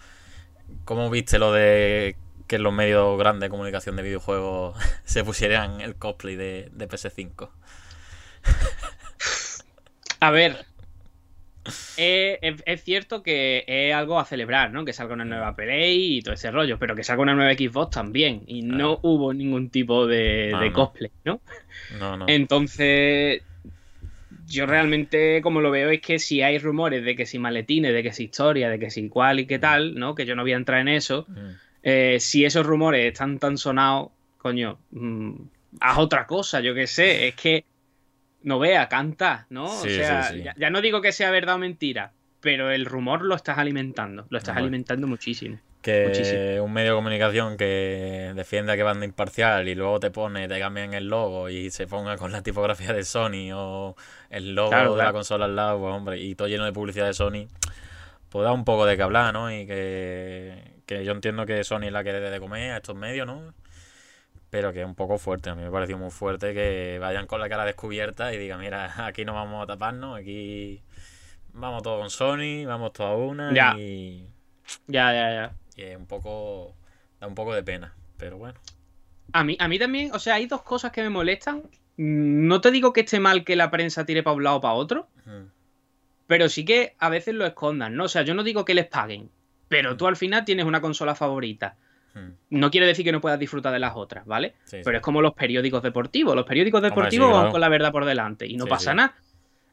¿cómo 0.86 1.10
viste 1.10 1.38
lo 1.38 1.52
de 1.52 2.16
que 2.46 2.58
los 2.58 2.72
medios 2.72 3.18
grandes 3.18 3.42
de 3.42 3.50
comunicación 3.50 3.96
de 3.96 4.04
videojuegos 4.04 4.74
se 5.04 5.22
pusieran 5.22 5.82
el 5.82 5.96
cosplay 5.96 6.36
de, 6.36 6.70
de 6.72 6.88
PS5? 6.88 7.50
A 10.20 10.30
ver. 10.30 10.64
Eh, 11.96 12.38
es, 12.42 12.62
es 12.66 12.84
cierto 12.84 13.22
que 13.22 13.64
es 13.66 13.94
algo 13.94 14.18
a 14.18 14.24
celebrar, 14.24 14.72
¿no? 14.72 14.84
Que 14.84 14.92
salga 14.92 15.14
una 15.14 15.24
nueva 15.24 15.54
Play 15.54 16.18
y 16.18 16.22
todo 16.22 16.34
ese 16.34 16.50
rollo, 16.50 16.78
pero 16.78 16.94
que 16.94 17.04
salga 17.04 17.22
una 17.22 17.34
nueva 17.34 17.54
Xbox 17.54 17.90
también. 17.94 18.42
Y 18.46 18.62
no 18.62 18.98
hubo 19.02 19.32
ningún 19.32 19.70
tipo 19.70 20.06
de, 20.06 20.70
cosplay, 20.74 21.10
¿no? 21.24 21.40
No, 21.98 22.16
no. 22.16 22.26
Entonces, 22.28 23.42
yo 24.46 24.66
realmente 24.66 25.40
como 25.42 25.60
lo 25.60 25.70
veo 25.70 25.90
es 25.90 26.00
que 26.00 26.18
si 26.18 26.42
hay 26.42 26.58
rumores 26.58 27.04
de 27.04 27.16
que 27.16 27.26
si 27.26 27.38
maletines, 27.38 27.92
de 27.92 28.02
que 28.02 28.12
si 28.12 28.24
historia, 28.24 28.68
de 28.68 28.78
que 28.78 28.90
si 28.90 29.08
cual 29.08 29.40
y 29.40 29.46
qué 29.46 29.58
tal, 29.58 29.94
¿no? 29.94 30.14
Que 30.14 30.26
yo 30.26 30.36
no 30.36 30.42
voy 30.42 30.52
a 30.52 30.56
entrar 30.56 30.80
en 30.80 30.88
eso. 30.88 31.24
Mm, 31.28 31.50
eh, 31.82 32.16
si 32.20 32.44
esos 32.44 32.66
rumores 32.66 33.12
están 33.12 33.38
tan 33.38 33.56
sonados, 33.56 34.10
coño, 34.38 34.78
mm, 34.90 35.34
haz 35.80 35.98
otra 35.98 36.26
cosa, 36.26 36.60
yo 36.60 36.74
qué 36.74 36.86
sé. 36.86 37.28
Es 37.28 37.34
que 37.34 37.64
no 38.44 38.58
vea, 38.60 38.88
canta, 38.88 39.46
¿no? 39.50 39.66
Sí, 39.68 39.88
o 39.88 39.90
sea, 39.90 40.22
sí, 40.24 40.36
sí. 40.36 40.42
Ya, 40.44 40.54
ya 40.56 40.70
no 40.70 40.80
digo 40.80 41.00
que 41.00 41.10
sea 41.12 41.30
verdad 41.30 41.56
o 41.56 41.58
mentira, 41.58 42.12
pero 42.40 42.70
el 42.70 42.84
rumor 42.84 43.22
lo 43.24 43.34
estás 43.34 43.58
alimentando, 43.58 44.26
lo 44.28 44.38
estás 44.38 44.56
alimentando 44.56 45.06
muchísimo. 45.06 45.58
Que 45.82 46.06
Muchísimo. 46.06 46.64
un 46.64 46.72
medio 46.72 46.92
de 46.92 46.96
comunicación 46.96 47.58
que 47.58 48.32
defienda 48.34 48.74
que 48.74 48.82
banda 48.82 49.04
imparcial 49.04 49.68
y 49.68 49.74
luego 49.74 50.00
te 50.00 50.10
pone, 50.10 50.48
te 50.48 50.58
cambian 50.58 50.94
el 50.94 51.08
logo 51.08 51.50
y 51.50 51.70
se 51.70 51.86
ponga 51.86 52.16
con 52.16 52.32
la 52.32 52.42
tipografía 52.42 52.94
de 52.94 53.04
Sony 53.04 53.52
o 53.54 53.94
el 54.30 54.54
logo 54.54 54.70
Claro, 54.70 54.94
de 54.96 55.04
la 55.04 55.12
consola 55.12 55.44
al 55.44 55.56
lado, 55.56 55.80
pues 55.80 55.92
hombre, 55.94 56.20
y 56.20 56.34
todo 56.36 56.48
lleno 56.48 56.64
de 56.64 56.72
publicidad 56.72 57.06
de 57.06 57.12
Sony, 57.12 57.48
pues 58.30 58.44
da 58.44 58.52
un 58.52 58.64
poco 58.64 58.86
de 58.86 58.96
que 58.96 59.02
hablar, 59.02 59.34
¿no? 59.34 59.52
Y 59.52 59.66
que, 59.66 60.72
que 60.86 61.04
yo 61.04 61.12
entiendo 61.12 61.44
que 61.44 61.62
Sony 61.64 61.84
es 61.84 61.92
la 61.92 62.02
que 62.02 62.12
debe 62.14 62.30
de 62.30 62.40
comer 62.40 62.72
a 62.72 62.76
estos 62.78 62.96
medios, 62.96 63.26
¿no? 63.26 63.52
Pero 64.54 64.72
que 64.72 64.82
es 64.82 64.86
un 64.86 64.94
poco 64.94 65.18
fuerte, 65.18 65.50
a 65.50 65.56
mí 65.56 65.64
me 65.64 65.70
pareció 65.72 65.98
muy 65.98 66.12
fuerte 66.12 66.54
que 66.54 66.98
vayan 67.00 67.26
con 67.26 67.40
la 67.40 67.48
cara 67.48 67.64
descubierta 67.64 68.32
y 68.32 68.38
digan, 68.38 68.60
mira, 68.60 68.94
aquí 69.04 69.24
no 69.24 69.34
vamos 69.34 69.60
a 69.60 69.66
taparnos, 69.66 70.16
aquí 70.16 70.80
vamos 71.52 71.82
todos 71.82 71.98
con 71.98 72.08
Sony, 72.08 72.64
vamos 72.64 72.92
todos 72.92 73.10
a 73.10 73.14
una 73.16 73.52
Ya. 73.52 73.74
y... 73.76 74.28
Ya, 74.86 75.12
ya, 75.12 75.32
ya. 75.32 75.52
Y 75.74 75.82
es 75.82 75.96
un 75.96 76.06
poco. 76.06 76.76
da 77.18 77.26
un 77.26 77.34
poco 77.34 77.52
de 77.52 77.64
pena. 77.64 77.94
Pero 78.16 78.38
bueno. 78.38 78.60
A 79.32 79.42
mí, 79.42 79.56
a 79.58 79.66
mí 79.66 79.76
también, 79.76 80.12
o 80.14 80.20
sea, 80.20 80.36
hay 80.36 80.46
dos 80.46 80.62
cosas 80.62 80.92
que 80.92 81.02
me 81.02 81.10
molestan. 81.10 81.64
No 81.96 82.60
te 82.60 82.70
digo 82.70 82.92
que 82.92 83.00
esté 83.00 83.18
mal 83.18 83.42
que 83.42 83.56
la 83.56 83.72
prensa 83.72 84.06
tire 84.06 84.22
para 84.22 84.36
un 84.36 84.44
lado 84.44 84.58
o 84.58 84.60
para 84.60 84.74
otro, 84.74 85.08
pero 86.28 86.48
sí 86.48 86.64
que 86.64 86.94
a 87.00 87.08
veces 87.08 87.34
lo 87.34 87.44
escondan, 87.44 87.96
¿no? 87.96 88.04
O 88.04 88.08
sea, 88.08 88.22
yo 88.22 88.34
no 88.34 88.44
digo 88.44 88.64
que 88.64 88.74
les 88.74 88.86
paguen, 88.86 89.30
pero 89.66 89.96
tú 89.96 90.06
al 90.06 90.14
final 90.14 90.44
tienes 90.44 90.64
una 90.64 90.80
consola 90.80 91.16
favorita. 91.16 91.76
No 92.50 92.70
quiere 92.70 92.86
decir 92.86 93.04
que 93.04 93.12
no 93.12 93.20
puedas 93.20 93.38
disfrutar 93.38 93.72
de 93.72 93.78
las 93.78 93.92
otras, 93.96 94.24
¿vale? 94.26 94.54
Sí, 94.64 94.78
Pero 94.84 94.90
sí. 94.90 94.96
es 94.96 95.02
como 95.02 95.20
los 95.22 95.34
periódicos 95.34 95.82
deportivos. 95.82 96.34
Los 96.36 96.46
periódicos 96.46 96.80
deportivos 96.82 97.28
van 97.30 97.36
claro. 97.40 97.52
con 97.52 97.60
la 97.60 97.68
verdad 97.68 97.90
por 97.92 98.04
delante 98.04 98.46
y 98.46 98.56
no 98.56 98.64
Sí, 98.64 98.70
pasa 98.70 98.94
nada. 98.94 99.14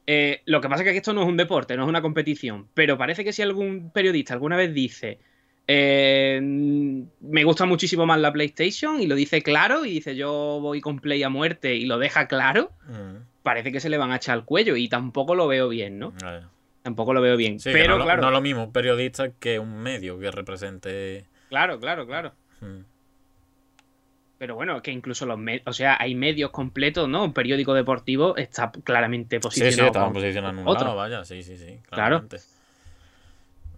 Eh, 0.08 0.42
lo 0.46 0.60
que 0.62 0.68
pasa 0.70 0.84
es 0.84 0.90
que 0.92 0.98
esto 0.98 1.14
no 1.14 1.22
es 1.22 1.28
un 1.28 1.38
deporte, 1.38 1.78
no 1.78 1.84
es 1.84 1.90
una 1.90 2.02
competición. 2.02 2.68
Pero 2.74 2.98
parece 2.98 3.24
que 3.24 3.32
si 3.34 3.42
algún 3.44 3.92
periodista 3.92 4.34
alguna 4.34 4.58
vez 4.58 4.74
dice 4.74 5.20
eh, 5.68 6.40
me 6.42 7.44
gusta 7.44 7.66
muchísimo 7.66 8.06
más 8.06 8.20
la 8.20 8.34
PlayStation 8.34 9.00
y 9.00 9.08
lo 9.08 9.16
dice 9.16 9.42
claro 9.42 9.86
y 9.86 9.92
dice 9.92 10.16
yo 10.16 10.60
voy 10.60 10.82
con 10.82 11.00
Play 11.00 11.24
a 11.24 11.30
muerte 11.30 11.76
y 11.76 11.86
lo 11.86 11.98
deja 12.00 12.28
claro, 12.28 12.72
Mm, 12.88 13.24
parece 13.44 13.72
que 13.72 13.80
se 13.80 13.90
le 13.90 13.98
van 13.98 14.12
a 14.12 14.18
echar 14.18 14.34
al 14.34 14.44
cuello 14.46 14.76
y 14.76 14.90
tampoco 14.90 15.34
lo 15.36 15.48
veo 15.48 15.70
bien, 15.70 16.00
¿no? 16.00 16.12
vale. 16.22 16.46
Tampoco 16.82 17.14
lo 17.14 17.22
veo 17.22 17.38
bien. 17.38 17.58
Pero 17.64 18.00
no, 18.00 18.04
claro, 18.04 18.24
no 18.24 18.32
lo 18.32 18.42
mismo 18.42 18.64
un 18.64 18.74
periodista 18.74 19.30
que 19.40 19.60
un 19.60 19.78
medio 19.84 20.18
que 20.20 20.32
represente. 20.32 21.26
Claro, 21.52 21.78
claro, 21.80 22.08
claro. 22.08 22.32
Pero 24.38 24.56
bueno, 24.56 24.82
que 24.82 24.92
incluso 24.92 25.26
los 25.28 25.38
medios, 25.38 25.62
o 25.68 25.74
sea, 25.74 25.98
hay 26.00 26.16
medios 26.16 26.50
completos, 26.50 27.08
¿no? 27.08 27.24
Un 27.26 27.34
periódico 27.34 27.74
deportivo 27.76 28.36
está 28.38 28.72
claramente 28.72 29.36
Sí, 29.36 29.42
posicionado. 29.42 29.76
sí, 29.76 29.86
estaban 29.86 30.08
con- 30.08 30.14
posicionados 30.22 30.54
en 30.58 30.62
un 30.64 30.68
otro. 30.68 30.86
lado, 30.86 30.98
vaya, 30.98 31.24
sí, 31.26 31.44
sí, 31.44 31.58
sí. 31.58 31.78
Claro. 31.92 32.18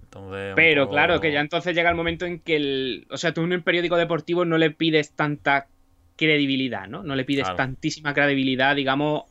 Entonces, 0.04 0.54
Pero 0.56 0.84
poco- 0.84 0.94
claro, 0.94 1.20
que 1.20 1.32
ya 1.34 1.40
entonces 1.42 1.76
llega 1.76 1.90
el 1.90 1.96
momento 1.96 2.26
en 2.26 2.40
que 2.40 2.56
el. 2.56 3.08
O 3.10 3.18
sea, 3.18 3.34
tú 3.34 3.42
en 3.42 3.52
un 3.52 3.62
periódico 3.64 3.98
deportivo 3.98 4.46
no 4.46 4.58
le 4.58 4.70
pides 4.72 5.12
tanta 5.12 5.68
credibilidad, 6.16 6.88
¿no? 6.88 7.02
No 7.04 7.16
le 7.16 7.26
pides 7.26 7.44
Claro. 7.46 7.58
tantísima 7.58 8.14
credibilidad, 8.14 8.76
digamos, 8.76 9.24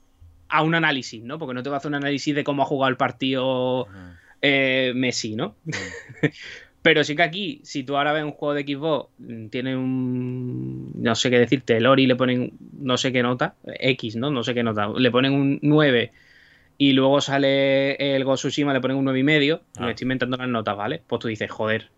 a 0.49 0.62
un 0.62 0.74
análisis, 0.74 1.22
¿no? 1.22 1.38
Porque 1.38 1.55
no 1.55 1.62
te 1.62 1.70
va 1.70 1.76
a 1.76 1.78
hacer 1.78 1.88
un 1.90 1.95
análisis 1.95 2.34
de 2.34 2.43
cómo 2.45 2.62
ha 2.62 2.66
jugado 2.66 2.90
el 2.90 2.97
partido 2.97 3.86
eh, 4.43 4.93
Messi, 4.95 5.36
¿no? 5.36 5.55
Pero 6.83 7.05
sí 7.05 7.14
que 7.14 7.22
aquí, 7.22 7.61
si 7.62 7.85
tú 7.85 7.97
ahora 7.97 8.12
ves 8.12 8.24
un 8.24 8.33
juego 8.33 8.55
de 8.55 8.62
Xbox, 8.62 9.11
mm, 9.18 9.47
tiene 9.49 9.76
un. 9.76 10.93
No 11.01 11.14
sé 11.14 11.30
qué 11.30 11.39
decirte, 11.39 11.76
el 11.76 11.87
Ori 11.87 12.07
le 12.07 12.16
ponen 12.16 12.53
no 12.78 12.97
sé 12.97 13.12
qué 13.12 13.22
nota, 13.22 13.55
X, 13.64 14.16
¿no? 14.16 14.30
No 14.30 14.43
sé 14.43 14.53
qué 14.53 14.64
nota. 14.64 14.89
Le 14.89 15.11
ponen 15.11 15.33
un 15.33 15.59
9 15.62 16.12
y 16.78 16.93
luego 16.93 17.20
sale 17.20 17.95
el 17.95 18.26
of 18.26 18.35
Tsushima, 18.35 18.72
le 18.72 18.80
ponen 18.80 18.97
un 18.97 19.05
9 19.05 19.20
y 19.20 19.22
medio. 19.22 19.62
Ah. 19.76 19.85
Me 19.85 19.91
estoy 19.91 20.07
inventando 20.07 20.37
las 20.37 20.49
notas, 20.49 20.76
¿vale? 20.76 21.03
Pues 21.07 21.20
tú 21.20 21.28
dices, 21.28 21.51
joder. 21.51 21.91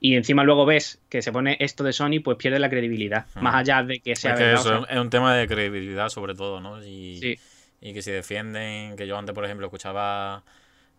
Y 0.00 0.14
encima 0.14 0.44
luego 0.44 0.66
ves 0.66 1.00
que 1.08 1.22
se 1.22 1.32
pone 1.32 1.56
esto 1.58 1.82
de 1.82 1.92
Sony, 1.92 2.20
pues 2.22 2.36
pierde 2.36 2.58
la 2.58 2.68
credibilidad. 2.68 3.26
Ah. 3.34 3.40
Más 3.40 3.54
allá 3.54 3.82
de 3.82 4.00
que 4.00 4.14
sea 4.14 4.32
Es 4.34 4.38
que 4.38 4.44
verdad. 4.44 4.60
eso 4.60 4.80
o 4.82 4.84
sea, 4.84 4.94
es 4.94 5.00
un 5.00 5.10
tema 5.10 5.34
de 5.34 5.48
credibilidad, 5.48 6.10
sobre 6.10 6.34
todo, 6.34 6.60
¿no? 6.60 6.84
Y, 6.84 7.18
sí, 7.18 7.38
y 7.80 7.94
que 7.94 8.02
si 8.02 8.10
defienden, 8.10 8.94
que 8.96 9.06
yo 9.06 9.16
antes, 9.16 9.34
por 9.34 9.46
ejemplo, 9.46 9.66
escuchaba 9.66 10.44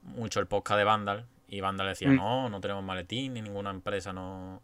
mucho 0.01 0.39
el 0.39 0.47
podcast 0.47 0.79
de 0.79 0.83
Vandal 0.83 1.25
y 1.49 1.61
Vandal 1.61 1.87
decía, 1.87 2.09
Mm. 2.09 2.15
no, 2.15 2.49
no 2.49 2.61
tenemos 2.61 2.83
maletín, 2.83 3.33
ni 3.33 3.41
ninguna 3.41 3.69
empresa 3.71 4.13
no- 4.13 4.61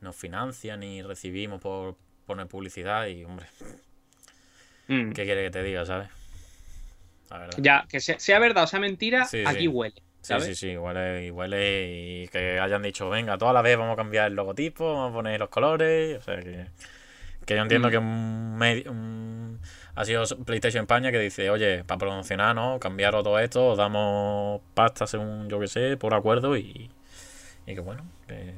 nos 0.00 0.16
financia, 0.16 0.76
ni 0.76 1.02
recibimos 1.02 1.60
por 1.60 1.96
poner 2.26 2.46
publicidad 2.46 3.06
y, 3.06 3.24
hombre, 3.24 3.46
mm. 4.88 5.12
¿qué 5.12 5.24
quiere 5.24 5.44
que 5.44 5.50
te 5.50 5.62
diga, 5.62 5.84
sabes? 5.86 6.08
La 7.30 7.38
verdad. 7.38 7.58
Ya, 7.58 7.86
que 7.88 8.00
sea, 8.00 8.18
sea 8.18 8.38
verdad 8.38 8.64
o 8.64 8.66
sea 8.66 8.80
mentira, 8.80 9.24
Sí, 9.24 9.42
aquí 9.46 9.60
sí. 9.60 9.68
huele. 9.68 9.94
Sí, 9.96 10.28
¿sabes? 10.28 10.44
sí, 10.46 10.54
sí, 10.54 10.76
huele 10.76 11.26
y 11.26 11.30
huele 11.30 12.22
y 12.24 12.28
que 12.28 12.58
hayan 12.58 12.80
dicho, 12.82 13.10
venga, 13.10 13.36
toda 13.36 13.52
la 13.52 13.60
vez 13.60 13.76
vamos 13.76 13.92
a 13.92 13.96
cambiar 13.96 14.28
el 14.28 14.34
logotipo, 14.34 14.92
vamos 14.94 15.10
a 15.10 15.14
poner 15.14 15.38
los 15.38 15.50
colores, 15.50 16.18
o 16.18 16.22
sea 16.22 16.40
que, 16.40 16.66
que 17.44 17.54
yo 17.56 17.62
entiendo 17.62 17.88
Mm. 17.88 17.90
que 17.90 17.98
un 17.98 18.56
medio, 18.56 18.90
un- 18.90 19.60
ha 19.94 20.04
sido 20.04 20.24
PlayStation 20.44 20.82
España 20.82 21.10
que 21.12 21.18
dice, 21.20 21.50
oye, 21.50 21.84
para 21.84 21.98
promocionar, 21.98 22.54
¿no? 22.54 22.78
Cambiar 22.80 23.12
todo 23.12 23.38
esto, 23.38 23.68
os 23.70 23.78
damos 23.78 24.60
pasta 24.74 25.06
según 25.06 25.48
yo 25.48 25.60
que 25.60 25.68
sé, 25.68 25.96
por 25.96 26.14
acuerdo 26.14 26.56
y, 26.56 26.90
y 27.66 27.74
que 27.74 27.80
bueno, 27.80 28.04
que, 28.28 28.54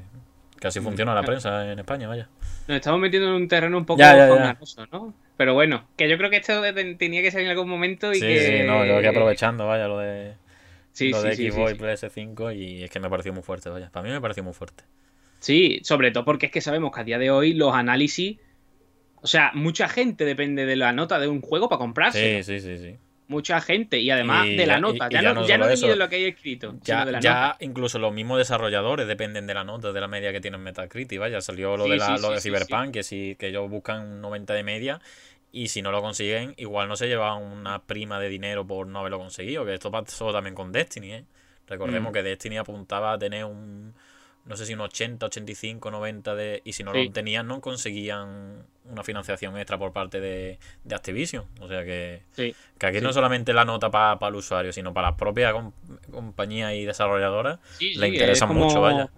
que 0.59 0.67
así 0.67 0.79
Mm. 0.79 0.83
funciona 0.83 1.13
la 1.15 1.23
prensa 1.23 1.71
en 1.71 1.79
España, 1.79 2.07
vaya. 2.07 2.29
Nos 2.67 2.77
estamos 2.77 2.99
metiendo 2.99 3.29
en 3.29 3.35
un 3.35 3.47
terreno 3.47 3.77
un 3.77 3.85
poco 3.85 3.99
Ya, 3.99 4.15
ya, 4.15 4.27
ya. 4.27 4.87
¿no? 4.91 5.13
Pero 5.37 5.53
bueno, 5.53 5.87
que 5.95 6.09
yo 6.09 6.17
creo 6.17 6.29
que 6.29 6.37
esto 6.37 6.61
tenía 6.97 7.21
que 7.21 7.31
salir 7.31 7.45
en 7.47 7.51
algún 7.51 7.69
momento 7.69 8.13
y 8.13 8.15
Sí, 8.15 8.21
que... 8.21 8.39
sí, 8.39 8.63
no, 8.63 8.85
yo 8.85 8.99
que 9.01 9.07
aprovechando, 9.07 9.67
vaya, 9.67 9.87
lo 9.87 9.99
de, 9.99 10.33
Sí, 10.91 11.11
lo 11.11 11.21
de 11.21 11.35
sí, 11.35 11.51
Xbox 11.51 11.71
y 11.73 11.75
PS5 11.75 12.51
y 12.55 12.83
es 12.83 12.89
que 12.91 12.99
me 12.99 13.09
pareció 13.09 13.33
muy 13.33 13.43
fuerte, 13.43 13.69
vaya. 13.69 13.89
Para 13.91 14.03
mí 14.05 14.11
me 14.11 14.19
pareció 14.21 14.43
muy 14.43 14.53
fuerte. 14.53 14.83
Sí, 15.39 15.79
sobre 15.83 16.11
todo 16.11 16.25
porque 16.25 16.47
es 16.47 16.51
que 16.51 16.61
sabemos 16.61 16.91
que 16.93 17.01
a 17.01 17.03
día 17.03 17.17
de 17.19 17.31
hoy 17.31 17.53
los 17.53 17.73
análisis... 17.73 18.37
O 19.27 19.29
sea, 19.29 19.51
mucha 19.53 19.89
gente 19.89 20.23
depende 20.23 20.65
de 20.65 20.77
la 20.77 20.93
nota 20.93 21.19
de 21.19 21.27
un 21.27 21.41
juego 21.41 21.67
para 21.67 21.79
comprarse. 21.79 22.41
Sí, 22.43 22.59
sí, 22.59 22.65
sí, 22.65 22.77
sí. 22.81 22.95
Mucha 23.27 23.59
gente. 23.59 23.99
Y 23.99 24.09
además 24.09 24.47
Y 24.47 24.55
de 24.55 24.65
la 24.65 24.75
ya- 24.75 24.79
nota. 24.79 24.93
y- 24.93 24.95
y 25.09 25.13
ya, 25.15 25.21
ya 25.21 25.33
no, 25.33 25.45
ya 25.45 25.57
no 25.57 25.67
de 25.67 25.95
lo 25.97 26.07
que 26.07 26.15
hay 26.15 26.25
escrito, 26.27 26.71
sino 26.71 26.83
Ya, 26.85 27.03
de 27.05 27.11
la 27.11 27.19
ya 27.19 27.33
nota. 27.33 27.57
incluso 27.59 27.99
los 27.99 28.13
mismos 28.13 28.37
desarrolladores 28.37 29.05
dependen 29.05 29.45
de 29.47 29.53
la 29.53 29.65
nota, 29.65 29.91
de 29.91 29.99
la 29.99 30.07
media 30.07 30.31
que 30.31 30.39
tienen 30.39 30.61
Metacritic. 30.61 31.19
Vaya, 31.19 31.41
salió 31.41 31.75
lo 31.75 31.83
Sí, 31.83 31.89
de, 31.91 31.97
la, 31.97 32.05
sí, 32.05 32.11
lo 32.21 32.29
sí, 32.29 32.33
de 32.35 32.39
Cyberpunk, 32.39 32.93
que 32.93 33.03
si 33.03 33.35
que 33.37 33.47
ellos 33.49 33.69
buscan 33.69 34.01
un 34.07 34.21
90 34.21 34.53
de 34.53 34.63
media 34.63 35.01
y 35.51 35.67
si 35.67 35.81
no 35.81 35.91
lo 35.91 36.01
consiguen, 36.01 36.53
igual 36.55 36.87
no 36.87 36.95
se 36.95 37.07
llevan 37.09 37.43
una 37.43 37.79
prima 37.83 38.17
de 38.21 38.29
dinero 38.29 38.65
por 38.65 38.87
no 38.87 38.99
haberlo 38.99 39.17
conseguido. 39.19 39.65
Que 39.65 39.73
esto 39.73 39.91
pasó 39.91 40.31
también 40.31 40.55
con 40.55 40.71
Destiny, 40.71 41.11
¿eh? 41.11 41.25
Recordemos 41.67 42.11
Mm. 42.11 42.13
que 42.13 42.23
Destiny 42.23 42.57
apuntaba 42.59 43.11
a 43.11 43.17
tener 43.19 43.43
un, 43.43 43.93
no 44.45 44.55
sé 44.55 44.65
si 44.65 44.73
un 44.73 44.79
80, 44.79 45.25
85, 45.25 45.91
90 45.91 46.33
de... 46.33 46.61
Y 46.63 46.71
si 46.71 46.81
no 46.85 46.93
lo 46.93 47.11
tenían, 47.11 47.45
no 47.45 47.59
conseguían 47.59 48.63
una 48.89 49.03
financiación 49.03 49.57
extra 49.57 49.77
por 49.77 49.91
parte 49.93 50.19
de, 50.21 50.59
de 50.83 50.95
Activision. 50.95 51.45
O 51.59 51.67
sea 51.67 51.83
que... 51.83 52.21
Sí. 52.31 52.55
Que 52.79 52.85
aquí 52.87 52.97
Sí. 52.99 53.03
no 53.03 53.13
solamente 53.13 53.53
la 53.53 53.65
nota 53.65 53.89
para 53.91 54.17
el 54.27 54.35
usuario, 54.35 54.71
sino 54.73 54.93
para 54.93 55.09
las 55.09 55.17
propias 55.17 55.53
com- 55.53 55.71
compañías 56.11 56.73
y 56.73 56.85
desarrolladoras, 56.85 57.59
Sí, 57.77 57.95
le 57.95 58.07
interesa 58.09 58.47
como- 58.47 58.65
mucho, 58.65 58.81
vaya. 58.81 59.09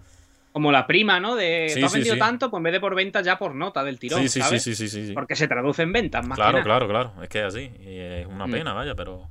Como 0.52 0.72
la 0.72 0.86
prima, 0.88 1.20
¿no? 1.20 1.36
De 1.36 1.72
tú 1.78 1.86
has 1.86 1.92
vendido 1.92 2.16
tanto, 2.18 2.50
pues 2.50 2.58
en 2.58 2.64
vez 2.64 2.72
de 2.72 2.80
por 2.80 2.96
venta, 2.96 3.20
ya 3.22 3.38
por 3.38 3.54
nota 3.54 3.84
del 3.84 4.00
tirón, 4.00 4.20
Sí, 4.22 4.28
sí, 4.28 4.40
sí, 4.40 4.40
¿sabes? 4.40 4.62
sí, 4.64 4.74
sí, 4.74 4.88
sí. 4.88 5.12
Porque 5.14 5.36
se 5.36 5.46
traduce 5.46 5.82
en 5.82 5.92
ventas, 5.92 6.26
más 6.26 6.36
que 6.36 6.42
Claro, 6.42 6.52
nada. 6.58 6.64
claro, 6.64 6.88
claro. 6.88 7.12
Es 7.22 7.28
que 7.28 7.38
es 7.38 7.44
así. 7.44 7.70
Y 7.80 7.98
es 7.98 8.26
una 8.26 8.48
Mm. 8.48 8.50
pena, 8.50 8.72
vaya, 8.72 8.96
pero, 8.96 9.28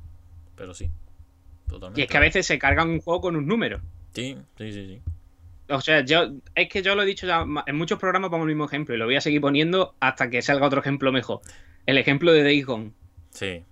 pero 0.55 0.73
sí. 0.73 0.89
Totalmente. 1.67 1.99
Y 1.99 2.03
es 2.05 2.09
que 2.09 2.17
a 2.17 2.21
veces 2.21 2.45
se 2.47 2.57
cargan 2.57 2.89
un 2.89 3.01
juego 3.01 3.19
con 3.19 3.35
un 3.35 3.45
número. 3.45 3.81
Sí, 4.13 4.37
sí, 4.57 4.71
sí, 4.71 4.87
sí. 4.87 5.01
O 5.69 5.81
sea, 5.81 6.01
yo 6.01 6.31
es 6.55 6.69
que 6.69 6.81
yo 6.81 6.95
lo 6.95 7.03
he 7.03 7.05
dicho 7.05 7.27
ya 7.27 7.45
en 7.65 7.75
muchos 7.75 7.99
programas 7.99 8.29
pongo 8.29 8.43
el 8.43 8.49
mismo 8.49 8.65
ejemplo 8.65 8.95
y 8.95 8.97
lo 8.97 9.05
voy 9.05 9.15
a 9.15 9.21
seguir 9.21 9.41
poniendo 9.41 9.95
hasta 9.99 10.29
que 10.29 10.41
salga 10.41 10.65
otro 10.65 10.79
ejemplo 10.79 11.11
mejor. 11.11 11.41
El 11.85 11.97
ejemplo 11.97 12.33
de 12.33 12.43
Days 12.43 12.65
Gone. 12.65 12.91
Sí. 13.31 13.63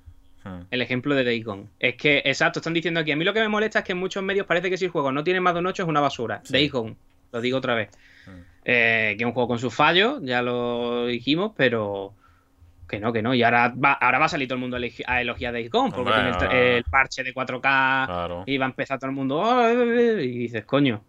Mm. 0.44 0.62
El 0.72 0.82
ejemplo 0.82 1.16
de 1.16 1.24
Days 1.24 1.44
Gone. 1.44 1.68
Es 1.80 1.96
que, 1.96 2.22
exacto, 2.26 2.60
están 2.60 2.74
diciendo 2.74 3.00
aquí. 3.00 3.12
A 3.12 3.16
mí 3.16 3.24
lo 3.24 3.34
que 3.34 3.40
me 3.40 3.50
molesta 3.50 3.80
es 3.80 3.86
que 3.86 3.92
en 3.94 4.00
muchos 4.00 4.24
medios 4.24 4.46
parece 4.46 4.70
que 4.70 4.78
si 4.78 4.86
el 4.86 4.92
juego 4.92 5.12
no 5.12 5.24
tiene 5.24 5.42
más 5.42 5.54
de 5.54 5.60
un 5.60 5.68
8 5.68 5.84
es 5.84 5.90
una 5.90 6.02
basura. 6.02 6.42
Sí. 6.44 6.54
Days 6.54 6.72
Gone. 6.72 6.96
Lo 7.32 7.42
digo 7.42 7.58
otra 7.58 7.76
vez. 7.76 7.90
Mm. 8.26 8.42
Eh, 8.66 9.16
que 9.18 9.24
es 9.24 9.28
un 9.28 9.34
juego 9.34 9.48
con 9.48 9.60
sus 9.60 9.74
fallos, 9.74 10.20
ya 10.24 10.42
lo 10.42 11.08
dijimos, 11.08 11.54
pero 11.56 12.14
que 12.88 13.00
no, 13.00 13.12
que 13.12 13.22
no. 13.22 13.34
Y 13.34 13.44
ahora 13.44 13.74
va, 13.74 13.94
ahora 13.94 14.20
va 14.20 14.26
a 14.26 14.30
salir 14.30 14.48
todo 14.48 14.56
el 14.56 14.62
mundo 14.62 14.78
a 14.78 15.22
elogiar 15.22 15.54
Days 15.54 15.70
Gone 15.70 15.92
porque 15.92 16.12
tiene 16.12 16.78
el, 16.78 16.84
parche 16.86 17.24
de 17.24 17.34
4K 17.34 17.62
Claro. 17.62 18.44
y 18.46 18.58
va 18.58 18.66
a 18.66 18.70
empezar 18.70 19.00
todo 19.00 19.10
el 19.10 19.16
mundo. 19.16 19.42
Y 20.22 20.38
dices, 20.38 20.66
coño. 20.66 21.02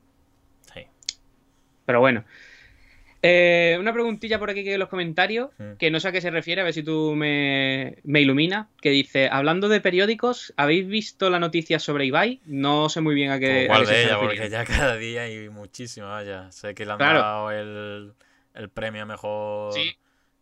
Sí. 1.88 1.92
Pero 1.92 2.00
bueno. 2.00 2.24
Eh, 3.20 3.76
una 3.80 3.92
preguntilla 3.92 4.38
por 4.38 4.48
aquí 4.48 4.62
que 4.62 4.74
en 4.74 4.78
los 4.78 4.88
comentarios, 4.88 5.50
Mm. 5.58 5.72
que 5.78 5.90
no 5.90 5.98
sé 5.98 6.06
a 6.08 6.12
qué 6.12 6.20
se 6.20 6.30
refiere, 6.30 6.60
a 6.60 6.64
ver 6.64 6.72
si 6.72 6.84
tú 6.84 7.14
me, 7.16 7.96
me 8.04 8.20
iluminas, 8.20 8.68
que 8.80 8.90
dice, 8.90 9.28
hablando 9.28 9.68
de 9.68 9.80
periódicos, 9.80 10.54
¿habéis 10.56 10.86
visto 10.86 11.28
la 11.28 11.40
noticia 11.40 11.80
sobre 11.80 12.04
Ibai? 12.06 12.40
No 12.46 12.88
sé 12.88 13.00
muy 13.00 13.16
bien 13.16 13.32
a 13.32 13.40
qué, 13.40 13.64
a 13.64 13.66
¿Cuál 13.66 13.80
qué 13.80 13.86
se 13.86 13.92
de 13.94 13.98
ellas? 14.04 14.12
refiriendo. 14.20 14.42
Porque 14.42 14.50
ya 14.50 14.64
cada 14.64 14.96
día 14.96 15.22
hay 15.22 15.48
muchísimas, 15.48 16.10
vaya. 16.10 16.52
Sé 16.52 16.74
que 16.76 16.84
le 16.86 16.92
han 16.92 16.98
Claro. 16.98 17.18
dado 17.18 17.50
el, 17.50 18.12
el 18.54 18.68
premio 18.68 19.02
a 19.02 19.06
mejor, 19.06 19.72
Sí, 19.72 19.96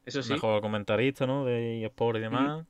eso 0.05 0.23
sí. 0.23 0.33
mejor 0.35 0.61
comentarista, 0.61 1.27
¿no? 1.27 1.47
De 1.47 1.83
eSport 1.83 2.19
y 2.19 2.21
demás. 2.21 2.67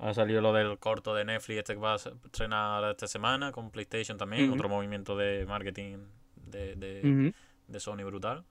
Ha 0.00 0.12
salido 0.12 0.42
lo 0.42 0.52
del 0.52 0.78
corto 0.78 1.14
de 1.14 1.24
Netflix, 1.24 1.60
este 1.60 1.72
que 1.74 1.80
va 1.80 1.94
a 1.94 1.98
se- 1.98 2.10
estrenar 2.26 2.90
esta 2.90 3.06
semana 3.06 3.52
con 3.52 3.70
PlayStation 3.70 4.18
también. 4.18 4.44
Ujú. 4.46 4.54
Otro 4.56 4.68
movimiento 4.68 5.16
de 5.16 5.46
marketing 5.46 5.96
de, 6.44 6.74
de, 6.74 7.00
Ujú. 7.08 7.32
De 7.68 7.80
Sony 7.80 8.04
brutal. 8.04 8.44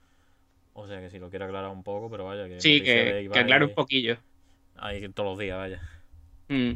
O 0.74 0.88
sea 0.88 1.00
que 1.00 1.10
si 1.10 1.20
lo 1.20 1.30
quiere 1.30 1.46
aclarar 1.46 1.70
un 1.70 1.84
poco, 1.84 2.10
pero 2.10 2.26
vaya 2.26 2.48
que. 2.48 2.60
Sí, 2.60 2.82
que, 2.82 3.30
que 3.32 3.40
aclare 3.40 3.66
un 3.66 3.74
poquillo. 3.74 4.18
Hay 4.78 5.08
todos 5.10 5.30
los 5.30 5.40
días, 5.40 5.58
vaya. 5.58 5.82
Mm. 6.50 6.74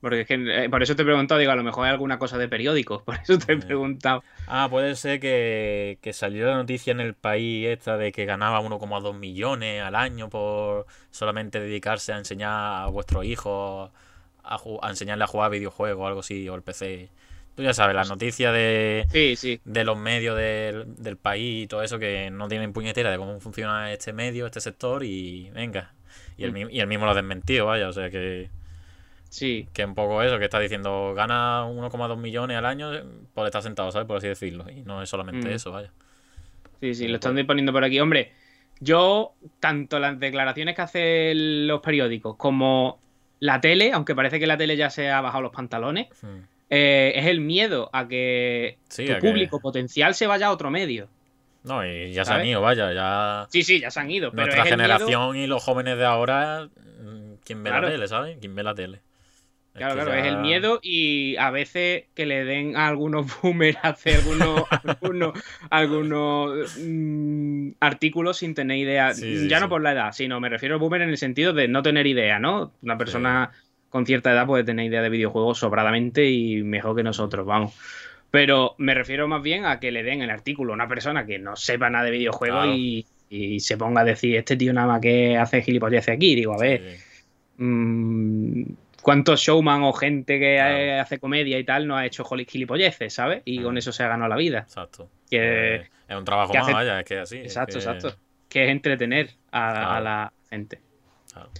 Porque 0.00 0.22
es 0.22 0.26
que, 0.26 0.64
eh, 0.64 0.70
por 0.70 0.82
eso 0.82 0.96
te 0.96 1.02
he 1.02 1.04
preguntado, 1.04 1.38
digo, 1.38 1.52
a 1.52 1.56
lo 1.56 1.62
mejor 1.62 1.84
hay 1.84 1.90
alguna 1.92 2.18
cosa 2.18 2.38
de 2.38 2.48
periódicos, 2.48 3.02
por 3.04 3.16
eso 3.16 3.38
te 3.38 3.52
he 3.52 3.56
Eh. 3.56 3.58
preguntado. 3.58 4.24
Ah, 4.46 4.66
puede 4.70 4.96
ser 4.96 5.20
que, 5.20 5.98
que 6.00 6.12
salió 6.14 6.46
la 6.46 6.56
noticia 6.56 6.90
en 6.90 7.00
el 7.00 7.12
país 7.14 7.68
esta 7.68 7.98
de 7.98 8.10
que 8.10 8.24
ganaba 8.24 8.60
1,2 8.62 9.14
millones 9.14 9.82
al 9.82 9.94
año 9.94 10.28
por 10.30 10.86
solamente 11.10 11.60
dedicarse 11.60 12.12
a 12.14 12.18
enseñar 12.18 12.82
a 12.82 12.86
vuestros 12.86 13.24
hijos 13.26 13.90
a 14.42 14.88
enseñarle 14.88 15.22
a 15.24 15.26
jugar 15.26 15.50
videojuegos 15.50 16.02
o 16.02 16.06
algo 16.06 16.20
así, 16.20 16.48
o 16.48 16.54
el 16.54 16.62
PC. 16.62 17.10
Tú 17.60 17.64
ya 17.64 17.74
sabes, 17.74 17.94
las 17.94 18.08
noticias 18.08 18.54
de, 18.54 19.06
Sí, 19.12 19.36
sí. 19.36 19.60
de 19.66 19.84
los 19.84 19.98
medios 19.98 20.34
del, 20.34 20.94
del 20.96 21.18
país 21.18 21.64
y 21.64 21.66
todo 21.66 21.82
eso 21.82 21.98
que 21.98 22.30
no 22.30 22.48
tienen 22.48 22.72
puñetera 22.72 23.10
de 23.10 23.18
cómo 23.18 23.38
funciona 23.38 23.92
este 23.92 24.14
medio, 24.14 24.46
este 24.46 24.62
sector 24.62 25.04
y 25.04 25.50
venga. 25.50 25.92
Y 26.38 26.44
el, 26.44 26.52
Mm. 26.52 26.70
y 26.70 26.80
el 26.80 26.86
mismo 26.86 27.04
lo 27.04 27.10
ha 27.10 27.14
desmentido, 27.14 27.66
vaya, 27.66 27.86
o 27.90 27.92
sea 27.92 28.08
que, 28.08 28.48
Sí. 29.28 29.68
que 29.74 29.84
un 29.84 29.94
poco 29.94 30.22
eso, 30.22 30.38
que 30.38 30.46
está 30.46 30.58
diciendo 30.58 31.12
gana 31.14 31.66
1,2 31.66 32.16
millones 32.18 32.56
al 32.56 32.64
año 32.64 32.92
por 33.34 33.44
estar 33.44 33.62
sentado, 33.62 33.92
¿sabes? 33.92 34.06
Por 34.08 34.16
así 34.16 34.28
decirlo. 34.28 34.64
Y 34.70 34.80
no 34.80 35.02
es 35.02 35.10
solamente 35.10 35.48
Mm. 35.48 35.52
eso, 35.52 35.70
vaya. 35.70 35.90
Sí, 36.80 36.94
sí, 36.94 37.08
lo 37.08 37.16
están 37.16 37.36
poniendo 37.46 37.72
por 37.74 37.84
aquí. 37.84 38.00
Hombre, 38.00 38.32
yo, 38.80 39.34
tanto 39.60 39.98
las 39.98 40.18
declaraciones 40.18 40.74
que 40.76 40.80
hacen 40.80 41.66
los 41.68 41.82
periódicos 41.82 42.36
como 42.36 42.98
la 43.38 43.60
tele, 43.60 43.92
aunque 43.92 44.14
parece 44.14 44.40
que 44.40 44.46
la 44.46 44.56
tele 44.56 44.78
ya 44.78 44.88
se 44.88 45.10
ha 45.10 45.20
bajado 45.20 45.42
los 45.42 45.52
pantalones, 45.52 46.08
Mm. 46.22 46.38
Eh, 46.70 47.12
es 47.16 47.26
el 47.26 47.40
miedo 47.40 47.90
a 47.92 48.06
que 48.08 48.78
Sí, 48.88 49.04
tu 49.06 49.12
a 49.12 49.14
que- 49.16 49.20
público 49.28 49.60
potencial 49.60 50.14
se 50.14 50.26
vaya 50.26 50.46
a 50.46 50.52
otro 50.52 50.70
medio. 50.70 51.08
No, 51.62 51.84
y 51.86 52.12
ya 52.12 52.24
se 52.24 52.32
han 52.32 52.46
ido, 52.46 52.62
vaya, 52.62 52.92
ya. 52.94 53.46
Sí, 53.50 53.62
sí, 53.62 53.80
ya 53.80 53.90
se 53.90 54.00
han 54.00 54.10
ido, 54.10 54.30
pero 54.30 54.44
Nuestra 54.46 54.64
es 54.64 54.70
el 54.72 54.78
miedo- 54.78 54.88
generación 54.88 55.36
y 55.36 55.46
los 55.46 55.62
jóvenes 55.62 55.98
de 55.98 56.06
ahora, 56.06 56.68
mm, 57.02 57.34
¿quién 57.44 57.62
ve 57.62 57.68
Claro. 57.70 57.86
la 57.88 57.92
tele, 57.92 58.08
¿sabes? 58.08 58.38
¿Quién 58.40 58.54
ve 58.54 58.62
la 58.62 58.74
tele? 58.74 59.00
Claro, 59.72 59.94
claro, 59.94 60.12
es 60.14 60.26
el 60.26 60.38
miedo 60.38 60.80
y 60.82 61.36
a 61.36 61.50
veces 61.50 62.04
que 62.14 62.26
le 62.26 62.44
den 62.44 62.76
a 62.76 62.88
algunos 62.88 63.26
boomers 63.42 63.78
hacer 63.82 64.16
algunos, 64.16 64.64
algunos, 64.84 65.32
algunos 65.70 66.76
mm, 66.78 67.70
artículos 67.80 68.38
sin 68.38 68.54
tener 68.54 68.78
idea. 68.78 69.12
Sí, 69.14 69.38
sí, 69.40 69.48
ya 69.48 69.60
no 69.60 69.66
sí. 69.66 69.70
por 69.70 69.82
la 69.82 69.92
edad, 69.92 70.12
sino 70.12 70.40
me 70.40 70.48
refiero 70.48 70.74
a 70.76 70.78
boomer 70.78 71.02
en 71.02 71.10
el 71.10 71.18
sentido 71.18 71.52
de 71.52 71.68
no 71.68 71.82
tener 71.82 72.06
idea, 72.06 72.38
¿no? 72.38 72.72
Una 72.82 72.96
persona 72.98 73.50
con 73.90 74.06
cierta 74.06 74.32
edad 74.32 74.46
puede 74.46 74.64
tener 74.64 74.86
idea 74.86 75.02
de 75.02 75.10
videojuegos 75.10 75.58
sobradamente 75.58 76.28
y 76.30 76.62
mejor 76.62 76.96
que 76.96 77.02
nosotros, 77.02 77.44
vamos. 77.44 77.74
Pero 78.30 78.74
me 78.78 78.94
refiero 78.94 79.26
más 79.28 79.42
bien 79.42 79.66
a 79.66 79.78
que 79.80 79.90
le 79.90 80.02
den 80.04 80.22
el 80.22 80.30
artículo 80.30 80.72
a 80.72 80.74
una 80.76 80.88
persona 80.88 81.26
que 81.26 81.38
no 81.38 81.56
sepa 81.56 81.90
nada 81.90 82.04
de 82.04 82.12
videojuegos 82.12 82.62
Claro. 82.64 82.76
y, 82.78 83.04
y 83.28 83.60
se 83.60 83.76
ponga 83.76 84.00
a 84.02 84.04
decir, 84.04 84.36
este 84.36 84.56
tío 84.56 84.72
nada 84.72 84.86
más 84.86 85.00
que 85.00 85.36
hace 85.36 85.60
gilipolleces 85.62 86.14
aquí. 86.14 86.34
Digo, 86.36 86.54
a 86.54 86.58
ver, 86.58 86.80
Sí, 87.58 87.64
mm, 87.64 88.62
cuántos 89.02 89.40
showman 89.40 89.82
o 89.82 89.92
gente 89.92 90.38
que 90.38 90.56
Claro. 90.56 90.76
eh, 90.76 91.00
hace 91.00 91.18
comedia 91.18 91.58
y 91.58 91.64
tal 91.64 91.86
no 91.86 91.96
ha 91.96 92.06
hecho 92.06 92.24
gilipolleces, 92.24 93.12
¿sabes? 93.12 93.42
Y 93.44 93.60
con 93.62 93.74
Mm. 93.74 93.78
eso 93.78 93.92
se 93.92 94.02
ha 94.04 94.08
ganado 94.08 94.28
la 94.30 94.36
vida. 94.36 94.60
exacto. 94.60 95.08
Que- 95.28 95.74
Eh, 95.76 95.82
es 96.08 96.16
un 96.16 96.24
trabajo 96.24 96.52
que 96.52 96.58
más, 96.58 96.66
hace- 96.68 96.74
vaya, 96.74 97.00
es 97.00 97.06
que 97.06 97.14
es 97.14 97.20
así. 97.20 97.38
es 97.38 97.44
exacto, 97.46 97.72
que- 97.72 97.78
exacto. 97.78 98.16
Que 98.48 98.64
es 98.64 98.70
entretener 98.70 99.30
a, 99.52 99.96
a 99.96 100.00
la 100.00 100.32
gente. 100.50 100.80
Claro. 101.32 101.50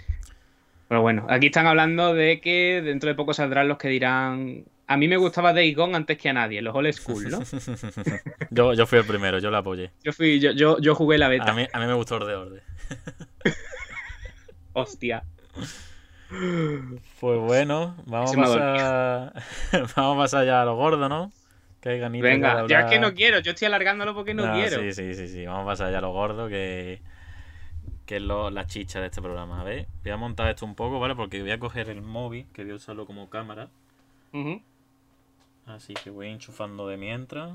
Pero 0.90 1.02
bueno, 1.02 1.24
aquí 1.28 1.46
están 1.46 1.68
hablando 1.68 2.14
de 2.14 2.40
que 2.40 2.82
dentro 2.84 3.08
de 3.08 3.14
poco 3.14 3.32
saldrán 3.32 3.68
los 3.68 3.78
que 3.78 3.86
dirán. 3.86 4.64
A 4.88 4.96
mí 4.96 5.06
me 5.06 5.18
gustaba 5.18 5.52
Days 5.52 5.76
Gone 5.76 5.94
antes 5.94 6.18
que 6.18 6.30
a 6.30 6.32
nadie, 6.32 6.62
los 6.62 6.74
old 6.74 6.92
school, 6.92 7.30
¿no? 7.30 7.38
yo, 8.50 8.74
yo 8.74 8.86
fui 8.86 8.98
el 8.98 9.04
primero, 9.04 9.38
yo 9.38 9.52
la 9.52 9.58
apoyé. 9.58 9.92
Yo 10.02 10.12
fui, 10.12 10.40
yo, 10.40 10.50
yo, 10.50 10.80
yo 10.80 10.96
jugué 10.96 11.16
la 11.16 11.28
beta. 11.28 11.52
A 11.52 11.54
mí, 11.54 11.64
a 11.72 11.78
mí 11.78 11.86
me 11.86 11.94
gustó 11.94 12.16
Orde 12.16 12.34
Orde. 12.34 12.62
Hostia. 14.72 15.22
Pues 17.20 17.38
bueno, 17.38 17.94
vamos 18.06 18.36
a 18.36 18.40
pasar. 18.40 19.32
vamos 19.96 20.16
a 20.16 20.18
pasar 20.18 20.44
ya 20.44 20.62
a 20.62 20.64
lo 20.64 20.74
gordo, 20.74 21.08
¿no? 21.08 21.30
Que 21.80 21.90
hay 21.90 22.00
ganitas 22.00 22.28
Venga, 22.28 22.66
ya 22.66 22.80
es 22.80 22.86
que 22.86 22.98
no 22.98 23.14
quiero, 23.14 23.38
yo 23.38 23.52
estoy 23.52 23.66
alargándolo 23.66 24.12
porque 24.12 24.34
no, 24.34 24.44
No, 24.44 24.54
quiero. 24.54 24.80
Sí, 24.80 24.92
sí, 24.92 25.14
sí, 25.14 25.28
sí. 25.28 25.46
Vamos 25.46 25.62
a 25.62 25.66
pasar 25.66 25.92
ya 25.92 25.98
a 25.98 26.00
lo 26.00 26.10
gordo, 26.10 26.48
que, 26.48 27.00
que 28.10 28.16
es 28.16 28.22
lo, 28.22 28.50
la 28.50 28.66
chicha 28.66 28.98
de 28.98 29.06
este 29.06 29.22
programa. 29.22 29.60
A 29.60 29.62
ver, 29.62 29.86
voy 30.02 30.10
a 30.10 30.16
montar 30.16 30.50
esto 30.50 30.66
un 30.66 30.74
poco, 30.74 30.98
¿vale? 30.98 31.14
Porque 31.14 31.42
voy 31.42 31.52
a 31.52 31.60
coger 31.60 31.88
el 31.90 32.02
móvil, 32.02 32.44
que 32.52 32.64
voy 32.64 32.72
a 32.72 32.74
usarlo 32.74 33.06
como 33.06 33.30
cámara. 33.30 33.68
Así 35.64 35.94
que 35.94 36.10
voy 36.10 36.26
enchufando 36.26 36.88
de 36.88 36.96
mientras 36.96 37.52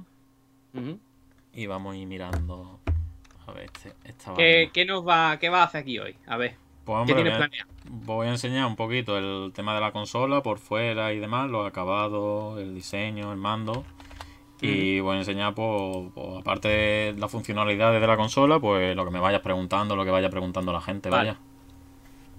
y 1.51 1.65
vamos 1.67 1.93
a 1.95 1.97
ir 1.97 2.07
mirando. 2.07 2.79
A 3.45 3.51
ver, 3.51 3.65
este, 3.65 3.95
esta 4.05 4.33
¿Qué, 4.35 4.69
qué 4.73 4.85
nos 4.85 5.05
va, 5.05 5.37
¿Qué 5.39 5.49
va 5.49 5.63
a 5.63 5.65
hacer 5.65 5.81
aquí 5.81 5.99
hoy? 5.99 6.15
A 6.25 6.37
ver, 6.37 6.55
Pues. 7.83 8.05
Voy 8.05 8.27
a 8.27 8.29
enseñar 8.29 8.65
un 8.65 8.77
poquito 8.77 9.17
el 9.17 9.51
tema 9.51 9.75
de 9.75 9.81
la 9.81 9.91
consola 9.91 10.41
por 10.41 10.59
fuera 10.59 11.11
y 11.11 11.19
demás, 11.19 11.49
los 11.49 11.67
acabados, 11.67 12.61
el 12.61 12.73
diseño, 12.73 13.33
el 13.33 13.37
mando. 13.37 13.83
Y 14.61 14.99
voy 15.01 15.15
a 15.15 15.19
enseñar, 15.19 15.53
pues, 15.53 16.07
pues, 16.13 16.39
aparte 16.39 16.67
de 16.69 17.15
las 17.17 17.29
funcionalidades 17.29 17.99
de 18.01 18.07
la 18.07 18.15
consola, 18.17 18.59
pues 18.59 18.95
lo 18.95 19.03
que 19.05 19.11
me 19.11 19.19
vayas 19.19 19.41
preguntando, 19.41 19.95
lo 19.95 20.05
que 20.05 20.11
vaya 20.11 20.29
preguntando 20.29 20.71
la 20.71 20.81
gente, 20.81 21.09
Vale. 21.09 21.29
vaya. 21.31 21.39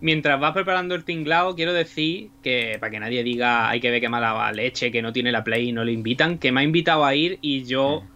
Mientras 0.00 0.38
vas 0.40 0.52
preparando 0.52 0.94
el 0.94 1.04
tinglao, 1.04 1.54
quiero 1.54 1.72
decir 1.72 2.30
que 2.42 2.76
para 2.80 2.90
que 2.90 3.00
nadie 3.00 3.22
diga 3.22 3.68
hay 3.68 3.80
que 3.80 3.90
ver 3.90 4.00
qué 4.00 4.08
mala 4.08 4.50
leche, 4.52 4.90
que 4.90 5.00
no 5.02 5.12
tiene 5.12 5.32
la 5.32 5.42
Play 5.44 5.68
y 5.70 5.72
no 5.72 5.84
le 5.84 5.92
invitan, 5.92 6.38
que 6.38 6.52
me 6.52 6.60
ha 6.60 6.64
invitado 6.64 7.04
a 7.04 7.14
ir 7.14 7.38
y 7.40 7.64
yo 7.64 8.02
Mm. 8.02 8.08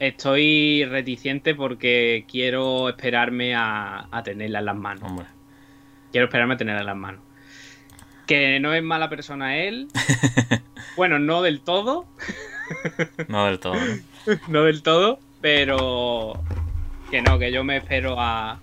estoy 0.00 0.84
reticente 0.84 1.54
porque 1.56 2.24
quiero 2.30 2.88
esperarme 2.88 3.54
a, 3.56 4.06
a 4.10 4.22
tenerla 4.22 4.60
en 4.60 4.64
las 4.64 4.76
manos. 4.76 5.02
Hombre. 5.10 5.26
Quiero 6.12 6.26
esperarme 6.26 6.54
a 6.54 6.56
tenerla 6.56 6.80
en 6.82 6.86
las 6.86 6.96
manos. 6.96 7.20
Que 8.26 8.60
no 8.60 8.72
es 8.74 8.82
mala 8.82 9.08
persona 9.08 9.56
él. 9.56 9.88
bueno, 10.96 11.18
no 11.18 11.42
del 11.42 11.60
todo. 11.62 12.06
No 13.28 13.46
del 13.46 13.58
todo. 13.58 13.74
¿no? 13.74 14.34
no 14.48 14.62
del 14.64 14.82
todo, 14.82 15.18
pero 15.40 16.32
que 17.10 17.22
no, 17.22 17.38
que 17.38 17.50
yo 17.52 17.64
me 17.64 17.78
espero 17.78 18.16
a 18.18 18.58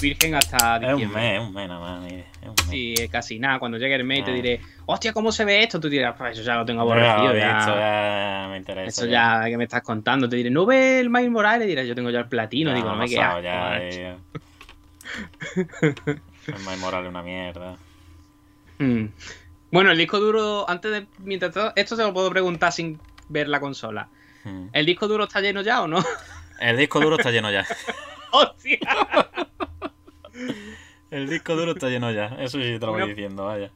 Virgen 0.00 0.34
hasta 0.36 0.76
Es 0.76 0.94
un 0.94 1.12
mes, 1.12 1.34
es 1.34 1.40
un 1.40 1.52
mes 1.54 1.68
nada 1.68 1.80
más, 1.80 2.00
mire, 2.02 2.26
es 2.40 2.46
un 2.48 2.54
mes. 2.54 2.66
Sí, 2.70 2.94
eh, 2.98 3.08
casi 3.08 3.38
nada. 3.40 3.58
Cuando 3.58 3.78
llegue 3.78 3.94
el 3.96 4.04
mail 4.04 4.24
te 4.24 4.30
Ah. 4.30 4.34
diré, 4.34 4.60
hostia, 4.86 5.12
¿cómo 5.12 5.32
se 5.32 5.44
ve 5.44 5.62
esto? 5.62 5.80
Tú 5.80 5.88
dirás, 5.88 6.14
pues 6.16 6.34
eso 6.38 6.42
ya 6.46 6.54
lo 6.54 6.64
tengo 6.64 6.80
Ya 6.86 7.14
aborrecido. 7.14 7.34
he 7.34 7.40
ya. 7.40 7.56
visto, 7.56 7.74
ya 7.74 8.46
me 8.50 8.56
interesa. 8.58 8.88
Eso 8.88 9.06
ya 9.06 9.44
que 9.46 9.56
me 9.56 9.64
estás 9.64 9.82
contando. 9.82 10.28
Te 10.28 10.36
diré, 10.36 10.50
¿no 10.50 10.66
ve 10.66 11.00
el 11.00 11.10
Miles 11.10 11.30
Morales? 11.30 11.66
Dirás, 11.66 11.86
yo 11.86 11.94
tengo 11.96 12.10
ya 12.10 12.20
el 12.20 12.28
platino. 12.28 12.70
Ya 12.70 12.76
Digo, 12.76 12.90
no 12.90 12.96
me 12.96 13.08
queda. 13.08 13.40
ya, 13.40 13.90
ya. 13.90 14.16
El 16.48 16.54
Miles 16.60 16.78
Morales 16.80 17.06
es 17.06 17.10
una 17.10 17.22
mierda. 17.22 17.76
Mm. 18.78 19.06
Bueno, 19.70 19.90
el 19.90 19.98
disco 19.98 20.18
duro, 20.18 20.68
antes 20.68 20.90
de. 20.90 21.06
Mientras 21.18 21.52
todo, 21.52 21.72
esto 21.76 21.96
se 21.96 22.02
lo 22.02 22.12
puedo 22.12 22.30
preguntar 22.30 22.72
sin 22.72 23.00
ver 23.28 23.48
la 23.48 23.60
consola. 23.60 24.08
Mm. 24.44 24.66
¿El 24.72 24.86
disco 24.86 25.08
duro 25.08 25.24
está 25.24 25.40
lleno 25.40 25.62
ya 25.62 25.82
o 25.82 25.88
no? 25.88 25.98
El 26.60 26.76
disco 26.76 27.00
duro 27.00 27.16
está 27.16 27.30
lleno 27.30 27.50
ya. 27.50 27.66
¡Hostia! 28.32 28.78
El 31.10 31.28
disco 31.28 31.56
duro 31.56 31.72
está 31.72 31.88
lleno 31.88 32.10
ya. 32.12 32.26
Eso 32.38 32.58
sí 32.58 32.78
te 32.78 32.86
lo 32.86 32.92
voy 32.92 33.02
Una- 33.02 33.06
diciendo, 33.10 33.44
vaya. 33.46 33.70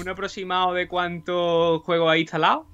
¿Un 0.00 0.08
aproximado 0.08 0.74
de 0.74 0.86
cuántos 0.88 1.82
juegos 1.82 2.10
hay 2.10 2.22
instalado? 2.22 2.66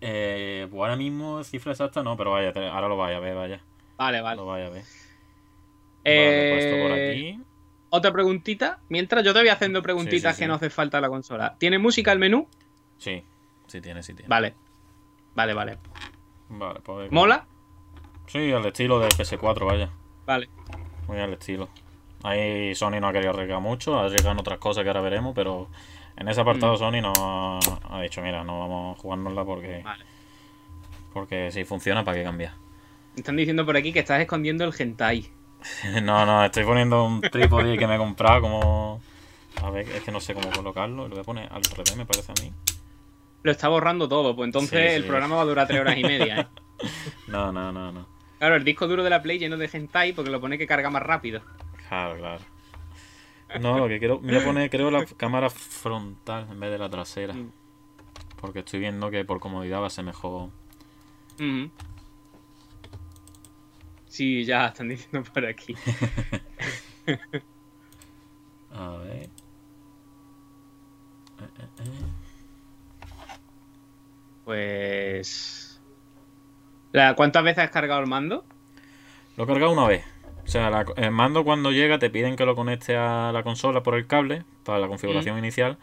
Eh, 0.00 0.66
pues 0.70 0.80
ahora 0.80 0.96
mismo 0.96 1.42
cifra 1.44 1.72
exacta 1.72 2.02
no, 2.02 2.16
pero 2.16 2.32
vaya, 2.32 2.52
ahora 2.72 2.88
lo 2.88 2.96
vaya 2.96 3.16
a 3.16 3.20
ver, 3.20 3.34
vaya. 3.34 3.60
Vale, 3.96 4.20
vale. 4.20 4.36
Lo 4.36 4.46
vaya 4.46 4.66
a 4.66 4.70
ver. 4.70 4.82
Eh, 6.04 6.16
Vale, 6.16 6.52
puesto 6.54 6.82
por 6.82 6.92
aquí. 6.92 7.40
Otra 7.96 8.12
preguntita. 8.12 8.78
Mientras 8.90 9.24
yo 9.24 9.32
te 9.32 9.40
voy 9.40 9.48
haciendo 9.48 9.82
preguntitas 9.82 10.34
Sí, 10.34 10.38
sí, 10.38 10.44
que 10.44 10.48
no 10.48 10.54
hace 10.54 10.68
falta 10.68 11.00
la 11.00 11.08
consola. 11.08 11.56
¿Tiene 11.58 11.78
música 11.78 12.12
el 12.12 12.18
menú? 12.18 12.46
Sí, 12.98 13.24
sí 13.66 13.80
tiene, 13.80 14.02
sí 14.02 14.12
tiene. 14.12 14.28
Vale. 14.28 14.54
Vale, 15.34 15.54
vale. 15.54 15.78
Vale, 16.50 16.80
pues. 16.80 17.10
¿Mola? 17.10 17.46
Sí, 18.26 18.52
al 18.52 18.66
estilo 18.66 19.00
de 19.00 19.08
PS4, 19.08 19.64
vaya. 19.64 19.90
Vale. 20.26 20.50
Muy 21.08 21.18
al 21.18 21.32
estilo. 21.32 21.70
Ahí 22.22 22.74
Sony 22.74 23.00
no 23.00 23.08
ha 23.08 23.12
querido 23.14 23.30
arriesgar 23.30 23.60
mucho, 23.60 23.98
ha 23.98 24.04
arriesgado 24.04 24.32
en 24.32 24.40
otras 24.40 24.58
cosas 24.58 24.82
que 24.82 24.90
ahora 24.90 25.00
veremos, 25.00 25.34
pero 25.34 25.68
en 26.16 26.28
ese 26.28 26.42
apartado 26.42 26.74
Mm. 26.74 26.78
Sony 26.78 27.00
no 27.00 27.60
ha, 27.88 28.02
dicho, 28.02 28.20
mira, 28.20 28.44
no 28.44 28.58
vamos 28.58 28.98
a 28.98 29.00
jugárnosla 29.00 29.44
porque, 29.44 29.80
Vale. 29.82 30.04
porque 31.14 31.50
si 31.50 31.64
funciona, 31.64 32.04
¿para 32.04 32.18
qué 32.18 32.24
cambiar? 32.24 32.52
Están 33.16 33.36
diciendo 33.36 33.64
por 33.64 33.76
aquí 33.76 33.92
que 33.92 34.00
estás 34.00 34.20
escondiendo 34.20 34.64
el 34.64 34.74
hentai. 34.78 35.30
no, 36.02 36.26
no, 36.26 36.44
estoy 36.44 36.64
poniendo 36.64 37.04
un 37.04 37.20
trípode 37.20 37.76
que 37.76 37.86
me 37.86 37.96
he 37.96 37.98
comprado 37.98 38.40
como... 38.42 39.00
A 39.62 39.70
ver, 39.70 39.88
es 39.88 40.02
que 40.02 40.12
no 40.12 40.20
sé 40.20 40.34
cómo 40.34 40.50
colocarlo, 40.50 41.08
lo 41.08 41.14
voy 41.14 41.20
a 41.20 41.24
poner 41.24 41.48
al 41.50 41.62
revés, 41.62 41.96
me 41.96 42.04
parece 42.04 42.32
a 42.32 42.42
mí. 42.42 42.52
Lo 43.42 43.50
está 43.50 43.68
borrando 43.68 44.08
todo, 44.08 44.36
pues 44.36 44.46
entonces 44.46 44.90
Sí, 44.90 44.96
el 44.96 45.04
programa 45.04 45.36
va 45.36 45.42
a 45.42 45.46
durar 45.46 45.66
tres 45.66 45.80
horas 45.80 45.96
y 45.96 46.02
media, 46.02 46.40
¿eh? 46.40 46.46
No, 47.26 47.52
no, 47.52 47.72
no, 47.72 47.90
no. 47.90 48.06
Claro, 48.38 48.56
el 48.56 48.64
disco 48.64 48.86
duro 48.86 49.02
de 49.02 49.10
la 49.10 49.22
Play 49.22 49.38
lleno 49.38 49.56
de 49.56 49.70
hentai 49.72 50.12
porque 50.12 50.30
lo 50.30 50.40
pone 50.40 50.58
que 50.58 50.66
carga 50.66 50.90
más 50.90 51.02
rápido. 51.02 51.40
Claro, 51.88 52.18
claro. 52.18 52.44
No, 53.60 53.78
lo 53.78 53.88
que 53.88 53.98
quiero, 53.98 54.20
me 54.20 54.34
voy 54.34 54.42
a 54.42 54.44
poner, 54.44 54.70
creo, 54.70 54.90
la 54.90 55.06
cámara 55.06 55.48
frontal 55.48 56.48
en 56.50 56.60
vez 56.60 56.70
de 56.70 56.78
la 56.78 56.90
trasera. 56.90 57.32
Mm. 57.32 57.52
Porque 58.40 58.58
estoy 58.58 58.80
viendo 58.80 59.10
que 59.10 59.24
por 59.24 59.40
comodidad 59.40 59.80
va 59.80 59.86
a 59.86 59.90
ser 59.90 60.04
mejor. 60.04 60.50
Ujú. 61.36 61.70
Sí, 64.16 64.46
ya 64.46 64.68
están 64.68 64.88
diciendo 64.88 65.22
por 65.30 65.44
aquí. 65.44 65.74
A 68.72 68.96
ver. 68.96 69.28
Pues. 74.46 75.78
¿Cuántas 77.16 77.44
veces 77.44 77.64
has 77.64 77.70
cargado 77.70 78.00
el 78.00 78.06
mando? 78.06 78.46
Lo 79.36 79.44
he 79.44 79.46
cargado 79.46 79.72
una 79.72 79.86
vez. 79.86 80.02
O 80.46 80.48
sea, 80.48 80.70
la- 80.70 80.86
el 80.96 81.10
mando 81.10 81.44
cuando 81.44 81.72
llega 81.72 81.98
te 81.98 82.08
piden 82.08 82.36
que 82.36 82.46
lo 82.46 82.56
conecte 82.56 82.96
a 82.96 83.32
la 83.32 83.42
consola 83.42 83.82
por 83.82 83.96
el 83.96 84.06
cable 84.06 84.44
para 84.64 84.78
la 84.78 84.88
configuración 84.88 85.36
inicial. 85.36 85.76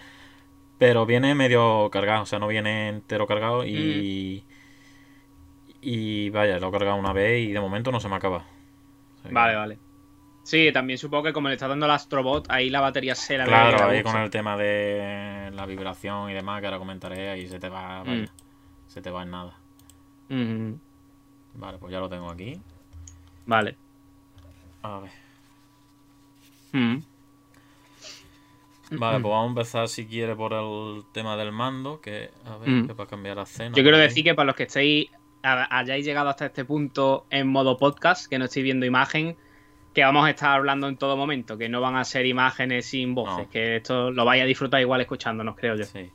Pero 0.79 1.05
viene 1.05 1.35
medio 1.35 1.87
cargado, 1.91 2.23
o 2.23 2.25
sea, 2.25 2.39
no 2.39 2.47
viene 2.47 2.89
entero 2.89 3.27
cargado 3.27 3.63
y. 3.63 4.43
Y 5.85 6.29
vaya, 6.29 6.59
lo 6.59 6.69
he 6.69 6.71
cargado 6.71 6.95
una 6.97 7.11
vez 7.13 7.47
y 7.47 7.51
de 7.51 7.59
momento 7.59 7.91
no 7.91 7.99
se 7.99 8.07
me 8.09 8.15
acaba. 8.15 8.37
O 8.37 9.21
sea 9.21 9.29
que- 9.29 9.33
Vale, 9.33 9.55
vale. 9.55 9.77
Sí, 10.43 10.71
también 10.73 10.97
supongo 10.99 11.23
que 11.23 11.33
como 11.33 11.47
le 11.47 11.53
está 11.55 11.67
dando 11.67 11.85
el 11.85 11.91
Astrobot, 11.91 12.49
ahí 12.49 12.69
la 12.69 12.81
batería 12.81 13.15
se 13.15 13.37
la 13.37 13.45
Claro, 13.45 13.85
ahí 13.89 14.03
con 14.03 14.17
el 14.17 14.29
tema 14.29 14.57
de 14.57 15.51
la 15.53 15.65
vibración 15.65 16.29
y 16.29 16.33
demás, 16.33 16.59
que 16.59 16.67
ahora 16.67 16.79
comentaré, 16.79 17.29
ahí 17.29 17.47
se 17.47 17.59
te 17.59 17.69
va, 17.69 17.99
vaya, 18.03 18.23
Mm. 18.23 18.27
se 18.87 19.01
te 19.01 19.09
va 19.09 19.23
en 19.23 19.31
nada. 19.31 19.57
Ujú. 20.29 20.79
Vale, 21.55 21.77
pues 21.77 21.91
ya 21.93 21.99
lo 21.99 22.09
tengo 22.09 22.29
aquí. 22.29 22.59
Vale. 23.45 23.77
A 24.81 24.99
ver. 24.99 25.11
Mm. 26.73 26.97
Vale, 28.91 29.19
pues 29.21 29.31
vamos 29.31 29.45
a 29.45 29.49
empezar 29.49 29.87
si 29.87 30.05
quiere 30.05 30.35
por 30.35 30.53
el 30.53 31.03
tema 31.13 31.35
del 31.37 31.51
mando, 31.51 31.99
que 32.01 32.31
a 32.45 32.57
ver, 32.57 32.69
Mm. 32.69 32.87
que 32.87 32.95
para 32.95 33.09
cambiar 33.09 33.37
la 33.37 33.43
escena. 33.43 33.75
Yo 33.75 33.81
quiero 33.83 33.97
decir 33.97 34.23
que 34.23 34.35
para 34.35 34.47
los 34.47 34.55
que 34.55 34.63
estéis, 34.63 35.09
hayáis 35.43 36.05
llegado 36.05 36.29
hasta 36.29 36.45
este 36.47 36.65
punto 36.65 37.25
en 37.29 37.47
modo 37.47 37.77
podcast, 37.77 38.27
que 38.27 38.39
no 38.39 38.45
estéis 38.45 38.63
viendo 38.63 38.85
imagen, 38.85 39.35
que 39.93 40.03
vamos 40.03 40.25
a 40.25 40.29
estar 40.29 40.51
hablando 40.51 40.87
en 40.87 40.97
todo 40.97 41.17
momento, 41.17 41.57
que 41.57 41.69
no 41.69 41.81
van 41.81 41.95
a 41.95 42.03
ser 42.03 42.25
imágenes 42.25 42.87
sin 42.87 43.13
voces, 43.13 43.47
que 43.49 43.77
esto 43.77 44.11
lo 44.11 44.25
vaya 44.25 44.43
a 44.43 44.45
disfrutar 44.45 44.81
igual 44.81 45.01
escuchándonos, 45.01 45.55
creo 45.55 45.75
yo. 45.75 45.83
Sí. 45.83 46.09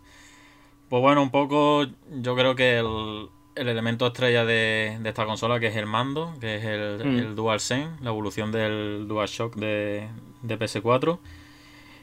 Pues 0.88 1.02
bueno, 1.02 1.22
un 1.22 1.30
poco 1.30 1.86
yo 2.10 2.34
creo 2.34 2.56
que 2.56 2.78
el, 2.78 3.28
elemento 3.54 4.06
estrella 4.06 4.44
de, 4.44 4.98
esta 5.04 5.26
consola, 5.26 5.60
que 5.60 5.68
es 5.68 5.76
el 5.76 5.86
mando, 5.86 6.34
que 6.40 6.56
es 6.56 6.64
el, 6.64 7.04
mm. 7.04 7.18
el 7.18 7.34
DualSense, 7.36 8.02
la 8.02 8.10
evolución 8.10 8.50
del 8.50 9.06
DualShock 9.06 9.54
de, 9.56 10.08
de 10.42 10.58
PS4. 10.58 11.18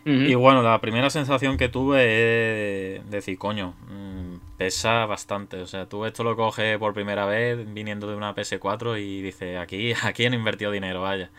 Y 0.08 0.36
bueno, 0.36 0.62
la 0.62 0.80
primera 0.82 1.10
sensación 1.10 1.58
que 1.58 1.68
tuve 1.68 2.98
es 2.98 3.10
decir, 3.10 3.40
coño, 3.40 3.74
mm, 3.90 4.35
pesa 4.58 5.06
bastante. 5.06 5.62
O 5.62 5.68
sea, 5.68 5.88
tú 5.88 6.06
esto 6.06 6.24
lo 6.24 6.36
coges 6.36 6.78
por 6.78 6.94
primera 6.94 7.26
vez 7.26 7.72
viniendo 7.74 8.08
de 8.08 8.16
una 8.16 8.36
PS4 8.36 9.00
y 9.02 9.22
dices, 9.22 9.58
aquí, 9.60 9.94
aquí 10.04 10.26
han 10.26 10.34
invertido 10.34 10.72
dinero, 10.72 11.02
vaya. 11.02 11.30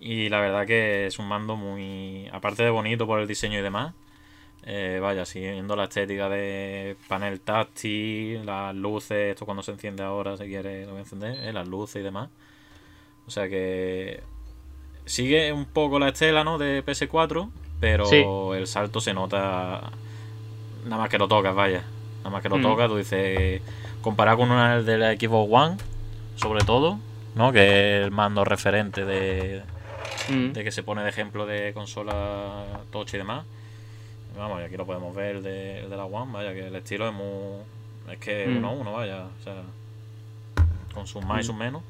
Y 0.00 0.28
la 0.28 0.40
verdad 0.40 0.66
que 0.66 1.06
es 1.06 1.18
un 1.18 1.28
mando 1.28 1.56
muy, 1.56 2.28
aparte 2.32 2.62
de 2.62 2.70
bonito 2.70 3.06
por 3.06 3.20
el 3.20 3.26
diseño 3.26 3.58
y 3.58 3.62
demás, 3.62 3.94
eh, 4.64 4.98
vaya, 5.00 5.24
siguiendo 5.24 5.76
la 5.76 5.84
estética 5.84 6.28
de 6.28 6.96
panel 7.08 7.40
táctil, 7.40 8.44
las 8.44 8.74
luces, 8.74 9.32
esto 9.32 9.46
cuando 9.46 9.62
se 9.62 9.72
enciende 9.72 10.02
ahora, 10.02 10.36
se 10.36 10.46
quiere 10.46 10.84
lo 10.84 10.90
voy 10.92 10.98
a 10.98 11.00
encender, 11.00 11.38
eh, 11.48 11.52
las 11.52 11.68
luces 11.68 12.00
y 12.00 12.04
demás. 12.04 12.28
O 13.26 13.30
sea 13.30 13.48
que 13.48 14.22
sigue 15.04 15.52
un 15.52 15.66
poco 15.66 15.98
la 15.98 16.08
estela, 16.08 16.44
¿no? 16.44 16.58
De 16.58 16.84
PS4, 16.84 17.50
pero 17.80 18.54
el 18.54 18.66
salto 18.66 19.00
se 19.00 19.14
nota 19.14 19.90
nada 20.84 21.02
más 21.02 21.08
que 21.10 21.18
lo 21.18 21.28
tocas, 21.28 21.54
vaya. 21.54 21.84
Nada 22.26 22.34
más 22.34 22.42
que 22.42 22.48
lo 22.48 22.58
mm. 22.58 22.62
tocas, 22.62 22.88
tú 22.88 22.96
dices, 22.96 23.62
comparado 24.02 24.38
con 24.38 24.50
una 24.50 24.82
de 24.82 24.98
la 24.98 25.12
Xbox 25.12 25.48
One, 25.48 25.76
sobre 26.34 26.64
todo, 26.64 26.98
¿no? 27.36 27.52
Que 27.52 27.98
es 27.98 28.04
el 28.04 28.10
mando 28.10 28.44
referente 28.44 29.04
de, 29.04 29.62
mm. 30.28 30.50
de 30.50 30.64
que 30.64 30.72
se 30.72 30.82
pone 30.82 31.04
de 31.04 31.08
ejemplo 31.08 31.46
de 31.46 31.72
consola 31.72 32.64
touch 32.90 33.14
y 33.14 33.18
demás. 33.18 33.44
Vamos, 34.36 34.60
y 34.60 34.64
aquí 34.64 34.76
lo 34.76 34.86
podemos 34.86 35.14
ver, 35.14 35.36
el 35.36 35.42
de, 35.44 35.86
la 35.88 36.04
One, 36.04 36.32
vaya, 36.32 36.52
que 36.52 36.66
el 36.66 36.74
estilo 36.74 37.06
es 37.06 37.14
muy... 37.14 38.12
Es 38.12 38.18
que 38.18 38.48
mm. 38.48 38.56
uno 38.56 38.68
a 38.70 38.72
uno, 38.72 38.92
vaya, 38.92 39.26
o 39.26 39.44
sea, 39.44 39.62
con 40.92 41.06
sus 41.06 41.24
más 41.24 41.42
y 41.42 41.44
sus 41.44 41.54
menos. 41.54 41.84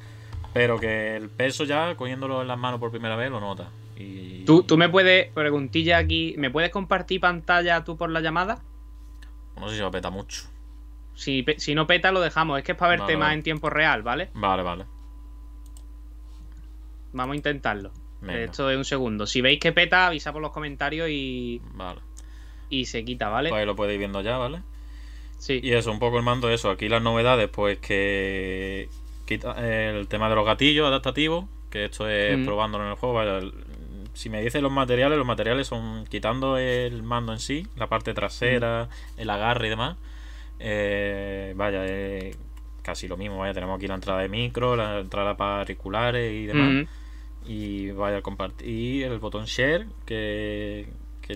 Pero 0.53 0.79
que 0.79 1.17
el 1.17 1.31
peso 1.31 1.65
ya, 1.65 1.95
cogiéndolo 1.95 2.43
en 2.43 2.49
las 2.49 2.59
manos 2.59 2.79
por 2.79 2.91
primera 2.91 3.17
vez, 3.17 3.31
lo 3.31 3.41
nota. 3.41 3.71
¿Tú, 4.45 4.65
¿Tú 4.65 4.77
me 4.77 4.91
puedes, 4.91 5.33
preguntilla 5.33 5.97
aquí, 5.97 6.35
¿me 6.37 6.51
puedes 6.51 6.69
compartir 6.69 7.23
pantalla 7.23 7.85
tú 7.85 7.97
por 7.97 8.11
la 8.11 8.21
llamada? 8.21 8.61
No 9.59 9.69
sé 9.69 9.77
si 9.77 9.81
va 9.81 9.89
a 9.89 9.91
peta 9.91 10.11
mucho. 10.11 10.43
Si, 11.15 11.45
si 11.57 11.75
no 11.75 11.87
peta, 11.87 12.13
lo 12.13 12.21
dejamos. 12.21 12.59
Es 12.59 12.65
que 12.65 12.73
es 12.73 12.79
para 12.79 12.97
verte 12.97 13.17
más 13.17 13.33
en 13.33 13.43
tiempo 13.43 13.71
real, 13.71 14.03
¿vale? 14.03 14.31
Vale, 14.35 14.63
vale. 14.63 14.85
Vamos 17.13 17.33
a 17.33 17.37
intentarlo. 17.37 17.93
Esto 18.29 18.71
es 18.71 18.77
un 18.77 18.85
segundo. 18.85 19.27
Si 19.27 19.41
veis 19.41 19.61
que 19.61 19.73
peta, 19.73 20.07
avisa 20.07 20.33
por 20.33 20.43
los 20.43 20.51
comentarios 20.51 21.09
y. 21.11 21.61
Vale. 21.75 22.01
Y 22.69 22.87
se 22.87 23.05
quita, 23.05 23.29
¿vale? 23.29 23.49
Pues 23.49 23.61
ahí 23.61 23.67
lo 23.67 23.77
podéis 23.77 23.99
viendo 23.99 24.21
ya, 24.21 24.37
¿vale? 24.37 24.63
Sí. 25.39 25.61
Y 25.63 25.73
eso, 25.73 25.93
un 25.93 25.99
poco 25.99 26.19
el 26.19 26.25
mando, 26.25 26.51
eso. 26.51 26.71
Aquí 26.71 26.89
las 26.89 27.03
novedades, 27.03 27.49
pues 27.49 27.79
que. 27.79 28.89
Quita 29.27 29.55
el 29.59 30.07
tema 30.09 30.29
de 30.29 30.35
los 30.35 30.45
gatillos 30.45 30.87
adaptativos. 30.87 31.47
Que 31.71 31.87
esto 31.87 32.09
es 32.09 32.39
mm. 32.39 32.45
probándolo 32.45 32.85
en 32.85 32.91
el 32.91 32.97
juego. 32.97 33.21
Si 34.17 34.31
me 34.31 34.41
dices 34.41 34.63
los 34.63 34.73
materiales, 34.73 35.19
los 35.19 35.27
materiales 35.27 35.67
son 35.67 36.07
quitando 36.07 36.57
el 36.57 37.03
mando 37.03 37.35
en 37.35 37.39
sí, 37.39 37.67
la 37.77 37.87
parte 37.87 38.15
trasera, 38.15 38.89
mm. 38.89 39.21
el 39.21 39.31
agarre 39.31 39.67
y 39.67 39.71
demás. 39.71 39.97
Eh, 40.59 41.53
vaya, 41.55 41.85
es 41.85 42.39
casi 42.83 43.09
lo 43.09 43.19
mismo. 43.19 43.37
Vaya, 43.37 43.53
tenemos 43.53 43.77
aquí 43.77 43.87
la 43.87 43.95
entrada 43.95 44.21
de 44.23 44.31
micro, 44.31 44.75
la 44.75 45.01
entrada 45.01 45.37
para 45.37 45.59
auriculares 45.59 46.33
y 46.33 46.47
demás. 46.47 46.89
Y 47.45 47.91
vaya, 47.91 48.23
compartir 48.23 49.05
el 49.05 49.19
botón 49.19 49.45
share 49.45 49.87
que, 50.07 50.89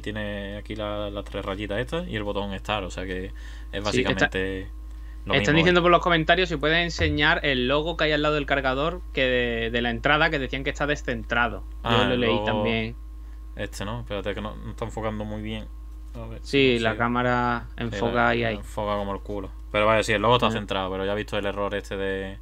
tiene 0.02 0.56
aquí 0.56 0.74
las 0.74 1.24
tres 1.26 1.44
rayitas 1.44 1.80
estas 1.80 2.08
y 2.08 2.16
el 2.16 2.22
botón 2.22 2.58
start. 2.58 2.86
O 2.86 2.90
sea 2.90 3.04
que 3.04 3.30
es 3.72 3.84
básicamente. 3.84 4.68
Están 5.26 5.56
diciendo 5.56 5.82
por 5.82 5.90
los 5.90 6.00
comentarios 6.00 6.48
si 6.48 6.56
pueden 6.56 6.78
enseñar 6.78 7.44
el 7.44 7.68
logo 7.68 7.96
que 7.96 8.04
hay 8.04 8.12
al 8.12 8.22
lado 8.22 8.34
del 8.34 8.46
cargador 8.46 9.02
que 9.12 9.70
de, 9.70 9.82
la 9.82 9.90
entrada 9.90 10.30
que 10.30 10.38
decían 10.38 10.64
que 10.64 10.70
está 10.70 10.86
descentrado. 10.86 11.62
Yo 11.84 11.90
ah, 11.90 12.04
lo 12.04 12.16
leí 12.16 12.44
también. 12.44 12.96
Este, 13.56 13.84
¿no? 13.84 14.00
Espérate 14.00 14.34
que 14.34 14.40
no, 14.40 14.54
está 14.70 14.86
enfocando 14.86 15.24
muy 15.24 15.42
bien. 15.42 15.68
sí, 16.42 16.78
la 16.78 16.96
cámara 16.96 17.68
enfoca 17.76 18.28
ahí, 18.28 18.44
ahí. 18.44 18.56
Enfoca 18.56 18.96
como 18.96 19.14
el 19.14 19.20
culo. 19.20 19.50
Pero 19.70 19.86
vaya, 19.86 20.02
sí, 20.02 20.12
el 20.12 20.22
logo 20.22 20.36
está 20.36 20.48
ah. 20.48 20.52
centrado, 20.52 20.90
pero 20.90 21.04
ya 21.04 21.12
he 21.12 21.16
visto 21.16 21.38
el 21.38 21.46
error 21.46 21.74
este 21.74 21.96
de, 21.96 22.38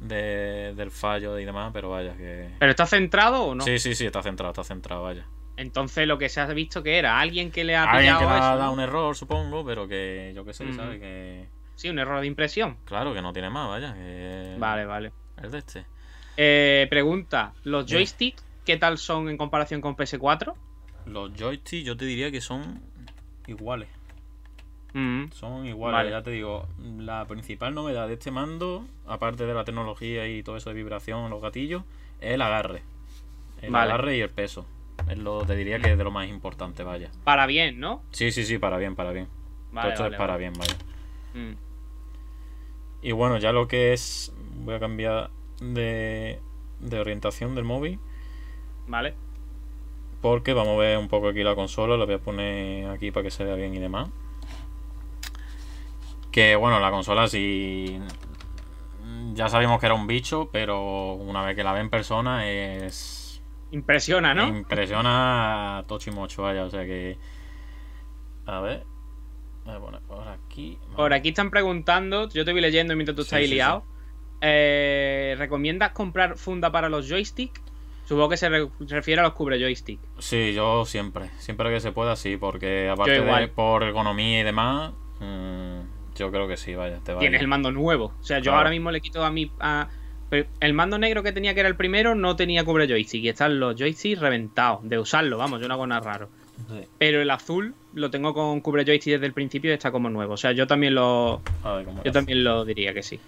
de, 0.00 0.74
del 0.76 0.90
fallo 0.90 1.38
y 1.38 1.44
demás, 1.44 1.70
pero 1.72 1.90
vaya 1.90 2.14
que... 2.16 2.50
¿Pero 2.58 2.70
está 2.70 2.86
centrado 2.86 3.44
o 3.44 3.54
no? 3.54 3.64
Sí, 3.64 3.78
sí, 3.78 3.94
sí, 3.94 4.06
está 4.06 4.22
centrado, 4.22 4.52
está 4.52 4.62
centrado, 4.62 5.02
vaya. 5.02 5.26
Entonces 5.56 6.06
lo 6.06 6.18
que 6.18 6.28
se 6.28 6.40
ha 6.40 6.46
visto 6.46 6.82
que 6.82 6.98
era 6.98 7.20
alguien 7.20 7.50
que 7.50 7.64
le 7.64 7.76
ha 7.76 7.84
alguien 7.84 8.16
que 8.16 8.24
le 8.24 8.30
ha 8.30 8.56
dado 8.56 8.72
un 8.72 8.80
error, 8.80 9.14
supongo, 9.14 9.64
pero 9.64 9.88
que 9.88 10.32
yo 10.34 10.44
qué 10.44 10.54
sé, 10.54 10.72
¿sabes? 10.72 11.00
Que 11.00 11.48
Sí, 11.80 11.88
un 11.88 11.98
error 11.98 12.20
de 12.20 12.26
impresión. 12.26 12.76
Claro, 12.84 13.14
que 13.14 13.22
no 13.22 13.32
tiene 13.32 13.48
más, 13.48 13.66
vaya. 13.66 13.96
Vale, 14.58 14.84
vale. 14.84 15.12
Es 15.42 15.50
de 15.50 15.58
este. 15.60 15.86
Eh, 16.36 16.86
pregunta, 16.90 17.54
¿los 17.64 17.86
joysticks 17.86 18.44
qué 18.66 18.76
tal 18.76 18.98
son 18.98 19.30
en 19.30 19.38
comparación 19.38 19.80
con 19.80 19.96
PS4? 19.96 20.52
Los 21.06 21.32
joysticks 21.32 21.86
yo 21.86 21.96
te 21.96 22.04
diría 22.04 22.30
que 22.30 22.42
son 22.42 22.82
iguales. 23.46 23.88
Mm. 24.92 25.32
Son 25.32 25.64
iguales, 25.64 26.10
ya 26.10 26.22
te 26.22 26.32
digo. 26.32 26.68
La 26.98 27.24
principal 27.24 27.74
novedad 27.74 28.08
de 28.08 28.12
este 28.12 28.30
mando, 28.30 28.84
aparte 29.06 29.46
de 29.46 29.54
la 29.54 29.64
tecnología 29.64 30.28
y 30.28 30.42
todo 30.42 30.58
eso 30.58 30.68
de 30.68 30.76
vibración, 30.76 31.30
los 31.30 31.40
gatillos, 31.40 31.84
es 32.20 32.32
el 32.32 32.42
agarre. 32.42 32.82
El 33.62 33.74
agarre 33.74 34.18
y 34.18 34.20
el 34.20 34.28
peso. 34.28 34.66
Es 35.08 35.16
lo, 35.16 35.46
te 35.46 35.56
diría 35.56 35.78
que 35.78 35.92
es 35.92 35.96
de 35.96 36.04
lo 36.04 36.10
más 36.10 36.28
importante, 36.28 36.82
vaya. 36.82 37.10
Para 37.24 37.46
bien, 37.46 37.80
¿no? 37.80 38.02
Sí, 38.10 38.32
sí, 38.32 38.44
sí, 38.44 38.58
para 38.58 38.76
bien, 38.76 38.96
para 38.96 39.12
bien. 39.12 39.28
Vale, 39.72 39.94
esto 39.94 40.04
es 40.04 40.14
para 40.18 40.36
bien, 40.36 40.52
vaya. 40.52 40.76
Mm. 41.32 41.69
Y 43.02 43.12
bueno, 43.12 43.38
ya 43.38 43.52
lo 43.52 43.68
que 43.68 43.92
es. 43.92 44.32
Voy 44.64 44.74
a 44.74 44.80
cambiar 44.80 45.30
de, 45.60 46.40
de 46.80 47.00
orientación 47.00 47.54
del 47.54 47.64
móvil. 47.64 47.98
Vale. 48.86 49.14
Porque 50.20 50.52
vamos 50.52 50.74
a 50.74 50.80
ver 50.80 50.98
un 50.98 51.08
poco 51.08 51.28
aquí 51.28 51.42
la 51.42 51.54
consola. 51.54 51.96
La 51.96 52.04
voy 52.04 52.14
a 52.14 52.18
poner 52.18 52.88
aquí 52.90 53.10
para 53.10 53.24
que 53.24 53.30
se 53.30 53.44
vea 53.44 53.54
bien 53.54 53.74
y 53.74 53.78
demás. 53.78 54.08
Que 56.30 56.56
bueno, 56.56 56.78
la 56.78 56.90
consola 56.90 57.26
sí. 57.26 57.98
Ya 59.32 59.48
sabíamos 59.48 59.80
que 59.80 59.86
era 59.86 59.94
un 59.94 60.06
bicho, 60.06 60.50
pero 60.52 61.14
una 61.14 61.44
vez 61.44 61.56
que 61.56 61.64
la 61.64 61.72
ve 61.72 61.80
en 61.80 61.90
persona 61.90 62.48
es. 62.48 63.42
Impresiona, 63.70 64.34
¿no? 64.34 64.48
Impresiona 64.48 65.78
a 65.78 65.82
Tochimocho, 65.84 66.42
vaya. 66.42 66.64
O 66.64 66.70
sea 66.70 66.84
que. 66.84 67.16
A 68.46 68.60
ver 68.60 68.89
por 69.64 70.28
aquí. 70.28 70.78
Por 70.96 71.12
aquí 71.12 71.30
están 71.30 71.50
preguntando, 71.50 72.28
yo 72.28 72.44
te 72.44 72.52
voy 72.52 72.60
leyendo 72.60 72.94
mientras 72.96 73.16
tú 73.16 73.22
estás 73.22 73.40
liado. 73.48 73.84
Eh, 74.40 75.34
¿Recomiendas 75.38 75.92
comprar 75.92 76.36
funda 76.36 76.72
para 76.72 76.88
los 76.88 77.08
joysticks? 77.08 77.60
Supongo 78.10 78.30
que 78.30 78.36
se, 78.36 78.48
refiere 78.88 79.20
a 79.20 79.24
los 79.24 79.34
cubre 79.34 79.60
joystick. 79.60 80.00
Sí, 80.18 80.52
yo 80.52 80.84
siempre. 80.84 81.30
Siempre 81.38 81.70
que 81.70 81.78
se 81.78 81.92
pueda, 81.92 82.16
sí. 82.16 82.36
Porque 82.36 82.88
aparte 82.88 83.20
de 83.20 83.48
por 83.48 83.84
economía 83.84 84.40
y 84.40 84.42
demás, 84.42 84.92
mm, 85.20 86.16
yo 86.16 86.32
creo 86.32 86.48
que 86.48 86.56
sí, 86.56 86.74
vaya. 86.74 86.98
Tienes 87.20 87.40
el 87.40 87.46
mando 87.46 87.70
nuevo. 87.70 88.12
O 88.20 88.24
sea, 88.24 88.40
yo 88.40 88.52
ahora 88.52 88.70
mismo 88.70 88.90
le 88.90 89.00
quito 89.00 89.24
a 89.24 89.30
mi. 89.30 89.52
el 90.60 90.74
mando 90.74 90.98
negro 90.98 91.22
que 91.22 91.30
tenía, 91.30 91.54
que 91.54 91.60
era 91.60 91.68
el 91.68 91.76
primero, 91.76 92.16
no 92.16 92.34
tenía 92.34 92.64
cubre 92.64 92.88
joystick. 92.88 93.22
Y 93.22 93.28
están 93.28 93.60
los 93.60 93.76
joysticks 93.76 94.18
reventados. 94.18 94.80
De 94.82 94.98
usarlo, 94.98 95.38
vamos, 95.38 95.60
yo 95.60 95.68
no 95.68 95.74
hago 95.74 95.86
nada 95.86 96.00
raro. 96.00 96.30
Pero 96.98 97.22
el 97.22 97.30
azul 97.30 97.76
lo 97.94 98.10
tengo 98.10 98.34
con 98.34 98.60
cubre 98.60 98.84
joystick 98.84 99.14
desde 99.14 99.26
el 99.26 99.32
principio 99.32 99.70
y 99.70 99.74
está 99.74 99.90
como 99.90 100.10
nuevo. 100.10 100.34
O 100.34 100.36
sea, 100.36 100.52
yo 100.52 100.66
también 100.66 100.94
lo. 100.94 101.40
yo 102.04 102.12
también 102.12 102.44
lo 102.44 102.64
diría 102.64 102.94
que 102.94 103.02
sí. 103.02 103.18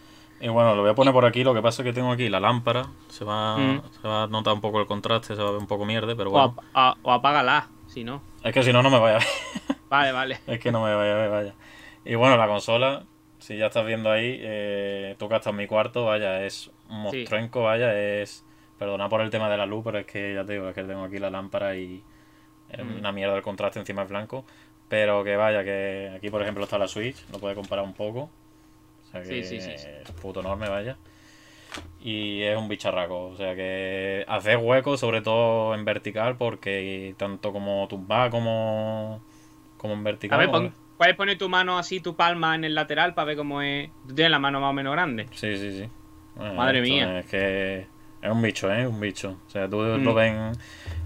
Y 0.40 0.48
bueno, 0.48 0.74
lo 0.74 0.82
voy 0.82 0.90
a 0.90 0.94
poner 0.94 1.12
por 1.12 1.24
aquí. 1.24 1.44
Lo 1.44 1.54
que 1.54 1.62
pasa 1.62 1.82
es 1.82 1.86
que 1.86 1.92
tengo 1.92 2.10
aquí 2.10 2.28
la 2.28 2.40
lámpara. 2.40 2.86
Se 3.08 3.24
va, 3.24 3.56
mm. 3.56 3.82
se 4.00 4.08
va 4.08 4.24
a 4.24 4.26
notar 4.26 4.54
un 4.54 4.60
poco 4.60 4.80
el 4.80 4.86
contraste, 4.86 5.36
se 5.36 5.42
va 5.42 5.48
a 5.48 5.52
ver 5.52 5.60
un 5.60 5.68
poco 5.68 5.84
mierda, 5.84 6.16
pero 6.16 6.30
bueno. 6.30 6.56
O, 7.02 7.12
apágala, 7.12 7.68
si 7.86 8.02
no. 8.02 8.22
Es 8.42 8.52
que 8.52 8.62
si 8.62 8.72
no, 8.72 8.82
no 8.82 8.90
me 8.90 8.98
vaya 8.98 9.16
a 9.16 9.18
ver. 9.18 9.28
Vale, 9.88 10.10
vale. 10.10 10.38
es 10.46 10.58
que 10.58 10.72
no 10.72 10.82
me 10.82 10.94
vaya 10.94 11.12
a 11.12 11.16
ver, 11.16 11.30
vaya. 11.30 11.54
Y 12.06 12.14
bueno, 12.14 12.38
la 12.38 12.46
consola, 12.46 13.02
si 13.38 13.58
ya 13.58 13.66
estás 13.66 13.84
viendo 13.84 14.10
ahí, 14.10 14.38
eh, 14.40 15.16
tú 15.18 15.28
que 15.28 15.34
estás 15.34 15.50
en 15.50 15.56
mi 15.56 15.66
cuarto, 15.66 16.06
vaya, 16.06 16.46
es 16.46 16.70
un 16.88 17.02
monstruenco, 17.02 17.64
vaya, 17.64 17.94
es. 17.94 18.42
Perdona 18.78 19.10
por 19.10 19.20
el 19.20 19.28
tema 19.28 19.50
de 19.50 19.58
la 19.58 19.66
luz, 19.66 19.84
pero 19.84 19.98
es 19.98 20.06
que 20.06 20.34
ya 20.34 20.46
te 20.46 20.54
digo, 20.54 20.66
es 20.66 20.74
que 20.74 20.82
tengo 20.82 21.04
aquí 21.04 21.18
la 21.18 21.28
lámpara 21.28 21.76
y 21.76 22.02
mm. 22.78 22.98
una 22.98 23.12
mierda 23.12 23.36
el 23.36 23.42
contraste 23.42 23.78
encima 23.80 24.02
es 24.02 24.08
blanco. 24.08 24.44
Pero 24.88 25.24
que 25.24 25.36
vaya, 25.36 25.64
que 25.64 26.12
aquí 26.14 26.28
por 26.30 26.42
ejemplo 26.42 26.64
está 26.64 26.78
la 26.78 26.86
Switch, 26.88 27.16
lo 27.32 27.38
puede 27.38 27.54
comparar 27.54 27.84
un 27.84 27.94
poco. 27.94 28.30
O 29.08 29.10
sea 29.10 29.22
que 29.22 29.38
es 29.40 30.10
puto 30.20 30.40
enorme, 30.40 30.68
vaya. 30.68 30.96
Y 32.02 32.42
es 32.42 32.56
un 32.56 32.68
bicharraco, 32.68 33.28
o 33.28 33.36
sea 33.36 33.54
que 33.54 34.24
hace 34.28 34.56
hueco, 34.56 34.96
sobre 34.98 35.22
todo 35.22 35.74
en 35.74 35.84
vertical, 35.86 36.36
porque 36.36 37.14
tanto 37.16 37.52
como 37.52 37.86
tumba 37.88 38.28
como, 38.28 39.22
como 39.78 39.94
en 39.94 40.04
vertical. 40.04 40.40
A 40.40 40.46
ver, 40.46 40.72
puedes 40.98 41.16
poner 41.16 41.38
tu 41.38 41.48
mano 41.48 41.78
así, 41.78 42.00
tu 42.00 42.14
palma 42.14 42.54
en 42.54 42.64
el 42.64 42.74
lateral 42.74 43.14
para 43.14 43.26
ver 43.26 43.36
cómo 43.36 43.62
es. 43.62 43.88
Tú 44.06 44.14
tienes 44.14 44.30
la 44.30 44.38
mano 44.38 44.60
más 44.60 44.70
o 44.70 44.72
menos 44.74 44.92
grande. 44.92 45.26
Sí, 45.32 45.56
sí, 45.56 45.72
sí. 45.72 45.88
Madre 46.36 46.82
mía. 46.82 47.20
Es 47.20 47.26
que 47.26 47.86
Es 48.20 48.30
un 48.30 48.40
bicho, 48.42 48.72
¿eh? 48.72 48.86
Un 48.86 49.00
bicho. 49.00 49.36
O 49.46 49.50
sea, 49.50 49.68
tú 49.68 49.78
Mm. 49.78 50.04
lo 50.04 50.14
ves 50.14 50.32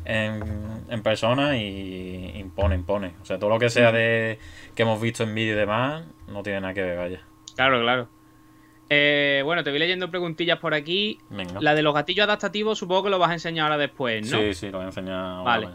en, 0.07 0.85
en 0.89 1.03
persona 1.03 1.57
y 1.57 2.33
impone, 2.37 2.75
impone. 2.75 3.13
O 3.21 3.25
sea, 3.25 3.39
todo 3.39 3.51
lo 3.51 3.59
que 3.59 3.69
sea 3.71 3.91
Mm. 3.91 3.95
de 3.95 4.39
que 4.75 4.83
hemos 4.83 5.01
visto 5.01 5.23
en 5.25 5.35
vídeo 5.35 5.55
y 5.55 5.57
demás, 5.57 6.05
no 6.29 6.43
tiene 6.43 6.61
nada 6.61 6.75
que 6.75 6.83
ver, 6.83 6.99
vaya. 6.99 7.21
Claro, 7.55 7.81
claro. 7.81 8.09
Eh, 8.89 9.43
bueno, 9.45 9.65
te 9.65 9.71
voy 9.71 9.79
leyendo 9.81 10.11
preguntillas 10.11 10.59
por 10.59 10.73
aquí. 10.75 11.19
Venga. 11.31 11.61
La 11.61 11.75
de 11.75 11.83
los 11.83 11.93
gatillos 11.95 12.25
adaptativos 12.25 12.79
supongo 12.79 13.05
que 13.05 13.11
lo 13.11 13.19
vas 13.19 13.31
a 13.31 13.35
enseñar 13.35 13.65
ahora 13.67 13.79
después, 13.79 14.31
¿no? 14.31 14.39
Sí, 14.39 14.55
sí, 14.55 14.67
lo 14.71 14.79
voy 14.79 14.85
a 14.85 14.89
enseñar 14.89 15.15
ahora, 15.17 15.43
Vale. 15.43 15.69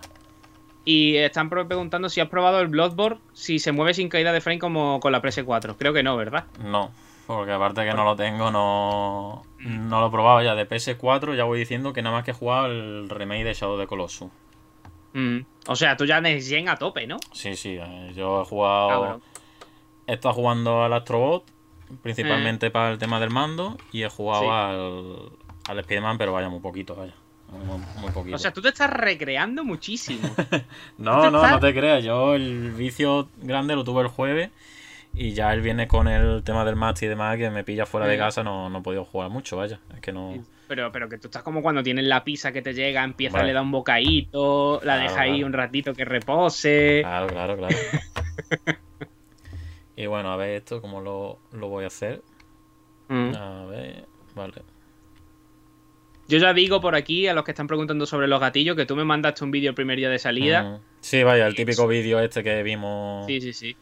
Y 0.85 1.17
están 1.17 1.49
preguntando 1.49 2.09
si 2.09 2.21
has 2.21 2.29
probado 2.29 2.59
el 2.59 2.67
Bloodborne, 2.67 3.19
si 3.33 3.59
se 3.59 3.71
mueve 3.71 3.93
sin 3.93 4.09
caída 4.09 4.31
de 4.33 4.41
frame 4.41 4.57
como 4.59 4.99
con 4.99 5.11
la 5.11 5.21
PS4. 5.21 5.75
Creo 5.77 5.93
que 5.93 6.01
no, 6.03 6.17
¿verdad? 6.17 6.45
No, 6.63 6.91
porque 7.37 7.51
aparte 7.51 7.83
que 7.85 7.93
no 7.93 8.03
lo 8.03 8.15
tengo, 8.15 8.51
no, 8.51 9.43
no 9.59 9.99
lo 10.01 10.07
he 10.07 10.11
probado 10.11 10.41
ya. 10.41 10.55
De 10.55 10.67
PS4 10.67 11.35
ya 11.35 11.43
voy 11.43 11.59
diciendo 11.59 11.93
que 11.93 12.01
nada 12.01 12.15
más 12.15 12.25
que 12.25 12.31
he 12.31 12.33
jugado 12.33 12.67
el 12.67 13.09
remake 13.09 13.43
de 13.43 13.53
Shadow 13.53 13.77
the 13.79 13.87
Colossus. 13.87 14.29
Mm. 15.13 15.39
O 15.67 15.75
sea, 15.75 15.97
tú 15.97 16.05
ya 16.05 16.21
Next 16.21 16.47
Gen 16.49 16.69
a 16.69 16.75
tope, 16.77 17.05
¿no? 17.07 17.17
Sí, 17.33 17.55
sí, 17.55 17.77
eh, 17.81 18.13
yo 18.15 18.41
he 18.41 18.45
jugado... 18.45 18.89
Cabrón. 18.89 19.21
He 20.07 20.13
estado 20.13 20.33
jugando 20.33 20.83
al 20.83 20.93
Astrobot, 20.93 21.43
principalmente 22.01 22.71
para 22.71 22.91
el 22.91 22.97
tema 22.97 23.19
del 23.19 23.29
mando, 23.29 23.77
y 23.91 24.03
he 24.03 24.09
jugado 24.09 24.41
Sí. 24.43 24.47
al, 24.49 25.31
al 25.69 25.79
Spider-Man, 25.79 26.17
pero 26.17 26.33
vaya, 26.33 26.49
muy 26.49 26.59
poquito, 26.59 26.95
vaya. 26.95 27.13
Muy, 27.51 27.77
muy 28.01 28.11
poquito. 28.11 28.35
O 28.35 28.39
sea, 28.39 28.51
tú 28.53 28.61
te 28.61 28.69
estás 28.69 28.89
recreando 28.89 29.63
muchísimo. 29.63 30.27
no, 30.97 31.29
no, 31.29 31.37
estás- 31.43 31.51
no 31.51 31.59
te 31.59 31.73
creas. 31.73 32.03
Yo 32.03 32.33
el 32.35 32.71
vicio 32.71 33.27
grande 33.37 33.75
lo 33.75 33.83
tuve 33.83 34.01
el 34.01 34.07
jueves, 34.07 34.49
y 35.13 35.33
ya 35.33 35.53
él 35.53 35.61
viene 35.61 35.87
con 35.87 36.07
el 36.07 36.43
tema 36.43 36.63
del 36.65 36.75
match 36.75 37.03
y 37.03 37.07
demás, 37.07 37.37
que 37.37 37.49
me 37.49 37.63
pilla 37.63 37.85
fuera 37.85 38.07
de 38.07 38.15
Mm. 38.15 38.19
casa, 38.19 38.43
no, 38.43 38.69
no 38.69 38.79
he 38.79 38.81
podido 38.81 39.03
jugar 39.05 39.29
mucho, 39.29 39.57
vaya. 39.57 39.79
Es 39.93 39.99
que 40.01 40.11
no... 40.11 40.43
Pero, 40.67 40.89
pero 40.91 41.09
que 41.09 41.17
tú 41.17 41.27
estás 41.27 41.43
como 41.43 41.61
cuando 41.61 41.83
tienes 41.83 42.05
la 42.05 42.23
pizza 42.23 42.53
que 42.53 42.61
te 42.61 42.73
llega, 42.73 43.03
empieza, 43.03 43.37
Vale. 43.37 43.49
le 43.49 43.53
da 43.53 43.61
un 43.61 43.71
bocadito, 43.71 44.75
la 44.83 44.95
Claro, 44.95 45.01
deja 45.01 45.21
ahí 45.21 45.43
un 45.43 45.51
ratito 45.51 45.93
que 45.93 46.05
repose. 46.05 46.99
Claro, 47.03 47.27
claro, 47.27 47.57
claro. 47.57 47.75
y 49.95 50.05
bueno, 50.05 50.31
a 50.31 50.37
ver 50.37 50.51
esto, 50.51 50.81
cómo 50.81 51.01
lo, 51.01 51.39
lo 51.51 51.67
voy 51.67 51.83
a 51.83 51.87
hacer. 51.87 52.21
Mm. 53.09 53.35
A 53.35 53.65
ver, 53.65 54.05
vale. 54.33 54.53
Yo 56.29 56.37
ya 56.37 56.53
digo 56.53 56.79
por 56.79 56.95
aquí 56.95 57.27
a 57.27 57.33
los 57.33 57.43
que 57.43 57.51
están 57.51 57.67
preguntando 57.67 58.05
sobre 58.05 58.27
los 58.29 58.39
gatillos 58.39 58.77
que 58.77 58.85
tú 58.85 58.95
me 58.95 59.03
mandaste 59.03 59.43
un 59.43 59.51
vídeo 59.51 59.69
el 59.69 59.75
primer 59.75 59.97
día 59.97 60.09
de 60.09 60.19
salida. 60.19 60.63
Mm. 60.63 60.79
Sí, 61.01 61.23
vaya, 61.23 61.45
el 61.47 61.55
típico 61.55 61.87
vídeo 61.87 62.19
este 62.21 62.41
que 62.43 62.63
vimos 62.63 63.25
Sí, 63.27 63.41
sí, 63.41 63.51
sí. 63.51 63.75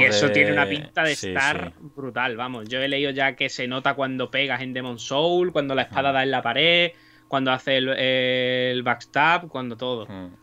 Y 0.00 0.04
eso 0.04 0.26
de- 0.28 0.32
tiene 0.34 0.52
una 0.52 0.66
pinta 0.66 1.02
de 1.04 1.14
Sí, 1.14 1.28
estar 1.28 1.72
sí. 1.76 1.86
brutal, 1.96 2.36
vamos. 2.36 2.68
Yo 2.68 2.80
he 2.80 2.88
leído 2.88 3.10
ya 3.10 3.36
que 3.36 3.48
se 3.48 3.66
nota 3.68 3.94
cuando 3.94 4.30
pegas 4.30 4.60
en 4.62 4.72
Demon 4.72 4.98
Soul, 4.98 5.52
cuando 5.52 5.74
la 5.74 5.82
Mm. 5.82 5.86
espada 5.86 6.12
da 6.12 6.22
en 6.22 6.30
la 6.30 6.42
pared, 6.42 6.92
cuando 7.28 7.52
hace 7.52 7.76
el, 7.76 7.88
el 7.90 8.82
backstab, 8.82 9.48
cuando 9.48 9.76
todo. 9.76 10.06
Mm. 10.06 10.34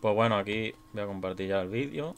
Pues 0.00 0.14
bueno, 0.14 0.36
aquí 0.36 0.72
voy 0.92 1.02
a 1.02 1.06
compartir 1.06 1.48
ya 1.48 1.60
el 1.62 1.68
vídeo. 1.68 2.14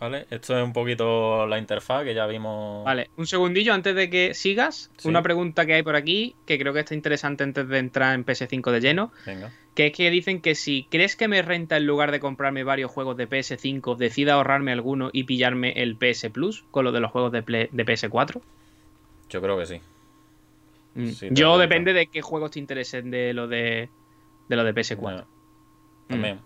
¿Vale? 0.00 0.26
Esto 0.28 0.58
es 0.58 0.62
un 0.64 0.72
poquito 0.74 1.46
la 1.46 1.56
interfaz 1.56 2.04
que 2.04 2.12
ya 2.14 2.26
vimos. 2.26 2.84
Vale, 2.84 3.08
un 3.16 3.26
segundillo 3.26 3.72
antes 3.72 3.94
de 3.94 4.10
que 4.10 4.34
sigas. 4.34 4.90
Sí. 4.98 5.08
Una 5.08 5.22
pregunta 5.22 5.64
que 5.64 5.74
hay 5.74 5.82
por 5.82 5.96
aquí, 5.96 6.34
que 6.46 6.58
creo 6.58 6.74
que 6.74 6.80
está 6.80 6.94
interesante 6.94 7.44
antes 7.44 7.66
de 7.68 7.78
entrar 7.78 8.14
en 8.14 8.24
PS5 8.24 8.70
de 8.72 8.80
lleno. 8.80 9.12
Venga. 9.24 9.52
Que 9.74 9.86
es 9.88 9.92
que 9.92 10.08
dicen 10.10 10.40
que 10.40 10.54
si 10.54 10.86
crees 10.88 11.16
que 11.16 11.26
me 11.26 11.42
renta 11.42 11.76
en 11.76 11.86
lugar 11.86 12.12
de 12.12 12.20
comprarme 12.20 12.62
varios 12.62 12.90
juegos 12.92 13.16
de 13.16 13.28
PS5, 13.28 13.96
decida 13.96 14.34
ahorrarme 14.34 14.70
alguno 14.72 15.10
y 15.12 15.24
pillarme 15.24 15.72
el 15.82 15.96
PS 15.96 16.30
Plus 16.30 16.64
con 16.70 16.84
lo 16.84 16.92
de 16.92 17.00
los 17.00 17.10
juegos 17.10 17.32
de, 17.32 17.42
Play- 17.42 17.68
de 17.72 17.84
PS4. 17.84 18.40
Yo 19.30 19.42
creo 19.42 19.58
que 19.58 19.66
sí. 19.66 19.80
Mm. 20.94 21.06
Sí, 21.08 21.28
Yo 21.32 21.58
depende 21.58 21.92
de 21.92 22.06
qué 22.06 22.22
juegos 22.22 22.52
te 22.52 22.60
interesen 22.60 23.10
de 23.10 23.34
lo 23.34 23.48
de, 23.48 23.88
de 24.48 24.56
lo 24.56 24.62
de 24.62 24.72
PS4. 24.72 24.96
Bueno, 25.00 25.24
también. 26.08 26.38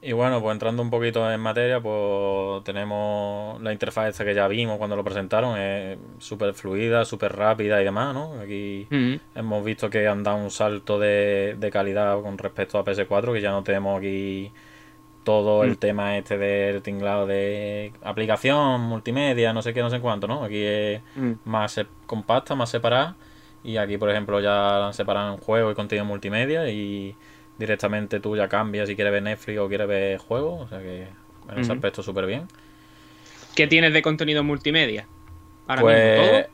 Y 0.00 0.12
bueno, 0.12 0.40
pues 0.40 0.52
entrando 0.52 0.80
un 0.80 0.90
poquito 0.90 1.28
en 1.30 1.40
materia, 1.40 1.80
pues 1.80 2.62
tenemos 2.62 3.60
la 3.60 3.72
interfaz 3.72 4.08
esta 4.10 4.24
que 4.24 4.32
ya 4.34 4.46
vimos 4.46 4.78
cuando 4.78 4.94
lo 4.94 5.02
presentaron, 5.02 5.58
es 5.58 5.98
súper 6.18 6.54
fluida, 6.54 7.04
súper 7.04 7.34
rápida 7.34 7.80
y 7.80 7.84
demás, 7.84 8.14
¿no? 8.14 8.34
Aquí 8.40 8.86
Mm. 8.90 9.14
hemos 9.34 9.64
visto 9.64 9.90
que 9.90 10.06
han 10.06 10.22
dado 10.22 10.36
un 10.36 10.52
salto 10.52 11.00
de, 11.00 11.56
de 11.58 11.70
calidad 11.72 12.20
con 12.22 12.38
respecto 12.38 12.78
a 12.78 12.84
PS4, 12.84 13.32
que 13.32 13.40
ya 13.40 13.50
no 13.50 13.64
tenemos 13.64 13.98
aquí 13.98 14.52
todo 15.24 15.64
el 15.64 15.72
Mm. 15.72 15.76
tema 15.76 16.16
este 16.16 16.38
del 16.38 16.80
tinglado 16.80 17.26
de 17.26 17.92
aplicación, 18.02 18.80
multimedia, 18.82 19.52
no 19.52 19.62
sé 19.62 19.74
qué, 19.74 19.80
no 19.82 19.90
sé 19.90 19.98
cuánto, 20.00 20.28
¿no? 20.28 20.44
Aquí 20.44 20.62
es 20.62 21.00
Mm. 21.16 21.32
más 21.44 21.80
compacta, 22.06 22.54
más 22.54 22.70
separada. 22.70 23.16
Y 23.64 23.76
aquí, 23.78 23.98
por 23.98 24.10
ejemplo, 24.10 24.40
ya 24.40 24.50
la 24.78 24.86
han 24.86 24.94
separado 24.94 25.34
en 25.34 25.40
juego 25.40 25.72
y 25.72 25.74
contenido 25.74 26.04
multimedia. 26.04 26.70
Y 26.70 27.16
directamente 27.58 28.20
tú 28.20 28.36
ya 28.36 28.48
cambias 28.48 28.88
si 28.88 28.96
quieres 28.96 29.12
ver 29.12 29.22
Netflix 29.22 29.58
o 29.58 29.68
quieres 29.68 29.88
ver 29.88 30.18
juegos. 30.18 30.62
O 30.62 30.68
sea 30.68 30.80
que 30.80 31.08
en 31.48 31.58
ese 31.58 31.72
aspecto 31.72 32.02
súper 32.02 32.26
bien. 32.26 32.48
¿Qué 33.54 33.66
tienes 33.66 33.92
de 33.92 34.02
contenido 34.02 34.42
multimedia? 34.44 35.06
Ahora 35.66 35.82
Pues 35.82 35.84
mismo, 35.84 36.10
¿todo? 36.10 36.48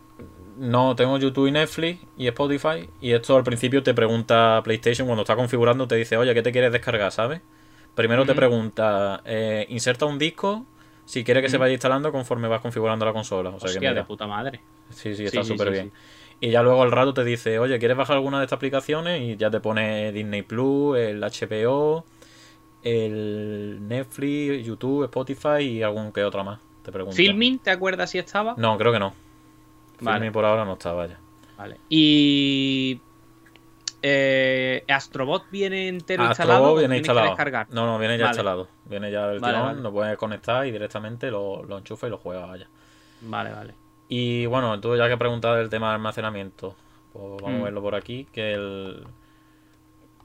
no, 0.57 0.95
tengo 0.97 1.19
YouTube 1.19 1.49
y 1.49 1.53
Netflix 1.53 2.01
y 2.17 2.29
Spotify. 2.29 2.89
Y 3.01 3.13
esto 3.13 3.37
al 3.37 3.45
principio 3.45 3.83
te 3.83 3.95
pregunta 3.95 4.61
PlayStation 4.65 5.07
cuando 5.07 5.23
está 5.23 5.37
configurando, 5.37 5.89
te 5.89 5.97
dice, 5.97 6.17
oye, 6.17 6.35
¿qué 6.35 6.43
te 6.43 6.53
quieres 6.53 6.73
descargar? 6.73 7.11
¿Sabes? 7.13 7.41
Primero 7.95 8.27
te 8.27 8.35
pregunta, 8.35 9.23
eh, 9.25 9.67
inserta 9.69 10.07
un 10.07 10.19
disco 10.19 10.67
si 11.05 11.23
quieres 11.25 11.43
que 11.43 11.49
se 11.49 11.59
vaya 11.59 11.73
instalando 11.75 12.13
conforme 12.13 12.49
vas 12.49 12.61
configurando 12.61 13.05
la 13.05 13.13
consola. 13.13 13.51
O 13.51 13.61
sea 13.61 13.73
que 13.73 13.75
Hostia, 13.75 13.81
mira, 13.81 14.03
de 14.03 14.05
puta 14.05 14.27
madre. 14.27 14.61
Sí, 14.91 15.15
sí, 15.15 15.25
está 15.25 15.43
sí, 15.43 15.45
súper 15.45 15.69
sí, 15.69 15.73
bien. 15.73 15.93
Y 16.41 16.51
ya 16.51 16.63
luego 16.63 16.83
al 16.83 16.93
rato 16.93 17.15
te 17.15 17.25
dice, 17.25 17.59
oye, 17.59 17.79
¿quieres 17.79 17.97
bajar 17.97 18.17
alguna 18.17 18.39
de 18.39 18.45
estas 18.45 18.59
aplicaciones? 18.59 19.23
Y 19.23 19.37
ya 19.37 19.51
te 19.51 19.61
pone 19.61 20.13
Disney 20.13 20.43
Plus, 20.43 20.99
el 20.99 21.21
HBO, 21.21 22.05
el 22.83 23.79
Netflix, 23.89 24.67
YouTube, 24.67 25.05
Spotify 25.05 25.63
y 25.63 25.83
algún 25.83 26.13
que 26.13 26.23
otra 26.25 26.43
más. 26.43 26.61
Te 26.85 26.93
pregunto. 26.93 27.17
¿Filming 27.17 27.59
te 27.61 27.71
acuerdas 27.71 28.11
si 28.11 28.19
estaba? 28.19 28.55
No, 28.59 28.77
creo 28.77 28.93
que 28.93 28.99
no. 28.99 29.15
Vale. 30.01 30.19
Filming 30.19 30.33
por 30.33 30.45
ahora 30.45 30.65
no 30.65 30.75
está, 30.75 30.93
vaya. 30.93 31.19
Vale. 31.57 31.79
Y. 31.89 33.01
Eh, 34.03 34.85
¿Astrobot 34.87 35.45
viene 35.51 35.89
entero 35.89 36.25
Astrobot 36.25 36.51
instalado? 36.51 36.75
viene 36.77 36.97
instalado. 36.99 37.29
descargar? 37.29 37.69
No, 37.71 37.87
no, 37.87 37.99
viene 37.99 38.19
ya 38.19 38.25
Vale. 38.25 38.33
instalado. 38.35 38.69
Viene 38.85 39.11
ya 39.11 39.31
el 39.31 39.41
Vale, 39.41 39.57
tirón, 39.57 39.83
lo 39.83 39.93
puedes 39.93 40.19
conectar 40.19 40.67
y 40.67 40.73
directamente 40.73 41.31
lo, 41.31 41.63
lo 41.63 41.79
enchufa 41.79 42.07
y 42.07 42.11
lo 42.11 42.19
juega, 42.19 42.45
vaya. 42.45 42.69
Vale, 43.23 43.51
vale. 43.53 43.75
Y 44.17 44.47
bueno, 44.47 44.79
tú 44.81 44.97
ya 44.97 45.09
que 45.09 45.17
preguntas 45.17 45.57
del 45.57 45.69
tema 45.71 45.89
de 45.89 45.95
almacenamiento, 45.97 46.77
pues 47.13 47.43
vamos 47.43 47.59
Mm. 47.59 47.63
a 47.63 47.65
verlo 47.65 47.83
por 47.83 47.97
aquí, 47.97 48.29
que 48.33 48.55
el... 48.55 49.05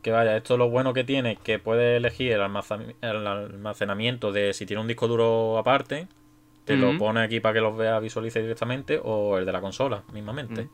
Que 0.04 0.12
vaya, 0.12 0.38
esto 0.38 0.58
lo 0.58 0.70
bueno 0.70 0.94
que 0.94 1.04
tiene, 1.04 1.38
que 1.38 1.58
puede 1.58 1.98
elegir 1.98 2.34
el, 2.34 2.42
el 3.02 3.28
almacenamiento 3.28 4.32
de 4.32 4.54
si 4.54 4.68
tiene 4.68 4.82
un 4.82 4.88
disco 4.88 5.08
duro 5.08 5.58
aparte, 5.58 6.08
te 6.66 6.78
lo 6.78 6.90
Ujú. 6.90 7.00
pone 7.00 7.22
aquí 7.22 7.40
para 7.40 7.54
que 7.56 7.62
los 7.62 7.76
vea, 7.76 8.00
visualice 8.00 8.44
directamente, 8.44 9.02
o 9.04 9.40
el 9.40 9.46
de 9.48 9.52
la 9.54 9.60
consola, 9.60 10.04
mismamente. 10.14 10.66
Mm. 10.66 10.70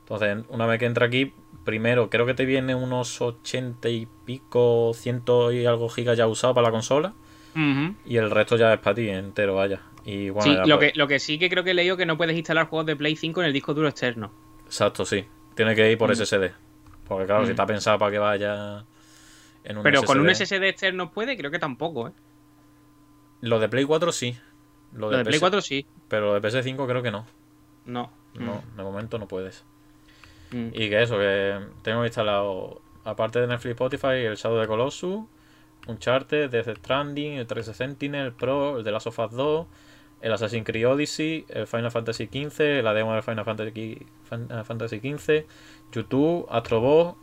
Entonces, 0.00 0.44
una 0.48 0.66
vez 0.66 0.80
que 0.80 0.86
entra 0.86 1.06
aquí, 1.06 1.32
primero 1.64 2.10
creo 2.10 2.26
que 2.26 2.34
te 2.34 2.44
viene 2.46 2.74
unos 2.74 3.20
80 3.20 3.88
y 3.90 4.08
pico, 4.24 4.90
ciento 4.92 5.52
y 5.52 5.66
algo 5.66 5.88
gigas 5.88 6.18
ya 6.18 6.26
usado 6.26 6.52
para 6.52 6.66
la 6.66 6.72
consola, 6.72 7.12
y 8.04 8.16
el 8.16 8.28
resto 8.32 8.56
ya 8.56 8.74
es 8.74 8.80
para 8.80 8.94
ti 8.96 9.08
entero, 9.08 9.54
vaya. 9.54 9.82
Y 10.04 10.30
bueno, 10.30 10.64
sí, 10.64 10.68
lo 10.68 10.78
que, 10.78 10.92
lo 10.94 11.06
que 11.06 11.18
sí 11.18 11.38
que 11.38 11.48
creo 11.50 11.62
que 11.64 11.70
he 11.72 11.74
leído 11.74 11.96
que 11.96 12.06
no 12.06 12.16
puedes 12.16 12.36
instalar 12.36 12.66
juegos 12.68 12.86
de 12.86 12.96
Play 12.96 13.16
5 13.16 13.40
en 13.42 13.46
el 13.48 13.52
disco 13.52 13.74
duro 13.74 13.88
externo. 13.88 14.32
Exacto, 14.66 15.04
sí. 15.04 15.24
Tiene 15.54 15.74
que 15.74 15.90
ir 15.90 15.98
por 15.98 16.08
Mm. 16.10 16.12
SSD. 16.14 16.52
Porque 17.06 17.26
claro, 17.26 17.42
Mm. 17.42 17.46
si 17.46 17.50
está 17.50 17.66
pensado 17.66 17.98
para 17.98 18.10
que 18.12 18.18
vaya 18.18 18.84
en 19.64 19.76
un 19.76 19.82
Pero 19.82 19.98
SSD. 20.00 20.06
con 20.06 20.20
un 20.20 20.30
SSD 20.30 20.68
externo 20.68 21.10
puede, 21.10 21.36
creo 21.36 21.50
que 21.50 21.58
tampoco, 21.58 22.08
¿eh? 22.08 22.12
Lo 23.42 23.58
de 23.58 23.68
Play 23.68 23.84
4 23.84 24.12
sí. 24.12 24.36
Lo 24.92 25.10
Lo 25.10 25.18
de 25.18 25.24
Play 25.24 25.34
PS 25.38 25.40
4 25.40 25.60
sí. 25.60 25.86
Pero 26.08 26.26
lo 26.26 26.34
de 26.34 26.40
PS5 26.40 26.86
creo 26.86 27.02
que 27.02 27.10
no. 27.10 27.26
No. 27.86 28.10
No, 28.34 28.62
de 28.76 28.82
momento 28.82 29.18
no 29.18 29.26
puedes. 29.26 29.64
Mm. 30.52 30.68
Y 30.72 30.88
que 30.88 31.02
eso, 31.02 31.18
que 31.18 31.58
tengo 31.82 32.04
instalado, 32.04 32.80
aparte 33.04 33.40
de 33.40 33.46
Netflix 33.48 33.72
Spotify, 33.72 34.24
el 34.26 34.36
Shadow 34.36 34.58
de 34.58 34.66
Colossus, 34.66 35.24
Uncharted, 35.86 36.50
Death 36.50 36.76
Stranding, 36.78 37.32
el 37.34 37.46
13 37.46 37.72
Sentinel 37.74 38.32
Pro, 38.32 38.78
el 38.78 38.84
de 38.84 38.90
Last 38.92 39.06
of 39.08 39.18
Us 39.18 39.30
2, 39.32 39.66
el 40.22 40.32
Assassin's 40.32 40.64
Creed 40.66 40.86
Odyssey, 40.88 41.46
el 41.48 41.66
Final 41.66 41.90
Fantasy 41.90 42.26
XV, 42.26 42.82
la 42.82 42.92
demo 42.94 43.12
del 43.14 43.22
Final 43.22 43.44
Fantasy, 43.44 45.00
XV, 45.00 45.44
YouTube, 45.92 46.46
Astrobot, 46.50 47.16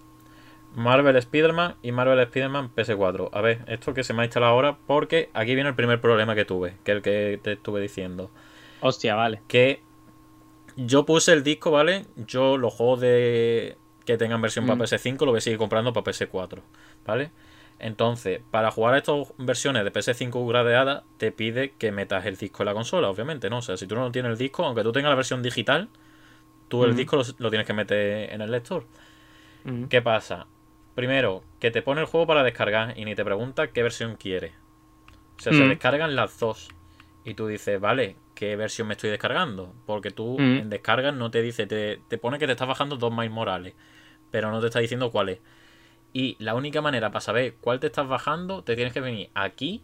Marvel 0.76 1.16
Spider-Man 1.16 1.76
y 1.82 1.92
Marvel 1.92 2.20
Spider-Man 2.20 2.72
PS4. 2.76 3.30
A 3.32 3.42
ver, 3.42 3.64
esto 3.68 3.94
que 3.94 4.04
se 4.04 4.14
me 4.14 4.22
ha 4.22 4.26
instalado 4.26 4.52
ahora 4.54 4.78
porque 4.86 5.30
aquí 5.34 5.56
viene 5.56 5.70
el 5.70 5.76
primer 5.76 6.02
problema 6.02 6.36
que 6.36 6.46
tuve, 6.46 6.76
que 6.84 6.92
es 6.92 6.96
el 6.98 7.02
que 7.02 7.40
te 7.42 7.54
estuve 7.54 7.82
diciendo. 7.82 8.30
Hostia, 8.82 9.16
vale. 9.16 9.42
Que 9.48 9.82
yo 10.76 11.06
puse 11.06 11.34
el 11.34 11.44
disco, 11.44 11.72
¿vale? 11.72 12.06
Yo 12.16 12.58
los 12.58 12.74
juegos 12.74 13.02
de 13.02 13.78
que 14.06 14.18
tengan 14.18 14.42
versión 14.42 14.66
Mm. 14.66 14.68
para 14.68 14.80
PS5 14.82 15.26
lo 15.26 15.32
voy 15.32 15.40
a 15.40 15.42
seguir 15.42 15.58
comprando 15.58 15.92
para 15.94 16.04
PS4, 16.06 16.62
¿vale? 17.06 17.32
Entonces, 17.80 18.42
para 18.52 18.72
jugar 18.72 18.96
a 18.96 18.98
estas 18.98 19.34
versiones 19.38 19.84
de 19.84 19.92
PS5 19.92 20.48
gradeadas, 20.48 21.04
te 21.18 21.32
pide 21.32 21.74
que 21.78 21.92
metas 21.92 22.26
el 22.26 22.36
disco 22.38 22.64
en 22.64 22.68
la 22.68 22.74
consola, 22.74 23.10
obviamente, 23.10 23.50
¿no? 23.50 23.60
O 23.60 23.62
sea, 23.62 23.78
si 23.78 23.88
tú 23.88 23.96
no 23.96 24.12
tienes 24.12 24.32
el 24.32 24.38
disco, 24.38 24.66
aunque 24.66 24.84
tú 24.84 24.92
tengas 24.92 25.10
la 25.10 25.16
versión 25.16 25.44
digital, 25.44 25.90
tú 26.70 26.84
el 26.86 26.96
disco 26.96 27.18
lo, 27.18 27.24
lo 27.40 27.50
tienes 27.50 27.68
que 27.68 27.74
meter 27.74 28.34
en 28.34 28.42
el 28.42 28.52
lector. 28.52 28.86
¿Qué 29.90 30.02
pasa? 30.02 30.48
Primero, 30.96 31.44
que 31.60 31.72
te 31.72 31.82
pone 31.82 32.02
el 32.02 32.08
juego 32.08 32.28
para 32.28 32.44
descargar 32.44 32.98
y 32.98 33.06
ni 33.06 33.16
te 33.16 33.24
pregunta 33.24 33.68
qué 33.72 33.84
versión 33.84 34.16
quiere. 34.16 34.54
O 35.38 35.42
sea, 35.42 35.54
se 35.54 35.66
descargan 35.68 36.16
las 36.16 36.40
dos. 36.40 36.70
Y 37.24 37.34
tú 37.36 37.48
dices, 37.48 37.80
vale, 37.80 38.18
¿qué 38.36 38.56
versión 38.56 38.88
me 38.88 38.94
estoy 38.94 39.10
descargando? 39.10 39.74
Porque 39.86 40.12
tú 40.12 40.50
en 40.54 40.70
descargas 40.70 41.14
no 41.14 41.30
te 41.32 41.42
dice, 41.42 41.68
te, 41.68 41.98
te 42.08 42.18
pone 42.18 42.40
que 42.40 42.48
te 42.48 42.54
estás 42.54 42.68
bajando 42.68 42.98
dos 42.98 43.12
Miles 43.14 43.32
Morales, 43.32 43.76
pero 44.32 44.52
no 44.52 44.60
te 44.62 44.68
está 44.68 44.80
diciendo 44.80 45.12
cuál 45.12 45.30
es. 45.30 45.40
Y 46.14 46.36
la 46.40 46.56
única 46.56 46.82
manera 46.82 47.10
para 47.10 47.22
saber 47.22 47.56
cuál 47.62 47.80
te 47.80 47.88
estás 47.88 48.08
bajando, 48.08 48.64
te 48.64 48.76
tienes 48.76 48.94
que 48.94 49.02
venir 49.02 49.30
aquí 49.36 49.84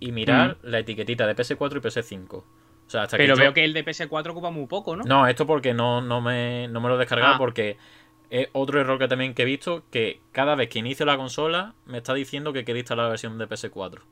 y 0.00 0.10
mirar 0.12 0.58
la 0.62 0.80
etiquetita 0.80 1.26
de 1.26 1.34
PS4 1.36 1.76
y 1.76 1.80
PS5. 1.80 2.34
O 2.38 2.44
sea, 2.90 3.02
hasta 3.02 3.16
Mm. 3.16 3.18
Pero 3.18 3.34
que 3.34 3.40
veo 3.40 3.50
yo- 3.50 3.54
que 3.54 3.64
el 3.64 3.72
de 3.72 3.84
PS4 3.84 4.32
ocupa 4.32 4.50
muy 4.50 4.66
poco, 4.66 4.96
¿no? 4.96 5.04
no, 5.04 5.26
esto 5.26 5.46
porque 5.46 5.72
no, 5.74 6.00
no, 6.02 6.20
me, 6.20 6.68
no 6.68 6.80
me 6.80 6.88
lo 6.88 6.96
he 6.96 6.98
descargado 6.98 7.34
Ah. 7.34 7.38
porque 7.38 7.76
es 8.30 8.48
otro 8.52 8.80
error 8.80 8.98
que 8.98 9.06
también 9.08 9.32
que 9.34 9.42
he 9.42 9.46
visto 9.46 9.84
que 9.90 10.20
cada 10.32 10.54
vez 10.56 10.68
que 10.68 10.80
inicio 10.80 11.06
la 11.06 11.16
consola 11.16 11.74
me 11.86 11.98
está 11.98 12.14
diciendo 12.14 12.52
que 12.52 12.64
quiere 12.64 12.80
instalar 12.80 13.04
la 13.04 13.10
versión 13.10 13.38
de 13.38 13.46
PS4. 13.48 14.02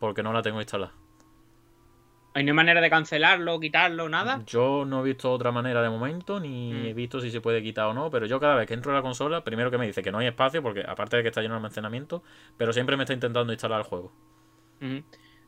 Porque 0.00 0.22
no 0.22 0.32
la 0.32 0.42
tengo 0.42 0.60
instalada. 0.60 0.92
¿Hay 2.36 2.44
no 2.44 2.50
hay 2.50 2.54
manera 2.56 2.82
de 2.82 2.90
cancelarlo, 2.90 3.58
quitarlo, 3.58 4.10
nada? 4.10 4.42
Yo 4.46 4.84
no 4.84 5.00
he 5.00 5.04
visto 5.04 5.32
otra 5.32 5.52
manera 5.52 5.80
de 5.80 5.88
momento, 5.88 6.38
ni 6.38 6.70
Mm. 6.70 6.86
he 6.88 6.92
visto 6.92 7.18
si 7.20 7.30
se 7.30 7.40
puede 7.40 7.62
quitar 7.62 7.86
o 7.86 7.94
no, 7.94 8.10
pero 8.10 8.26
yo 8.26 8.38
cada 8.38 8.56
vez 8.56 8.66
que 8.68 8.74
entro 8.74 8.92
a 8.92 8.94
la 8.94 9.00
consola, 9.00 9.42
primero 9.42 9.70
que 9.70 9.78
me 9.78 9.86
dice 9.86 10.02
que 10.02 10.12
no 10.12 10.18
hay 10.18 10.26
espacio, 10.26 10.62
porque 10.62 10.84
aparte 10.86 11.16
de 11.16 11.22
que 11.22 11.28
está 11.30 11.40
lleno 11.40 11.54
de 11.54 11.58
almacenamiento, 11.60 12.22
pero 12.58 12.74
siempre 12.74 12.96
me 12.98 13.04
está 13.04 13.14
intentando 13.14 13.52
instalar 13.54 13.78
el 13.80 13.86
juego. 13.86 14.12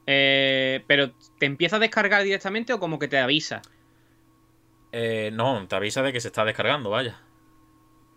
Eh, 0.07 0.83
pero 0.87 1.11
¿te 1.39 1.45
empieza 1.45 1.77
a 1.77 1.79
descargar 1.79 2.23
directamente 2.23 2.73
o 2.73 2.81
como 2.81 2.99
que 2.99 3.09
te 3.09 3.19
avisa? 3.19 3.61
Eh, 4.93 5.31
no, 5.35 5.67
te 5.69 5.77
avisa 5.77 6.03
de 6.03 6.13
que 6.15 6.21
se 6.21 6.29
está 6.29 6.47
descargando, 6.47 6.89
vaya. 6.89 7.21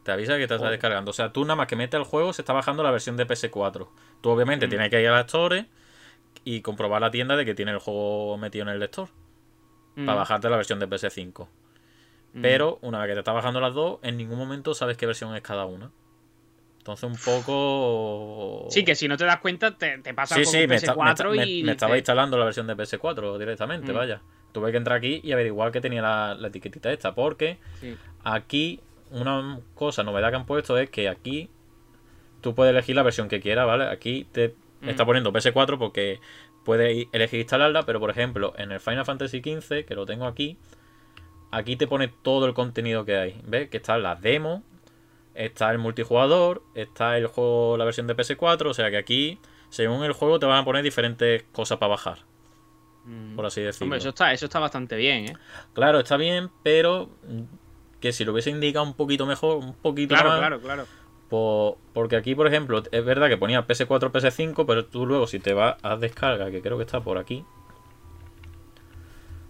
Te 0.03 0.13
avisa 0.13 0.33
de 0.33 0.39
que 0.39 0.47
te 0.47 0.55
está 0.55 0.67
Oh. 0.67 0.71
descargando. 0.71 1.11
O 1.11 1.13
sea, 1.13 1.33
tú 1.33 1.41
nada 1.43 1.55
más 1.57 1.67
que 1.67 1.75
metes 1.75 1.97
el 1.99 2.05
juego, 2.05 2.31
se 2.31 2.41
está 2.41 2.53
bajando 2.53 2.81
la 2.83 2.91
versión 2.91 3.17
de 3.17 3.25
PS4. 3.27 3.91
Tú 4.21 4.29
obviamente 4.29 4.67
Mm. 4.67 4.69
tienes 4.69 4.89
que 4.89 5.01
ir 5.01 5.09
a 5.09 5.11
la 5.11 5.21
Store 5.21 5.65
y 6.43 6.61
comprobar 6.61 7.01
la 7.01 7.11
tienda 7.11 7.35
de 7.35 7.45
que 7.45 7.53
tiene 7.55 7.71
el 7.71 7.79
juego 7.79 8.37
metido 8.37 8.63
en 8.63 8.69
el 8.69 8.79
lector. 8.79 9.09
Para 9.95 10.13
Mm, 10.13 10.17
bajarte 10.17 10.49
la 10.49 10.55
versión 10.57 10.79
de 10.79 10.87
PS5. 10.87 11.47
mm. 12.33 12.41
Pero 12.41 12.79
una 12.81 12.99
vez 12.99 13.07
que 13.09 13.13
te 13.13 13.19
está 13.19 13.33
bajando 13.33 13.59
las 13.59 13.73
dos, 13.73 13.99
en 14.03 14.17
ningún 14.17 14.37
momento 14.37 14.73
sabes 14.73 14.97
qué 14.97 15.05
versión 15.05 15.35
es 15.35 15.41
cada 15.41 15.65
una. 15.65 15.91
Entonces 16.79 17.03
un 17.03 17.15
poco... 17.17 18.67
Sí, 18.69 18.83
que 18.83 18.95
si 18.95 19.07
no 19.07 19.17
te 19.17 19.25
das 19.25 19.39
cuenta, 19.39 19.77
te, 19.77 19.97
te 19.99 20.13
pasa 20.13 20.35
Sí, 20.35 20.43
con 20.43 20.51
sí, 20.53 20.67
me, 20.67 20.75
está- 20.75 20.95
me 20.95 21.01
PS4 21.11 21.33
está- 21.33 21.45
me- 21.45 21.45
y. 21.47 21.63
me 21.63 21.71
estaba 21.73 21.93
dices, 21.93 22.01
instalando 22.01 22.37
la 22.37 22.45
versión 22.45 22.67
de 22.67 22.75
PS4 22.75 23.37
directamente, 23.37 23.91
Mm. 23.91 23.95
vaya. 23.95 24.21
Tuve 24.51 24.71
que 24.71 24.77
entrar 24.77 24.97
aquí 24.97 25.21
y 25.23 25.31
averiguar 25.31 25.71
que 25.71 25.81
tenía 25.81 26.01
la, 26.01 26.35
la 26.35 26.47
etiquetita 26.47 26.91
esta, 26.91 27.13
porque 27.13 27.57
sí. 27.79 27.95
aquí 28.23 28.79
una 29.11 29.59
cosa 29.75 30.03
novedad 30.03 30.29
que 30.29 30.35
han 30.37 30.45
puesto 30.45 30.77
es 30.77 30.89
que 30.89 31.07
aquí 31.09 31.49
tú 32.41 32.55
puedes 32.55 32.71
elegir 32.71 32.95
la 32.95 33.03
versión 33.03 33.27
que 33.29 33.39
quieras, 33.41 33.67
¿vale? 33.67 33.85
Aquí 33.85 34.25
te 34.31 34.55
Mm. 34.81 34.89
está 34.89 35.05
poniendo 35.05 35.31
PS4 35.31 35.77
porque 35.77 36.19
puedes 36.65 37.07
elegir 37.11 37.39
instalarla, 37.39 37.83
pero 37.85 37.99
por 37.99 38.09
ejemplo, 38.09 38.53
en 38.57 38.71
el 38.71 38.79
Final 38.79 39.05
Fantasy 39.05 39.39
XV, 39.41 39.85
que 39.85 39.95
lo 39.95 40.05
tengo 40.05 40.25
aquí, 40.25 40.57
aquí 41.51 41.75
te 41.75 41.87
pone 41.87 42.07
todo 42.07 42.45
el 42.45 42.53
contenido 42.53 43.05
que 43.05 43.17
hay. 43.17 43.41
¿Ves? 43.45 43.69
Que 43.69 43.77
está 43.77 43.97
la 43.97 44.15
demo, 44.15 44.63
está 45.35 45.71
el 45.71 45.77
multijugador, 45.77 46.63
está 46.75 47.17
el 47.17 47.27
juego, 47.27 47.77
la 47.77 47.85
versión 47.85 48.07
de 48.07 48.15
PS4, 48.15 48.67
o 48.69 48.73
sea 48.73 48.89
que 48.91 48.97
aquí, 48.97 49.39
según 49.69 50.03
el 50.03 50.13
juego, 50.13 50.39
te 50.39 50.45
van 50.45 50.59
a 50.59 50.65
poner 50.65 50.83
diferentes 50.83 51.43
cosas 51.51 51.77
para 51.77 51.89
bajar, 51.91 52.19
Mm. 53.05 53.35
por 53.35 53.45
así 53.47 53.61
decirlo. 53.61 53.85
Hombre, 53.85 53.99
eso 53.99 54.09
está, 54.09 54.31
eso 54.33 54.45
está 54.45 54.59
bastante 54.59 54.95
bien, 54.95 55.25
¿eh? 55.25 55.33
Claro, 55.73 55.99
está 55.99 56.17
bien, 56.17 56.49
pero 56.63 57.09
que 57.99 58.11
si 58.13 58.25
lo 58.25 58.31
hubiese 58.33 58.49
indicado 58.49 58.85
un 58.85 58.93
poquito 58.95 59.25
mejor, 59.25 59.57
un 59.57 59.73
poquito 59.73 60.13
Claro, 60.15 60.29
más, 60.29 60.39
claro, 60.39 60.59
claro. 60.61 60.85
Po- 61.31 61.77
porque 61.93 62.15
aquí, 62.17 62.35
por 62.35 62.45
ejemplo, 62.45 62.83
es 62.91 63.05
verdad 63.05 63.27
que 63.29 63.37
ponía 63.37 63.65
PS4, 63.65 64.11
PS5, 64.11 64.65
pero 64.67 64.85
tú 64.85 65.05
luego 65.07 65.25
si 65.25 65.39
te 65.39 65.53
vas 65.53 65.77
a 65.81 65.95
descarga, 65.95 66.51
que 66.51 66.61
creo 66.61 66.77
que 66.77 66.83
está 66.83 66.99
por 67.01 67.17
aquí, 67.17 67.43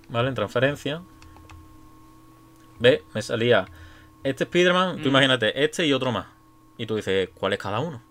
¿vale? 0.09 0.29
En 0.29 0.35
transferencia, 0.35 1.01
¿ves? 2.79 3.01
Me 3.13 3.21
salía 3.21 3.65
este 4.23 4.43
Spider-Man, 4.43 4.97
tú 5.01 5.05
Mm. 5.09 5.11
imagínate, 5.11 5.63
este 5.63 5.85
y 5.85 5.93
otro 5.93 6.11
más. 6.11 6.27
Y 6.77 6.85
tú 6.85 6.95
dices, 6.95 7.29
¿cuál 7.33 7.53
es 7.53 7.59
cada 7.59 7.79
uno? 7.79 8.01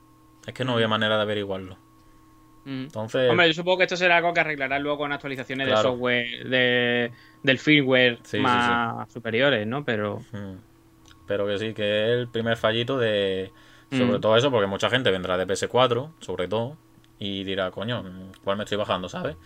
Es 0.47 0.55
que 0.55 0.65
no 0.65 0.75
había 0.75 0.89
manera 0.89 1.17
de 1.17 1.23
averiguarlo. 1.23 1.77
Mm. 2.65 2.83
Entonces, 2.85 3.31
Hombre, 3.31 3.47
yo 3.49 3.55
supongo 3.55 3.79
que 3.79 3.85
esto 3.85 3.97
será 3.97 4.17
algo 4.19 4.35
que 4.35 4.41
arreglarán 4.41 4.83
luego 4.83 4.99
con 4.99 5.13
actualizaciones 5.13 5.67
de 5.67 5.77
software, 5.77 6.49
de, 6.49 7.13
del 7.43 7.59
firmware 7.59 8.17
Sí, 8.23 8.37
sí, 8.37 8.39
más 8.39 9.11
superiores, 9.13 9.67
¿no? 9.67 9.85
Pero. 9.85 10.21
Mm. 10.33 10.70
Pero 11.31 11.47
que 11.47 11.59
sí, 11.59 11.74
que 11.74 12.07
es 12.07 12.11
el 12.19 12.27
primer 12.27 12.57
fallito 12.57 12.98
de. 12.98 13.52
Sobre 13.89 14.19
Mm. 14.19 14.20
todo 14.20 14.36
eso, 14.36 14.51
porque 14.51 14.66
mucha 14.66 14.90
gente 14.90 15.12
vendrá 15.12 15.36
de 15.36 15.47
PS4, 15.47 16.11
sobre 16.20 16.48
todo, 16.48 16.77
y 17.20 17.44
dirá, 17.44 17.70
coño, 17.70 18.02
¿cuál 18.43 18.57
me 18.57 18.65
estoy 18.65 18.78
bajando, 18.78 19.09
sabes? 19.09 19.36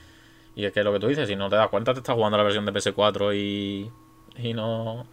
Y 0.57 0.65
es 0.65 0.73
que 0.73 0.83
lo 0.83 0.95
que 0.95 0.99
tú 1.01 1.09
dices, 1.09 1.29
si 1.29 1.37
no 1.37 1.51
te 1.51 1.57
das 1.57 1.69
cuenta, 1.69 1.93
te 1.93 1.99
estás 1.99 2.15
jugando 2.15 2.39
la 2.39 2.43
versión 2.45 2.65
de 2.65 2.73
PS4 2.73 3.35
y. 3.35 3.91
y 4.39 4.55
no. 4.55 5.05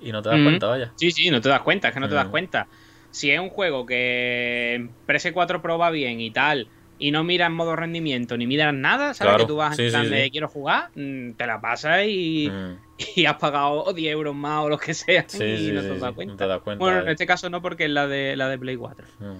y 0.00 0.10
no 0.10 0.20
te 0.20 0.30
das 0.30 0.40
Mm. 0.40 0.44
cuenta, 0.44 0.66
vaya. 0.66 0.92
Sí, 0.96 1.12
sí, 1.12 1.30
no 1.30 1.40
te 1.40 1.48
das 1.48 1.60
cuenta, 1.62 1.88
es 1.88 1.94
que 1.94 2.00
no 2.00 2.08
te 2.08 2.14
das 2.16 2.26
Mm. 2.26 2.30
cuenta. 2.32 2.66
Si 3.12 3.30
es 3.30 3.38
un 3.38 3.48
juego 3.50 3.86
que 3.86 4.74
en 4.74 4.90
PS4 5.06 5.62
Pro 5.62 5.78
va 5.78 5.90
bien 5.90 6.20
y 6.20 6.32
tal, 6.32 6.68
y 6.98 7.10
no 7.10 7.24
miras 7.24 7.50
modo 7.50 7.76
rendimiento 7.76 8.36
ni 8.36 8.46
miras 8.46 8.72
nada, 8.74 9.12
¿sabes? 9.14 9.30
Claro, 9.32 9.38
Que 9.38 9.46
tú 9.48 9.56
vas 9.56 9.76
sí, 9.76 9.84
en 9.84 9.90
plan 9.90 10.04
sí, 10.04 10.10
de 10.10 10.24
sí. 10.24 10.30
quiero 10.30 10.48
jugar, 10.48 10.90
mm, 10.94 11.32
te 11.32 11.46
la 11.46 11.60
pasas 11.60 12.04
y, 12.06 12.50
Mm. 12.50 12.78
y 13.16 13.26
has 13.26 13.36
pagado 13.36 13.92
10 13.92 14.12
euros 14.12 14.34
más 14.34 14.64
o 14.64 14.68
lo 14.68 14.78
que 14.78 14.94
sea 14.94 15.24
Sí, 15.28 15.44
y 15.44 15.72
no 15.72 15.80
te 15.82 15.88
das 15.88 16.00
no 16.00 16.14
cuenta. 16.14 16.36
te 16.36 16.46
das 16.46 16.60
cuenta. 16.62 16.84
Bueno, 16.84 17.00
en 17.00 17.08
este 17.08 17.26
caso 17.26 17.50
no, 17.50 17.60
porque 17.62 17.84
es 17.84 17.90
la 17.90 18.06
de, 18.06 18.36
la 18.36 18.48
de 18.48 18.58
Play 18.58 18.76
4. 18.76 19.06
Mm. 19.18 19.36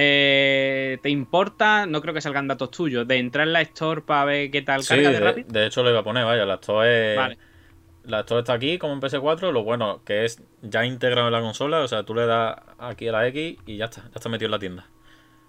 Eh, 0.00 0.98
¿Te 1.02 1.10
importa? 1.10 1.84
No 1.86 2.00
creo 2.00 2.14
que 2.14 2.20
salgan 2.20 2.46
datos 2.46 2.70
tuyos. 2.70 3.06
De 3.08 3.16
entrar 3.16 3.46
en 3.48 3.52
la 3.52 3.62
Store 3.62 4.00
para 4.02 4.24
ver 4.26 4.50
qué 4.50 4.62
tal 4.62 4.82
Sí, 4.82 4.88
carga 4.94 5.08
de 5.10 5.14
de, 5.14 5.20
rápido. 5.20 5.48
de 5.50 5.66
hecho 5.66 5.82
lo 5.82 5.90
iba 5.90 6.00
a 6.00 6.04
poner, 6.04 6.24
vaya, 6.24 6.44
la 6.46 6.54
Store 6.54 7.12
es- 7.12 7.16
Vale. 7.16 7.38
La 8.04 8.20
Store 8.20 8.38
está 8.40 8.54
aquí 8.54 8.78
como 8.78 8.94
en 8.94 9.00
PS4, 9.00 9.52
lo 9.52 9.64
bueno 9.64 10.00
que 10.06 10.24
es 10.24 10.40
ya 10.62 10.86
integrado 10.86 11.26
en 11.26 11.32
la 11.32 11.40
consola, 11.40 11.80
o 11.80 11.88
sea, 11.88 12.04
tú 12.04 12.14
le 12.14 12.24
das 12.26 12.56
aquí 12.78 13.08
a 13.08 13.12
la 13.12 13.26
X 13.26 13.58
y 13.66 13.76
ya 13.76 13.86
está, 13.86 14.02
ya 14.02 14.12
está 14.14 14.28
metido 14.30 14.46
en 14.46 14.52
la 14.52 14.58
tienda. 14.58 14.86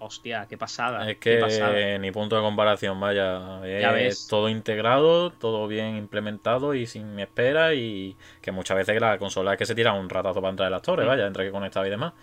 Hostia, 0.02 0.46
qué 0.48 0.56
pasada. 0.56 1.08
Es 1.10 1.18
que 1.18 1.36
pasada. 1.38 1.98
ni 1.98 2.10
punto 2.10 2.34
de 2.34 2.42
comparación, 2.42 2.98
vaya. 2.98 3.60
Es 3.66 3.82
Ya 3.82 3.92
ves. 3.92 4.26
todo 4.28 4.48
integrado, 4.48 5.30
todo 5.30 5.68
bien 5.68 5.96
implementado 5.96 6.74
y 6.74 6.86
sin 6.86 7.18
espera. 7.20 7.74
Y 7.74 8.16
que 8.40 8.50
muchas 8.50 8.78
veces 8.78 8.98
la 9.00 9.18
consola 9.18 9.52
es 9.52 9.58
que 9.58 9.66
se 9.66 9.74
tira 9.74 9.92
un 9.92 10.08
ratazo 10.08 10.40
para 10.40 10.50
entrar 10.50 10.66
en 10.68 10.72
las 10.72 10.82
torres, 10.82 11.04
Mm. 11.04 11.08
vaya, 11.08 11.26
entre 11.26 11.44
que 11.44 11.50
conectaba 11.50 11.86
y 11.86 11.90
demás. 11.90 12.14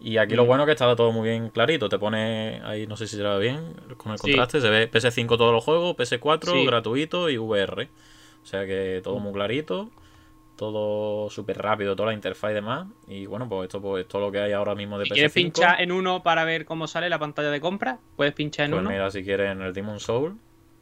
Y 0.00 0.16
aquí 0.16 0.34
lo 0.34 0.44
Mm. 0.44 0.46
bueno 0.46 0.62
es 0.62 0.66
que 0.68 0.72
está 0.72 0.96
todo 0.96 1.12
muy 1.12 1.28
bien 1.28 1.50
clarito. 1.50 1.90
Te 1.90 1.98
pone 1.98 2.62
ahí, 2.64 2.86
no 2.86 2.96
sé 2.96 3.06
si 3.06 3.16
se 3.16 3.22
ve 3.22 3.38
bien, 3.38 3.74
con 3.98 4.12
el 4.12 4.18
Sí. 4.18 4.22
contraste. 4.32 4.62
Se 4.62 4.70
ve 4.70 4.88
PS5 4.90 5.36
todos 5.36 5.52
los 5.52 5.62
juegos, 5.62 5.94
PS4 5.96 6.52
Sí. 6.54 6.64
gratuito 6.64 7.28
y 7.28 7.36
VR. 7.36 7.88
O 8.42 8.46
sea 8.46 8.64
que 8.64 9.02
todo 9.04 9.18
muy 9.18 9.34
clarito. 9.34 9.90
Todo 10.60 11.30
súper 11.30 11.56
rápido, 11.56 11.96
toda 11.96 12.08
la 12.10 12.12
interfaz 12.14 12.50
y 12.50 12.54
demás. 12.54 12.86
Y 13.08 13.24
bueno, 13.24 13.48
pues 13.48 13.68
esto 13.68 13.80
pues 13.80 14.06
todo 14.06 14.20
lo 14.26 14.30
que 14.30 14.40
hay 14.40 14.52
ahora 14.52 14.74
mismo 14.74 14.98
de 14.98 15.06
Si 15.06 15.10
PS5. 15.10 15.14
quieres 15.14 15.32
pinchar 15.32 15.80
en 15.80 15.90
uno 15.90 16.22
para 16.22 16.44
ver 16.44 16.66
cómo 16.66 16.86
sale 16.86 17.08
la 17.08 17.18
pantalla 17.18 17.48
de 17.50 17.62
compra, 17.62 17.98
puedes 18.14 18.34
pinchar 18.34 18.66
en 18.66 18.72
Pues 18.72 18.80
uno. 18.82 18.90
mira, 18.90 19.10
si 19.10 19.24
quieres 19.24 19.52
en 19.52 19.62
el 19.62 19.72
Demon 19.72 20.00
Soul, 20.00 20.36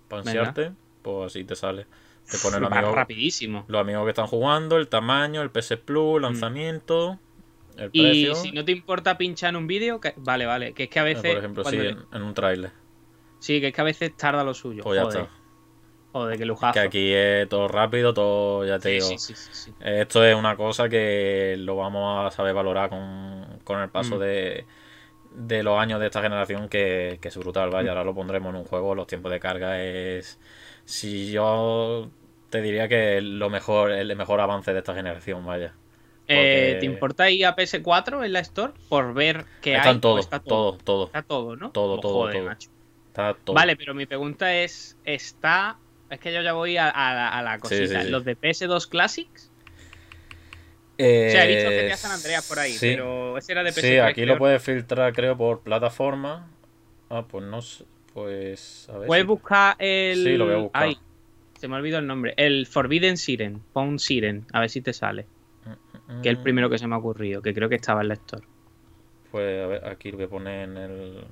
para 0.08 0.22
ansiarte, 0.22 0.72
pues 1.02 1.26
así 1.26 1.44
te 1.44 1.54
sale. 1.54 1.86
Te 2.28 2.38
pone 2.38 2.58
los 2.60 2.72
amigos, 2.72 2.92
rapidísimo. 2.92 3.66
los 3.68 3.80
amigos 3.80 4.02
que 4.02 4.10
están 4.10 4.26
jugando, 4.26 4.78
el 4.78 4.88
tamaño, 4.88 5.42
el 5.42 5.50
PS 5.50 5.76
Plus, 5.76 6.20
lanzamiento, 6.20 7.20
el 7.76 7.86
Mm. 7.86 7.90
Y 7.92 8.02
precio. 8.02 8.34
si 8.34 8.50
no 8.50 8.64
te 8.64 8.72
importa 8.72 9.16
pinchar 9.16 9.50
en 9.50 9.56
un 9.58 9.68
vídeo, 9.68 10.00
que... 10.00 10.12
vale, 10.16 10.44
vale. 10.46 10.72
Que 10.72 10.82
es 10.84 10.90
que 10.90 10.98
a 10.98 11.02
eh, 11.08 11.14
veces. 11.14 11.30
por 11.30 11.38
ejemplo, 11.38 11.64
sí, 11.66 11.76
en, 11.76 11.98
en 12.12 12.22
un 12.22 12.34
trailer. 12.34 12.72
Sí, 13.38 13.60
que 13.60 13.68
es 13.68 13.72
que 13.72 13.80
a 13.80 13.84
veces 13.84 14.16
tarda 14.16 14.42
lo 14.42 14.52
suyo. 14.54 14.82
Pues 14.82 14.96
ya 14.98 15.04
Joder. 15.04 15.20
está. 15.20 15.32
Joder, 16.18 16.38
qué 16.38 16.44
lujazo. 16.46 16.72
Que 16.72 16.80
aquí 16.80 17.12
es 17.12 17.48
todo 17.48 17.68
rápido, 17.68 18.12
todo, 18.14 18.64
ya 18.66 18.78
te 18.78 19.00
Sí, 19.00 19.06
digo. 19.06 19.18
sí, 19.18 19.34
sí. 19.34 19.72
Esto 19.80 20.24
es 20.24 20.34
una 20.34 20.56
cosa 20.56 20.88
que 20.88 21.56
lo 21.58 21.76
vamos 21.76 22.26
a 22.26 22.30
saber 22.34 22.54
valorar 22.54 22.90
con, 22.90 23.60
con 23.64 23.80
el 23.80 23.88
paso 23.90 24.16
Mm. 24.16 24.20
de, 24.20 24.66
de 25.34 25.62
los 25.62 25.78
años 25.78 26.00
de 26.00 26.06
esta 26.06 26.22
generación, 26.22 26.68
que, 26.68 27.18
que 27.20 27.28
es 27.28 27.36
brutal. 27.36 27.70
Mm. 27.70 27.72
Vaya, 27.72 27.90
ahora 27.90 28.04
lo 28.04 28.14
pondremos 28.14 28.50
en 28.50 28.60
un 28.60 28.64
juego, 28.64 28.94
los 28.94 29.06
tiempos 29.06 29.30
de 29.32 29.40
carga 29.40 29.82
es. 29.82 30.38
Si 30.84 31.30
yo 31.30 32.10
te 32.50 32.62
diría 32.62 32.88
que 32.88 33.18
es 33.18 33.22
lo 33.22 33.50
mejor, 33.50 33.90
el 33.92 34.14
mejor 34.16 34.40
avance 34.40 34.72
de 34.72 34.78
esta 34.78 34.94
generación, 34.94 35.44
vaya. 35.44 35.74
Eh, 36.30 36.76
¿Te 36.80 36.86
importa 36.86 37.30
ir 37.30 37.46
a 37.46 37.56
PS4 37.56 38.24
en 38.24 38.32
la 38.32 38.40
Store 38.40 38.72
por 38.88 39.14
ver 39.14 39.46
hay? 39.64 39.72
Están 39.72 39.96
o 39.96 40.00
todos, 40.00 40.20
está 40.20 40.40
todo, 40.40 40.76
todo, 40.76 41.06
Está 41.06 41.22
todo, 41.22 41.56
¿no? 41.56 41.70
Todo, 41.70 42.00
todo, 42.00 42.12
joder, 42.14 42.36
todo. 42.36 42.50
Está 43.08 43.34
todo. 43.44 43.54
Vale, 43.54 43.76
pero 43.76 43.94
mi 43.94 44.04
pregunta 44.06 44.54
es, 44.54 44.98
¿está... 45.04 45.78
Es 46.10 46.20
que 46.20 46.32
yo 46.32 46.40
ya 46.42 46.52
voy 46.54 46.76
a, 46.76 46.88
a 46.88 47.14
la- 47.14 47.28
a 47.28 47.42
la 47.42 47.54
Sí, 47.60 47.68
sí, 47.68 47.80
cosita. 47.82 48.02
sí. 48.02 48.10
¿Los 48.10 48.24
de 48.24 48.36
PS2 48.36 48.86
Classics? 48.88 49.50
Eh, 50.96 51.26
O 51.28 51.30
sea, 51.30 51.44
he 51.44 51.54
visto 51.54 51.70
GTA 51.70 51.96
San 51.96 52.10
Andreas 52.12 52.48
por 52.48 52.58
ahí, 52.58 52.72
sí. 52.72 52.90
pero 52.90 53.38
ese 53.38 53.52
era 53.52 53.62
de 53.62 53.70
PS3. 53.70 53.80
Sí, 53.80 53.98
aquí 53.98 54.22
creo. 54.22 54.34
lo 54.34 54.38
puedes 54.38 54.62
filtrar, 54.62 55.12
creo, 55.12 55.36
por 55.36 55.60
plataforma. 55.60 56.48
Ah, 57.10 57.24
pues 57.28 57.44
no 57.44 57.62
sé. 57.62 57.84
Pues. 58.14 58.88
A 58.92 58.98
ver. 58.98 59.06
Puedes 59.06 59.22
si- 59.22 59.28
buscar 59.28 59.76
el... 59.78 60.24
Sí, 60.24 60.36
lo 60.36 60.46
voy 60.46 60.54
a 60.54 60.58
buscar. 60.58 60.82
Ay, 60.82 60.98
se 61.58 61.68
me 61.68 61.76
olvidó 61.76 61.98
el 61.98 62.06
nombre. 62.06 62.34
El 62.36 62.66
Forbidden 62.66 63.16
Siren. 63.16 63.62
Pon 63.72 63.98
Siren, 63.98 64.46
a 64.52 64.60
ver 64.60 64.70
si 64.70 64.80
te 64.80 64.92
sale. 64.92 65.26
que 66.22 66.30
es 66.30 66.34
el 66.34 66.38
Mm, 66.38 66.42
primero 66.42 66.70
que 66.70 66.78
se 66.78 66.86
me 66.86 66.94
ha 66.94 66.98
ocurrido, 66.98 67.42
que 67.42 67.52
creo 67.54 67.68
que 67.68 67.74
estaba 67.76 68.00
en 68.00 68.08
la 68.08 68.14
Store. 68.14 68.42
Pues 69.30 69.62
a 69.62 69.66
ver, 69.66 69.84
aquí 69.86 70.10
lo 70.10 70.16
voy 70.16 70.26
a 70.26 70.28
poner 70.30 70.68
en 70.70 70.76
el, 70.78 71.24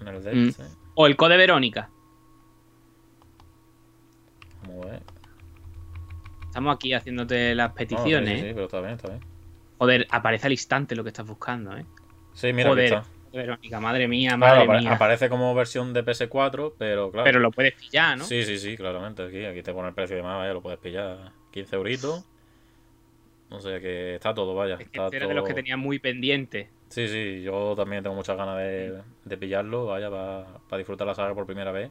en 0.00 0.08
el. 0.08 0.36
Mm. 0.48 0.54
O 0.94 1.06
el 1.08 1.16
Code 1.16 1.36
Verónica. 1.36 1.90
Vamos 4.70 4.86
a 4.86 4.90
ver. 4.90 5.02
Estamos 6.46 6.74
aquí 6.74 6.92
haciéndote 6.92 7.54
las 7.54 7.70
No, 7.70 7.74
peticiones. 7.74 8.34
sí, 8.34 8.40
sí, 8.40 8.46
¿eh? 8.48 8.52
pero 8.54 8.64
está 8.66 8.80
bien, 8.80 8.92
está 8.94 9.08
bien. 9.08 9.20
Joder, 9.78 10.06
aparece 10.10 10.46
al 10.46 10.52
instante 10.52 10.96
lo 10.96 11.02
que 11.04 11.08
estás 11.10 11.26
buscando, 11.26 11.76
¿eh? 11.76 11.84
Sí, 12.34 12.52
mira, 12.52 12.70
Joder, 12.70 12.84
está. 12.84 13.04
Verónica, 13.32 13.78
madre 13.80 14.08
mía, 14.08 14.36
madre 14.36 14.66
mía. 14.66 14.94
aparece 14.94 15.28
como 15.28 15.54
versión 15.54 15.92
de 15.92 16.04
PS4, 16.04 16.74
pero 16.76 17.12
claro. 17.12 17.24
Pero 17.24 17.38
lo 17.38 17.52
puedes 17.52 17.74
pillar, 17.74 18.18
¿no? 18.18 18.24
Sí, 18.24 18.42
sí, 18.42 18.58
sí, 18.58 18.76
claramente. 18.76 19.22
Aquí, 19.22 19.44
aquí 19.44 19.62
te 19.62 19.72
pone 19.72 19.88
el 19.88 19.94
precio 19.94 20.16
de 20.16 20.22
más, 20.22 20.36
vaya, 20.36 20.52
lo 20.52 20.60
puedes 20.60 20.80
pillar. 20.80 21.32
15 21.52 21.76
euritos. 21.76 22.24
O 23.50 23.60
sea 23.60 23.80
que 23.80 24.16
está 24.16 24.34
todo, 24.34 24.54
vaya. 24.54 24.74
Es 24.74 24.88
que 24.88 24.98
este 25.04 25.16
era 25.16 25.28
de 25.28 25.34
los 25.34 25.46
que 25.46 25.54
tenía 25.54 25.76
muy 25.76 25.98
pendiente. 26.00 26.70
Sí, 26.88 27.06
sí, 27.06 27.42
yo 27.42 27.74
también 27.76 28.02
tengo 28.02 28.16
muchas 28.16 28.36
ganas 28.36 28.58
de, 28.58 29.00
de 29.24 29.36
pillarlo, 29.36 29.86
vaya, 29.86 30.10
para 30.10 30.78
disfrutar 30.78 31.06
la 31.06 31.14
saga 31.14 31.32
por 31.34 31.46
primera 31.46 31.70
vez. 31.70 31.90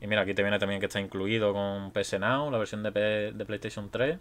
Y 0.00 0.06
mira, 0.06 0.22
aquí 0.22 0.34
te 0.34 0.42
viene 0.42 0.58
también 0.58 0.80
que 0.80 0.86
está 0.86 1.00
incluido 1.00 1.52
con 1.52 1.90
PS 1.92 2.18
Now, 2.20 2.50
la 2.50 2.58
versión 2.58 2.82
de, 2.82 2.92
P- 2.92 3.32
de 3.32 3.44
PlayStation 3.44 3.90
3. 3.90 4.16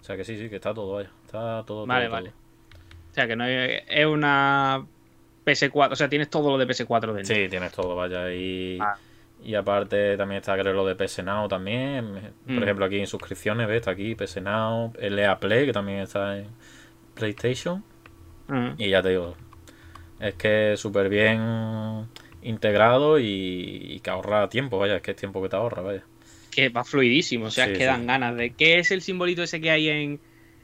O 0.00 0.04
sea 0.04 0.16
que 0.16 0.24
sí, 0.24 0.36
sí, 0.38 0.48
que 0.50 0.56
está 0.56 0.74
todo, 0.74 0.92
vaya. 0.94 1.10
Está 1.24 1.62
todo, 1.64 1.86
Vale, 1.86 2.04
todo, 2.06 2.12
vale. 2.12 2.30
todo. 2.30 2.38
O 3.10 3.14
sea, 3.14 3.26
que 3.26 3.36
no 3.36 3.44
es, 3.46 3.82
es 3.88 4.06
una 4.06 4.84
PS4. 5.46 5.92
O 5.92 5.96
sea, 5.96 6.08
tienes 6.08 6.28
todo 6.28 6.50
lo 6.50 6.58
de 6.58 6.66
PS4 6.66 7.12
dentro. 7.14 7.34
Sí, 7.34 7.48
tienes 7.48 7.72
todo, 7.72 7.94
vaya. 7.96 8.32
Y, 8.32 8.78
Ah. 8.80 8.96
y 9.42 9.54
aparte 9.54 10.16
también 10.16 10.40
está 10.40 10.56
creo 10.58 10.72
lo 10.72 10.84
de 10.86 10.94
PS 10.96 11.22
Now 11.22 11.48
también. 11.48 12.32
Por 12.46 12.54
Mm. 12.54 12.62
ejemplo, 12.62 12.84
aquí 12.84 12.98
en 13.00 13.06
suscripciones, 13.06 13.66
¿ves? 13.68 13.76
Está 13.78 13.92
aquí 13.92 14.14
PS 14.14 14.40
Now, 14.40 14.92
LA 14.98 15.38
Play, 15.40 15.66
que 15.66 15.72
también 15.72 16.00
está 16.00 16.38
en 16.38 16.48
PlayStation. 17.14 17.82
Mm. 18.48 18.70
Y 18.78 18.90
ya 18.90 19.02
te 19.02 19.10
digo, 19.10 19.34
es 20.20 20.34
que 20.34 20.74
súper 20.76 21.08
bien 21.08 22.06
integrado 22.42 23.18
y, 23.18 23.24
y 23.26 24.00
que 24.00 24.10
ahorra 24.10 24.48
tiempo, 24.48 24.78
vaya, 24.78 24.96
es 24.96 25.02
que 25.02 25.12
es 25.12 25.16
tiempo 25.16 25.42
que 25.42 25.48
te 25.48 25.56
ahorra, 25.56 25.82
vaya. 25.82 26.02
Que 26.50 26.68
va 26.68 26.84
fluidísimo. 26.84 27.46
O 27.46 27.50
sea, 27.50 27.66
Sí, 27.66 27.72
es 27.72 27.78
que 27.78 27.84
dan 27.84 28.06
ganas 28.06 28.36
de. 28.36 28.54
¿Qué 28.54 28.78
es 28.78 28.90
el 28.90 29.00
simbolito 29.02 29.42
ese 29.42 29.60
que 29.60 29.70
hay 29.70 29.88
en, 29.88 30.20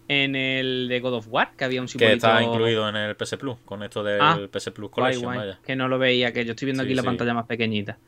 en 0.09 0.37
el 0.37 0.87
de 0.89 1.01
God 1.01 1.15
of 1.15 1.27
War? 1.31 1.53
Que 1.57 1.65
había 1.65 1.81
un 1.81 1.87
Que 1.87 1.93
simbolito. 1.93 2.27
está 2.27 2.43
incluido 2.43 2.89
en 2.89 2.97
el 2.97 3.17
PS 3.17 3.37
Plus, 3.39 3.57
con 3.65 3.83
esto 3.83 4.03
del 4.05 4.21
Ah, 4.21 4.39
PS 4.53 4.71
Plus 4.73 4.91
Collection, 4.91 5.25
guay. 5.25 5.39
vaya. 5.39 5.59
Que 5.65 5.77
no 5.77 5.89
lo 5.89 5.99
veía, 5.99 6.33
que 6.33 6.45
yo 6.45 6.53
estoy 6.53 6.67
viendo 6.67 6.83
Sí, 6.83 6.89
aquí 6.89 6.95
la 6.95 7.03
pantalla 7.03 7.33
más 7.35 7.47
pequeñita. 7.47 7.99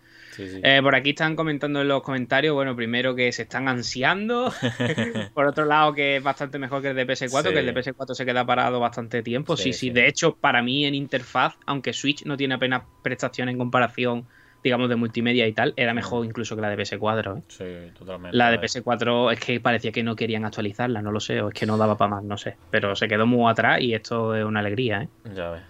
Sí, 0.41 0.49
sí. 0.49 0.61
Eh, 0.62 0.81
por 0.83 0.95
aquí 0.95 1.11
están 1.11 1.37
comentando 1.37 1.81
en 1.83 1.89
los 1.89 2.03
comentarios, 2.03 2.55
bueno, 2.55 2.75
primero 2.77 3.15
que 3.15 3.31
se 3.33 3.43
están 3.43 3.69
ansiando, 3.69 4.53
por 5.35 5.47
otro 5.47 5.65
lado 5.65 5.93
que 5.93 6.17
es 6.17 6.23
bastante 6.23 6.59
mejor 6.59 6.83
que 6.83 6.89
el 6.91 6.97
de 6.97 7.07
PS4, 7.07 7.49
Sí. 7.49 7.53
que 7.55 7.59
el 7.61 7.67
de 7.67 7.75
PS4 7.75 8.15
se 8.15 8.25
queda 8.25 8.45
parado 8.45 8.81
bastante 8.81 9.23
tiempo, 9.23 9.57
sí, 9.57 9.73
Sí, 9.73 9.91
de 9.91 10.07
hecho 10.09 10.37
para 10.37 10.62
mí 10.62 10.85
en 10.87 10.95
interfaz, 10.95 11.55
aunque 11.67 11.93
Switch 11.93 12.25
no 12.25 12.37
tiene 12.37 12.55
apenas 12.55 12.83
prestación 13.03 13.49
en 13.49 13.59
comparación, 13.59 14.27
digamos, 14.62 14.89
de 14.91 14.97
multimedia 14.97 15.47
y 15.47 15.53
tal, 15.53 15.73
era 15.77 15.95
mejor 15.95 16.25
incluso 16.27 16.55
que 16.55 16.62
la 16.62 16.69
de 16.69 16.77
PS4. 16.77 17.39
¿eh? 17.39 17.43
Sí, 17.49 17.99
totalmente. 17.99 18.37
La 18.37 18.51
de 18.51 18.59
vaya. 18.59 18.69
PS4 18.69 19.33
es 19.33 19.41
que 19.41 19.59
parecía 19.61 19.91
que 19.93 20.03
no 20.03 20.17
querían 20.17 20.45
actualizarla, 20.45 21.01
no 21.03 21.12
lo 21.12 21.21
sé, 21.21 21.41
o 21.41 21.49
es 21.49 21.55
que 21.55 21.65
no 21.67 21.77
daba 21.79 21.97
para 21.97 22.11
más, 22.17 22.25
no 22.25 22.37
sé, 22.37 22.57
pero 22.71 22.95
se 22.95 23.09
quedó 23.09 23.27
muy 23.27 23.51
atrás 23.51 23.81
y 23.81 23.95
esto 23.95 24.35
es 24.37 24.45
una 24.45 24.61
alegría, 24.61 25.03
¿eh? 25.03 25.09
Ya 25.35 25.51
ves. 25.51 25.62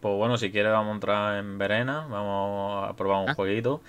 Pues 0.00 0.16
bueno, 0.16 0.36
si 0.36 0.50
quieres 0.50 0.72
vamos 0.72 0.90
a 0.90 0.94
entrar 0.94 1.38
en 1.38 1.58
Verena, 1.58 2.04
vamos 2.10 2.90
a 2.90 2.96
probar 2.96 3.22
un 3.22 3.30
Ah. 3.30 3.34
jueguito. 3.34 3.80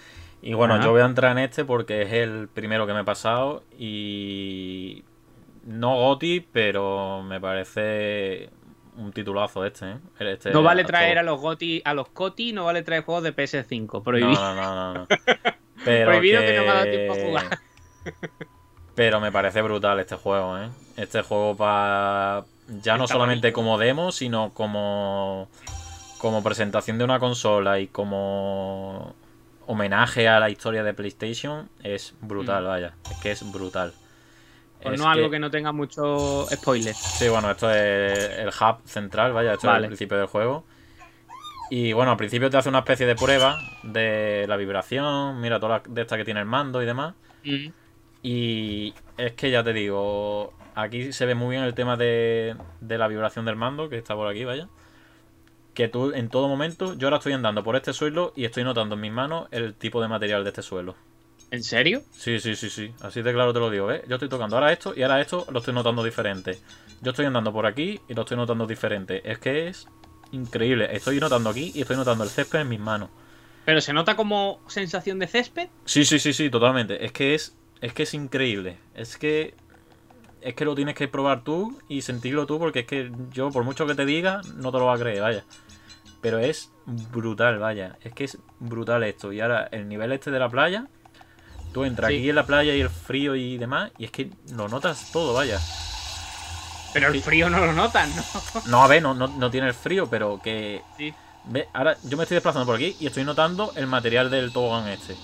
Y 0.43 0.53
bueno, 0.53 0.75
Ajá. 0.75 0.83
yo 0.83 0.91
voy 0.91 1.01
a 1.01 1.05
entrar 1.05 1.31
en 1.31 1.37
este 1.39 1.63
porque 1.63 2.01
es 2.01 2.11
el 2.11 2.49
primero 2.49 2.85
que 2.85 2.93
me 2.93 2.99
he 2.99 3.03
pasado 3.05 3.63
y 3.79 5.03
no 5.65 5.95
Goti, 5.95 6.41
pero 6.41 7.23
me 7.23 7.39
parece 7.39 8.49
un 8.97 9.11
titulazo 9.13 9.65
este, 9.65 9.91
¿eh? 9.91 9.97
Este 10.19 10.51
No 10.51 10.61
vale 10.61 10.83
traer 10.83 11.17
a 11.17 11.23
los 11.23 11.39
GOTI, 11.39 11.81
a 11.85 11.93
los 11.93 12.09
COTI, 12.09 12.51
no 12.53 12.65
vale 12.65 12.83
traer 12.83 13.03
juegos 13.03 13.23
de 13.23 13.33
PS5, 13.35 13.89
No, 13.93 14.03
prohibido. 14.03 14.33
no, 14.33 14.53
no, 14.55 14.75
no, 14.75 14.93
no. 14.95 15.07
Pero 15.85 16.11
Prohibido 16.11 16.41
que 16.41 16.57
no 16.57 16.63
me 16.63 16.69
ha 16.69 16.73
dado 16.73 16.85
tiempo 16.91 17.13
a 17.13 17.15
jugar. 17.15 17.59
Pero 18.95 19.19
me 19.19 19.31
parece 19.31 19.61
brutal 19.61 19.99
este 19.99 20.15
juego, 20.15 20.57
¿eh? 20.59 20.69
Este 20.97 21.21
juego 21.23 21.55
para 21.57 22.43
ya 22.81 22.97
no 22.97 23.05
Está 23.05 23.13
solamente 23.15 23.47
bonito. 23.47 23.55
como 23.55 23.77
demo, 23.77 24.11
sino 24.11 24.51
como 24.53 25.47
como 26.19 26.43
presentación 26.43 26.97
de 26.97 27.03
una 27.03 27.19
consola 27.19 27.79
y 27.79 27.87
como 27.87 29.13
homenaje 29.67 30.27
a 30.27 30.39
la 30.39 30.49
historia 30.49 30.83
de 30.83 30.93
PlayStation 30.93 31.69
es 31.83 32.13
brutal, 32.21 32.63
Mm. 32.63 32.67
vaya. 32.67 32.93
Es 33.09 33.17
que 33.17 33.31
es 33.31 33.51
brutal. 33.51 33.93
Pues 34.81 34.95
Es 34.95 34.99
no 35.01 35.09
algo 35.09 35.29
que 35.29 35.39
no 35.39 35.49
tenga 35.49 35.71
mucho 35.71 36.45
spoiler. 36.53 36.93
Sí, 36.93 37.29
bueno, 37.29 37.49
esto 37.51 37.71
es 37.71 38.29
el 38.39 38.49
hub 38.49 38.77
central, 38.85 39.31
vaya, 39.31 39.53
esto 39.53 39.69
es 39.71 39.77
el 39.77 39.87
principio 39.87 40.17
del 40.17 40.27
juego. 40.27 40.65
Y 41.69 41.93
bueno, 41.93 42.11
al 42.11 42.17
principio 42.17 42.49
te 42.49 42.57
hace 42.57 42.69
una 42.69 42.79
especie 42.79 43.05
de 43.05 43.15
prueba 43.15 43.57
de 43.83 44.45
la 44.47 44.57
vibración, 44.57 45.39
mira 45.39 45.59
toda 45.59 45.77
la, 45.77 45.83
de 45.87 46.01
esta 46.01 46.17
que 46.17 46.25
tiene 46.25 46.41
el 46.41 46.45
mando 46.45 46.83
y 46.83 46.85
demás. 46.85 47.15
Mm. 47.45 47.67
Y 48.23 48.93
es 49.17 49.31
que 49.33 49.49
ya 49.51 49.63
te 49.63 49.73
digo, 49.73 50.53
aquí 50.75 51.13
se 51.13 51.25
ve 51.25 51.35
muy 51.35 51.51
bien 51.51 51.63
el 51.63 51.73
tema 51.73 51.95
de, 51.97 52.55
de 52.81 52.97
la 52.97 53.07
vibración 53.07 53.45
del 53.45 53.55
mando, 53.55 53.89
que 53.89 53.97
está 53.97 54.15
por 54.15 54.27
aquí, 54.27 54.43
vaya. 54.43 54.67
Que 55.73 55.87
tú 55.87 56.11
en 56.13 56.29
todo 56.29 56.47
momento, 56.47 56.93
yo 56.93 57.07
ahora 57.07 57.17
estoy 57.17 57.33
andando 57.33 57.63
por 57.63 57.75
este 57.75 57.93
suelo 57.93 58.33
y 58.35 58.45
estoy 58.45 58.63
notando 58.63 58.95
en 58.95 59.01
mis 59.01 59.11
manos 59.11 59.47
el 59.51 59.73
tipo 59.73 60.01
de 60.01 60.07
material 60.07 60.43
de 60.43 60.49
este 60.49 60.61
suelo. 60.61 60.95
¿En 61.49 61.63
serio? 61.63 62.01
Sí, 62.11 62.39
sí, 62.39 62.55
sí, 62.55 62.69
sí. 62.69 62.91
Así 63.01 63.21
de 63.21 63.31
claro 63.31 63.53
te 63.53 63.59
lo 63.59 63.69
digo, 63.69 63.91
¿eh? 63.91 64.03
Yo 64.07 64.15
estoy 64.15 64.29
tocando 64.29 64.55
ahora 64.55 64.71
esto 64.71 64.93
y 64.95 65.03
ahora 65.03 65.21
esto 65.21 65.45
lo 65.51 65.59
estoy 65.59 65.73
notando 65.73 66.03
diferente. 66.03 66.57
Yo 67.01 67.11
estoy 67.11 67.25
andando 67.25 67.53
por 67.53 67.65
aquí 67.65 67.99
y 68.07 68.13
lo 68.13 68.21
estoy 68.21 68.37
notando 68.37 68.65
diferente. 68.65 69.21
Es 69.29 69.37
que 69.37 69.67
es 69.67 69.87
increíble. 70.31 70.87
Estoy 70.91 71.19
notando 71.19 71.49
aquí 71.49 71.71
y 71.75 71.81
estoy 71.81 71.95
notando 71.95 72.23
el 72.23 72.29
césped 72.29 72.61
en 72.61 72.69
mis 72.69 72.79
manos. 72.79 73.09
¿Pero 73.65 73.81
se 73.81 73.93
nota 73.93 74.15
como 74.15 74.61
sensación 74.67 75.19
de 75.19 75.27
césped? 75.27 75.69
Sí, 75.85 76.05
sí, 76.05 76.19
sí, 76.19 76.33
sí, 76.33 76.49
totalmente. 76.49 77.05
Es 77.05 77.11
que 77.11 77.35
es, 77.35 77.55
es 77.81 77.93
que 77.93 78.03
es 78.03 78.13
increíble. 78.13 78.77
Es 78.95 79.17
que 79.17 79.53
es 80.41 80.55
que 80.55 80.65
lo 80.65 80.75
tienes 80.75 80.95
que 80.95 81.07
probar 81.07 81.43
tú 81.43 81.79
y 81.87 82.01
sentirlo 82.01 82.45
tú 82.45 82.59
porque 82.59 82.79
es 82.79 82.85
que 82.85 83.11
yo 83.31 83.49
por 83.49 83.63
mucho 83.63 83.87
que 83.87 83.95
te 83.95 84.05
diga 84.05 84.41
no 84.55 84.71
te 84.71 84.77
lo 84.77 84.87
vas 84.87 84.99
a 84.99 85.03
creer, 85.03 85.21
vaya. 85.21 85.45
Pero 86.23 86.39
es 86.39 86.71
brutal, 86.85 87.59
vaya. 87.59 87.97
Es 88.01 88.13
que 88.13 88.23
es 88.23 88.39
brutal 88.59 89.03
esto. 89.03 89.31
Y 89.31 89.41
ahora 89.41 89.67
el 89.71 89.87
nivel 89.87 90.11
este 90.13 90.31
de 90.31 90.39
la 90.39 90.49
playa, 90.49 90.87
tú 91.73 91.83
entras 91.83 92.09
Sí. 92.09 92.17
aquí 92.17 92.29
en 92.29 92.35
la 92.35 92.45
playa 92.47 92.73
y 92.75 92.81
el 92.81 92.89
frío 92.89 93.35
y 93.35 93.57
demás 93.59 93.91
y 93.99 94.05
es 94.05 94.11
que 94.11 94.31
lo 94.53 94.67
notas 94.69 95.11
todo, 95.11 95.33
vaya. 95.35 95.59
Pero 96.93 97.07
el 97.09 97.13
Sí. 97.15 97.21
frío 97.21 97.49
no 97.49 97.59
lo 97.59 97.73
notan, 97.73 98.09
¿no? 98.15 98.23
No, 98.67 98.83
a 98.83 98.87
ver, 98.87 99.01
no, 99.03 99.13
no, 99.13 99.27
no 99.27 99.51
tiene 99.51 99.67
el 99.67 99.73
frío, 99.73 100.09
pero 100.09 100.39
que 100.41 100.81
Sí. 100.97 101.13
Ve, 101.45 101.67
ahora 101.73 101.97
yo 102.03 102.15
me 102.15 102.23
estoy 102.23 102.35
desplazando 102.35 102.65
por 102.65 102.75
aquí 102.75 102.95
y 103.01 103.07
estoy 103.07 103.25
notando 103.25 103.73
el 103.75 103.85
material 103.85 104.29
del 104.31 104.53
tobogán 104.53 104.87
este. 104.87 105.15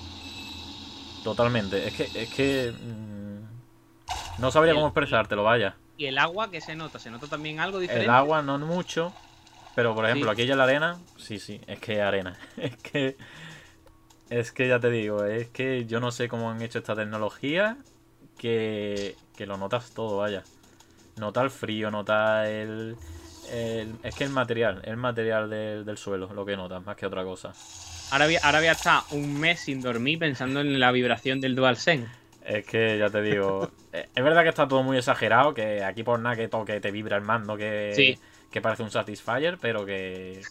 Totalmente. 1.23 1.87
Es 1.87 1.93
que, 1.93 2.23
es 2.23 2.29
que. 2.33 2.71
mm, 2.73 4.41
no 4.41 4.51
sabría 4.51 4.71
El- 4.71 4.77
cómo 4.77 4.87
expresártelo, 4.87 5.43
vaya. 5.43 5.75
Y 5.97 6.05
el 6.05 6.17
agua, 6.17 6.49
que 6.49 6.59
se 6.61 6.75
nota? 6.75 6.97
¿Se 6.99 7.09
nota 7.09 7.27
también 7.27 7.59
algo 7.59 7.79
diferente? 7.79 8.05
El 8.05 8.11
agua 8.11 8.41
no 8.41 8.57
mucho. 8.57 9.13
Pero 9.79 9.95
por 9.95 10.05
ejemplo, 10.05 10.29
Sí. 10.29 10.33
aquí 10.41 10.45
ya 10.45 10.57
la 10.57 10.65
arena. 10.65 10.99
Sí, 11.15 11.39
sí, 11.39 11.61
es 11.65 11.79
que 11.79 11.93
es 11.93 11.99
arena. 12.01 12.37
Es 12.57 12.75
que. 12.77 13.15
Es 14.29 14.51
que 14.51 14.67
ya 14.67 14.77
te 14.79 14.89
digo, 14.89 15.23
es 15.23 15.47
que 15.47 15.85
yo 15.85 16.01
no 16.01 16.11
sé 16.11 16.27
cómo 16.27 16.51
han 16.51 16.61
hecho 16.61 16.79
esta 16.79 16.95
tecnología. 16.95 17.77
Que, 18.37 19.15
que 19.37 19.45
lo 19.45 19.57
notas 19.57 19.91
todo, 19.93 20.17
vaya. 20.17 20.43
Nota 21.17 21.41
el 21.41 21.49
frío, 21.49 21.91
nota 21.91 22.49
el, 22.49 22.95
el- 23.53 23.95
Es 24.03 24.15
que 24.15 24.25
el 24.25 24.29
material, 24.31 24.81
el 24.83 24.97
material 24.97 25.49
del, 25.49 25.85
del 25.85 25.97
suelo, 25.97 26.29
lo 26.33 26.45
que 26.45 26.57
notas, 26.57 26.85
más 26.85 26.95
que 26.97 27.05
otra 27.05 27.23
cosa. 27.23 27.53
Ahora 28.11 28.25
voy, 28.25 28.35
ahora 28.43 28.59
voy 28.59 28.67
a 28.67 28.71
estar 28.73 29.01
un 29.11 29.39
mes 29.39 29.61
sin 29.61 29.81
dormir 29.81 30.19
pensando 30.19 30.59
en 30.61 30.77
la 30.79 30.91
vibración 30.91 31.39
del 31.41 31.55
DualSense. 31.55 32.07
Es 32.45 32.65
que 32.65 32.97
ya 32.97 33.09
te 33.09 33.21
digo, 33.21 33.71
eh, 33.93 34.07
es 34.15 34.23
verdad 34.23 34.43
que 34.43 34.49
está 34.49 34.67
todo 34.67 34.83
muy 34.83 34.97
exagerado, 34.97 35.53
que 35.53 35.83
aquí 35.83 36.03
por 36.03 36.19
nada 36.19 36.35
que 36.35 36.47
toque 36.49 36.79
te 36.81 36.91
vibra 36.91 37.15
el 37.17 37.23
mando, 37.23 37.55
que, 37.57 37.93
Sí. 37.95 38.17
Que 38.51 38.61
parece 38.61 38.83
un 38.83 38.91
Satisfyer, 38.91 39.57
pero 39.59 39.85
que 39.85 40.41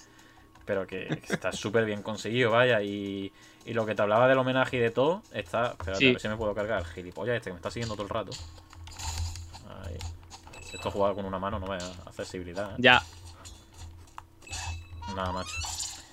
pero 0.64 0.86
que, 0.86 1.08
está 1.30 1.50
súper 1.50 1.86
bien 1.86 2.02
conseguido, 2.02 2.50
vaya, 2.50 2.82
y, 2.82 3.32
y 3.64 3.72
lo 3.72 3.86
que 3.86 3.94
te 3.94 4.02
hablaba 4.02 4.28
del 4.28 4.36
homenaje 4.36 4.76
y 4.76 4.80
de 4.80 4.90
todo, 4.90 5.22
está, 5.32 5.68
espérate, 5.72 5.98
Sí. 5.98 6.08
a 6.08 6.12
ver 6.12 6.20
si 6.20 6.28
me 6.28 6.36
puedo 6.36 6.54
cargar, 6.54 6.84
gilipollas 6.84 7.36
este 7.36 7.48
que 7.48 7.54
me 7.54 7.58
está 7.58 7.70
siguiendo 7.70 7.94
todo 7.94 8.04
el 8.04 8.10
rato. 8.10 8.30
Ahí. 9.86 9.96
Esto 10.72 10.90
jugado 10.90 11.14
con 11.14 11.24
una 11.24 11.38
mano 11.38 11.58
no 11.58 11.66
da 11.68 11.78
accesibilidad, 12.06 12.72
¿eh? 12.72 12.74
Ya. 12.78 13.02
Nada, 15.16 15.32
macho. 15.32 15.50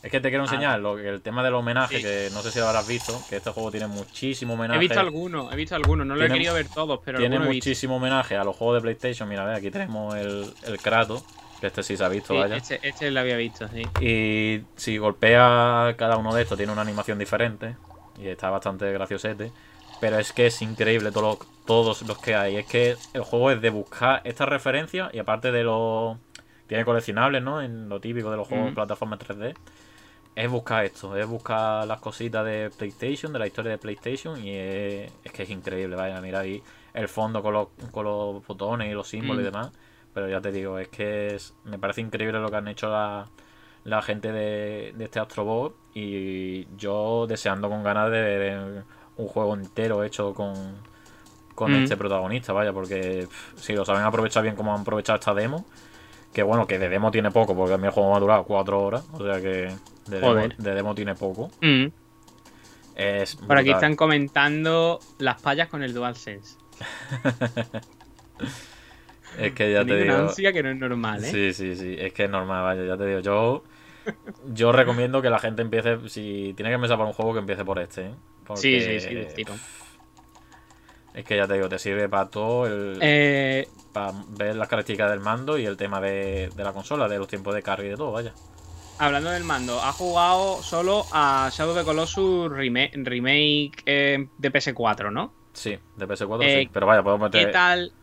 Es 0.02 0.12
que 0.12 0.20
te 0.22 0.30
quiero 0.30 0.44
enseñar 0.44 0.80
lo 0.80 0.99
el 0.99 1.22
tema 1.22 1.44
del 1.44 1.56
homenaje, 1.56 1.98
Sí. 1.98 2.03
que 2.03 2.30
no 2.32 2.41
sé 2.41 2.52
si 2.52 2.60
lo 2.60 2.68
habrás 2.68 2.88
visto, 2.88 3.20
que 3.28 3.38
este 3.38 3.49
juego 3.52 3.72
tiene 3.72 3.88
muchísimo 3.88 4.53
homenaje. 4.53 4.78
He 4.78 4.80
visto 4.80 4.99
algunos, 4.99 5.52
he 5.52 5.56
visto 5.56 5.76
algunos. 5.76 6.06
No 6.06 6.14
lo 6.16 6.22
he 6.22 6.26
Tiene- 6.28 6.36
querido 6.36 6.53
ver 6.53 6.70
todos, 6.70 6.99
pero 7.03 7.18
Tiene 7.18 7.38
he 7.38 7.40
muchísimo 7.40 7.98
homenaje 7.98 8.38
a 8.38 8.44
los 8.44 8.56
juegos 8.56 8.76
de 8.78 8.82
PlayStation. 8.82 9.28
Mira, 9.28 9.44
ve, 9.45 9.56
aquí 9.56 9.72
tenemos 9.72 10.16
el, 10.16 10.53
el 10.64 10.78
Kratos, 10.80 11.24
que 11.66 11.68
este 11.68 11.84
sí 11.84 11.98
se 11.98 12.04
ha 12.04 12.10
visto, 12.10 12.34
Sí, 12.34 12.40
vaya. 12.40 12.56
este, 12.58 12.80
este 12.88 13.10
lo 13.12 13.20
había 13.20 13.38
visto, 13.38 13.68
sí. 13.68 13.82
Y 14.00 14.62
si 14.76 14.98
golpea 14.98 15.96
cada 15.98 16.18
uno 16.18 16.34
de 16.34 16.44
estos, 16.44 16.58
tiene 16.58 16.72
una 16.72 16.82
animación 16.84 17.18
diferente. 17.18 17.76
Y 18.20 18.28
está 18.28 18.50
bastante 18.50 18.92
graciosete. 18.92 19.52
Pero 20.00 20.20
es 20.20 20.32
que 20.34 20.48
es 20.48 20.62
increíble 20.62 21.12
todo 21.12 21.24
lo- 21.24 21.40
todos 21.66 22.02
los 22.04 22.18
que 22.20 22.36
hay. 22.36 22.58
Es 22.58 22.66
que 22.68 22.96
el 23.14 23.22
juego 23.24 23.52
es 23.52 23.62
de 23.62 23.70
buscar 23.72 24.22
estas 24.26 24.48
referencias 24.48 25.12
y 25.14 25.20
aparte 25.20 25.52
de 25.52 25.64
lo... 25.64 26.20
Tiene 26.68 26.86
coleccionables, 26.86 27.42
¿no? 27.44 27.62
En 27.62 27.90
lo 27.90 28.00
típico 28.00 28.30
de 28.32 28.38
los 28.38 28.48
juegos 28.48 28.68
de 28.68 28.72
Mm. 28.72 28.76
plataforma 28.76 29.18
3D. 29.18 29.54
Es 30.36 30.50
buscar 30.52 30.84
esto, 30.86 31.16
es 31.16 31.26
buscar 31.28 31.88
las 31.88 32.00
cositas 32.02 32.44
de 32.46 32.70
PlayStation, 32.78 33.32
de 33.32 33.40
la 33.40 33.48
historia 33.48 33.72
de 33.72 33.78
PlayStation 33.78 34.44
y 34.44 34.54
es, 34.54 35.12
es 35.24 35.32
que 35.32 35.44
es 35.44 35.50
increíble, 35.50 35.96
vaya, 35.96 36.20
mira 36.22 36.40
ahí 36.42 36.62
el 36.94 37.08
fondo 37.08 37.42
con 37.42 37.54
los, 37.54 37.68
con 37.92 38.04
los 38.04 38.46
botones 38.46 38.90
y 38.90 38.94
los 38.94 39.08
símbolos 39.08 39.40
y 39.44 39.48
Mm. 39.48 39.52
demás. 39.52 39.72
Pero 40.16 40.28
ya 40.30 40.42
te 40.42 40.52
digo, 40.52 40.80
es 40.80 40.88
que 40.88 41.36
es, 41.36 41.54
me 41.66 41.78
parece 41.78 42.02
increíble 42.02 42.40
lo 42.40 42.50
que 42.50 42.56
han 42.56 42.68
hecho 42.68 42.90
la, 42.90 43.28
la 43.84 44.02
gente 44.02 44.32
de, 44.32 44.94
de 44.96 45.04
este 45.06 45.20
Astrobot 45.20 45.76
y 45.94 46.66
yo 46.78 47.28
deseando 47.28 47.70
con 47.70 47.84
ganas 47.84 48.10
de 48.10 48.22
ver 48.22 48.84
un 49.18 49.28
juego 49.28 49.54
entero 49.54 50.04
hecho 50.04 50.34
con, 50.34 50.54
con 51.54 51.72
Mm. 51.72 51.84
este 51.84 51.96
protagonista, 51.98 52.52
vaya, 52.54 52.74
porque 52.74 53.28
pff, 53.30 53.60
si 53.62 53.74
lo 53.74 53.86
saben 53.86 54.02
aprovechar 54.04 54.42
bien 54.44 54.56
como 54.56 54.74
han 54.74 54.82
aprovechado 54.82 55.20
esta 55.20 55.34
demo, 55.34 55.66
que 56.34 56.44
bueno, 56.44 56.66
que 56.66 56.80
de 56.80 56.90
demo 56.90 57.12
tiene 57.12 57.30
poco, 57.32 57.56
porque 57.56 57.74
a 57.76 57.78
mí 57.78 57.86
el 57.86 57.92
juego 57.92 58.10
me 58.12 58.18
ha 58.18 58.20
durado 58.20 58.44
cuatro 58.46 58.82
horas, 58.82 59.06
o 59.14 59.24
sea 59.24 59.40
que 59.42 59.48
de 60.08 60.20
demo, 60.20 60.28
Joder. 60.28 60.58
de 60.58 60.74
demo 60.76 60.96
tiene 60.96 61.14
poco. 61.16 61.52
Mm. 61.62 61.88
Es 62.96 63.36
Por 63.36 63.58
aquí 63.58 63.72
están 63.72 63.96
comentando 63.98 65.00
las 65.20 65.42
payas 65.42 65.68
con 65.68 65.84
el 65.84 65.94
DualSense. 65.94 66.58
Es 69.38 69.53
que 69.53 69.72
ya 69.72 69.86
te 69.86 69.86
Tienen 69.86 70.03
una 70.03 70.18
digo. 70.18 70.18
ansia 70.18 70.53
que 70.53 70.64
no 70.64 70.70
es 70.70 70.78
normal, 70.78 71.24
¿eh? 71.26 71.32
Sí, 71.32 71.53
sí, 71.53 71.76
sí, 71.76 71.95
es 71.99 72.14
que 72.14 72.26
es 72.26 72.30
normal, 72.30 72.64
vaya, 72.64 72.84
ya 72.86 72.98
te 72.98 73.06
digo. 73.06 73.20
Yo, 73.20 73.64
yo 74.53 74.72
recomiendo 74.72 75.22
que 75.22 75.30
la 75.30 75.40
gente 75.40 75.62
empiece, 75.62 75.98
si 76.10 76.53
tiene 76.56 76.70
que 76.72 76.76
empezar 76.76 76.98
por 76.98 77.07
un 77.07 77.14
juego, 77.14 77.34
que 77.34 77.40
empiece 77.40 77.66
por 77.66 77.80
este, 77.80 78.07
¿eh? 78.07 78.16
Porque 78.45 78.62
sí, 78.62 78.80
sí, 78.82 78.99
sí. 79.36 79.44
Es 81.14 81.24
que 81.24 81.38
ya 81.38 81.48
te 81.48 81.53
digo, 81.53 81.70
te 81.70 81.80
sirve 81.80 82.10
para 82.10 82.30
todo, 82.30 82.66
el, 82.68 82.99
Eh, 83.02 83.68
para 83.94 84.12
ver 84.28 84.56
las 84.56 84.68
características 84.68 85.10
del 85.12 85.22
mando 85.22 85.57
y 85.57 85.66
el 85.66 85.78
tema 85.78 86.02
de, 86.02 86.49
de 86.56 86.64
la 86.64 86.74
consola, 86.74 87.07
de 87.07 87.18
los 87.18 87.28
tiempos 87.28 87.56
de 87.56 87.64
carga 87.64 87.86
y 87.86 87.90
de 87.90 87.95
todo, 87.95 88.12
vaya. 88.12 88.34
hablando 88.98 89.30
del 89.30 89.44
mando, 89.45 89.80
ha 89.82 89.91
jugado 89.94 90.62
solo 90.62 91.06
a 91.14 91.49
Shadow 91.52 91.72
of 91.74 91.80
the 91.80 91.86
Colossus 91.86 92.52
remake, 92.52 92.91
remake 92.95 93.82
eh, 93.86 94.28
de 94.38 94.52
PS4, 94.53 95.12
¿no? 95.12 95.34
Sí, 95.53 95.78
de 95.95 96.07
PS4 96.07 96.44
Eh, 96.44 96.62
sí, 96.64 96.70
pero 96.72 96.86
vaya, 96.86 97.02
puedo 97.02 97.18
meter... 97.18 97.45
¿Qué 97.45 97.52
tal, 97.52 97.94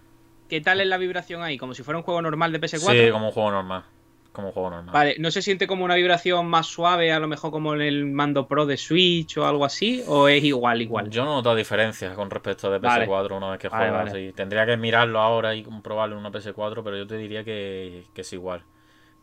¿Qué 0.52 0.60
tal 0.60 0.82
es 0.82 0.86
la 0.86 0.98
vibración 0.98 1.42
ahí? 1.42 1.56
¿Como 1.56 1.72
si 1.72 1.82
fuera 1.82 1.96
un 1.96 2.04
juego 2.04 2.20
normal 2.20 2.52
de 2.52 2.60
PS4? 2.60 3.06
Sí, 3.06 3.10
como 3.10 3.28
un 3.28 3.32
juego 3.32 3.50
normal. 3.52 3.84
Como 4.32 4.48
un 4.48 4.52
juego 4.52 4.68
normal. 4.68 4.92
Vale, 4.92 5.16
¿no 5.18 5.30
se 5.30 5.40
siente 5.40 5.66
como 5.66 5.82
una 5.82 5.94
vibración 5.94 6.46
más 6.46 6.66
suave, 6.66 7.10
a 7.10 7.18
lo 7.18 7.26
mejor 7.26 7.50
como 7.50 7.72
en 7.72 7.80
el 7.80 8.04
mando 8.04 8.46
Pro 8.46 8.66
de 8.66 8.76
Switch 8.76 9.38
o 9.38 9.46
algo 9.46 9.64
así? 9.64 10.04
¿O 10.06 10.28
es 10.28 10.44
igual, 10.44 10.82
igual? 10.82 11.08
Yo 11.08 11.24
no 11.24 11.36
noto 11.36 11.54
diferencias 11.54 12.14
con 12.14 12.28
respecto 12.28 12.70
de 12.70 12.80
Vale. 12.80 13.06
PS4 13.06 13.34
una 13.34 13.52
vez 13.52 13.60
que 13.60 13.70
Vale, 13.70 13.88
juegas. 13.88 14.12
vale. 14.12 14.32
Tendría 14.34 14.66
que 14.66 14.76
mirarlo 14.76 15.20
ahora 15.20 15.54
y 15.54 15.62
comprobarlo 15.62 16.16
en 16.16 16.20
una 16.20 16.30
PS4, 16.30 16.82
pero 16.84 16.98
yo 16.98 17.06
te 17.06 17.16
diría 17.16 17.42
que, 17.44 18.04
que 18.12 18.20
es 18.20 18.32
igual. 18.34 18.62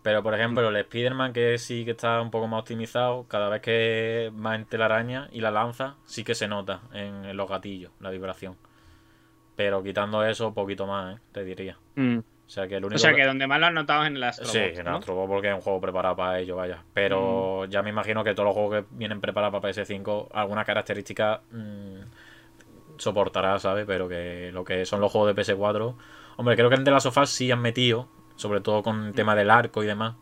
Pero 0.02 0.24
por 0.24 0.34
ejemplo, 0.34 0.68
el 0.68 0.76
Spider-Man, 0.78 1.32
que 1.34 1.60
sí 1.60 1.86
que 1.86 1.92
está 1.92 2.22
un 2.22 2.32
poco 2.32 2.48
más 2.48 2.62
optimizado, 2.62 3.28
cada 3.28 3.50
vez 3.50 3.62
que 3.62 4.32
va 4.44 4.56
en 4.56 4.66
telaraña 4.66 5.30
y 5.32 5.42
la 5.42 5.52
lanza, 5.52 5.96
sí 6.06 6.24
que 6.24 6.34
se 6.34 6.48
nota 6.48 6.82
en 6.92 7.38
los 7.38 7.48
gatillos 7.48 7.92
la 8.00 8.10
vibración. 8.10 8.58
Pero 9.60 9.84
quitando 9.84 10.24
eso, 10.26 10.54
poquito 10.54 10.88
más, 10.88 11.18
¿eh? 11.18 11.20
te 11.34 11.44
diría. 11.44 11.76
Mm. 11.96 12.20
O 12.20 12.50
sea 12.50 12.66
que 12.66 12.78
el 12.78 12.86
único. 12.86 12.96
O 12.96 12.98
sea, 12.98 13.14
que 13.14 13.26
donde 13.26 13.46
más 13.46 13.60
lo 13.60 13.66
has 13.66 13.74
notado 13.74 14.04
es 14.04 14.08
en 14.08 14.16
el 14.16 14.24
Astro 14.24 14.46
Sí, 14.46 14.58
en 14.58 14.86
¿no? 14.86 14.96
Astro 14.96 15.16
Bot 15.16 15.28
porque 15.28 15.50
es 15.50 15.54
un 15.54 15.60
juego 15.60 15.82
preparado 15.82 16.16
para 16.16 16.40
ello, 16.40 16.56
vaya. 16.56 16.82
Pero 16.94 17.66
ya 17.66 17.82
me 17.84 17.90
imagino 17.90 18.24
que 18.24 18.34
todos 18.34 18.46
los 18.48 18.54
juegos 18.56 18.76
que 18.76 18.86
vienen 18.92 19.20
preparados 19.20 19.52
para 19.60 19.74
PS5, 19.74 20.30
alguna 20.32 20.64
característica 20.64 21.42
mm, 21.52 22.00
soportará, 22.98 23.60
¿sabes? 23.60 23.86
Pero 23.86 24.08
que 24.08 24.50
lo 24.54 24.64
que 24.64 24.86
son 24.86 25.02
los 25.02 25.12
juegos 25.12 25.36
de 25.36 25.42
PS4. 25.44 25.96
Hombre, 26.38 26.56
creo 26.56 26.70
que 26.70 26.76
en 26.76 26.86
The 26.86 26.92
Last 26.92 27.08
of 27.08 27.18
Us 27.18 27.30
sí 27.32 27.52
han 27.52 27.62
metido, 27.62 28.08
sobre 28.38 28.62
todo 28.62 28.82
con 28.82 29.08
el 29.08 29.14
tema 29.14 29.36
del 29.36 29.50
arco 29.50 29.84
y 29.84 29.88
demás. 29.88 30.16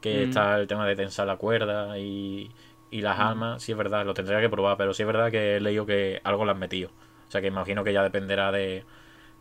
Que 0.00 0.22
Mm. 0.26 0.28
está 0.28 0.56
el 0.58 0.66
tema 0.66 0.86
de 0.88 0.96
tensar 0.96 1.28
la 1.28 1.36
cuerda 1.36 1.96
y, 1.98 2.50
y 2.90 3.00
las 3.00 3.16
Mm. 3.16 3.22
armas. 3.22 3.62
Sí, 3.62 3.70
es 3.70 3.78
verdad, 3.78 4.04
lo 4.04 4.12
tendría 4.12 4.40
que 4.40 4.48
probar, 4.48 4.76
pero 4.76 4.92
sí 4.92 5.04
es 5.04 5.06
verdad 5.06 5.30
que 5.30 5.56
he 5.56 5.60
leído 5.60 5.86
que 5.86 6.20
algo 6.24 6.44
lo 6.44 6.50
han 6.50 6.58
metido. 6.58 6.90
O 7.32 7.34
sea 7.34 7.40
que 7.40 7.46
imagino 7.46 7.82
que 7.82 7.94
ya 7.94 8.02
dependerá 8.02 8.52
de, 8.52 8.84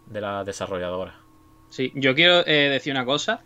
de 0.06 0.22
la 0.22 0.46
desarrolladora. 0.46 1.14
Sí, 1.68 1.92
yo 1.94 2.16
quiero 2.16 2.40
eh, 2.48 2.70
decir 2.70 2.94
una 2.94 3.04
cosa, 3.04 3.42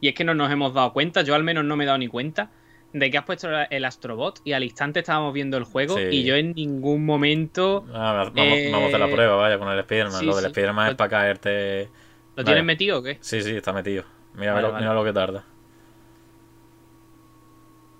y 0.00 0.06
es 0.06 0.14
que 0.14 0.22
no 0.22 0.34
nos 0.34 0.52
hemos 0.52 0.72
dado 0.72 0.92
cuenta, 0.92 1.22
yo 1.22 1.34
al 1.34 1.42
menos 1.42 1.64
no 1.64 1.74
me 1.76 1.82
he 1.82 1.86
dado 1.88 1.98
ni 1.98 2.06
cuenta, 2.06 2.52
de 2.92 3.10
que 3.10 3.18
has 3.18 3.24
puesto 3.24 3.48
el 3.50 3.84
Astrobot 3.84 4.40
y 4.44 4.52
al 4.52 4.62
instante 4.62 5.00
estábamos 5.00 5.34
viendo 5.34 5.56
el 5.56 5.64
juego 5.64 5.96
Sí. 5.96 6.04
y 6.12 6.22
yo 6.22 6.36
en 6.36 6.52
ningún 6.52 7.04
momento 7.04 7.84
Ah, 7.92 8.30
vamos, 8.32 8.56
Eh, 8.56 8.70
vamos 8.72 8.94
a 8.94 8.98
la 8.98 9.08
prueba, 9.08 9.34
vaya, 9.34 9.58
con 9.58 9.68
el 9.68 9.80
Spider-Man. 9.80 10.20
sí, 10.20 10.26
lo 10.26 10.36
del 10.36 10.44
sí. 10.44 10.50
Spider-Man 10.52 10.88
es 10.90 10.94
para 10.94 11.10
caerte. 11.10 11.82
lo 11.86 11.90
Vaya. 12.36 12.44
tienes 12.46 12.64
metido 12.64 13.00
o 13.00 13.02
qué. 13.02 13.18
Sí, 13.20 13.42
sí, 13.42 13.56
está 13.56 13.72
metido. 13.72 14.04
Mira, 14.34 14.52
Vale, 14.52 14.62
lo, 14.68 14.72
vale. 14.74 14.84
mira 14.84 14.94
lo 14.94 15.02
que 15.02 15.12
tarda. 15.12 15.44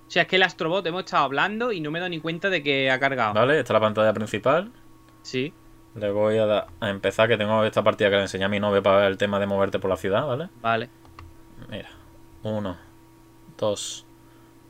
O 0.07 0.11
sea, 0.11 0.23
es 0.23 0.29
que 0.29 0.37
el 0.37 0.43
Astrobot 0.45 0.87
hemos 0.87 1.01
estado 1.05 1.25
hablando 1.25 1.73
y 1.73 1.81
no 1.81 1.91
me 1.91 1.99
he 1.99 2.01
dado 2.01 2.09
ni 2.11 2.21
cuenta 2.21 2.49
de 2.51 2.63
que 2.63 2.89
ha 2.89 3.01
cargado. 3.01 3.35
Vale, 3.35 3.59
esta 3.59 3.73
es 3.73 3.75
la 3.75 3.81
pantalla 3.81 4.13
principal. 4.15 4.71
Sí. 5.23 5.53
Le 5.95 6.11
voy 6.11 6.39
a, 6.39 6.47
dar- 6.47 6.67
a 6.81 6.91
empezar, 6.91 7.29
que 7.29 7.37
tengo 7.37 7.65
esta 7.65 7.83
partida 7.83 8.09
que 8.11 8.17
le 8.17 8.23
enseñé 8.23 8.45
a 8.45 8.49
mi 8.49 8.61
novia 8.61 8.83
para 8.83 9.07
el 9.09 9.19
tema 9.19 9.39
de 9.41 9.47
moverte 9.47 9.79
por 9.79 9.91
la 9.91 9.97
ciudad, 9.97 10.27
¿vale? 10.27 10.49
Vale. 10.61 10.89
Mira. 11.69 11.89
Uno, 12.45 12.77
dos, 13.57 14.07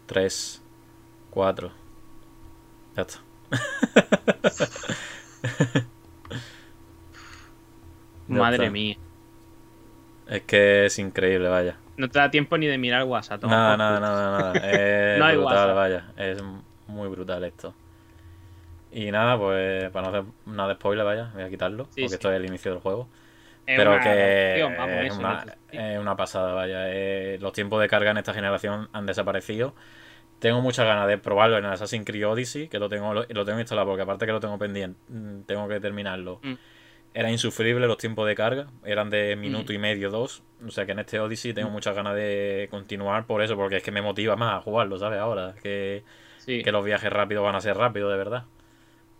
tres, 0.06 0.62
cuatro. 1.30 1.70
Ya 2.96 3.02
está. 3.02 3.20
Madre 8.28 8.64
está. 8.64 8.70
mía. 8.72 8.96
Es 10.28 10.42
que 10.42 10.86
es 10.86 10.98
increíble, 10.98 11.48
vaya. 11.48 11.76
No 11.96 12.08
te 12.08 12.18
da 12.18 12.30
tiempo 12.30 12.56
ni 12.58 12.66
de 12.66 12.78
mirar 12.78 13.04
WhatsApp. 13.04 13.42
Nada, 13.44 13.76
nada, 13.76 13.98
nada, 14.00 14.38
nada. 14.38 14.52
Es 14.70 15.18
No 15.18 15.24
hay 15.24 15.36
brutal, 15.36 15.70
WhatsApp. 15.70 15.76
vaya. 15.76 16.04
Es 16.16 16.42
muy 16.86 17.08
brutal 17.08 17.44
esto. 17.44 17.74
Y 18.90 19.10
nada, 19.10 19.38
pues 19.38 19.90
para 19.90 20.10
no 20.10 20.16
hacer 20.16 20.30
nada 20.46 20.68
de 20.70 20.74
spoiler, 20.76 21.04
vaya, 21.04 21.30
voy 21.34 21.42
a 21.42 21.48
quitarlo, 21.50 21.84
Sí, 21.86 22.02
porque 22.02 22.08
sí. 22.08 22.14
esto 22.14 22.30
es 22.30 22.36
el 22.36 22.46
inicio 22.46 22.70
del 22.72 22.80
juego. 22.80 23.08
Es 23.66 23.76
Pero 23.76 23.92
una 23.92 24.00
que 24.02 24.62
vamos, 24.62 24.88
es, 25.04 25.18
una, 25.18 25.44
es 26.10 26.16
pasada, 26.16 26.54
vaya. 26.54 26.90
Eh, 26.90 27.38
los 27.40 27.52
tiempos 27.52 27.80
de 27.82 27.88
carga 27.88 28.10
en 28.12 28.16
esta 28.16 28.32
generación 28.32 28.88
han 28.92 29.04
desaparecido. 29.04 29.74
Tengo 30.38 30.62
muchas 30.62 30.86
ganas 30.86 31.06
de 31.06 31.18
probarlo 31.18 31.58
en 31.58 31.64
el 31.66 31.72
Assassin's 31.72 32.06
Creed 32.06 32.26
Odyssey, 32.26 32.68
que 32.68 32.78
lo 32.78 32.88
tengo, 32.88 33.12
lo, 33.12 33.24
lo 33.28 33.44
tengo 33.44 33.60
instalado, 33.60 33.86
porque 33.88 34.02
aparte 34.02 34.24
que 34.24 34.32
lo 34.32 34.40
tengo 34.40 34.56
pendiente, 34.58 34.98
mm, 35.08 35.40
tengo 35.42 35.68
que 35.68 35.80
terminarlo. 35.80 36.38
Mm. 36.42 36.54
Era 37.12 37.30
insufrible 37.30 37.86
los 37.86 37.98
tiempos 37.98 38.26
de 38.26 38.34
carga, 38.34 38.68
eran 38.84 39.10
de 39.10 39.34
Mm. 39.36 39.40
minuto 39.40 39.72
y 39.72 39.78
medio, 39.78 40.10
dos. 40.10 40.42
O 40.66 40.70
sea 40.70 40.86
que 40.86 40.92
en 40.92 41.00
este 41.00 41.18
Odyssey 41.20 41.52
tengo 41.52 41.68
muchas 41.70 41.94
ganas 41.94 42.14
de 42.14 42.68
continuar 42.70 43.26
por 43.26 43.42
eso, 43.42 43.56
porque 43.56 43.76
es 43.78 43.82
que 43.82 43.90
me 43.90 44.00
motiva 44.00 44.36
más 44.36 44.54
a 44.54 44.60
jugarlo, 44.60 44.98
¿sabes? 44.98 45.18
Ahora, 45.18 45.54
que, 45.62 46.04
Sí. 46.38 46.62
que 46.62 46.72
los 46.72 46.84
viajes 46.84 47.12
rápidos 47.12 47.44
van 47.44 47.56
a 47.56 47.60
ser 47.60 47.76
rápidos, 47.76 48.10
de 48.12 48.16
verdad. 48.16 48.44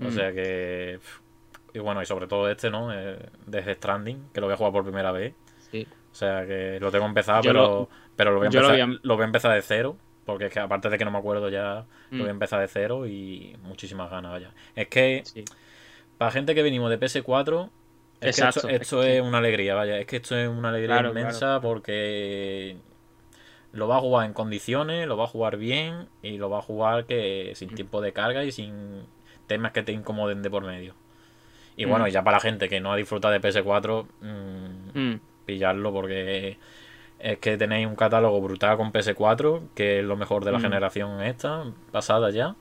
O 0.00 0.04
Mm. 0.04 0.10
sea 0.12 0.32
que. 0.32 1.00
Y 1.74 1.78
bueno, 1.80 2.00
y 2.02 2.06
sobre 2.06 2.26
todo 2.26 2.48
este, 2.50 2.70
¿no? 2.70 2.92
Eh, 2.92 3.18
Desde 3.46 3.74
Stranding, 3.74 4.30
que 4.32 4.40
lo 4.40 4.46
voy 4.46 4.54
a 4.54 4.56
jugar 4.56 4.72
por 4.72 4.82
primera 4.84 5.12
vez. 5.12 5.34
sí. 5.70 5.86
O 6.10 6.14
sea 6.18 6.46
que 6.46 6.80
lo 6.80 6.90
tengo 6.90 7.04
empezado, 7.06 7.42
Yo 7.42 7.50
pero, 7.50 7.60
lo- 7.62 7.88
pero 8.16 8.30
lo, 8.32 8.38
voy 8.38 8.46
a 8.48 8.50
lo 8.50 8.56
empezar, 8.58 8.86
voy 8.86 8.96
a- 8.96 9.00
lo 9.02 9.14
voy 9.14 9.22
a 9.22 9.26
empezar 9.26 9.54
de 9.54 9.62
cero. 9.62 9.96
Porque 10.24 10.46
es 10.46 10.52
que 10.52 10.58
aparte 10.60 10.88
de 10.90 10.98
que 10.98 11.04
no 11.04 11.10
me 11.10 11.18
acuerdo 11.18 11.48
ya, 11.48 11.86
lo 12.10 12.18
voy 12.18 12.26
a 12.28 12.32
Mm. 12.32 12.36
empezar 12.36 12.60
de 12.60 12.68
cero 12.68 13.06
y 13.06 13.56
muchísimas 13.62 14.10
ganas, 14.10 14.32
vaya. 14.32 14.50
Es 14.74 14.88
que 14.88 15.22
sí. 15.24 15.44
para 16.18 16.30
gente 16.32 16.54
que 16.54 16.62
venimos 16.62 16.90
de 16.90 16.98
PS4, 16.98 17.70
es 18.20 18.36
que 18.40 18.48
esto, 18.48 18.68
esto 18.68 19.02
es 19.04 19.22
una 19.22 19.38
alegría, 19.38 19.74
vaya. 19.74 19.98
Es 19.98 20.06
que 20.06 20.16
esto 20.16 20.36
es 20.36 20.48
una 20.48 20.70
alegría 20.70 20.96
Claro, 20.96 21.10
inmensa 21.10 21.60
porque 21.60 22.76
lo 23.72 23.86
va 23.86 23.98
a 23.98 24.00
jugar 24.00 24.26
en 24.26 24.32
condiciones, 24.32 25.06
lo 25.06 25.16
va 25.16 25.24
a 25.24 25.28
jugar 25.28 25.56
bien 25.56 26.08
y 26.22 26.36
lo 26.38 26.50
va 26.50 26.58
a 26.58 26.62
jugar 26.62 27.04
que 27.06 27.52
sin 27.54 27.70
Mm. 27.72 27.74
tiempo 27.76 28.00
de 28.00 28.12
carga 28.12 28.42
y 28.44 28.50
sin 28.50 29.04
temas 29.48 29.72
que 29.72 29.82
te 29.82 29.90
incomoden 29.90 30.42
de 30.42 30.50
por 30.50 30.64
medio. 30.64 30.94
Y 31.76 31.86
Mm. 31.86 31.88
bueno, 31.90 32.06
y 32.08 32.12
ya 32.12 32.22
para 32.22 32.36
la 32.36 32.40
gente 32.40 32.68
que 32.68 32.80
no 32.80 32.92
ha 32.92 32.96
disfrutado 32.96 33.32
de 33.32 33.40
PS4, 33.40 34.06
mm, 34.20 34.98
Mm. 34.98 35.20
pillarlo 35.46 35.92
porque 35.92 36.56
es 37.18 37.38
que 37.38 37.56
tenéis 37.56 37.86
un 37.88 37.96
catálogo 37.96 38.40
brutal 38.40 38.76
con 38.76 38.92
PS4, 38.92 39.62
que 39.74 39.98
es 40.00 40.04
lo 40.04 40.16
mejor 40.16 40.44
de 40.44 40.52
la 40.52 40.58
Mm. 40.58 40.62
generación 40.62 41.22
esta, 41.22 41.64
pasada 41.90 42.30
ya. 42.30 42.54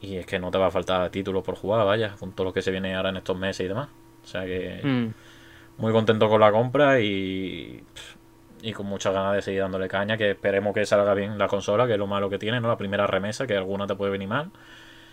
Y 0.00 0.16
es 0.16 0.26
que 0.26 0.38
no 0.38 0.50
te 0.50 0.58
va 0.58 0.66
a 0.66 0.70
faltar 0.70 1.08
títulos 1.10 1.42
por 1.44 1.54
jugar, 1.54 1.86
vaya, 1.86 2.16
con 2.18 2.32
todo 2.32 2.46
lo 2.48 2.52
que 2.52 2.60
se 2.60 2.70
viene 2.70 2.94
ahora 2.94 3.10
en 3.10 3.16
estos 3.18 3.38
meses 3.38 3.64
y 3.64 3.68
demás. 3.68 3.88
O 4.24 4.26
sea 4.26 4.44
que 4.44 4.80
Mm. 4.82 5.14
muy 5.78 5.92
contento 5.92 6.28
con 6.28 6.40
la 6.40 6.50
compra 6.52 7.00
y, 7.00 7.82
y 8.62 8.72
con 8.72 8.86
muchas 8.86 9.12
ganas 9.14 9.34
de 9.34 9.42
seguir 9.42 9.60
dándole 9.60 9.88
caña, 9.88 10.16
que 10.16 10.30
esperemos 10.32 10.74
que 10.74 10.84
salga 10.86 11.14
bien 11.14 11.38
la 11.38 11.48
consola, 11.48 11.86
que 11.86 11.92
es 11.94 11.98
lo 11.98 12.06
malo 12.06 12.28
que 12.30 12.38
tiene, 12.38 12.60
¿no? 12.60 12.68
La 12.68 12.76
primera 12.76 13.06
remesa, 13.06 13.46
que 13.46 13.56
alguna 13.56 13.86
te 13.86 13.94
puede 13.94 14.12
venir 14.12 14.28
mal. 14.28 14.50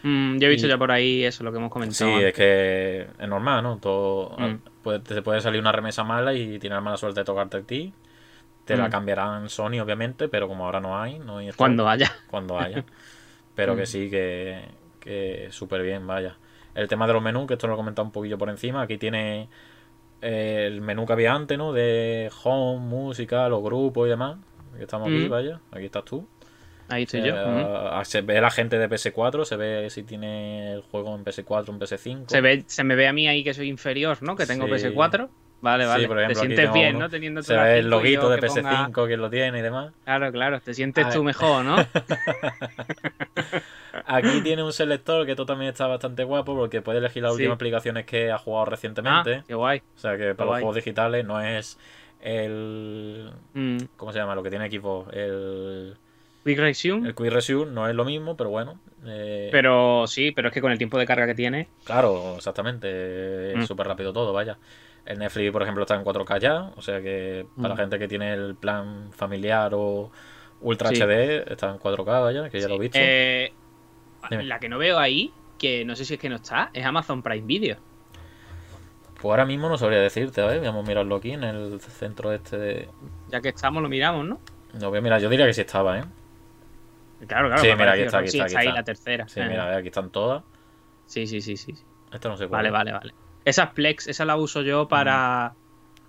Mm, 0.03 0.37
yo 0.39 0.47
he 0.47 0.49
visto 0.49 0.67
Y- 0.67 0.69
ya 0.69 0.77
por 0.77 0.91
ahí 0.91 1.23
eso, 1.25 1.43
lo 1.43 1.51
que 1.51 1.57
hemos 1.57 1.69
Sí, 1.69 1.73
comentado. 1.73 2.09
es 2.11 2.15
antes. 2.17 2.33
que 2.35 3.07
es 3.19 3.27
normal, 3.27 3.63
¿no? 3.63 3.77
Todo, 3.77 4.35
Mm. 4.37 4.55
puede, 4.83 4.99
te 4.99 5.21
puede 5.21 5.41
salir 5.41 5.59
una 5.61 5.71
remesa 5.71 6.03
mala 6.03 6.33
y 6.33 6.57
tienes 6.59 6.81
mala 6.81 6.97
suerte 6.97 7.19
de 7.21 7.25
tocarte 7.25 7.57
a 7.57 7.61
ti. 7.61 7.93
Te 8.65 8.77
la 8.77 8.87
Mm. 8.87 8.91
cambiarán 8.91 9.49
Sony, 9.49 9.79
obviamente, 9.81 10.27
pero 10.29 10.47
como 10.47 10.65
ahora 10.65 10.79
no 10.79 10.99
hay, 11.01 11.19
no 11.19 11.37
hay 11.39 11.51
Cuando 11.53 11.89
haya. 11.89 12.11
cuando 12.29 12.59
haya. 12.59 12.83
Pero 13.55 13.75
que 13.75 13.81
Mm. 13.83 13.87
sí, 13.87 14.09
que, 14.09 14.61
que 15.01 15.47
súper 15.51 15.81
bien, 15.81 16.05
vaya. 16.07 16.37
el 16.75 16.87
tema 16.87 17.07
de 17.07 17.13
los 17.13 17.21
menús, 17.21 17.45
que 17.47 17.55
esto 17.55 17.67
lo 17.67 17.73
he 17.73 17.75
comentado 17.75 18.05
un 18.05 18.11
poquillo 18.13 18.37
por 18.37 18.49
encima. 18.49 18.81
Aquí 18.83 18.97
tiene 18.97 19.49
eh, 20.21 20.65
el 20.67 20.81
menú 20.81 21.05
que 21.05 21.13
había 21.13 21.33
antes, 21.33 21.57
¿no? 21.57 21.73
De 21.73 22.29
home, 22.43 22.79
música, 22.85 23.49
los 23.49 23.61
grupos 23.63 24.05
y 24.07 24.09
demás. 24.11 24.37
Aquí 24.73 24.83
estamos 24.83 25.07
aquí, 25.07 25.25
Mm. 25.25 25.29
vaya. 25.29 25.59
Aquí 25.71 25.85
estás 25.85 26.05
tú. 26.05 26.25
Ahí 26.89 27.03
estoy 27.03 27.21
yo. 27.21 27.35
Eh, 27.35 27.63
Ujú. 27.63 27.73
ah, 27.91 28.01
Se 28.05 28.21
ve 28.21 28.41
la 28.41 28.51
gente 28.51 28.77
de 28.77 28.89
PS4, 28.89 29.45
se 29.45 29.55
ve 29.55 29.89
si 29.89 30.03
tiene 30.03 30.73
el 30.73 30.81
juego 30.81 31.15
en 31.15 31.23
PS4 31.23 31.69
en 31.69 31.79
PS5. 31.79 32.29
Se, 32.29 32.41
ve, 32.41 32.63
se 32.67 32.83
me 32.83 32.95
ve 32.95 33.07
a 33.07 33.13
mí 33.13 33.27
ahí 33.27 33.43
que 33.43 33.53
soy 33.53 33.69
inferior, 33.69 34.17
¿no? 34.21 34.35
Que 34.35 34.45
tengo 34.45 34.65
Sí. 34.65 34.71
PS4. 34.87 35.29
Vale, 35.61 35.83
Sí, 35.83 35.89
vale. 35.89 36.07
por 36.07 36.15
te 36.17 36.23
ejemplo, 36.23 36.41
sientes 36.45 36.73
bien, 36.73 36.95
uno. 36.95 37.05
¿no? 37.05 37.09
Teniendo 37.09 37.43
Se 37.43 37.53
ve 37.53 37.79
el 37.79 37.89
loguito 37.89 38.21
yo 38.21 38.29
de 38.29 38.39
que 38.39 38.47
ponga- 38.47 38.87
PS5, 38.87 39.07
quién 39.07 39.19
lo 39.21 39.29
tiene 39.29 39.59
y 39.59 39.61
demás. 39.61 39.91
Claro, 40.05 40.31
claro. 40.31 40.61
Te 40.61 40.73
sientes 40.73 41.05
A 41.05 41.09
tú 41.09 41.19
ver. 41.19 41.25
mejor, 41.25 41.65
¿no? 41.65 41.75
Aquí 44.05 44.41
tiene 44.41 44.63
un 44.63 44.71
selector 44.73 45.25
que 45.25 45.31
esto 45.31 45.45
también 45.45 45.71
está 45.71 45.87
bastante 45.87 46.23
guapo 46.23 46.55
porque 46.55 46.81
puede 46.81 46.99
elegir 46.99 47.23
las 47.23 47.33
Sí. 47.33 47.41
últimas 47.41 47.55
aplicaciones 47.55 48.05
que 48.05 48.31
ha 48.31 48.37
jugado 48.37 48.67
ah, 48.67 48.69
recientemente. 48.69 49.43
qué 49.47 49.53
guay. 49.53 49.81
O 49.95 49.99
sea 49.99 50.17
que 50.17 50.33
para 50.35 50.51
los 50.51 50.59
juegos 50.59 50.75
digitales 50.75 51.25
no 51.25 51.41
es 51.41 51.77
el. 52.21 53.31
Mm. 53.53 53.77
¿Cómo 53.97 54.11
se 54.13 54.19
llama? 54.19 54.35
Lo 54.35 54.43
que 54.43 54.49
tiene 54.49 54.69
Xbox. 54.71 55.13
El, 55.13 55.97
Quick 56.45 56.57
Resume. 56.59 57.07
el 57.09 57.15
Quick 57.15 57.31
Resume 57.31 57.71
no 57.71 57.87
es 57.87 57.95
lo 57.95 58.05
mismo, 58.05 58.35
pero 58.37 58.49
bueno. 58.49 58.79
eh, 59.05 59.49
Pero 59.51 60.07
sí, 60.07 60.31
pero 60.31 60.47
es 60.49 60.53
que 60.53 60.61
con 60.61 60.71
el 60.71 60.77
tiempo 60.77 60.97
de 60.97 61.05
carga 61.05 61.25
que 61.27 61.35
tiene. 61.35 61.67
Claro, 61.83 62.35
exactamente. 62.37 63.51
Es 63.51 63.57
Mm. 63.57 63.63
súper 63.65 63.87
rápido 63.87 64.13
todo, 64.13 64.33
vaya. 64.33 64.57
El 65.05 65.19
Netflix, 65.19 65.51
por 65.51 65.63
ejemplo, 65.63 65.83
está 65.83 65.95
en 65.95 66.03
4K 66.03 66.37
ya. 66.39 66.71
O 66.75 66.81
sea 66.81 67.01
que 67.01 67.45
para 67.55 67.69
Mm. 67.69 67.71
la 67.71 67.77
gente 67.83 67.99
que 67.99 68.07
tiene 68.07 68.33
el 68.33 68.55
plan 68.55 69.09
familiar 69.11 69.71
o 69.73 70.11
Ultra 70.61 70.89
Sí. 70.89 70.95
HD, 71.01 71.43
está 71.53 71.69
en 71.71 71.77
4K, 71.79 72.19
vaya, 72.19 72.49
que 72.49 72.59
ya 72.59 72.67
lo 72.67 72.75
he 72.75 72.79
visto. 72.79 72.97
Eh, 73.01 73.53
la 74.29 74.59
que 74.59 74.67
no 74.69 74.77
veo 74.77 74.99
ahí, 74.99 75.31
que 75.57 75.85
no 75.85 75.95
sé 75.95 76.03
si 76.05 76.15
es 76.15 76.19
que 76.19 76.27
no 76.29 76.35
está, 76.37 76.69
es 76.73 76.85
Amazon 76.85 77.21
Prime 77.23 77.45
Video. 77.47 77.77
Pues 79.15 79.25
ahora 79.25 79.45
mismo 79.45 79.67
no 79.69 79.77
sabría 79.77 79.99
decirte, 79.99 80.41
a 80.41 80.45
ver, 80.45 80.61
vamos 80.61 80.85
a 80.85 80.87
mirarlo 80.87 81.15
aquí 81.15 81.31
en 81.31 81.43
el 81.43 81.79
centro 81.81 82.31
este 82.31 82.57
de. 82.57 82.89
Ya 83.29 83.41
que 83.41 83.49
estamos, 83.49 83.81
lo 83.83 83.89
miramos, 83.89 84.25
¿no? 84.25 84.39
No, 84.79 84.89
voy 84.89 84.99
a 84.99 85.01
mirar, 85.01 85.19
yo 85.21 85.29
diría 85.29 85.45
que 85.45 85.53
sí 85.53 85.61
estaba, 85.61 85.99
¿eh? 85.99 86.03
Claro, 87.27 87.47
claro. 87.47 87.61
Sí, 87.61 87.67
mira, 87.77 87.91
aquí 87.93 88.01
está, 88.03 88.17
aquí 88.19 88.27
está, 88.27 88.43
aquí 88.45 88.55
ahí 88.55 88.65
está. 88.67 88.75
la 88.75 88.83
tercera. 88.83 89.27
Sí, 89.27 89.41
mira, 89.41 89.75
aquí 89.75 89.87
están 89.87 90.09
todas. 90.09 90.43
Sí, 91.05 91.27
sí, 91.27 91.41
sí, 91.41 91.57
sí. 91.57 91.73
Esta 92.11 92.29
no 92.29 92.37
sé 92.37 92.47
cuál. 92.47 92.59
Vale, 92.63 92.71
vale, 92.71 92.91
vale. 92.93 93.13
Esa 93.45 93.71
Plex, 93.71 94.07
esa 94.07 94.25
la 94.25 94.35
uso 94.37 94.61
yo 94.61 94.87
para 94.87 95.53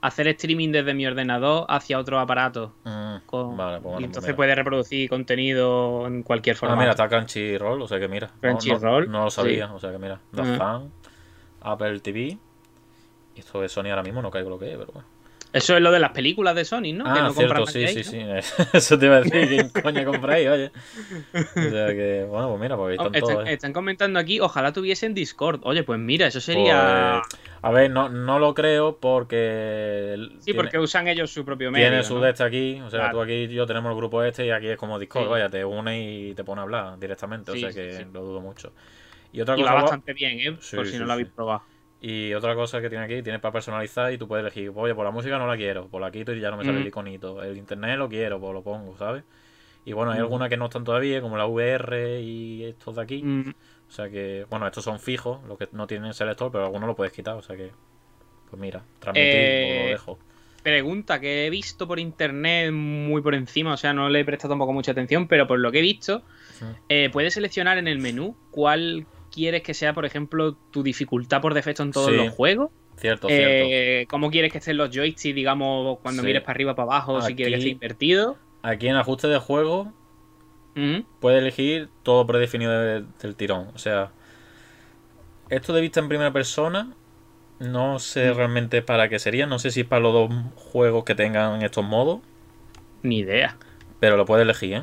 hacer 0.03 0.29
streaming 0.29 0.71
desde 0.73 0.95
mi 0.95 1.07
ordenador 1.07 1.67
hacia 1.69 1.99
otro 1.99 2.19
aparato. 2.21 2.75
Mm, 2.85 3.17
Con- 3.27 3.57
Vale, 3.57 3.81
pues 3.81 3.83
bueno, 3.83 3.99
y 3.99 4.03
pues 4.03 4.05
entonces 4.07 4.29
mira. 4.29 4.37
puede 4.37 4.55
reproducir 4.55 5.09
contenido 5.11 6.07
en 6.07 6.23
cualquier 6.23 6.57
Ah, 6.57 6.59
formato. 6.59 6.81
mira, 6.81 6.91
está 6.93 7.09
Crunchyroll, 7.09 7.83
o 7.83 7.87
sea 7.89 7.99
que 8.01 8.09
mira. 8.09 8.29
No- 8.29 8.33
no- 8.35 8.41
Crunchyroll, 8.41 9.11
No, 9.11 9.25
lo 9.25 9.31
sabía, 9.31 9.67
sí. 9.67 9.73
o 9.75 9.79
sea 9.79 9.91
que 9.93 9.99
mira. 9.99 10.15
Ah. 10.23 10.27
Dazan, 10.33 10.91
Apple 11.61 12.01
TV. 12.01 12.39
Esto 13.37 13.61
de 13.61 13.69
Sony 13.69 13.87
ahora 13.91 14.03
mismo 14.03 14.23
no 14.23 14.31
caigo 14.31 14.49
lo 14.51 14.59
que 14.59 14.71
es, 14.73 14.79
pero 14.79 14.93
bueno. 14.93 15.09
Eso 15.53 15.75
es 15.77 15.83
lo 15.83 15.91
de 15.91 15.99
las 15.99 16.13
películas 16.13 16.55
de 16.55 16.65
Sony, 16.65 16.93
¿no? 16.95 17.05
que 17.05 17.11
Ah, 17.11 17.23
no 17.25 17.33
cierto, 17.33 17.67
sí, 17.67 17.87
sí, 17.89 18.23
¿no? 18.25 18.41
sí. 18.41 18.55
Eso 18.73 18.99
te 18.99 19.07
iba 19.07 19.17
a 19.17 19.21
decir, 19.23 19.49
¿quién 19.49 19.71
coño 19.83 20.05
compráis, 20.05 20.49
oye? 20.49 20.71
O 21.35 21.71
sea 21.71 21.89
que, 21.89 22.25
bueno, 22.29 22.51
pues 22.51 22.61
mira, 22.61 22.77
porque 22.77 22.93
ahí 22.93 22.99
Oh, 23.01 23.07
están 23.07 23.15
están, 23.17 23.35
todos. 23.35 23.49
¿eh? 23.49 23.53
están 23.53 23.73
comentando 23.73 24.19
aquí, 24.21 24.39
ojalá 24.39 24.73
tuviesen 24.73 25.13
Discord. 25.13 25.61
Oye, 25.65 25.83
pues 25.83 25.99
mira, 25.99 26.29
eso 26.29 26.41
sería... 26.41 27.23
Pues, 27.29 27.41
a 27.63 27.71
ver, 27.73 27.91
no, 27.91 28.09
no 28.09 28.39
lo 28.39 28.55
creo 28.55 28.99
porque. 28.99 30.15
sí, 30.39 30.45
tiene- 30.47 30.57
porque 30.61 30.79
usan 30.79 31.09
ellos 31.09 31.31
su 31.33 31.45
propio 31.45 31.71
medio. 31.71 31.89
Tiene 31.89 32.03
su 32.05 32.15
¿no? 32.15 32.21
de 32.21 32.31
este 32.31 32.45
aquí, 32.45 32.81
o 32.81 32.89
sea, 32.89 33.01
Claro. 33.01 33.17
tú 33.19 33.23
aquí 33.23 33.33
y 33.33 33.49
yo 33.49 33.67
tenemos 33.67 33.91
el 33.91 33.97
grupo 33.97 34.23
este 34.23 34.47
y 34.47 34.51
aquí 34.51 34.69
es 34.69 34.77
como 34.79 34.99
Discord, 34.99 35.25
Sí. 35.25 35.31
vaya, 35.31 35.49
te 35.51 35.65
une 35.65 36.01
y 36.31 36.35
te 36.35 36.45
pone 36.45 36.61
a 36.61 36.63
hablar 36.63 36.99
directamente, 36.99 37.53
Sí, 37.53 37.59
o 37.65 37.71
sea 37.71 37.83
que 37.83 37.97
sí. 37.99 38.05
lo 38.13 38.23
dudo 38.23 38.41
mucho. 38.41 38.73
Y 39.33 39.41
otra 39.41 39.57
Y 39.59 39.63
cosa 39.63 39.75
va 39.75 39.83
bastante 39.83 40.13
bien, 40.15 40.41
¿eh? 40.41 40.59
Por 40.75 40.87
si 40.87 40.99
no 40.99 41.05
lo 41.07 41.13
habéis 41.13 41.29
probado. 41.29 41.63
Y 42.03 42.33
otra 42.33 42.55
cosa 42.55 42.81
que 42.81 42.89
tiene 42.89 43.05
aquí, 43.05 43.23
tiene 43.23 43.39
para 43.41 43.53
personalizar 43.53 44.11
y 44.13 44.17
tú 44.19 44.27
puedes 44.27 44.43
elegir, 44.43 44.73
oye, 44.75 44.95
por 44.95 45.05
la 45.05 45.11
música 45.11 45.39
no 45.39 45.47
la 45.47 45.57
quiero, 45.57 45.87
por 45.89 46.01
la 46.01 46.11
quito 46.11 46.33
y 46.33 46.41
ya 46.41 46.51
no 46.51 46.57
me 46.57 46.65
sale 46.65 46.79
Mm. 46.79 46.83
el 46.83 46.89
iconito. 46.89 47.43
El 47.43 47.57
internet 47.59 47.99
lo 47.99 48.09
quiero, 48.09 48.41
pues 48.41 48.55
lo 48.55 48.63
pongo, 48.63 48.97
¿sabes? 48.97 49.25
Y 49.85 49.93
bueno, 49.93 50.13
hay 50.13 50.19
Mm. 50.19 50.23
algunas 50.23 50.49
que 50.49 50.57
no 50.57 50.67
están 50.67 50.85
todavía, 50.85 51.21
como 51.21 51.37
la 51.37 51.47
VR 51.47 52.21
y 52.21 52.65
estos 52.65 52.97
de 52.97 53.03
aquí. 53.03 53.23
Mm, 53.23 53.51
O 53.51 53.93
sea 53.93 54.09
que, 54.09 54.47
bueno, 54.49 54.67
estos 54.67 54.85
son 54.85 55.01
fijos, 55.01 55.43
los 55.49 55.59
que 55.59 55.69
no 55.73 55.87
tienen 55.89 56.15
selector, 56.15 56.53
pero 56.53 56.65
algunos 56.65 56.87
lo 56.87 56.95
puedes 56.95 57.13
quitar, 57.13 57.35
o 57.35 57.43
sea 57.43 57.57
que, 57.57 57.73
pues 58.49 58.61
mira, 58.61 58.83
transmitir, 59.01 59.35
Eh, 59.35 59.65
pues 59.67 59.85
lo 59.85 59.91
dejo. 59.91 60.19
Pregunta 60.63 61.19
que 61.21 61.47
he 61.47 61.51
visto 61.51 61.89
por 61.89 61.99
internet 61.99 62.71
muy 62.73 63.21
por 63.21 63.35
encima, 63.35 63.73
o 63.75 63.77
sea, 63.77 63.93
no 63.93 64.09
le 64.09 64.21
he 64.21 64.25
prestado 64.25 64.53
tampoco 64.53 64.73
mucha 64.73 64.93
atención, 64.93 65.27
pero 65.27 65.47
por 65.49 65.59
lo 65.59 65.73
que 65.73 65.79
he 65.81 65.83
visto, 65.83 66.23
Sí. 66.53 66.67
eh, 66.89 67.11
puedes 67.13 67.35
seleccionar 67.35 67.79
en 67.79 67.89
el 67.89 67.99
menú 67.99 68.37
cuál 68.53 69.07
quieres 69.31 69.63
que 69.63 69.75
sea, 69.75 69.93
por 69.95 70.05
ejemplo, 70.05 70.57
tu 70.71 70.83
dificultad 70.83 71.41
por 71.41 71.55
defecto 71.55 71.83
en 71.83 71.93
todos 71.93 72.11
Sí, 72.11 72.17
los 72.17 72.31
juegos. 72.31 72.71
Cierto, 72.97 73.29
cierto. 73.29 73.67
Eh, 73.71 74.07
cómo 74.11 74.31
quieres 74.31 74.53
que 74.53 74.59
estén 74.59 74.77
los 74.77 74.91
joysticks, 74.91 75.35
digamos, 75.35 75.99
cuando 76.01 76.23
Sí. 76.23 76.27
mires 76.27 76.43
para 76.43 76.53
arriba, 76.53 76.75
para 76.75 76.85
abajo, 76.87 77.23
si 77.23 77.35
quieres 77.35 77.55
que 77.55 77.59
esté 77.59 77.71
invertido. 77.71 78.37
Aquí 78.63 78.89
en 78.89 78.97
ajuste 78.97 79.29
de 79.29 79.39
juego 79.39 79.93
Mm, 80.77 81.01
puedes 81.19 81.41
elegir 81.41 81.89
todo 82.05 82.27
predefinido 82.27 82.71
de- 82.73 83.05
del 83.23 83.35
tirón. 83.35 83.69
O 83.75 83.79
sea, 83.79 84.13
esto 85.49 85.73
de 85.73 85.81
vista 85.81 85.99
en 86.01 86.09
primera 86.09 86.33
persona, 86.33 86.93
no 87.59 87.99
sé 87.99 88.31
Mm. 88.31 88.37
realmente 88.37 88.83
para 88.83 89.09
qué 89.09 89.19
sería. 89.19 89.47
No 89.47 89.59
sé 89.59 89.71
si 89.73 89.81
es 89.81 89.87
para 89.87 90.01
los 90.01 90.13
dos 90.13 90.31
juegos 90.55 91.05
que 91.05 91.15
tengan 91.17 91.63
estos 91.63 91.85
modos, 91.85 92.21
Ni 93.03 93.19
idea. 93.19 93.57
pero 93.99 94.17
lo 94.17 94.25
puedes 94.27 94.45
elegir, 94.45 94.75
¿eh? 94.75 94.83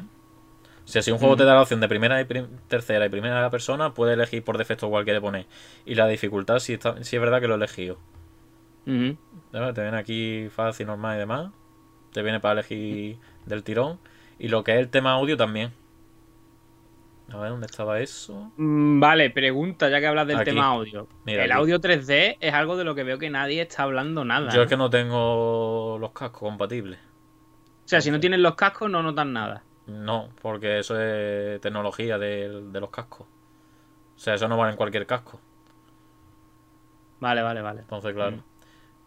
O 0.88 0.89
sea, 0.89 1.01
si 1.01 1.11
un 1.11 1.18
juego 1.18 1.35
Mm. 1.35 1.38
te 1.39 1.43
da 1.43 1.53
la 1.55 1.61
opción 1.64 1.81
de 1.81 1.89
primera 1.89 2.22
y 2.22 2.23
prim- 2.23 2.47
tercera 2.69 3.05
y 3.05 3.09
primera 3.09 3.49
persona, 3.49 3.93
puedes 3.93 4.14
elegir 4.15 4.41
por 4.43 4.57
defecto 4.57 4.89
cuál 4.89 5.03
quiere 5.03 5.19
poner. 5.19 5.45
Y 5.85 5.95
la 5.95 6.07
dificultad, 6.07 6.59
si, 6.59 6.73
está, 6.73 7.03
si 7.03 7.18
es 7.18 7.22
verdad 7.22 7.41
que 7.41 7.47
lo 7.49 7.55
he 7.55 7.57
elegido. 7.57 7.97
Mm. 8.85 9.11
Te 9.51 9.81
viene 9.81 9.97
aquí 9.97 10.47
fácil, 10.49 10.88
normal 10.88 11.18
y 11.18 11.19
demás. 11.19 11.51
Te 12.14 12.22
viene 12.23 12.39
para 12.39 12.53
elegir 12.61 13.18
del 13.45 13.64
tirón. 13.64 13.99
Y 14.39 14.47
lo 14.47 14.64
que 14.64 14.73
es 14.76 14.80
el 14.80 14.88
tema 14.89 15.11
audio 15.11 15.35
también. 15.35 15.73
A 17.34 17.38
ver, 17.38 17.49
¿dónde 17.49 17.65
estaba 17.65 17.99
eso? 17.99 18.53
Mm, 18.55 19.01
Vale, 19.01 19.30
pregunta, 19.31 19.89
ya 19.89 19.99
que 19.99 20.07
hablas 20.07 20.26
del 20.27 20.38
Aquí. 20.38 20.45
tema 20.51 20.68
audio. 20.68 21.09
Mira, 21.26 21.43
el 21.43 21.51
aquí. 21.51 21.59
audio 21.59 21.81
3D 21.81 22.38
es 22.39 22.53
algo 22.53 22.77
de 22.77 22.85
lo 22.85 22.95
que 22.95 23.03
veo 23.03 23.19
que 23.19 23.30
nadie 23.30 23.61
está 23.61 23.84
hablando 23.84 24.23
nada. 24.23 24.49
Yo 24.53 24.61
es 24.61 24.69
que 24.69 24.77
no 24.77 24.89
tengo 24.89 25.97
los 25.99 26.11
cascos 26.11 26.39
compatibles. 26.39 26.97
O 27.84 27.88
sea, 27.89 27.99
si 27.99 28.09
no 28.11 28.22
tienes 28.22 28.39
los 28.39 28.55
cascos, 28.55 28.89
no 28.89 29.03
notas 29.03 29.26
nada. 29.27 29.64
No, 29.88 30.30
porque 30.41 30.80
eso 30.80 30.99
es 31.01 31.59
tecnología 31.61 32.18
de, 32.18 32.61
de 32.72 32.80
los 32.80 32.89
cascos. 32.89 33.26
O 34.15 34.19
sea, 34.19 34.34
eso 34.35 34.47
no 34.47 34.57
va 34.57 34.69
en 34.69 34.76
cualquier 34.76 35.05
casco. 35.05 35.39
Vale, 37.19 37.41
vale, 37.41 37.61
vale. 37.61 37.81
Entonces, 37.81 38.14
claro. 38.14 38.38
Mm. 38.38 38.43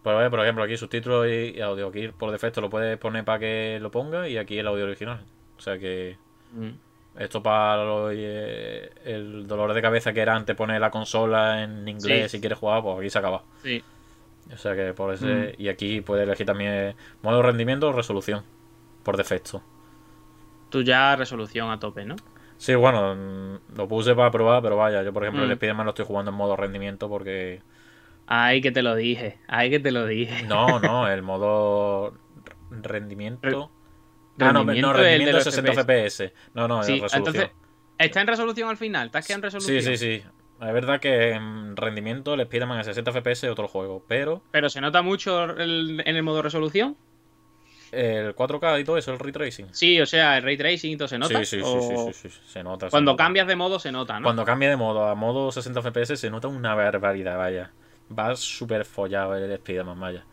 Pues, 0.02 0.16
a 0.16 0.18
ver, 0.18 0.30
por 0.30 0.40
ejemplo, 0.40 0.64
aquí 0.64 0.76
subtítulos 0.76 1.26
y, 1.26 1.56
y 1.56 1.60
audio. 1.60 1.88
Aquí 1.88 2.08
por 2.08 2.30
defecto 2.30 2.60
lo 2.60 2.70
puedes 2.70 2.96
poner 2.98 3.24
para 3.24 3.38
que 3.38 3.78
lo 3.80 3.90
ponga 3.90 4.28
y 4.28 4.38
aquí 4.38 4.58
el 4.58 4.66
audio 4.66 4.84
original. 4.84 5.24
O 5.56 5.60
sea 5.60 5.78
que 5.78 6.16
Mm. 6.52 6.70
esto 7.18 7.42
para 7.42 7.84
lo- 7.84 8.10
eh, 8.10 8.90
el 9.04 9.46
dolor 9.46 9.72
de 9.74 9.82
cabeza 9.82 10.12
que 10.12 10.20
era 10.20 10.34
antes 10.34 10.56
poner 10.56 10.80
la 10.80 10.90
consola 10.90 11.62
en 11.62 11.86
inglés 11.86 12.30
Sí. 12.30 12.38
si 12.38 12.40
quieres 12.40 12.58
jugar, 12.58 12.82
pues 12.82 12.98
aquí 12.98 13.10
se 13.10 13.18
acaba. 13.18 13.44
Sí. 13.62 13.84
O 14.52 14.56
sea 14.56 14.74
que 14.74 14.92
por 14.94 15.10
Mm. 15.10 15.14
ese. 15.14 15.54
Y 15.58 15.68
aquí 15.68 16.00
puedes 16.00 16.24
elegir 16.26 16.46
también 16.46 16.96
modo 17.22 17.42
rendimiento 17.42 17.88
o 17.88 17.92
resolución. 17.92 18.42
Por 19.04 19.16
defecto. 19.16 19.62
Tú 20.70 20.82
ya 20.82 21.14
resolución 21.16 21.70
a 21.70 21.78
tope, 21.78 22.04
¿no? 22.04 22.16
Sí, 22.56 22.74
bueno, 22.74 23.14
mm, 23.14 23.76
lo 23.76 23.88
puse 23.88 24.14
para 24.14 24.30
probar, 24.30 24.62
pero 24.62 24.76
vaya, 24.76 25.02
yo 25.02 25.12
por 25.12 25.24
ejemplo 25.24 25.44
Mm. 25.46 25.50
el 25.50 25.56
Spiderman 25.56 25.84
lo 25.86 25.90
estoy 25.90 26.04
jugando 26.06 26.30
en 26.30 26.36
modo 26.36 26.56
rendimiento 26.56 27.08
porque. 27.08 27.62
Ay, 28.26 28.60
que 28.60 28.70
te 28.70 28.82
lo 28.82 28.94
dije. 28.94 29.38
Ay, 29.48 29.70
que 29.70 29.80
te 29.80 29.90
lo 29.90 30.06
dije. 30.06 30.46
No, 30.46 30.78
no, 30.78 31.08
el 31.12 31.22
modo 31.22 32.14
rendimiento. 32.70 33.70
Ah, 34.38 34.52
no, 34.52 34.60
Rendimiento 34.60 34.92
no, 34.92 34.98
rendimiento 34.98 35.32
los 35.36 35.44
60 35.44 35.72
FPS. 35.72 36.32
No, 36.54 36.68
no, 36.68 36.82
Sí, 36.82 36.92
resolución. 37.00 37.18
entonces, 37.18 37.50
¿está 37.98 38.20
en 38.20 38.26
resolución 38.26 38.68
al 38.68 38.76
final? 38.76 39.10
¿Te 39.10 39.18
has 39.18 39.26
quedado 39.26 39.38
en 39.38 39.42
resolución? 39.42 39.82
Sí, 39.82 39.96
sí, 39.96 40.20
sí. 40.20 40.24
Es 40.62 40.72
verdad 40.74 41.00
que 41.00 41.30
en 41.32 41.76
rendimiento 41.76 42.34
el 42.34 42.40
Spider-Man 42.40 42.78
a 42.78 42.84
60 42.84 43.10
FPS 43.12 43.46
es 43.46 43.52
otro 43.52 43.66
juego, 43.68 44.04
pero 44.06 44.42
Pero 44.50 44.68
se 44.68 44.80
nota 44.80 45.02
mucho 45.02 45.44
el- 45.56 46.02
en 46.04 46.16
el 46.16 46.22
modo 46.22 46.42
resolución. 46.42 46.96
El 47.92 48.34
4K 48.34 48.80
y 48.80 48.84
todo 48.84 48.96
eso, 48.96 49.12
el 49.12 49.18
ray 49.18 49.32
tracing. 49.32 49.66
Sí, 49.72 50.00
o 50.00 50.06
sea, 50.06 50.36
el 50.38 50.42
ray 50.42 50.56
tracing 50.56 50.92
y 50.92 50.96
todo 50.96 51.08
se 51.08 51.18
nota. 51.18 51.38
Sí, 51.38 51.44
sí, 51.44 51.56
sí, 51.58 51.62
O 51.64 51.80
sí, 52.12 52.12
sí, 52.12 52.28
sí, 52.30 52.40
se 52.46 52.62
nota. 52.62 52.86
se 52.86 52.90
Cuando 52.90 53.12
nota. 53.12 53.24
cambias 53.24 53.46
de 53.46 53.56
modo 53.56 53.78
se 53.78 53.90
nota, 53.92 54.18
¿no? 54.20 54.24
Cuando 54.24 54.44
cambia 54.44 54.70
de 54.70 54.76
modo 54.76 55.06
a 55.06 55.14
modo 55.14 55.50
60 55.52 55.80
FPS 55.82 56.16
se 56.16 56.30
nota 56.30 56.48
una 56.48 56.74
barbaridad, 56.74 57.36
vaya. 57.36 57.72
Va 58.16 58.34
súper 58.36 58.84
follado 58.84 59.34
el 59.36 59.50
Spider-Man, 59.52 59.98
vaya. 60.00 60.24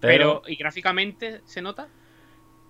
Pero, 0.00 0.42
¿y 0.46 0.56
gráficamente 0.56 1.40
se 1.44 1.60
nota? 1.62 1.88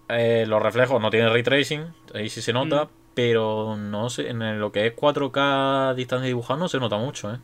Eh, 0.09 0.45
los 0.47 0.63
reflejos 0.63 1.01
no 1.03 1.11
tienen 1.11 1.31
ray 1.33 1.43
tracing, 1.43 1.83
ahí 2.15 2.29
sí 2.31 2.41
se 2.41 2.53
nota, 2.55 2.85
Mm. 2.85 2.89
pero 3.15 3.77
no 3.77 4.09
sé, 4.09 4.31
en 4.31 4.59
lo 4.61 4.73
que 4.73 4.87
es 4.87 4.95
4K 4.95 5.95
distancia 5.95 6.27
dibujada 6.27 6.59
no 6.61 6.69
se 6.69 6.79
nota 6.79 6.97
mucho, 6.97 7.35
¿eh? 7.35 7.39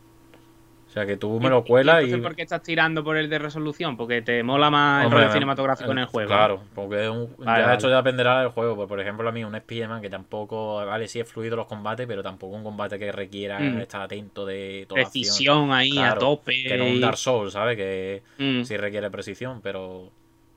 Sea 0.95 1.05
que 1.07 1.17
tú 1.17 1.41
me 1.41 1.51
lo 1.51 1.65
cuelas 1.65 2.03
y. 2.03 2.05
entonces 2.05 2.23
¿Por 2.27 2.37
qué 2.37 2.43
estás 2.43 2.63
tirando 2.63 3.03
por 3.03 3.17
el 3.17 3.29
de 3.29 3.39
resolución? 3.39 3.97
Porque 3.97 4.23
te 4.23 4.43
mola 4.45 4.71
más 4.71 5.05
Hombre, 5.07 5.19
el 5.19 5.25
rollo 5.25 5.33
cinematográfico 5.35 5.91
en 5.93 5.99
el 5.99 6.07
juego. 6.07 6.29
Claro, 6.29 6.63
porque 6.75 7.09
un- 7.09 7.35
Vale, 7.39 7.61
ya 7.61 7.67
vale. 7.67 7.77
esto 7.77 7.89
ya 7.91 7.97
dependerá 7.97 8.41
del 8.41 8.51
juego. 8.51 8.77
Pues, 8.77 8.89
por 8.89 9.01
ejemplo, 9.01 9.29
a 9.29 9.33
mí 9.33 9.43
un 9.45 9.55
Spiderman 9.59 10.01
que 10.01 10.09
tampoco, 10.09 10.77
vale, 10.87 11.09
sí 11.09 11.19
es 11.21 11.29
fluido 11.31 11.57
los 11.57 11.67
combates, 11.67 12.07
pero 12.07 12.23
tampoco 12.23 12.55
un 12.57 12.63
combate 12.63 12.99
que 12.99 13.11
requiera 13.13 13.59
Mm. 13.59 13.81
estar 13.81 14.03
atento 14.03 14.47
de 14.47 14.87
toda 14.89 15.01
acción. 15.03 15.23
Precisión 15.23 15.73
ahí 15.73 15.99
a 15.99 16.15
tope. 16.15 16.63
Que 16.63 16.79
no 16.79 16.85
un 16.87 17.01
Dark 17.01 17.17
Souls, 17.19 17.53
¿sabes? 17.53 17.77
Que 17.77 18.23
Mm. 18.39 18.63
sí 18.63 18.77
requiere 18.77 19.11
precisión, 19.11 19.61
pero 19.63 20.11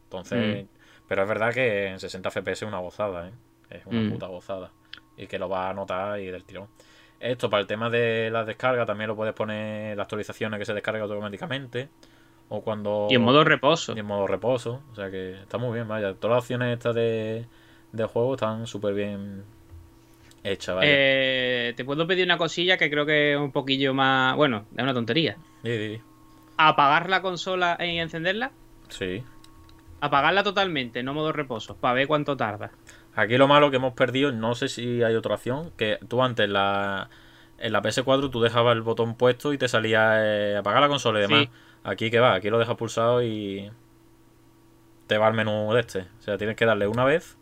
entonces, 0.04 0.68
pero 1.08 1.24
es 1.24 1.28
verdad 1.28 1.54
que 1.54 1.88
en 1.88 2.00
60 2.00 2.30
FPS 2.30 2.64
es 2.66 2.70
una 2.70 2.80
gozada, 2.80 3.28
¿eh? 3.30 3.32
Es 3.70 3.86
una 3.86 4.02
Mm. 4.02 4.12
puta 4.12 4.28
gozada 4.28 4.72
y 5.18 5.28
que 5.28 5.40
lo 5.40 5.50
vas 5.50 5.72
a 5.72 5.74
notar 5.74 6.20
y 6.20 6.28
del 6.28 6.44
tirón. 6.46 6.68
Esto 7.20 7.50
para 7.50 7.62
el 7.62 7.68
tema 7.68 7.90
de 7.90 8.30
las 8.32 8.46
descargas 8.46 8.86
también 8.86 9.08
lo 9.08 9.16
puedes 9.16 9.34
poner 9.34 9.98
las 9.98 10.04
actualizaciones 10.06 10.60
que 10.60 10.66
se 10.66 10.74
descarga 10.74 11.02
automáticamente 11.04 11.90
o 12.50 12.62
cuando 12.62 13.08
Y 13.10 13.16
en 13.16 13.22
modo 13.24 13.44
reposo. 13.44 13.94
y 13.96 14.00
en 14.00 14.06
modo 14.06 14.28
reposo, 14.28 14.82
o 14.92 14.96
sea 14.96 15.10
que 15.12 15.32
está 15.42 15.58
muy 15.58 15.74
bien, 15.74 15.88
vaya. 15.88 16.14
Todas 16.14 16.36
las 16.36 16.44
opciones 16.44 16.74
estas 16.74 16.96
de, 16.96 17.46
de 17.92 18.06
juego 18.06 18.36
están 18.36 18.68
súper 18.68 18.94
bien 18.94 19.44
hechas, 20.44 20.76
vaya. 20.76 20.88
Eh, 20.92 21.74
te 21.76 21.84
puedo 21.84 22.06
pedir 22.08 22.26
una 22.26 22.38
cosilla 22.38 22.78
que 22.78 22.90
creo 22.90 23.06
que 23.06 23.34
es 23.34 23.40
un 23.40 23.52
poquillo 23.52 23.94
más. 23.94 24.36
Bueno, 24.36 24.66
es 24.76 24.84
una 24.84 24.94
tontería. 24.94 25.38
Sí, 25.64 25.78
sí, 25.98 26.02
Apagar 26.58 27.10
la 27.10 27.22
consola 27.22 27.78
y 27.80 27.98
encenderla. 28.00 28.52
sí. 28.90 29.24
Apagarla 30.00 30.44
totalmente, 30.44 31.02
no 31.02 31.16
modo 31.16 31.32
reposo, 31.32 31.76
para 31.76 31.96
ver 31.96 32.06
cuánto 32.08 32.38
tarda. 32.38 32.70
Aquí 33.20 33.36
lo 33.38 33.48
malo 33.48 33.72
que 33.72 33.78
hemos 33.78 33.94
perdido, 33.94 34.32
no 34.32 34.54
sé 34.54 34.68
si 34.70 35.02
hay 35.02 35.16
otra 35.16 35.34
opción, 35.36 35.72
que 35.76 35.98
tú 36.08 36.22
antes 36.22 36.46
en 36.46 36.54
la, 36.54 37.10
en 37.58 37.74
la 37.74 37.82
PS4 37.82 38.30
tú 38.30 38.42
dejabas 38.42 38.76
el 38.76 38.84
botón 38.84 39.16
puesto 39.16 39.54
y 39.54 39.58
te 39.58 39.68
salía 39.68 40.24
eh, 40.24 40.56
apagar 40.58 40.82
la 40.82 40.88
consola 40.88 41.18
y 41.18 41.22
demás. 41.24 41.40
Sí. 41.46 41.50
Aquí 41.84 42.12
que 42.12 42.20
va, 42.20 42.36
aquí 42.36 42.50
lo 42.52 42.60
dejas 42.60 42.76
pulsado 42.76 43.24
y 43.24 43.72
te 45.08 45.18
va 45.18 45.26
al 45.28 45.34
menú 45.34 45.74
de 45.74 45.80
este. 45.80 46.02
O 46.20 46.22
sea, 46.22 46.38
tienes 46.38 46.56
que 46.56 46.66
darle 46.66 46.86
una 46.88 47.06
vez, 47.06 47.38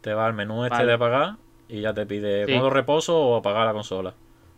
te 0.00 0.14
va 0.14 0.24
al 0.26 0.32
menú 0.32 0.64
este 0.64 0.76
Vale. 0.78 0.86
de 0.86 0.92
apagar 0.94 1.36
y 1.68 1.82
ya 1.82 1.92
te 1.92 2.06
pide 2.06 2.46
Sí. 2.46 2.54
modo 2.54 2.70
reposo 2.70 3.18
o 3.20 3.36
apagar 3.36 3.66
la 3.66 3.72
consola. 3.74 4.14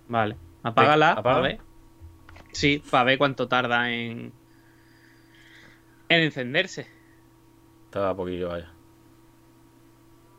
Vale. 0.06 0.36
Apágala, 0.62 1.12
Sí, 1.14 1.18
apaga. 1.18 1.36
a 1.38 1.40
ver. 1.40 1.58
Sí, 2.52 2.82
para 2.88 3.02
ver 3.04 3.18
cuánto 3.18 3.48
tarda 3.48 3.90
en. 3.90 4.32
en 6.08 6.20
encenderse. 6.22 6.86
Está 7.86 8.10
a 8.10 8.14
poquillo, 8.14 8.48
vaya. 8.50 8.70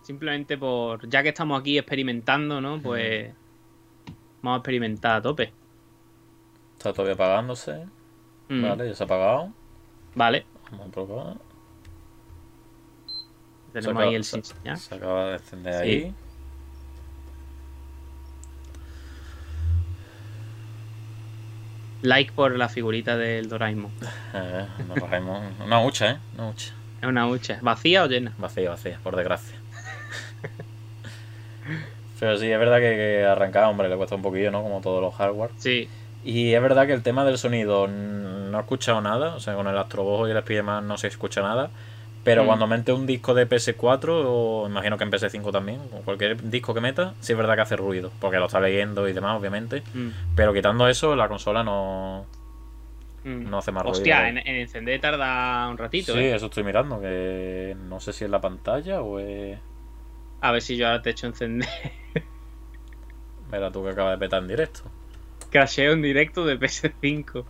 Simplemente 0.05 0.55
por. 0.57 1.09
Ya 1.09 1.23
que 1.23 1.29
estamos 1.29 1.59
aquí 1.59 1.77
experimentando, 1.79 2.61
¿no? 2.61 2.79
Pues. 2.79 3.33
Vamos 4.43 4.57
a 4.57 4.59
experimentar 4.59 5.15
a 5.17 5.21
tope. 5.23 5.51
Está 6.77 6.93
todavía 6.93 7.15
apagándose. 7.15 7.85
Mm, 8.49 8.61
Vale, 8.61 8.87
ya 8.89 8.93
se 8.95 9.03
ha 9.03 9.05
apagado. 9.05 9.51
Vale. 10.13 10.45
Vamos 10.71 10.87
a 10.87 10.91
probar. 10.91 11.37
Tenemos 13.73 13.91
acaba- 13.95 14.03
ahí 14.09 14.15
el 14.15 14.23
se-. 14.23 14.43
Se 14.43 14.95
acaba 14.95 15.25
de 15.29 15.33
encender 15.37 15.73
Sí. 15.73 15.79
ahí. 15.89 16.13
Like 22.01 22.33
por 22.33 22.55
la 22.55 22.69
figurita 22.69 23.17
del 23.17 23.49
Doraemon. 23.49 23.91
Eh, 24.33 24.67
bajamos. 24.99 25.43
Una 25.65 25.81
hucha, 25.81 26.11
¿eh? 26.11 26.17
Una 26.37 26.49
hucha. 26.49 26.73
Es 27.01 27.07
una 27.07 27.27
hucha. 27.27 27.59
¿Vacía 27.61 28.03
o 28.03 28.07
llena? 28.07 28.33
Vacía, 28.37 28.69
vacía, 28.69 28.99
por 29.01 29.15
desgracia. 29.15 29.55
Pero 32.19 32.37
sí, 32.37 32.49
es 32.51 32.57
verdad 32.59 32.77
que, 32.77 32.95
que 32.95 33.25
arrancar, 33.25 33.65
hombre, 33.65 33.89
le 33.89 33.97
cuesta 33.97 34.15
un 34.15 34.21
poquillo, 34.21 34.51
¿no? 34.51 34.61
Como 34.63 34.81
todos 34.81 35.01
los 35.01 35.13
hardware. 35.15 35.51
Sí. 35.57 35.89
Y 36.23 36.53
es 36.53 36.61
verdad 36.61 36.87
que 36.87 36.93
el 36.93 37.03
tema 37.03 37.23
del 37.25 37.37
sonido 37.37 37.87
no 37.87 38.57
he 38.57 38.61
escuchado 38.61 39.01
nada. 39.01 39.35
O 39.35 39.39
sea, 39.39 39.55
con 39.55 39.67
el 39.67 39.77
Astrobojo 39.77 40.27
y 40.27 40.31
el 40.31 40.39
Spiderman 40.39 40.87
no 40.87 40.97
se 40.97 41.07
escucha 41.07 41.41
nada. 41.41 41.69
Pero 42.23 42.43
Mm. 42.43 42.47
cuando 42.47 42.65
mete 42.67 42.91
un 42.91 43.05
disco 43.05 43.33
de 43.35 43.45
PS4, 43.47 44.07
o 44.25 44.65
imagino 44.67 44.97
que 44.97 45.03
en 45.03 45.11
PS5 45.11 45.51
también, 45.51 45.79
o 45.93 45.97
cualquier 46.03 46.41
disco 46.49 46.73
que 46.73 46.81
meta, 46.81 47.13
sí 47.19 47.33
es 47.33 47.37
verdad 47.37 47.53
que 47.55 47.61
hace 47.61 47.75
ruido. 47.75 48.09
Porque 48.19 48.37
lo 48.37 48.45
está 48.47 48.59
leyendo 48.59 49.07
y 49.07 49.13
demás, 49.13 49.37
obviamente. 49.39 49.83
Mm, 49.93 50.09
Pero 50.35 50.51
quitando 50.53 50.87
eso, 50.87 51.15
la 51.15 51.27
consola 51.27 51.63
no, 51.63 52.25
mm. 53.25 53.49
no 53.49 53.57
hace 53.59 53.71
más 53.71 53.83
Hostia, 53.85 54.21
ruido. 54.23 54.39
en, 54.39 54.47
en 54.47 54.55
encender 54.55 54.99
tarda 55.01 55.67
un 55.69 55.77
ratito, 55.77 56.13
Sí, 56.13 56.19
¿eh? 56.19 56.35
eso 56.35 56.47
estoy 56.47 56.63
mirando, 56.63 56.99
que 56.99 57.75
no 57.87 57.99
sé 57.99 58.11
si 58.13 58.23
es 58.23 58.31
la 58.31 58.41
pantalla 58.41 59.01
o 59.01 59.19
es... 59.19 59.59
A 60.45 60.51
ver 60.51 60.61
si 60.61 60.77
yo 60.77 60.85
ahora 60.85 61.01
te 61.01 61.09
echo 61.09 61.25
encender. 61.25 61.67
Mira 63.51 63.71
tú 63.71 63.83
que 63.83 63.89
acabas 63.89 64.11
de 64.11 64.23
petar 64.23 64.43
en 64.43 64.47
directo. 64.47 64.83
Crasheo 65.49 65.93
en 65.93 66.03
directo 66.03 66.45
de 66.45 66.59
PS5. 66.59 67.43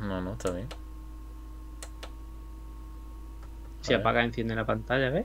No, 0.00 0.20
no, 0.20 0.32
está 0.32 0.50
bien. 0.50 0.68
Si 3.80 3.94
ver. 3.94 4.00
apaga, 4.00 4.22
enciende 4.22 4.54
la 4.54 4.66
pantalla, 4.66 5.08
¿ves? 5.08 5.24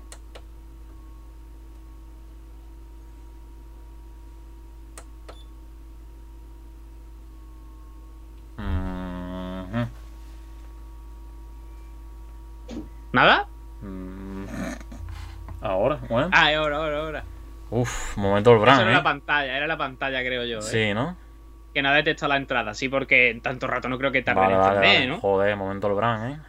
Mhm. 8.57 9.89
¿Nada? 13.11 13.49
Mm. 13.81 14.14
Ahora, 15.65 15.99
bueno. 16.07 16.29
Ah, 16.31 16.49
ahora, 16.55 16.77
ahora, 16.77 16.99
ahora. 16.99 17.23
Uf, 17.71 18.17
momento 18.17 18.51
el 18.51 18.57
Eso 18.57 18.61
Bran, 18.61 18.81
era 18.81 18.91
¿eh? 18.91 18.93
la 18.93 19.03
pantalla, 19.03 19.57
era 19.57 19.65
la 19.65 19.77
pantalla, 19.77 20.19
creo 20.21 20.45
yo. 20.45 20.59
¿eh? 20.59 20.61
Sí, 20.61 20.93
¿no? 20.93 21.17
Que 21.73 21.81
no 21.81 21.89
ha 21.89 21.93
detectado 21.95 22.29
la 22.29 22.37
entrada, 22.37 22.75
sí, 22.75 22.87
porque 22.87 23.31
en 23.31 23.41
tanto 23.41 23.65
rato 23.65 23.89
no 23.89 23.97
creo 23.97 24.11
que 24.11 24.21
tarde 24.21 24.41
Vale, 24.41 24.53
en 24.53 24.59
vale. 24.59 25.07
¿no? 25.07 25.19
Joder, 25.19 25.55
momento 25.55 25.87
el 25.87 25.93
Bran, 25.95 26.31
¿eh? 26.31 26.39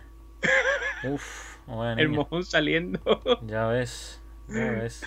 Uf, 1.09 1.57
joder, 1.65 1.99
El 1.99 2.11
mojón 2.11 2.45
saliendo. 2.45 3.01
Ya 3.47 3.67
ves, 3.69 4.23
ya 4.49 4.71
ves. 4.83 5.03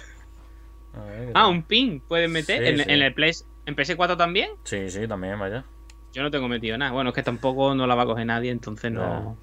A 0.96 1.04
ver, 1.04 1.26
¿qué 1.28 1.32
ah, 1.36 1.48
un 1.48 1.62
pin 1.62 2.02
puedes 2.02 2.32
meter. 2.32 2.64
Sí, 2.64 2.68
¿En, 2.68 2.78
sí. 2.78 2.84
en 2.88 3.02
el 3.04 3.14
Play, 3.14 3.32
¿En 3.68 3.76
PS4 3.76 4.18
también? 4.18 4.50
Sí, 4.64 4.90
sí, 4.90 5.08
también, 5.08 5.38
vaya. 5.38 5.64
Yo 6.14 6.24
no 6.24 6.32
tengo 6.32 6.48
metido 6.48 6.76
nada. 6.80 6.92
Bueno, 6.92 7.12
es 7.12 7.16
que 7.16 7.22
tampoco 7.22 7.76
no 7.76 7.86
la 7.86 7.94
va 7.94 8.04
a 8.04 8.06
coger 8.08 8.26
nadie, 8.26 8.50
entonces 8.50 8.92
no. 8.92 9.02
No. 9.02 9.38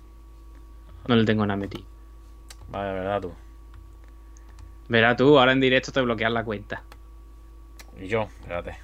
No 1.07 1.15
le 1.15 1.25
tengo 1.25 1.47
nada 1.47 1.57
metido. 1.57 1.85
Vaya, 2.69 2.93
verdad 2.93 3.21
tú. 3.21 3.33
Verás 4.89 5.17
tú, 5.17 5.39
ahora 5.39 5.53
en 5.53 5.61
directo 5.61 5.93
te 5.93 6.01
bloqueas 6.01 6.33
la 6.33 6.45
cuenta. 6.45 6.83
Y 8.01 8.09
yo, 8.09 8.23
espérate. 8.23 8.77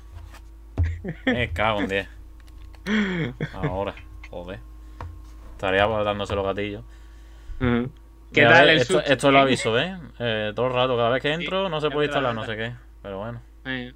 Me 1.26 1.50
cago 1.50 1.80
en 1.80 1.88
10. 1.88 2.08
Ahora, 3.54 3.94
joder. 4.30 4.60
Estaría 5.52 5.86
dándose 5.86 6.34
los 6.34 6.44
gatillos. 6.44 6.82
Ujú. 7.60 7.90
¿Qué 8.32 8.40
Mira, 8.40 8.54
tal 8.54 8.66
ve, 8.66 8.72
el 8.72 8.78
esto, 8.80 9.00
esto 9.00 9.30
lo 9.30 9.40
aviso, 9.40 9.72
¿ves? 9.72 9.92
Eh, 10.18 10.52
todo 10.56 10.66
el 10.66 10.72
rato, 10.72 10.96
cada 10.96 11.10
vez 11.10 11.22
que 11.22 11.32
entro, 11.32 11.68
no 11.68 11.80
se 11.80 11.90
puede 11.90 12.06
instalar, 12.06 12.34
no 12.34 12.44
sé 12.44 12.56
qué. 12.56 12.72
Pero 13.02 13.18
bueno. 13.18 13.40
Eh, 13.66 13.92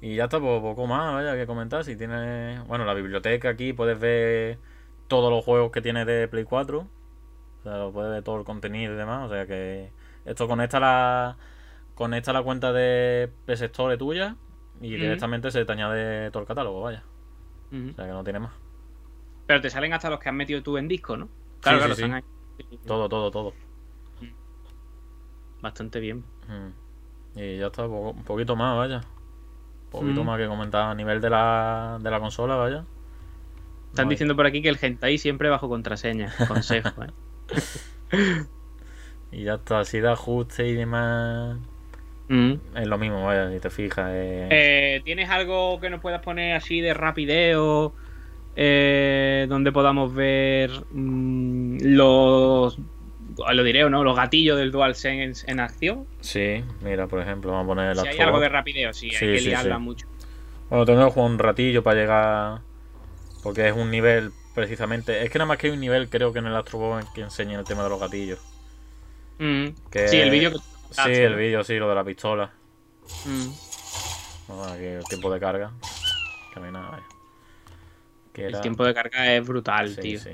Y 0.00 0.16
ya 0.16 0.24
está, 0.24 0.40
pues, 0.40 0.60
poco 0.60 0.86
más, 0.86 1.14
vaya, 1.14 1.36
que 1.36 1.46
comentar. 1.46 1.84
Si 1.84 1.96
tienes. 1.96 2.66
Bueno, 2.66 2.84
la 2.84 2.94
biblioteca 2.94 3.50
aquí 3.50 3.72
puedes 3.72 3.98
ver 3.98 4.58
todos 5.06 5.30
los 5.30 5.44
juegos 5.44 5.70
que 5.70 5.80
tienes 5.80 6.06
de 6.06 6.26
Play 6.26 6.44
4. 6.44 6.80
O 6.80 7.62
sea, 7.62 7.78
lo 7.78 7.92
puedes 7.92 8.10
ver 8.10 8.24
todo 8.24 8.38
el 8.38 8.44
contenido 8.44 8.94
y 8.94 8.96
demás. 8.96 9.30
O 9.30 9.32
sea 9.32 9.46
que. 9.46 9.90
Esto 10.24 10.46
conecta 10.48 10.80
la. 10.80 11.36
Conecta 11.94 12.32
la 12.32 12.42
cuenta 12.42 12.72
de 12.72 13.30
Store 13.46 13.96
tuya. 13.96 14.36
Y 14.80 14.96
directamente 14.96 15.50
se 15.50 15.64
te 15.64 15.72
añade 15.72 16.30
todo 16.32 16.40
el 16.42 16.46
catálogo, 16.48 16.80
vaya. 16.80 17.04
O 17.72 17.94
sea 17.94 18.04
que 18.06 18.12
no 18.12 18.24
tiene 18.24 18.40
más. 18.40 18.52
Pero 19.46 19.60
te 19.60 19.70
salen 19.70 19.92
hasta 19.92 20.10
los 20.10 20.18
que 20.18 20.28
has 20.28 20.34
metido 20.34 20.62
tú 20.62 20.76
en 20.76 20.88
disco, 20.88 21.16
¿no? 21.16 21.28
Claro, 21.60 21.78
Sí, 21.78 21.80
claro, 21.80 21.94
sí, 21.94 22.00
sí. 22.00 22.04
están 22.04 22.14
ahí. 22.14 22.78
Todo, 22.86 23.08
todo, 23.08 23.30
todo. 23.30 23.52
Bastante 25.60 26.00
bien. 26.00 26.24
Mm. 26.48 27.38
Y 27.38 27.58
ya 27.58 27.66
está, 27.66 27.86
un 27.86 28.24
poquito 28.24 28.56
más, 28.56 28.76
vaya. 28.76 28.96
Un 29.84 29.90
poquito 29.90 30.24
más 30.24 30.38
que 30.38 30.48
comentar 30.48 30.90
a 30.90 30.94
nivel 30.94 31.20
de 31.20 31.30
la, 31.30 31.98
de 32.00 32.10
la 32.10 32.18
consola, 32.20 32.56
vaya. 32.56 32.84
Están 33.90 34.06
No 34.06 34.10
diciendo 34.10 34.34
por 34.34 34.46
aquí 34.46 34.62
que 34.62 34.68
el 34.68 34.78
hentai 34.80 35.18
siempre 35.18 35.48
bajo 35.48 35.68
contraseña. 35.68 36.32
Consejo, 36.48 36.90
¿eh? 37.04 37.12
Y 39.32 39.44
ya 39.44 39.54
está, 39.54 39.80
así 39.80 39.98
de 40.00 40.10
ajuste 40.10 40.68
y 40.68 40.74
demás. 40.74 41.58
Mm. 42.28 42.52
Es 42.76 42.86
lo 42.86 42.98
mismo, 42.98 43.24
vaya, 43.24 43.50
si 43.50 43.60
te 43.60 43.70
fijas. 43.70 44.10
eh, 44.12 44.48
Eh, 44.50 45.00
¿Tienes 45.04 45.28
algo 45.30 45.80
que 45.80 45.90
nos 45.90 46.00
puedas 46.00 46.22
poner 46.22 46.54
así 46.56 46.80
de 46.80 46.94
rapideo? 46.94 47.94
eh, 48.54 49.46
donde 49.48 49.72
podamos 49.72 50.12
ver 50.14 50.70
mm, 50.90 51.78
los. 51.82 52.78
Lo 53.54 53.62
diré 53.64 53.84
o 53.84 53.90
no, 53.90 54.04
los 54.04 54.14
gatillos 54.14 54.58
del 54.58 54.70
DualSense 54.72 55.46
en, 55.46 55.52
en 55.52 55.60
acción. 55.60 56.06
Sí, 56.20 56.62
mira, 56.82 57.06
por 57.06 57.20
ejemplo, 57.20 57.50
vamos 57.52 57.64
a 57.64 57.68
poner 57.68 57.96
Si 57.96 58.04
la 58.04 58.10
hay 58.10 58.18
algo 58.20 58.40
de 58.40 58.48
rapideo, 58.50 58.92
sí, 58.92 59.10
Sí, 59.10 59.24
hay 59.24 59.32
que 59.32 59.38
sí, 59.38 59.48
liarla 59.48 59.76
sí. 59.76 59.82
mucho. 59.82 60.06
Bueno, 60.68 60.84
tengo 60.84 61.04
que 61.06 61.12
jugar 61.12 61.30
un 61.30 61.38
ratillo 61.38 61.82
para 61.82 62.00
llegar. 62.00 62.60
Porque 63.42 63.68
es 63.68 63.74
un 63.74 63.90
nivel, 63.90 64.32
precisamente. 64.54 65.22
Es 65.24 65.30
que 65.30 65.38
nada 65.38 65.48
más 65.48 65.58
que 65.58 65.66
hay 65.68 65.72
un 65.72 65.80
nivel, 65.80 66.08
creo 66.08 66.32
que 66.32 66.38
en 66.40 66.46
el 66.46 66.54
Astro 66.56 66.78
Ball 66.78 67.04
que 67.14 67.22
enseña 67.22 67.58
el 67.58 67.64
tema 67.66 67.82
de 67.84 67.88
los 67.88 68.00
gatillos. 68.00 68.38
Mm. 69.42 69.74
Que- 69.90 70.06
Sí, 70.08 70.18
el 70.20 70.30
vídeo 70.30 70.50
que 70.52 70.58
tú 70.58 70.62
Sí, 70.62 70.68
contaste, 70.86 71.24
el 71.24 71.34
vídeo, 71.34 71.64
sí, 71.64 71.76
lo 71.78 71.88
de 71.88 71.94
la 71.96 72.04
pistola. 72.04 72.52
Mm. 73.24 73.48
Vamos 74.48 74.68
aquí, 74.68 74.84
el 74.84 75.04
tiempo 75.04 75.32
de 75.32 75.40
carga. 75.40 75.72
Que 76.54 76.60
no 76.60 76.66
hay 76.66 76.72
nada, 76.72 76.90
vaya. 76.90 77.06
Que 78.32 78.42
El 78.46 78.50
era- 78.50 78.60
tiempo 78.60 78.84
de 78.84 78.94
carga 78.94 79.34
es 79.34 79.44
brutal, 79.46 79.94
Sí, 79.96 80.00
tío. 80.00 80.20
sí. 80.20 80.30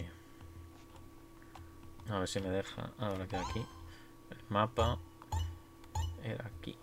A 2.11 2.19
ver 2.19 2.29
si 2.29 2.41
me 2.41 2.51
deja. 2.51 2.91
Ahora 2.99 3.27
que 3.27 3.37
aquí. 3.37 3.61
El 4.31 4.39
mapa. 4.51 4.99
Era 6.23 6.45
aquí. 6.47 6.77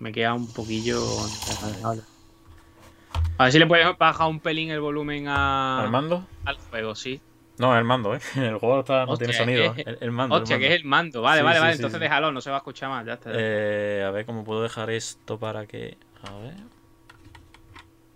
Me 0.00 0.12
queda 0.12 0.34
un 0.34 0.46
poquillo. 0.46 1.00
A 3.38 3.44
ver 3.44 3.52
si 3.52 3.58
le 3.58 3.66
puedes 3.66 3.86
bajar 3.98 4.28
un 4.28 4.40
pelín 4.40 4.70
el 4.70 4.80
volumen 4.80 5.26
a... 5.28 5.82
¿El 5.84 5.90
mando? 5.90 6.26
al 6.44 6.56
juego, 6.56 6.94
sí. 6.94 7.20
No, 7.58 7.76
el 7.76 7.84
mando, 7.84 8.14
¿eh? 8.14 8.20
El 8.36 8.58
juego 8.58 8.80
está- 8.80 9.04
no 9.04 9.12
Hostia, 9.12 9.26
tiene 9.28 9.38
sonido. 9.38 9.74
es- 9.76 9.86
El, 9.86 9.98
el 10.00 10.10
mando. 10.12 10.36
el 10.36 10.42
Hostia, 10.42 10.58
que 10.58 10.66
es 10.68 10.72
el 10.80 10.84
mando. 10.84 11.22
Vale, 11.22 11.40
Sí, 11.40 11.44
vale, 11.44 11.56
sí, 11.56 11.60
vale. 11.60 11.72
sí, 11.72 11.78
Entonces 11.78 12.00
déjalo, 12.00 12.30
no 12.32 12.40
se 12.40 12.50
va 12.50 12.56
a 12.56 12.58
escuchar 12.58 12.88
más. 12.88 13.04
Ya 13.06 13.14
está. 13.14 13.30
Eh, 13.34 14.04
a 14.06 14.10
ver 14.10 14.24
cómo 14.26 14.44
puedo 14.44 14.62
dejar 14.62 14.90
esto 14.90 15.38
para 15.38 15.66
que. 15.66 15.96
A 16.22 16.34
ver. 16.38 16.54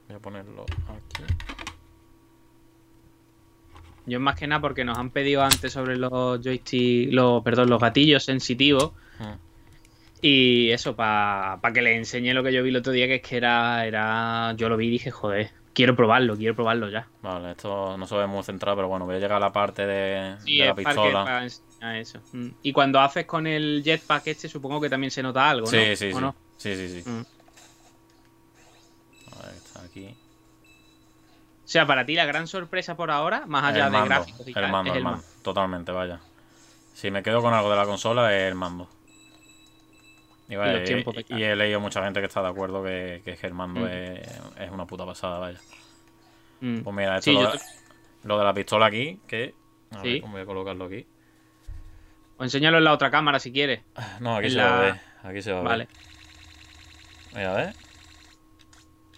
Voy 0.09 0.17
a 0.17 0.19
ponerlo 0.21 0.65
aquí. 0.89 1.25
Yo 4.07 4.19
más 4.21 4.37
que 4.37 4.47
nada 4.47 4.61
porque 4.61 4.85
nos 4.85 4.99
han 4.99 5.11
pedido 5.11 5.43
antes 5.43 5.73
sobre 5.73 5.97
los 5.97 6.41
joystick, 6.41 7.13
los, 7.13 7.43
perdón, 7.43 7.69
los 7.71 7.81
gatillos 7.81 8.25
sensitivos. 8.25 8.93
Mm. 9.19 9.52
Y 10.25 10.71
eso, 10.71 10.95
para 10.95 11.59
que 11.75 11.83
les 11.83 11.97
enseñe 11.99 12.33
lo 12.33 12.45
que 12.45 12.53
yo 12.53 12.63
vi 12.63 12.71
el 12.71 12.77
otro 12.77 12.93
día, 12.93 13.09
que 13.09 13.17
es 13.17 13.23
que 13.23 13.37
era, 13.37 13.85
era. 13.85 14.55
Yo 14.57 14.69
lo 14.69 14.77
vi 14.77 14.87
y 14.87 14.91
dije, 14.91 15.11
joder, 15.11 15.51
quiero 15.75 15.97
probarlo, 15.97 16.37
quiero 16.37 16.55
probarlo 16.55 16.89
ya. 16.89 17.09
Vale, 17.23 17.51
esto 17.51 17.97
no 17.99 18.07
se 18.07 18.15
ve 18.17 18.27
muy 18.29 18.45
centrado, 18.45 18.77
pero 18.77 18.87
bueno, 18.89 19.05
voy 19.05 19.17
a 19.17 19.19
llegar 19.19 19.39
a 19.39 19.41
la 19.41 19.53
parte 19.53 19.85
de, 19.85 20.37
Sí, 20.45 20.59
de 20.59 20.67
la 20.67 20.75
pistola. 20.77 21.25
para 21.25 21.43
enseñar 21.43 21.97
eso. 21.97 22.21
Mm. 22.33 22.49
Y 22.63 22.73
cuando 22.73 23.01
haces 23.01 23.27
con 23.27 23.49
el 23.49 23.83
jetpack 23.85 24.29
este, 24.29 24.49
supongo 24.49 24.81
que 24.81 24.89
también 24.89 25.11
se 25.11 25.25
nota 25.25 25.51
algo, 25.51 25.67
¿no? 25.67 25.71
Sí, 25.71 25.97
sí, 25.97 26.13
¿O 26.13 26.17
sí. 26.17 26.21
no? 26.21 26.37
Sí, 26.57 26.75
sí, 26.77 27.03
sí. 27.03 27.11
Mm. 27.11 27.25
A 29.33 29.47
ver, 29.47 29.55
está 29.57 29.83
aquí. 29.83 30.07
O 31.65 31.69
sea, 31.73 31.85
para 31.85 32.07
ti 32.07 32.15
la 32.15 32.27
gran 32.27 32.47
sorpresa 32.47 32.97
por 32.97 33.11
ahora, 33.11 33.45
más 33.47 33.65
allá 33.65 33.87
el 33.87 33.93
de 33.93 33.99
mando, 33.99 34.15
gráficos 34.15 34.47
y 34.47 34.53
el 34.57 34.71
mando, 34.71 34.91
es 34.93 34.97
el 34.97 35.03
mando. 35.03 35.23
Totalmente, 35.43 35.91
vaya. 35.91 36.21
Si 36.95 37.11
me 37.11 37.23
quedo 37.25 37.41
con 37.43 37.55
algo 37.55 37.71
de 37.71 37.77
la 37.77 37.87
consola, 37.87 38.37
es 38.37 38.49
el 38.49 38.55
mando. 38.55 38.89
Y, 40.49 40.57
vaya, 40.57 40.73
los 40.75 40.85
tiempos 40.85 41.15
de 41.15 41.21
y- 41.23 41.25
carga. 41.25 41.41
y 41.41 41.45
he 41.45 41.57
leído 41.57 41.81
mucha 41.81 42.03
gente 42.05 42.21
que 42.21 42.27
está 42.27 42.43
de 42.43 42.49
acuerdo 42.49 42.83
que, 42.83 43.23
que 43.41 43.51
mando 43.53 43.81
Mm. 43.81 43.87
es, 43.89 44.41
es 44.61 44.71
una 44.71 44.87
puta 44.87 45.07
pasada, 45.07 45.39
vaya. 45.39 45.61
Mm. 46.61 46.81
Pues 46.83 46.97
mira, 46.97 47.19
esto 47.19 47.31
Sí, 47.31 47.37
lo, 47.37 47.51
de, 47.53 47.59
te- 47.59 47.65
lo 48.29 48.39
de 48.39 48.45
la 48.45 48.55
pistola 48.55 48.87
aquí, 48.87 49.21
que... 49.27 49.55
A 49.93 50.01
Sí. 50.03 50.21
ver, 50.21 50.31
voy 50.31 50.41
a 50.41 50.47
colocarlo 50.47 50.85
aquí. 50.87 51.07
O 52.39 52.45
enséñalo 52.45 52.79
en 52.79 52.85
la 52.85 52.93
otra 52.93 53.11
cámara 53.11 53.39
si 53.39 53.53
quieres. 53.53 53.83
No, 54.21 54.37
aquí 54.37 54.47
En 54.47 54.53
se 54.53 54.59
va 54.59 54.79
a 54.79 54.81
ver. 54.81 55.01
Aquí 55.23 55.43
se 55.43 55.53
va 55.53 55.59
a 55.59 55.63
ver. 55.63 55.69
Vale, 55.71 55.89
Mira, 57.33 57.53
a 57.53 57.57
ver. 57.57 57.75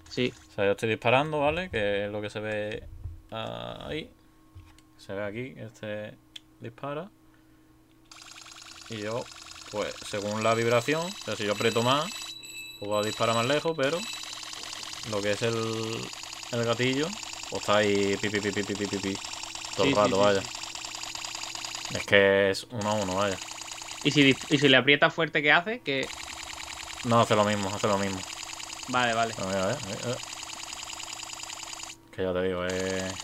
sí. 0.08 0.34
O 0.48 0.52
sea, 0.52 0.64
yo 0.66 0.70
estoy 0.72 0.88
disparando, 0.88 1.40
¿vale? 1.40 1.68
Que 1.70 2.06
es 2.06 2.12
lo 2.12 2.20
que 2.20 2.30
se 2.30 2.40
ve 2.40 2.82
ahí. 3.30 4.10
Se 4.98 5.12
ve 5.14 5.22
aquí, 5.24 5.54
este 5.56 6.14
dispara. 6.60 7.10
Y 8.88 9.00
yo, 9.00 9.26
pues 9.74 9.94
según 10.02 10.42
la 10.42 10.54
vibración, 10.54 11.16
o 11.20 11.24
sea, 11.24 11.36
si 11.36 11.44
yo 11.44 11.52
aprieto 11.52 11.82
más, 11.82 12.12
pues 12.78 12.90
va 12.92 13.00
a 13.00 13.04
disparar 13.04 13.36
más 13.36 13.46
lejos, 13.46 13.74
pero 13.76 14.08
lo 15.04 15.22
que 15.22 15.32
es 15.32 15.42
el, 15.42 16.12
el 16.50 16.64
gatillo, 16.64 17.16
pues 17.48 17.62
está 17.62 17.78
ahí 17.78 18.18
pi, 18.18 18.30
pi, 18.30 18.40
pi, 18.40 18.52
pi, 18.52 18.64
pi, 18.64 18.88
pi, 18.88 18.98
pi 19.00 19.22
todo 19.74 19.86
sí, 19.86 19.88
el 19.88 19.94
rato, 19.94 20.16
sí, 20.16 20.16
vaya. 20.18 20.48
Sí, 21.88 21.90
es 21.90 22.04
que 22.04 22.50
es 22.50 22.64
uno 22.72 22.90
a 22.90 22.94
uno, 23.02 23.16
vaya. 23.16 23.42
¿Y 24.02 24.10
si, 24.12 24.38
¿Y 24.48 24.58
si 24.58 24.68
le 24.68 24.76
aprietas 24.76 25.14
fuerte, 25.14 25.42
qué 25.42 25.52
hace? 25.52 25.82
No, 27.04 27.20
hace 27.20 27.36
lo 27.36 27.44
mismo, 27.44 27.72
hace 27.74 27.86
lo 27.86 27.98
mismo. 27.98 28.26
Vale, 28.86 29.14
vale. 29.14 29.36
Mira, 29.36 29.46
mira, 29.48 29.80
mira. 29.86 30.22
Que 32.10 32.22
ya 32.22 32.32
te 32.32 32.42
digo, 32.42 32.64
es... 32.64 33.18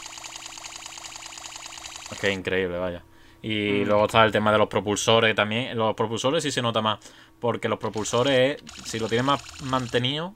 Es 2.10 2.18
que 2.18 2.28
es 2.28 2.35
increíble, 2.36 2.78
vaya. 2.78 3.06
Y 3.43 3.85
Mm. 3.85 3.89
luego 3.89 4.05
está 4.05 4.25
el 4.25 4.33
tema 4.33 4.53
de 4.53 4.59
los 4.59 4.69
propulsores 4.69 5.35
también. 5.35 5.77
Los 5.77 5.95
propulsores 5.95 6.43
sí 6.43 6.51
se 6.51 6.61
nota 6.62 6.83
más. 6.83 6.99
Porque 7.39 7.69
los 7.69 7.79
propulsores, 7.79 8.62
si 8.85 8.99
lo 8.99 9.09
tienes 9.09 9.25
más 9.25 9.41
mantenido, 9.61 10.35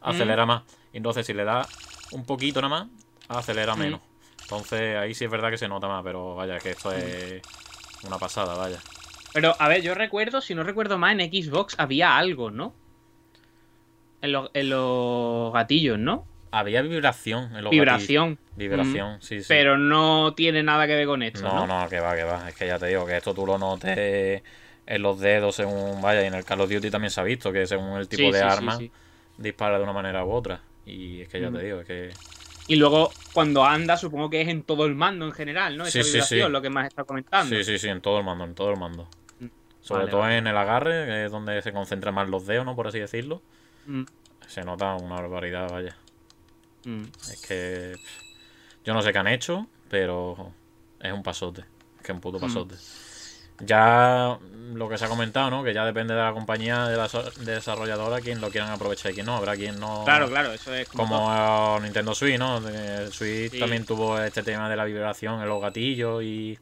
acelera 0.00 0.46
más. 0.46 0.62
Y 0.92 0.96
entonces, 0.98 1.26
si 1.26 1.34
le 1.34 1.44
das 1.44 1.68
un 2.10 2.24
poquito 2.24 2.62
nada 2.62 2.84
más, 2.84 2.88
acelera 3.28 3.74
Mm. 3.74 3.78
menos. 3.78 4.00
Entonces, 4.42 4.96
ahí 4.96 5.12
sí 5.14 5.24
es 5.26 5.30
verdad 5.30 5.50
que 5.50 5.58
se 5.58 5.68
nota 5.68 5.88
más. 5.88 6.02
Pero 6.02 6.34
vaya, 6.36 6.56
es 6.56 6.62
que 6.62 6.70
esto 6.70 6.92
es 6.92 7.42
una 8.06 8.18
pasada, 8.18 8.54
vaya. 8.54 8.78
Pero, 9.34 9.54
a 9.58 9.68
ver, 9.68 9.82
yo 9.82 9.94
recuerdo, 9.94 10.40
si 10.40 10.54
no 10.54 10.62
recuerdo 10.62 10.96
mal, 10.96 11.20
en 11.20 11.30
Xbox 11.30 11.74
había 11.78 12.16
algo, 12.16 12.50
¿no? 12.50 12.72
En 14.22 14.32
los, 14.32 14.50
en 14.54 14.70
los 14.70 15.52
gatillos, 15.52 15.98
¿no? 15.98 16.24
Había 16.50 16.82
vibración 16.82 17.44
en 17.56 17.64
los 17.64 17.70
gatillos. 17.70 17.70
Vibración. 17.72 18.38
Vibración, 18.56 19.22
sí, 19.22 19.40
sí. 19.40 19.46
Pero 19.48 19.76
no 19.78 20.32
tiene 20.34 20.62
nada 20.62 20.86
que 20.86 20.94
ver 20.94 21.06
con 21.06 21.22
esto, 21.22 21.42
No, 21.42 21.66
¿no? 21.66 21.82
no, 21.82 21.88
que 21.88 22.00
va, 22.00 22.16
que 22.16 22.24
va. 22.24 22.48
Es 22.48 22.54
que 22.54 22.66
ya 22.66 22.78
te 22.78 22.86
digo 22.86 23.04
que 23.06 23.16
esto 23.16 23.34
tú 23.34 23.44
lo 23.46 23.58
notes 23.58 24.42
en 24.86 25.02
los 25.02 25.20
dedos 25.20 25.54
según 25.56 26.00
vaya. 26.00 26.22
Y 26.22 26.26
en 26.26 26.34
el 26.34 26.44
Call 26.44 26.60
of 26.62 26.70
Duty 26.70 26.90
también 26.90 27.10
se 27.10 27.20
ha 27.20 27.24
visto 27.24 27.52
que 27.52 27.66
según 27.66 27.98
el 27.98 28.08
tipo 28.08 28.22
Sí, 28.22 28.32
de 28.32 28.38
sí, 28.38 28.44
arma 28.44 28.76
sí. 28.78 28.90
dispara 29.36 29.76
de 29.78 29.84
una 29.84 29.92
manera 29.92 30.24
u 30.24 30.32
otra. 30.32 30.60
Y 30.86 31.20
es 31.20 31.28
que 31.28 31.40
ya 31.40 31.50
Mm. 31.50 31.54
te 31.56 31.62
digo, 31.64 31.80
es 31.80 31.86
que. 31.86 32.10
Y 32.66 32.76
luego, 32.76 33.10
cuando 33.32 33.64
anda, 33.64 33.96
supongo 33.96 34.28
que 34.30 34.40
es 34.42 34.48
en 34.48 34.62
todo 34.62 34.86
el 34.86 34.94
mando 34.94 35.24
en 35.26 35.32
general, 35.32 35.76
¿no? 35.76 35.84
Esa 35.86 36.00
vibración, 36.02 36.52
lo 36.52 36.60
que 36.62 36.70
más 36.70 36.86
está 36.86 37.04
comentando. 37.04 37.54
Sí, 37.56 37.64
sí, 37.64 37.78
sí, 37.78 37.88
en 37.88 38.00
todo 38.00 38.18
el 38.18 38.24
mando, 38.24 38.44
en 38.44 38.54
todo 38.54 38.70
el 38.70 38.78
mando. 38.78 39.08
Mm. 39.40 39.46
Sobre 39.80 40.00
Vale, 40.00 40.10
todo 40.10 40.20
vale. 40.20 40.38
en 40.38 40.46
el 40.46 40.56
agarre, 40.56 41.06
que 41.06 41.24
es 41.26 41.30
donde 41.30 41.60
se 41.62 41.72
concentran 41.72 42.14
más 42.14 42.28
los 42.28 42.46
dedos, 42.46 42.64
¿no? 42.66 42.74
Por 42.74 42.86
así 42.88 42.98
decirlo. 42.98 43.40
Mm, 43.86 44.04
Se 44.46 44.62
nota 44.64 44.94
una 44.96 45.16
barbaridad, 45.16 45.70
vaya. 45.70 45.94
Mm. 46.84 47.04
Es 47.32 47.44
que. 47.46 47.96
Yo 48.84 48.94
no 48.94 49.02
sé 49.02 49.12
qué 49.12 49.18
han 49.18 49.28
hecho, 49.28 49.66
pero 49.90 50.52
es 51.00 51.12
un 51.12 51.22
pasote. 51.22 51.60
Es 51.62 52.02
que 52.02 52.12
es 52.12 52.14
un 52.14 52.20
puto 52.20 52.38
Mm. 52.38 52.40
pasote. 52.42 52.74
Ya 53.60 54.38
lo 54.74 54.88
que 54.88 54.96
se 54.98 55.04
ha 55.04 55.08
comentado, 55.08 55.50
¿no? 55.50 55.64
Que 55.64 55.74
ya 55.74 55.84
depende 55.84 56.14
de 56.14 56.20
la 56.22 56.32
compañía 56.32 56.84
de 56.86 56.96
la 56.96 57.08
so- 57.08 57.28
desarrolladora 57.40 58.20
quien 58.20 58.40
lo 58.40 58.50
quieran 58.50 58.70
aprovechar 58.70 59.10
y 59.10 59.14
quien 59.14 59.26
no. 59.26 59.34
Habrá 59.36 59.56
quien 59.56 59.80
no. 59.80 60.02
Claro, 60.04 60.28
claro, 60.28 60.52
eso 60.52 60.72
es 60.74 60.88
como. 60.88 61.78
Nintendo 61.82 62.14
Switch, 62.14 62.38
¿no? 62.38 62.60
De- 62.60 63.10
Switch 63.10 63.50
Sí. 63.52 63.58
también 63.58 63.84
tuvo 63.84 64.20
este 64.20 64.44
tema 64.44 64.70
de 64.70 64.76
la 64.76 64.84
vibración 64.84 65.42
en 65.42 65.48
los 65.48 65.60
gatillos 65.60 66.22
y, 66.22 66.56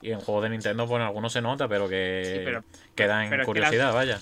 y 0.00 0.10
en 0.10 0.20
juegos 0.20 0.44
de 0.44 0.48
Nintendo, 0.50 0.86
pues 0.88 1.00
en 1.00 1.06
algunos 1.06 1.32
se 1.34 1.42
nota, 1.42 1.68
pero 1.68 1.86
que 1.86 2.22
Sí, 2.38 2.40
pero- 2.44 2.64
queda 2.94 3.24
en 3.24 3.30
pero 3.30 3.42
es 3.42 3.44
que 3.44 3.46
curiosidad, 3.46 3.92
vaya. 3.92 4.18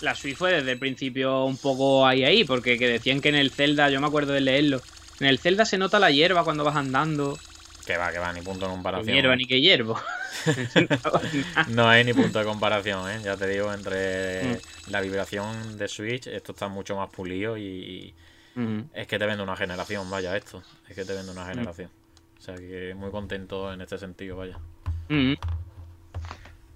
La 0.00 0.14
Switch 0.14 0.36
fue 0.36 0.52
desde 0.52 0.72
el 0.72 0.78
principio 0.78 1.44
un 1.44 1.56
poco 1.56 2.06
ahí 2.06 2.24
ahí, 2.24 2.44
porque 2.44 2.78
que 2.78 2.86
decían 2.88 3.20
que 3.20 3.28
en 3.30 3.34
el 3.36 3.50
Zelda, 3.50 3.88
yo 3.90 4.00
me 4.00 4.06
acuerdo 4.06 4.32
de 4.32 4.40
leerlo, 4.42 4.80
en 5.20 5.26
el 5.26 5.38
Zelda 5.38 5.64
se 5.64 5.78
nota 5.78 5.98
la 5.98 6.10
hierba 6.10 6.44
cuando 6.44 6.64
vas 6.64 6.76
andando. 6.76 7.38
Que 7.86 7.96
va, 7.96 8.10
que 8.12 8.18
va, 8.18 8.32
ni 8.32 8.40
punto 8.42 8.66
de 8.66 8.72
comparación. 8.72 9.14
hierba 9.14 9.36
ni 9.36 9.46
que 9.46 9.60
hierbo. 9.60 9.98
No 11.68 11.88
hay 11.88 12.04
ni 12.04 12.12
punto 12.12 12.38
de 12.38 12.44
comparación, 12.44 13.08
¿eh? 13.10 13.20
Ya 13.24 13.36
te 13.36 13.46
digo, 13.46 13.72
entre 13.72 14.42
Mm. 14.44 14.90
la 14.90 15.00
vibración 15.00 15.76
de 15.78 15.88
Switch, 15.88 16.26
esto 16.26 16.52
está 16.52 16.68
mucho 16.68 16.96
más 16.96 17.08
pulido 17.10 17.56
y 17.56 18.12
Mm. 18.54 18.80
es 18.94 19.06
que 19.06 19.18
te 19.18 19.26
vende 19.26 19.42
una 19.42 19.56
generación, 19.56 20.08
vaya, 20.10 20.36
esto. 20.36 20.62
Es 20.88 20.94
que 20.94 21.04
te 21.04 21.12
vende 21.14 21.32
Mm. 21.32 21.36
una 21.36 21.46
generación. 21.46 21.90
O 22.38 22.42
sea 22.42 22.54
que 22.56 22.94
muy 22.96 23.10
contento 23.10 23.72
en 23.72 23.80
este 23.80 23.98
sentido, 23.98 24.36
vaya. 24.36 24.58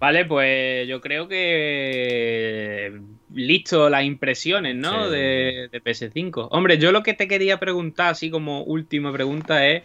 Vale, 0.00 0.24
pues 0.24 0.88
yo 0.88 1.00
creo 1.00 1.28
que 1.28 3.00
listo 3.34 3.90
las 3.90 4.02
impresiones, 4.04 4.74
¿no? 4.74 5.04
Sí. 5.04 5.10
De, 5.10 5.68
de 5.70 5.80
PS5. 5.82 6.48
Hombre, 6.50 6.78
yo 6.78 6.90
lo 6.90 7.02
que 7.02 7.12
te 7.14 7.28
quería 7.28 7.58
preguntar, 7.60 8.08
así 8.12 8.30
como 8.30 8.62
última 8.62 9.12
pregunta, 9.12 9.66
es 9.66 9.82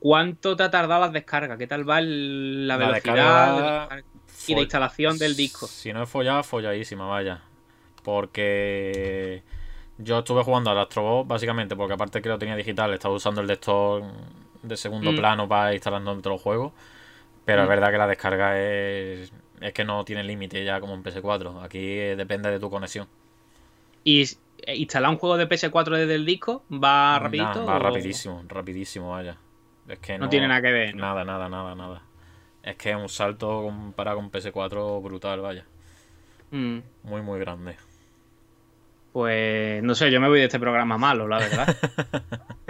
¿cuánto 0.00 0.56
te 0.56 0.64
ha 0.64 0.70
tardado 0.70 1.02
las 1.02 1.12
descargas? 1.12 1.56
¿Qué 1.56 1.66
tal 1.68 1.88
va 1.88 2.00
el- 2.00 2.66
la 2.66 2.76
La 2.76 2.86
velocidad 2.88 3.14
descarga 3.14 3.56
de 3.56 3.62
descarga 3.62 4.04
y 4.48 4.54
Fo- 4.54 4.60
instalación 4.60 5.18
del 5.18 5.36
disco? 5.36 5.66
Si 5.68 5.92
no 5.92 6.02
es 6.02 6.08
follada, 6.10 6.42
folladísima, 6.42 7.06
vaya. 7.06 7.40
Porque 8.02 9.42
yo 9.98 10.18
estuve 10.18 10.42
jugando 10.42 10.70
al 10.70 10.78
Astrobot 10.78 11.26
básicamente 11.26 11.76
porque 11.76 11.94
aparte 11.94 12.20
que 12.20 12.28
lo 12.28 12.38
tenía 12.38 12.56
digital, 12.56 12.92
estaba 12.92 13.14
usando 13.14 13.40
el 13.40 13.46
desktop 13.46 14.02
de 14.62 14.76
segundo 14.76 15.12
Mm. 15.12 15.16
plano 15.16 15.48
para 15.48 15.72
instalando 15.74 16.12
dentro 16.12 16.32
los 16.32 16.42
juegos. 16.42 16.72
Pero 17.44 17.62
es 17.62 17.66
Mm. 17.66 17.70
verdad 17.70 17.90
que 17.90 17.98
la 17.98 18.06
descarga 18.06 18.58
es, 18.60 19.32
es 19.64 19.72
que 19.72 19.84
no 19.84 20.04
tiene 20.04 20.22
límite 20.24 20.64
ya 20.64 20.80
como 20.80 20.94
en 20.94 21.02
PS4. 21.02 21.62
Aquí 21.62 21.78
eh, 21.78 22.16
depende 22.16 22.50
de 22.50 22.60
tu 22.60 22.70
conexión. 22.70 23.08
¿Y 24.04 24.22
s- 24.22 24.38
instalar 24.66 25.10
un 25.10 25.18
juego 25.18 25.36
de 25.36 25.48
PS4 25.48 25.96
desde 25.96 26.14
el 26.14 26.26
disco 26.26 26.64
va 26.72 27.18
rapidito? 27.18 27.60
Nah, 27.60 27.64
va 27.64 27.76
o- 27.76 27.78
rapidísimo, 27.78 28.42
rapidísimo, 28.48 29.10
vaya. 29.10 29.36
Es 29.88 29.98
que 29.98 30.18
No 30.18 30.28
tiene 30.28 30.48
nada 30.48 30.62
que 30.62 30.72
ver, 30.72 30.94
¿no? 30.94 31.02
Nada, 31.02 31.24
nada, 31.24 31.48
nada, 31.48 31.74
nada. 31.74 32.02
Es 32.62 32.76
que 32.76 32.90
es 32.90 32.96
un 32.96 33.08
salto 33.08 33.62
comparado 33.62 34.16
con 34.16 34.30
PS4 34.30 35.02
brutal, 35.02 35.40
vaya. 35.40 35.64
Mm, 36.50 36.78
Muy, 37.02 37.22
muy 37.22 37.38
grande. 37.40 37.76
Pues 39.12 39.82
no 39.82 39.94
sé, 39.94 40.10
yo 40.10 40.20
me 40.20 40.28
voy 40.28 40.40
de 40.40 40.46
este 40.46 40.58
programa 40.58 40.98
malo, 40.98 41.28
la 41.28 41.38
verdad. 41.38 41.76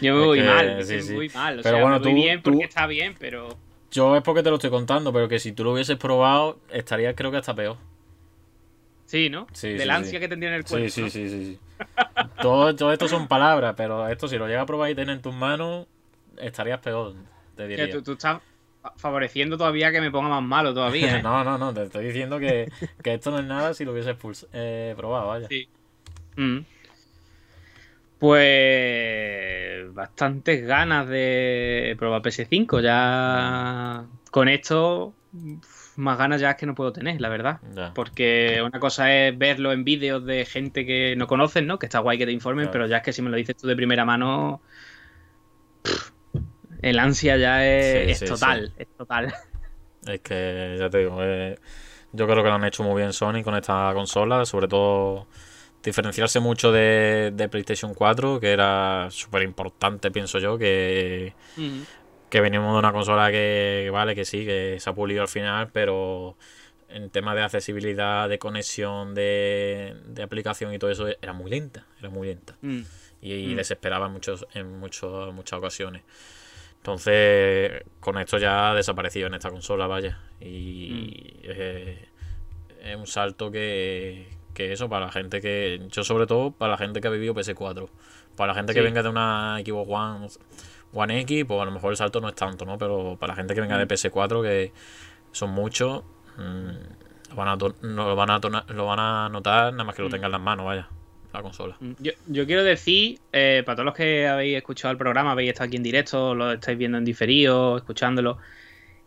yo 0.00 0.14
me 0.14 0.20
Es 0.20 0.26
voy 0.26 0.38
que, 0.40 0.46
mal, 0.46 0.84
sí, 0.84 1.14
voy 1.14 1.28
mal. 1.30 1.58
O 1.58 1.62
Pero 1.62 1.76
sea, 1.76 1.82
bueno, 1.82 1.98
me 1.98 2.04
voy 2.04 2.12
tú- 2.12 2.16
bien 2.22 2.42
porque 2.42 2.58
tú- 2.58 2.64
está 2.64 2.86
bien, 2.86 3.14
pero. 3.18 3.48
Yo 3.92 4.16
es 4.16 4.22
porque 4.22 4.42
te 4.42 4.50
lo 4.50 4.56
estoy 4.56 4.70
contando, 4.70 5.12
pero 5.12 5.28
que 5.28 5.38
si 5.38 5.52
tú 5.52 5.64
lo 5.64 5.72
hubieses 5.72 5.96
probado, 5.96 6.58
estaría 6.70 7.14
creo 7.14 7.30
que 7.30 7.36
hasta 7.38 7.54
peor. 7.54 7.76
Sí, 9.06 9.28
¿no? 9.28 9.46
Sí, 9.52 9.68
Del 9.68 9.82
sí, 9.82 9.90
ansia 9.90 10.12
sí. 10.12 10.20
que 10.20 10.28
tendría 10.28 10.50
en 10.50 10.56
el 10.56 10.64
cuerpo. 10.64 10.88
sí, 10.88 11.02
¿no? 11.02 11.10
sí, 11.10 11.28
sí. 11.28 11.44
sí. 11.44 11.58
todo, 12.40 12.74
todo 12.74 12.92
esto 12.92 13.08
son 13.08 13.28
palabras, 13.28 13.74
pero 13.76 14.08
esto 14.08 14.26
si 14.28 14.38
lo 14.38 14.46
llegas 14.46 14.62
a 14.62 14.66
probar 14.66 14.90
y 14.90 14.94
tener 14.94 15.16
en 15.16 15.22
tus 15.22 15.34
manos, 15.34 15.86
estarías 16.38 16.80
peor, 16.80 17.14
te 17.56 17.66
diría. 17.66 17.90
tú, 17.90 18.02
tú 18.02 18.12
estás 18.12 18.40
fa- 18.80 18.94
favoreciendo 18.96 19.58
todavía 19.58 19.92
que 19.92 20.00
me 20.00 20.10
ponga 20.10 20.28
más 20.30 20.42
malo 20.42 20.72
todavía. 20.72 21.18
¿eh? 21.18 21.22
no, 21.22 21.44
no, 21.44 21.58
no, 21.58 21.74
te 21.74 21.82
estoy 21.84 22.06
diciendo 22.06 22.38
que, 22.38 22.70
que 23.02 23.14
esto 23.14 23.30
no 23.30 23.38
es 23.40 23.44
nada 23.44 23.74
si 23.74 23.84
lo 23.84 23.92
hubieses 23.92 24.16
eh, 24.52 24.94
probado, 24.96 25.28
vaya. 25.28 25.48
Sí. 25.48 25.68
Mm. 26.36 26.58
Pues 28.22 29.92
bastantes 29.94 30.64
ganas 30.64 31.08
de 31.08 31.96
probar 31.98 32.22
PS5. 32.22 32.80
Ya 32.80 34.04
con 34.30 34.46
esto, 34.48 35.12
más 35.96 36.18
ganas 36.18 36.40
ya 36.40 36.50
es 36.52 36.56
que 36.56 36.66
no 36.66 36.76
puedo 36.76 36.92
tener, 36.92 37.20
la 37.20 37.28
verdad. 37.28 37.58
Ya. 37.74 37.92
Porque 37.92 38.62
una 38.64 38.78
cosa 38.78 39.12
es 39.12 39.36
verlo 39.36 39.72
en 39.72 39.82
vídeos 39.82 40.24
de 40.24 40.44
gente 40.44 40.86
que 40.86 41.16
no 41.16 41.26
conoces, 41.26 41.64
¿no? 41.64 41.80
Que 41.80 41.86
está 41.86 41.98
guay 41.98 42.16
que 42.16 42.26
te 42.26 42.30
informen, 42.30 42.66
Claro. 42.66 42.72
pero 42.72 42.86
ya 42.86 42.98
es 42.98 43.02
que 43.02 43.12
si 43.12 43.22
me 43.22 43.30
lo 43.30 43.36
dices 43.36 43.56
tú 43.56 43.66
de 43.66 43.74
primera 43.74 44.04
mano, 44.04 44.62
pff, 45.82 46.12
el 46.80 47.00
ansia 47.00 47.36
ya 47.38 47.66
es, 47.66 48.04
Sí, 48.04 48.10
es 48.12 48.18
sí, 48.20 48.26
total, 48.26 48.72
es 48.78 48.86
total. 48.96 49.34
Es 50.06 50.20
que, 50.20 50.76
ya 50.78 50.88
te 50.88 50.98
digo, 50.98 51.18
eh, 51.22 51.58
yo 52.12 52.26
creo 52.28 52.44
que 52.44 52.48
lo 52.50 52.54
han 52.54 52.64
hecho 52.66 52.84
muy 52.84 53.00
bien 53.00 53.12
Sony 53.12 53.42
con 53.42 53.56
esta 53.56 53.90
consola, 53.94 54.44
sobre 54.46 54.68
todo 54.68 55.26
diferenciarse 55.82 56.40
mucho 56.40 56.70
de, 56.72 57.32
de 57.34 57.48
PlayStation 57.48 57.94
4, 57.94 58.38
que 58.40 58.50
era 58.52 59.08
súper 59.10 59.42
importante, 59.42 60.10
pienso 60.10 60.38
yo, 60.38 60.58
que, 60.58 61.34
Mm. 61.56 61.80
que 62.30 62.40
venimos 62.40 62.72
de 62.72 62.78
una 62.78 62.92
consola 62.92 63.30
que, 63.30 63.88
vale, 63.92 64.14
que 64.14 64.24
sí, 64.24 64.44
que 64.46 64.76
se 64.80 64.88
ha 64.90 64.94
pulido 64.94 65.22
al 65.22 65.28
final, 65.28 65.70
pero 65.72 66.36
en 66.88 67.08
temas 67.10 67.34
de 67.34 67.42
accesibilidad, 67.42 68.28
de 68.28 68.38
conexión, 68.38 69.14
de, 69.14 69.96
de 70.06 70.22
aplicación 70.22 70.72
y 70.74 70.78
todo 70.78 70.90
eso, 70.90 71.06
era 71.22 71.32
muy 71.32 71.50
lenta, 71.50 71.86
era 71.98 72.10
muy 72.10 72.28
lenta. 72.28 72.56
Mm. 72.62 72.80
Y, 73.22 73.32
y 73.34 73.46
Mm. 73.54 73.56
desesperaba 73.56 74.06
en, 74.06 74.12
muchos, 74.12 74.46
en 74.54 74.78
muchos, 74.78 75.32
muchas 75.34 75.58
ocasiones. 75.58 76.02
Entonces, 76.78 77.82
con 78.00 78.18
esto 78.18 78.38
ya 78.38 78.70
ha 78.70 78.74
desaparecido 78.74 79.28
en 79.28 79.34
esta 79.34 79.50
consola, 79.50 79.86
vaya. 79.86 80.18
Y 80.40 81.36
es, 81.44 81.98
es 82.82 82.96
un 82.96 83.06
salto 83.06 83.50
que, 83.52 84.26
que 84.54 84.72
eso, 84.72 84.88
para 84.88 85.06
la 85.06 85.12
gente 85.12 85.40
que. 85.40 85.80
Yo, 85.90 86.04
sobre 86.04 86.26
todo, 86.26 86.50
para 86.52 86.72
la 86.72 86.78
gente 86.78 87.00
que 87.00 87.08
ha 87.08 87.10
vivido 87.10 87.34
PS4. 87.34 87.88
Para 88.36 88.52
la 88.52 88.54
gente 88.54 88.72
que 88.74 88.80
venga 88.80 89.02
de 89.02 89.08
una 89.08 89.58
Xbox 89.64 89.90
One, 89.90 90.28
One 90.94 91.20
X, 91.20 91.44
pues 91.46 91.60
a 91.60 91.64
lo 91.64 91.70
mejor 91.70 91.90
el 91.92 91.96
salto 91.96 92.20
no 92.20 92.28
es 92.28 92.34
tanto, 92.34 92.64
¿no? 92.64 92.78
Pero 92.78 93.16
para 93.18 93.32
la 93.32 93.36
gente 93.36 93.54
que 93.54 93.60
venga 93.60 93.76
de 93.78 93.86
PS4, 93.86 94.42
que 94.42 94.72
son 95.32 95.50
muchos, 95.50 96.02
mm, 96.36 97.30
lo 97.30 97.36
van 97.36 97.48
a, 97.48 97.56
no 97.56 98.08
lo 98.08 98.16
van 98.16 98.30
a, 98.30 98.40
lo 98.68 98.86
van 98.86 99.00
a 99.00 99.28
notar 99.30 99.72
nada 99.72 99.84
más 99.84 99.94
que 99.94 100.02
lo 100.02 100.08
Mm. 100.08 100.12
tengan 100.12 100.28
en 100.28 100.32
las 100.32 100.40
manos, 100.40 100.66
vaya. 100.66 100.88
La 101.32 101.40
consola. 101.40 101.78
Yo, 101.98 102.12
yo 102.26 102.44
quiero 102.44 102.62
decir, 102.62 103.18
eh, 103.32 103.62
para 103.64 103.76
todos 103.76 103.86
los 103.86 103.94
que 103.94 104.28
habéis 104.28 104.54
escuchado 104.58 104.92
el 104.92 104.98
programa, 104.98 105.32
habéis 105.32 105.52
estado 105.52 105.68
aquí 105.68 105.76
en 105.78 105.82
directo, 105.82 106.34
lo 106.34 106.52
estáis 106.52 106.76
viendo 106.76 106.98
en 106.98 107.06
diferido, 107.06 107.78
escuchándolo, 107.78 108.36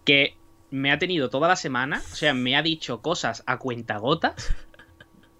que 0.05 0.35
me 0.71 0.91
ha 0.91 0.97
tenido 0.97 1.29
toda 1.29 1.47
la 1.47 1.55
semana, 1.55 2.01
o 2.03 2.15
sea, 2.15 2.33
me 2.33 2.55
ha 2.57 2.63
dicho 2.63 3.01
cosas 3.03 3.43
a 3.45 3.59
cuentagotas. 3.59 4.55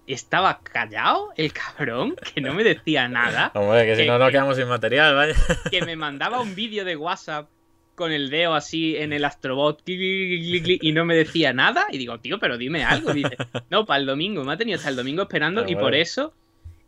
Estaba 0.08 0.60
callado 0.62 1.30
el 1.36 1.52
cabrón, 1.52 2.16
que 2.34 2.40
no 2.42 2.54
me 2.54 2.64
decía 2.64 3.08
nada, 3.08 3.52
Hombre, 3.56 3.86
que 3.86 3.96
si 3.96 4.02
Que- 4.04 4.08
no 4.08 4.20
nos 4.20 4.30
quedamos 4.32 4.56
sin 4.58 4.68
material, 4.68 5.16
vaya. 5.16 5.34
que 5.72 5.82
me 5.84 5.96
mandaba 5.96 6.42
un 6.42 6.54
vídeo 6.54 6.86
de 6.86 6.96
WhatsApp 6.96 7.48
con 7.96 8.12
el 8.12 8.30
dedo 8.30 8.54
así 8.54 8.98
en 8.98 9.14
el 9.14 9.24
Astrobot 9.26 9.82
y 9.88 10.92
no 10.94 11.06
me 11.06 11.16
decía 11.16 11.54
nada. 11.54 11.88
Y 11.92 11.98
digo, 11.98 12.20
tío, 12.20 12.40
pero 12.40 12.58
dime 12.58 12.84
algo. 12.84 13.12
Y 13.12 13.24
dice, 13.24 13.38
no, 13.70 13.86
para 13.86 14.00
el 14.00 14.06
domingo. 14.06 14.44
Me 14.44 14.54
ha 14.54 14.58
tenido 14.58 14.78
hasta 14.78 14.90
el 14.90 14.96
domingo 14.98 15.24
esperando 15.24 15.66
y 15.68 15.76
por 15.76 15.96
eso 15.96 16.34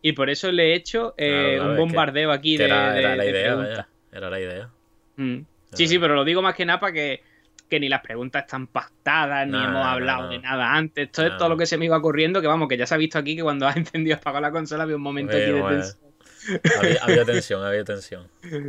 y 0.02 0.11
por 0.11 0.30
eso 0.30 0.52
le 0.52 0.72
he 0.72 0.76
hecho 0.76 1.15
eh, 1.18 1.53
Claro, 1.56 1.69
un 1.72 1.76
que- 1.76 1.81
bombardeo 1.81 2.31
aquí 2.31 2.57
Que 2.57 2.64
de, 2.64 2.69
era, 2.69 2.94
de- 2.94 2.99
era 2.99 3.15
la 3.15 3.23
de 3.23 3.30
idea, 3.30 3.44
preguntas. 3.45 3.77
vaya. 3.77 3.88
Era 4.11 4.30
la 4.30 4.39
idea. 4.39 4.69
Mm. 5.15 5.38
Sí, 5.73 5.88
sí, 5.88 5.98
pero 5.99 6.14
lo 6.15 6.23
digo 6.23 6.41
más 6.41 6.53
que 6.56 6.65
nada 6.65 6.80
para 6.80 6.94
que, 6.94 7.22
que 7.69 7.80
ni 7.80 7.89
las 7.89 8.02
preguntas 8.02 8.44
están 8.45 8.68
pactadas, 8.68 9.48
ni 9.48 9.57
hemos 9.57 9.85
hablado 9.85 10.23
no. 10.23 10.30
de 10.30 10.39
nada 10.39 10.73
antes. 10.73 11.06
Esto 11.06 11.26
es 11.26 11.38
todo 11.38 11.49
lo 11.49 11.57
que 11.57 11.65
se 11.65 11.77
me 11.77 11.85
iba 11.85 11.98
ocurriendo, 11.98 12.41
que 12.41 12.48
vamos, 12.48 12.68
que 12.68 12.77
ya 12.77 12.85
se 12.88 12.94
ha 12.94 12.98
visto 12.98 13.18
aquí 13.18 13.35
que 13.35 13.44
cuando 13.44 13.68
has 13.68 13.76
encendido 13.77 14.15
y 14.15 14.18
apagado 14.19 14.41
la 14.41 14.52
consola 14.52 14.84
había 14.84 14.95
un 14.95 15.02
momento 15.02 15.35
aquí 15.35 15.45
de 15.45 15.61
bueno. 15.61 15.77
tensión. 15.81 16.07
Había, 16.80 17.03
había 17.03 17.26
tensión, 17.34 17.64
había 17.64 17.84
tensión. 17.84 18.27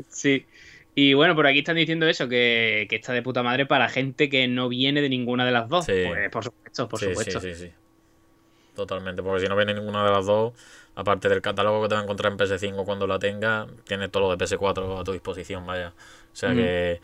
Sí. 0.09 0.47
Y 0.95 1.15
bueno, 1.15 1.37
por 1.37 1.47
aquí 1.47 1.61
están 1.61 1.77
diciendo 1.77 2.09
eso, 2.09 2.29
que, 2.29 2.87
que 2.91 2.97
está 2.97 3.13
de 3.13 3.23
puta 3.23 3.43
madre 3.45 3.67
para 3.67 3.89
gente 3.89 4.29
que 4.29 4.49
no 4.49 4.69
viene 4.69 5.01
de 5.01 5.09
ninguna 5.09 5.47
de 5.47 5.53
las 5.53 5.69
dos. 5.69 5.85
Sí. 5.85 5.93
Pues 6.09 6.29
por 6.31 6.43
supuesto, 6.45 6.89
por 6.89 6.99
sí, 6.99 7.07
supuesto. 7.07 7.41
sí, 7.41 7.55
sí, 7.55 7.67
sí. 7.67 7.73
Totalmente, 8.75 9.23
porque 9.23 9.41
si 9.43 9.49
no 9.49 9.57
viene 9.57 9.75
ninguna 9.75 10.05
de 10.05 10.11
las 10.13 10.27
dos, 10.27 10.53
aparte 10.95 11.29
del 11.29 11.41
catálogo 11.41 11.83
que 11.83 11.89
te 11.89 11.95
va 11.95 12.01
a 12.01 12.05
encontrar 12.05 12.33
en 12.33 12.39
PS5 12.39 12.85
cuando 12.85 13.07
la 13.07 13.19
tenga, 13.19 13.67
tienes 13.85 14.11
todo 14.11 14.25
lo 14.29 14.37
de 14.37 14.45
PS4 14.45 15.01
a 15.01 15.05
tu 15.05 15.13
disposición, 15.13 15.67
vaya. 15.67 15.93
O 16.33 16.37
sea 16.37 16.51
Mm. 16.51 16.57
que, 16.57 17.01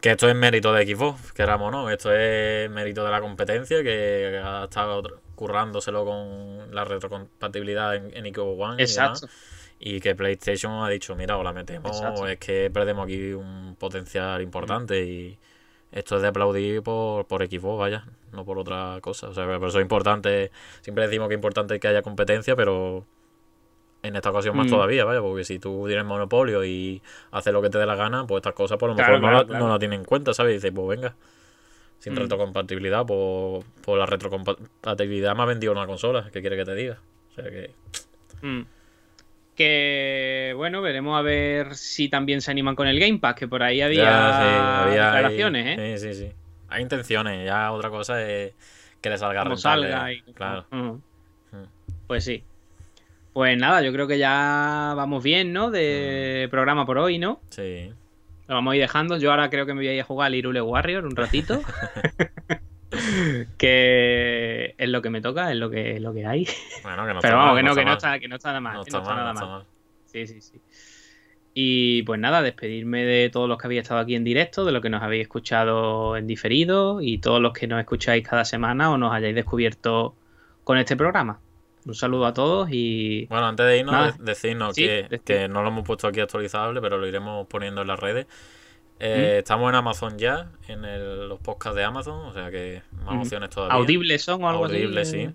que 0.00 0.10
esto 0.12 0.28
es 0.28 0.34
mérito 0.34 0.72
de 0.72 0.86
Xbox, 0.86 1.32
queramos 1.32 1.68
o 1.68 1.70
no, 1.70 1.90
esto 1.90 2.12
es 2.14 2.70
mérito 2.70 3.04
de 3.04 3.10
la 3.10 3.20
competencia 3.20 3.82
que 3.82 4.40
ha 4.42 4.64
estado 4.64 5.02
currándoselo 5.34 6.04
con 6.04 6.74
la 6.74 6.84
retrocompatibilidad 6.84 7.94
en, 7.96 8.14
en 8.14 8.34
Xbox 8.34 8.60
One. 8.60 8.76
y 8.78 8.82
Exacto. 8.82 9.20
demás, 9.26 9.36
Y 9.78 10.00
que 10.00 10.14
PlayStation 10.14 10.84
ha 10.84 10.88
dicho, 10.90 11.16
mira, 11.16 11.36
o 11.38 11.42
la 11.42 11.52
metemos, 11.52 11.96
Exacto. 11.96 12.26
es 12.28 12.38
que 12.38 12.70
perdemos 12.70 13.04
aquí 13.04 13.32
un 13.32 13.76
potencial 13.78 14.42
importante 14.42 15.02
y 15.04 15.38
esto 15.92 16.16
es 16.16 16.22
de 16.22 16.28
aplaudir 16.28 16.82
por, 16.82 17.26
por 17.26 17.44
Xbox, 17.46 17.78
vaya, 17.78 18.04
no 18.32 18.44
por 18.44 18.58
otra 18.58 18.98
cosa. 19.00 19.28
O 19.28 19.34
sea, 19.34 19.44
por 19.58 19.68
eso 19.68 19.78
es 19.78 19.82
importante, 19.82 20.50
siempre 20.82 21.06
decimos 21.06 21.28
que 21.28 21.34
es 21.34 21.38
importante 21.38 21.80
que 21.80 21.88
haya 21.88 22.02
competencia, 22.02 22.54
pero 22.54 23.06
en 24.02 24.16
esta 24.16 24.30
ocasión 24.30 24.56
más 24.56 24.66
Mm. 24.66 24.70
todavía, 24.70 25.04
vaya, 25.04 25.20
porque 25.20 25.44
si 25.44 25.58
tú 25.58 25.84
tienes 25.86 26.04
monopolio 26.06 26.64
y 26.64 27.02
haces 27.32 27.52
lo 27.52 27.60
que 27.62 27.68
te 27.70 27.78
dé 27.78 27.86
la 27.86 27.96
gana, 27.96 28.26
pues 28.26 28.38
estas 28.40 28.54
cosas 28.54 28.78
por 28.78 28.88
lo 28.90 28.96
Claro, 28.96 29.14
mejor 29.14 29.30
no, 29.32 29.38
la, 29.38 29.44
claro. 29.46 29.64
no 29.66 29.72
la 29.72 29.78
tienen 29.78 30.00
en 30.00 30.04
cuenta, 30.06 30.32
¿sabes? 30.34 30.52
Y 30.52 30.54
dices, 30.54 30.72
pues 30.74 30.88
venga. 30.88 31.14
Sin 31.98 32.14
Mm. 32.14 32.16
retrocompatibilidad, 32.16 33.04
pues, 33.04 33.64
pues 33.84 33.98
la 33.98 34.06
retrocompatibilidad 34.06 35.36
me 35.36 35.42
ha 35.42 35.46
vendido 35.46 35.72
una 35.72 35.86
consola, 35.86 36.30
¿qué 36.32 36.40
quiere 36.40 36.56
que 36.56 36.64
te 36.64 36.74
diga? 36.74 36.98
O 37.30 37.34
sea 37.34 37.44
que... 37.50 37.70
Mm. 38.40 38.62
Que 39.56 40.54
bueno, 40.56 40.80
veremos 40.80 41.18
a 41.18 41.22
ver 41.22 41.74
si 41.74 42.08
también 42.08 42.40
se 42.40 42.50
animan 42.50 42.74
con 42.74 42.86
el 42.88 42.98
Game 42.98 43.18
Pass, 43.18 43.34
que 43.34 43.46
por 43.48 43.62
ahí 43.62 43.82
había, 43.82 44.04
Ya, 44.04 44.32
sí, 44.32 44.88
había 44.88 45.04
declaraciones, 45.12 45.78
¿eh? 45.78 45.98
Sí, 45.98 46.08
sí, 46.14 46.14
sí. 46.26 46.32
Hay 46.70 46.82
intenciones, 46.82 47.44
ya 47.44 47.70
otra 47.72 47.90
cosa 47.90 48.22
es 48.26 48.54
que 49.02 49.10
le 49.10 49.18
salga 49.18 49.42
Como 49.42 49.56
rentable. 49.56 49.90
salga 49.90 50.12
y 50.12 50.22
Claro. 50.32 50.64
Pues 52.06 52.24
sí. 52.24 52.42
Pues 53.32 53.56
nada, 53.56 53.80
yo 53.82 53.92
creo 53.92 54.06
que 54.08 54.18
ya 54.18 54.92
vamos 54.96 55.22
bien, 55.22 55.52
¿no? 55.52 55.70
De 55.70 56.46
Mm. 56.46 56.50
programa 56.50 56.84
por 56.86 56.98
hoy, 56.98 57.18
¿no? 57.18 57.40
Sí. 57.50 57.92
Lo 58.48 58.54
vamos 58.56 58.72
a 58.72 58.76
ir 58.76 58.82
dejando. 58.82 59.16
Yo 59.18 59.30
ahora 59.30 59.48
creo 59.50 59.66
que 59.66 59.74
me 59.74 59.80
voy 59.80 59.88
a 59.88 59.94
ir 59.94 60.00
a 60.00 60.04
jugar 60.04 60.26
al 60.26 60.34
Irule 60.34 60.60
Warrior 60.60 61.04
un 61.06 61.14
ratito. 61.14 61.60
que 63.56 64.74
es 64.76 64.88
lo 64.88 65.02
que 65.02 65.10
me 65.10 65.20
toca, 65.20 65.50
es 65.52 65.56
lo 65.56 65.70
que, 65.70 66.00
lo 66.00 66.12
que 66.12 66.26
hay. 66.26 66.46
Bueno, 66.82 67.06
que 67.06 67.14
no 67.14 67.20
Pero 67.20 67.34
está 67.34 67.34
vamos, 67.36 67.54
mal, 67.54 67.56
que 67.56 67.62
no, 67.68 67.74
que 67.76 67.84
no 67.84 67.92
está, 67.92 68.18
que 68.18 68.28
no 68.28 68.36
está 68.36 68.48
nada 68.48 68.60
mal. 68.60 68.74
No 68.74 68.84
que 68.84 68.88
está 68.90 68.98
no 68.98 69.02
está 69.04 69.14
mal, 69.14 69.24
nada 69.24 69.32
está 69.32 69.46
mal. 69.46 69.64
Sí, 70.06 70.26
sí, 70.26 70.40
sí. 70.40 70.60
Y 71.54 72.02
pues 72.04 72.20
nada, 72.20 72.42
despedirme 72.42 73.04
de 73.04 73.28
todos 73.30 73.48
los 73.48 73.58
que 73.58 73.66
habéis 73.66 73.82
estado 73.82 74.00
aquí 74.00 74.14
en 74.14 74.24
directo, 74.24 74.64
de 74.64 74.72
los 74.72 74.80
que 74.82 74.88
nos 74.90 75.02
habéis 75.02 75.22
escuchado 75.22 76.16
en 76.16 76.26
diferido 76.26 77.00
y 77.00 77.18
todos 77.18 77.40
los 77.40 77.52
que 77.52 77.66
nos 77.66 77.80
escucháis 77.80 78.26
cada 78.26 78.44
semana 78.44 78.90
o 78.90 78.98
nos 78.98 79.12
hayáis 79.12 79.34
descubierto 79.34 80.14
con 80.64 80.78
este 80.78 80.96
programa. 80.96 81.40
Un 81.86 81.94
saludo 81.94 82.26
a 82.26 82.34
todos 82.34 82.68
y 82.70 83.26
Bueno, 83.26 83.46
antes 83.46 83.66
de 83.66 83.78
irnos, 83.78 83.92
Nada. 83.92 84.16
decirnos 84.20 84.74
Sí, 84.76 84.82
que, 84.84 85.02
decir. 85.04 85.20
que 85.20 85.48
no 85.48 85.62
lo 85.62 85.68
hemos 85.68 85.84
puesto 85.84 86.06
aquí 86.08 86.20
actualizable, 86.20 86.80
pero 86.80 86.98
lo 86.98 87.06
iremos 87.06 87.46
poniendo 87.46 87.80
en 87.82 87.88
las 87.88 87.98
redes. 87.98 88.26
Eh, 88.98 89.34
¿Mm? 89.36 89.38
Estamos 89.38 89.68
en 89.70 89.74
Amazon 89.76 90.18
ya, 90.18 90.50
en 90.68 90.84
el- 90.84 91.28
los 91.28 91.40
podcasts 91.40 91.74
de 91.76 91.84
Amazon, 91.84 92.26
o 92.26 92.32
sea 92.34 92.50
que 92.50 92.82
más 93.04 93.14
¿Mm? 93.14 93.20
opciones 93.20 93.48
todavía. 93.50 93.74
audibles 93.76 94.22
son 94.22 94.44
o 94.44 94.48
algo 94.50 94.66
Audible, 94.66 95.00
así. 95.00 95.28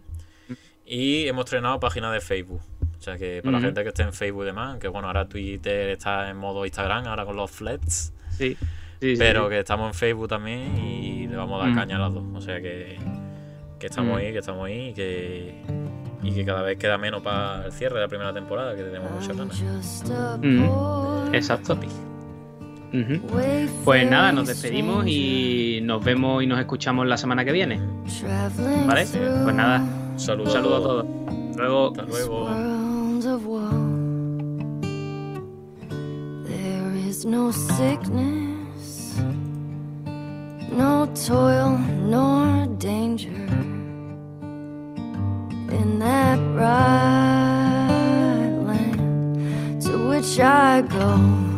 sí. 0.48 0.56
Y 0.86 1.28
hemos 1.28 1.46
estrenado 1.46 1.80
página 1.80 2.12
de 2.12 2.22
Facebook. 2.22 2.62
O 3.00 3.02
sea 3.02 3.18
que 3.18 3.42
para 3.42 3.54
la 3.54 3.58
Ujú. 3.58 3.66
gente 3.68 3.82
que 3.82 3.90
esté 3.90 4.04
en 4.04 4.14
Facebook 4.14 4.44
y 4.44 4.46
demás, 4.46 4.78
que 4.78 4.88
bueno, 4.88 5.08
ahora 5.08 5.28
Twitter 5.28 5.90
está 5.90 6.30
en 6.30 6.38
modo 6.38 6.64
Instagram, 6.66 7.08
ahora 7.08 7.26
con 7.26 7.36
los 7.36 7.50
flats. 7.50 8.14
Sí, 8.30 8.56
sí, 9.00 9.16
pero 9.18 9.46
sí. 9.46 9.50
que 9.50 9.60
estamos 9.60 9.88
en 9.88 9.94
Facebook 9.96 10.28
también 10.28 10.78
y 10.78 11.28
le 11.28 11.36
vamos 11.36 11.60
a 11.60 11.66
dar 11.66 11.74
Mm. 11.74 11.76
caña 11.76 11.96
a 11.96 12.00
las 12.00 12.14
dos. 12.14 12.24
O 12.36 12.42
sea 12.42 12.62
que, 12.62 12.98
que 13.80 13.88
estamos 13.88 14.14
Mm. 14.14 14.18
ahí, 14.18 14.32
que 14.32 14.38
estamos 14.40 14.66
ahí 14.68 14.90
y 14.90 14.94
que, 14.94 15.62
y 16.26 16.32
que 16.34 16.44
cada 16.46 16.62
vez 16.62 16.78
queda 16.78 16.98
menos 16.98 17.22
para 17.22 17.66
el 17.66 17.72
cierre 17.72 17.96
de 17.96 18.02
la 18.02 18.08
primera 18.08 18.34
temporada, 18.34 18.76
que 18.76 18.84
tenemos 18.84 19.12
muchas 19.12 19.38
ganas. 19.38 19.64
Mm, 20.42 21.34
Exacto. 21.34 21.78
Ujú. 22.94 23.28
Pues 23.84 24.10
nada, 24.10 24.32
nos 24.32 24.48
despedimos 24.48 25.06
y 25.08 25.80
nos 25.84 26.04
vemos 26.04 26.42
y 26.44 26.48
nos 26.48 26.60
escuchamos 26.60 27.06
la 27.08 27.18
semana 27.18 27.44
que 27.44 27.52
viene. 27.52 27.80
¿Vale? 28.88 29.06
Pues 29.44 29.56
nada, 29.56 29.80
Un 30.14 30.20
saludo, 30.20 30.46
un 30.46 30.52
saludo 30.52 30.76
a 30.76 30.82
todos. 30.82 31.06
Hasta 31.06 31.58
Luego. 31.62 31.88
Hasta 31.90 32.04
luego. 32.04 32.50
no 37.26 37.52
sickness, 37.52 39.16
no 40.78 41.08
toil 41.28 41.80
nor 42.08 42.68
danger 42.78 43.35
I 50.40 50.82
go. 50.82 51.55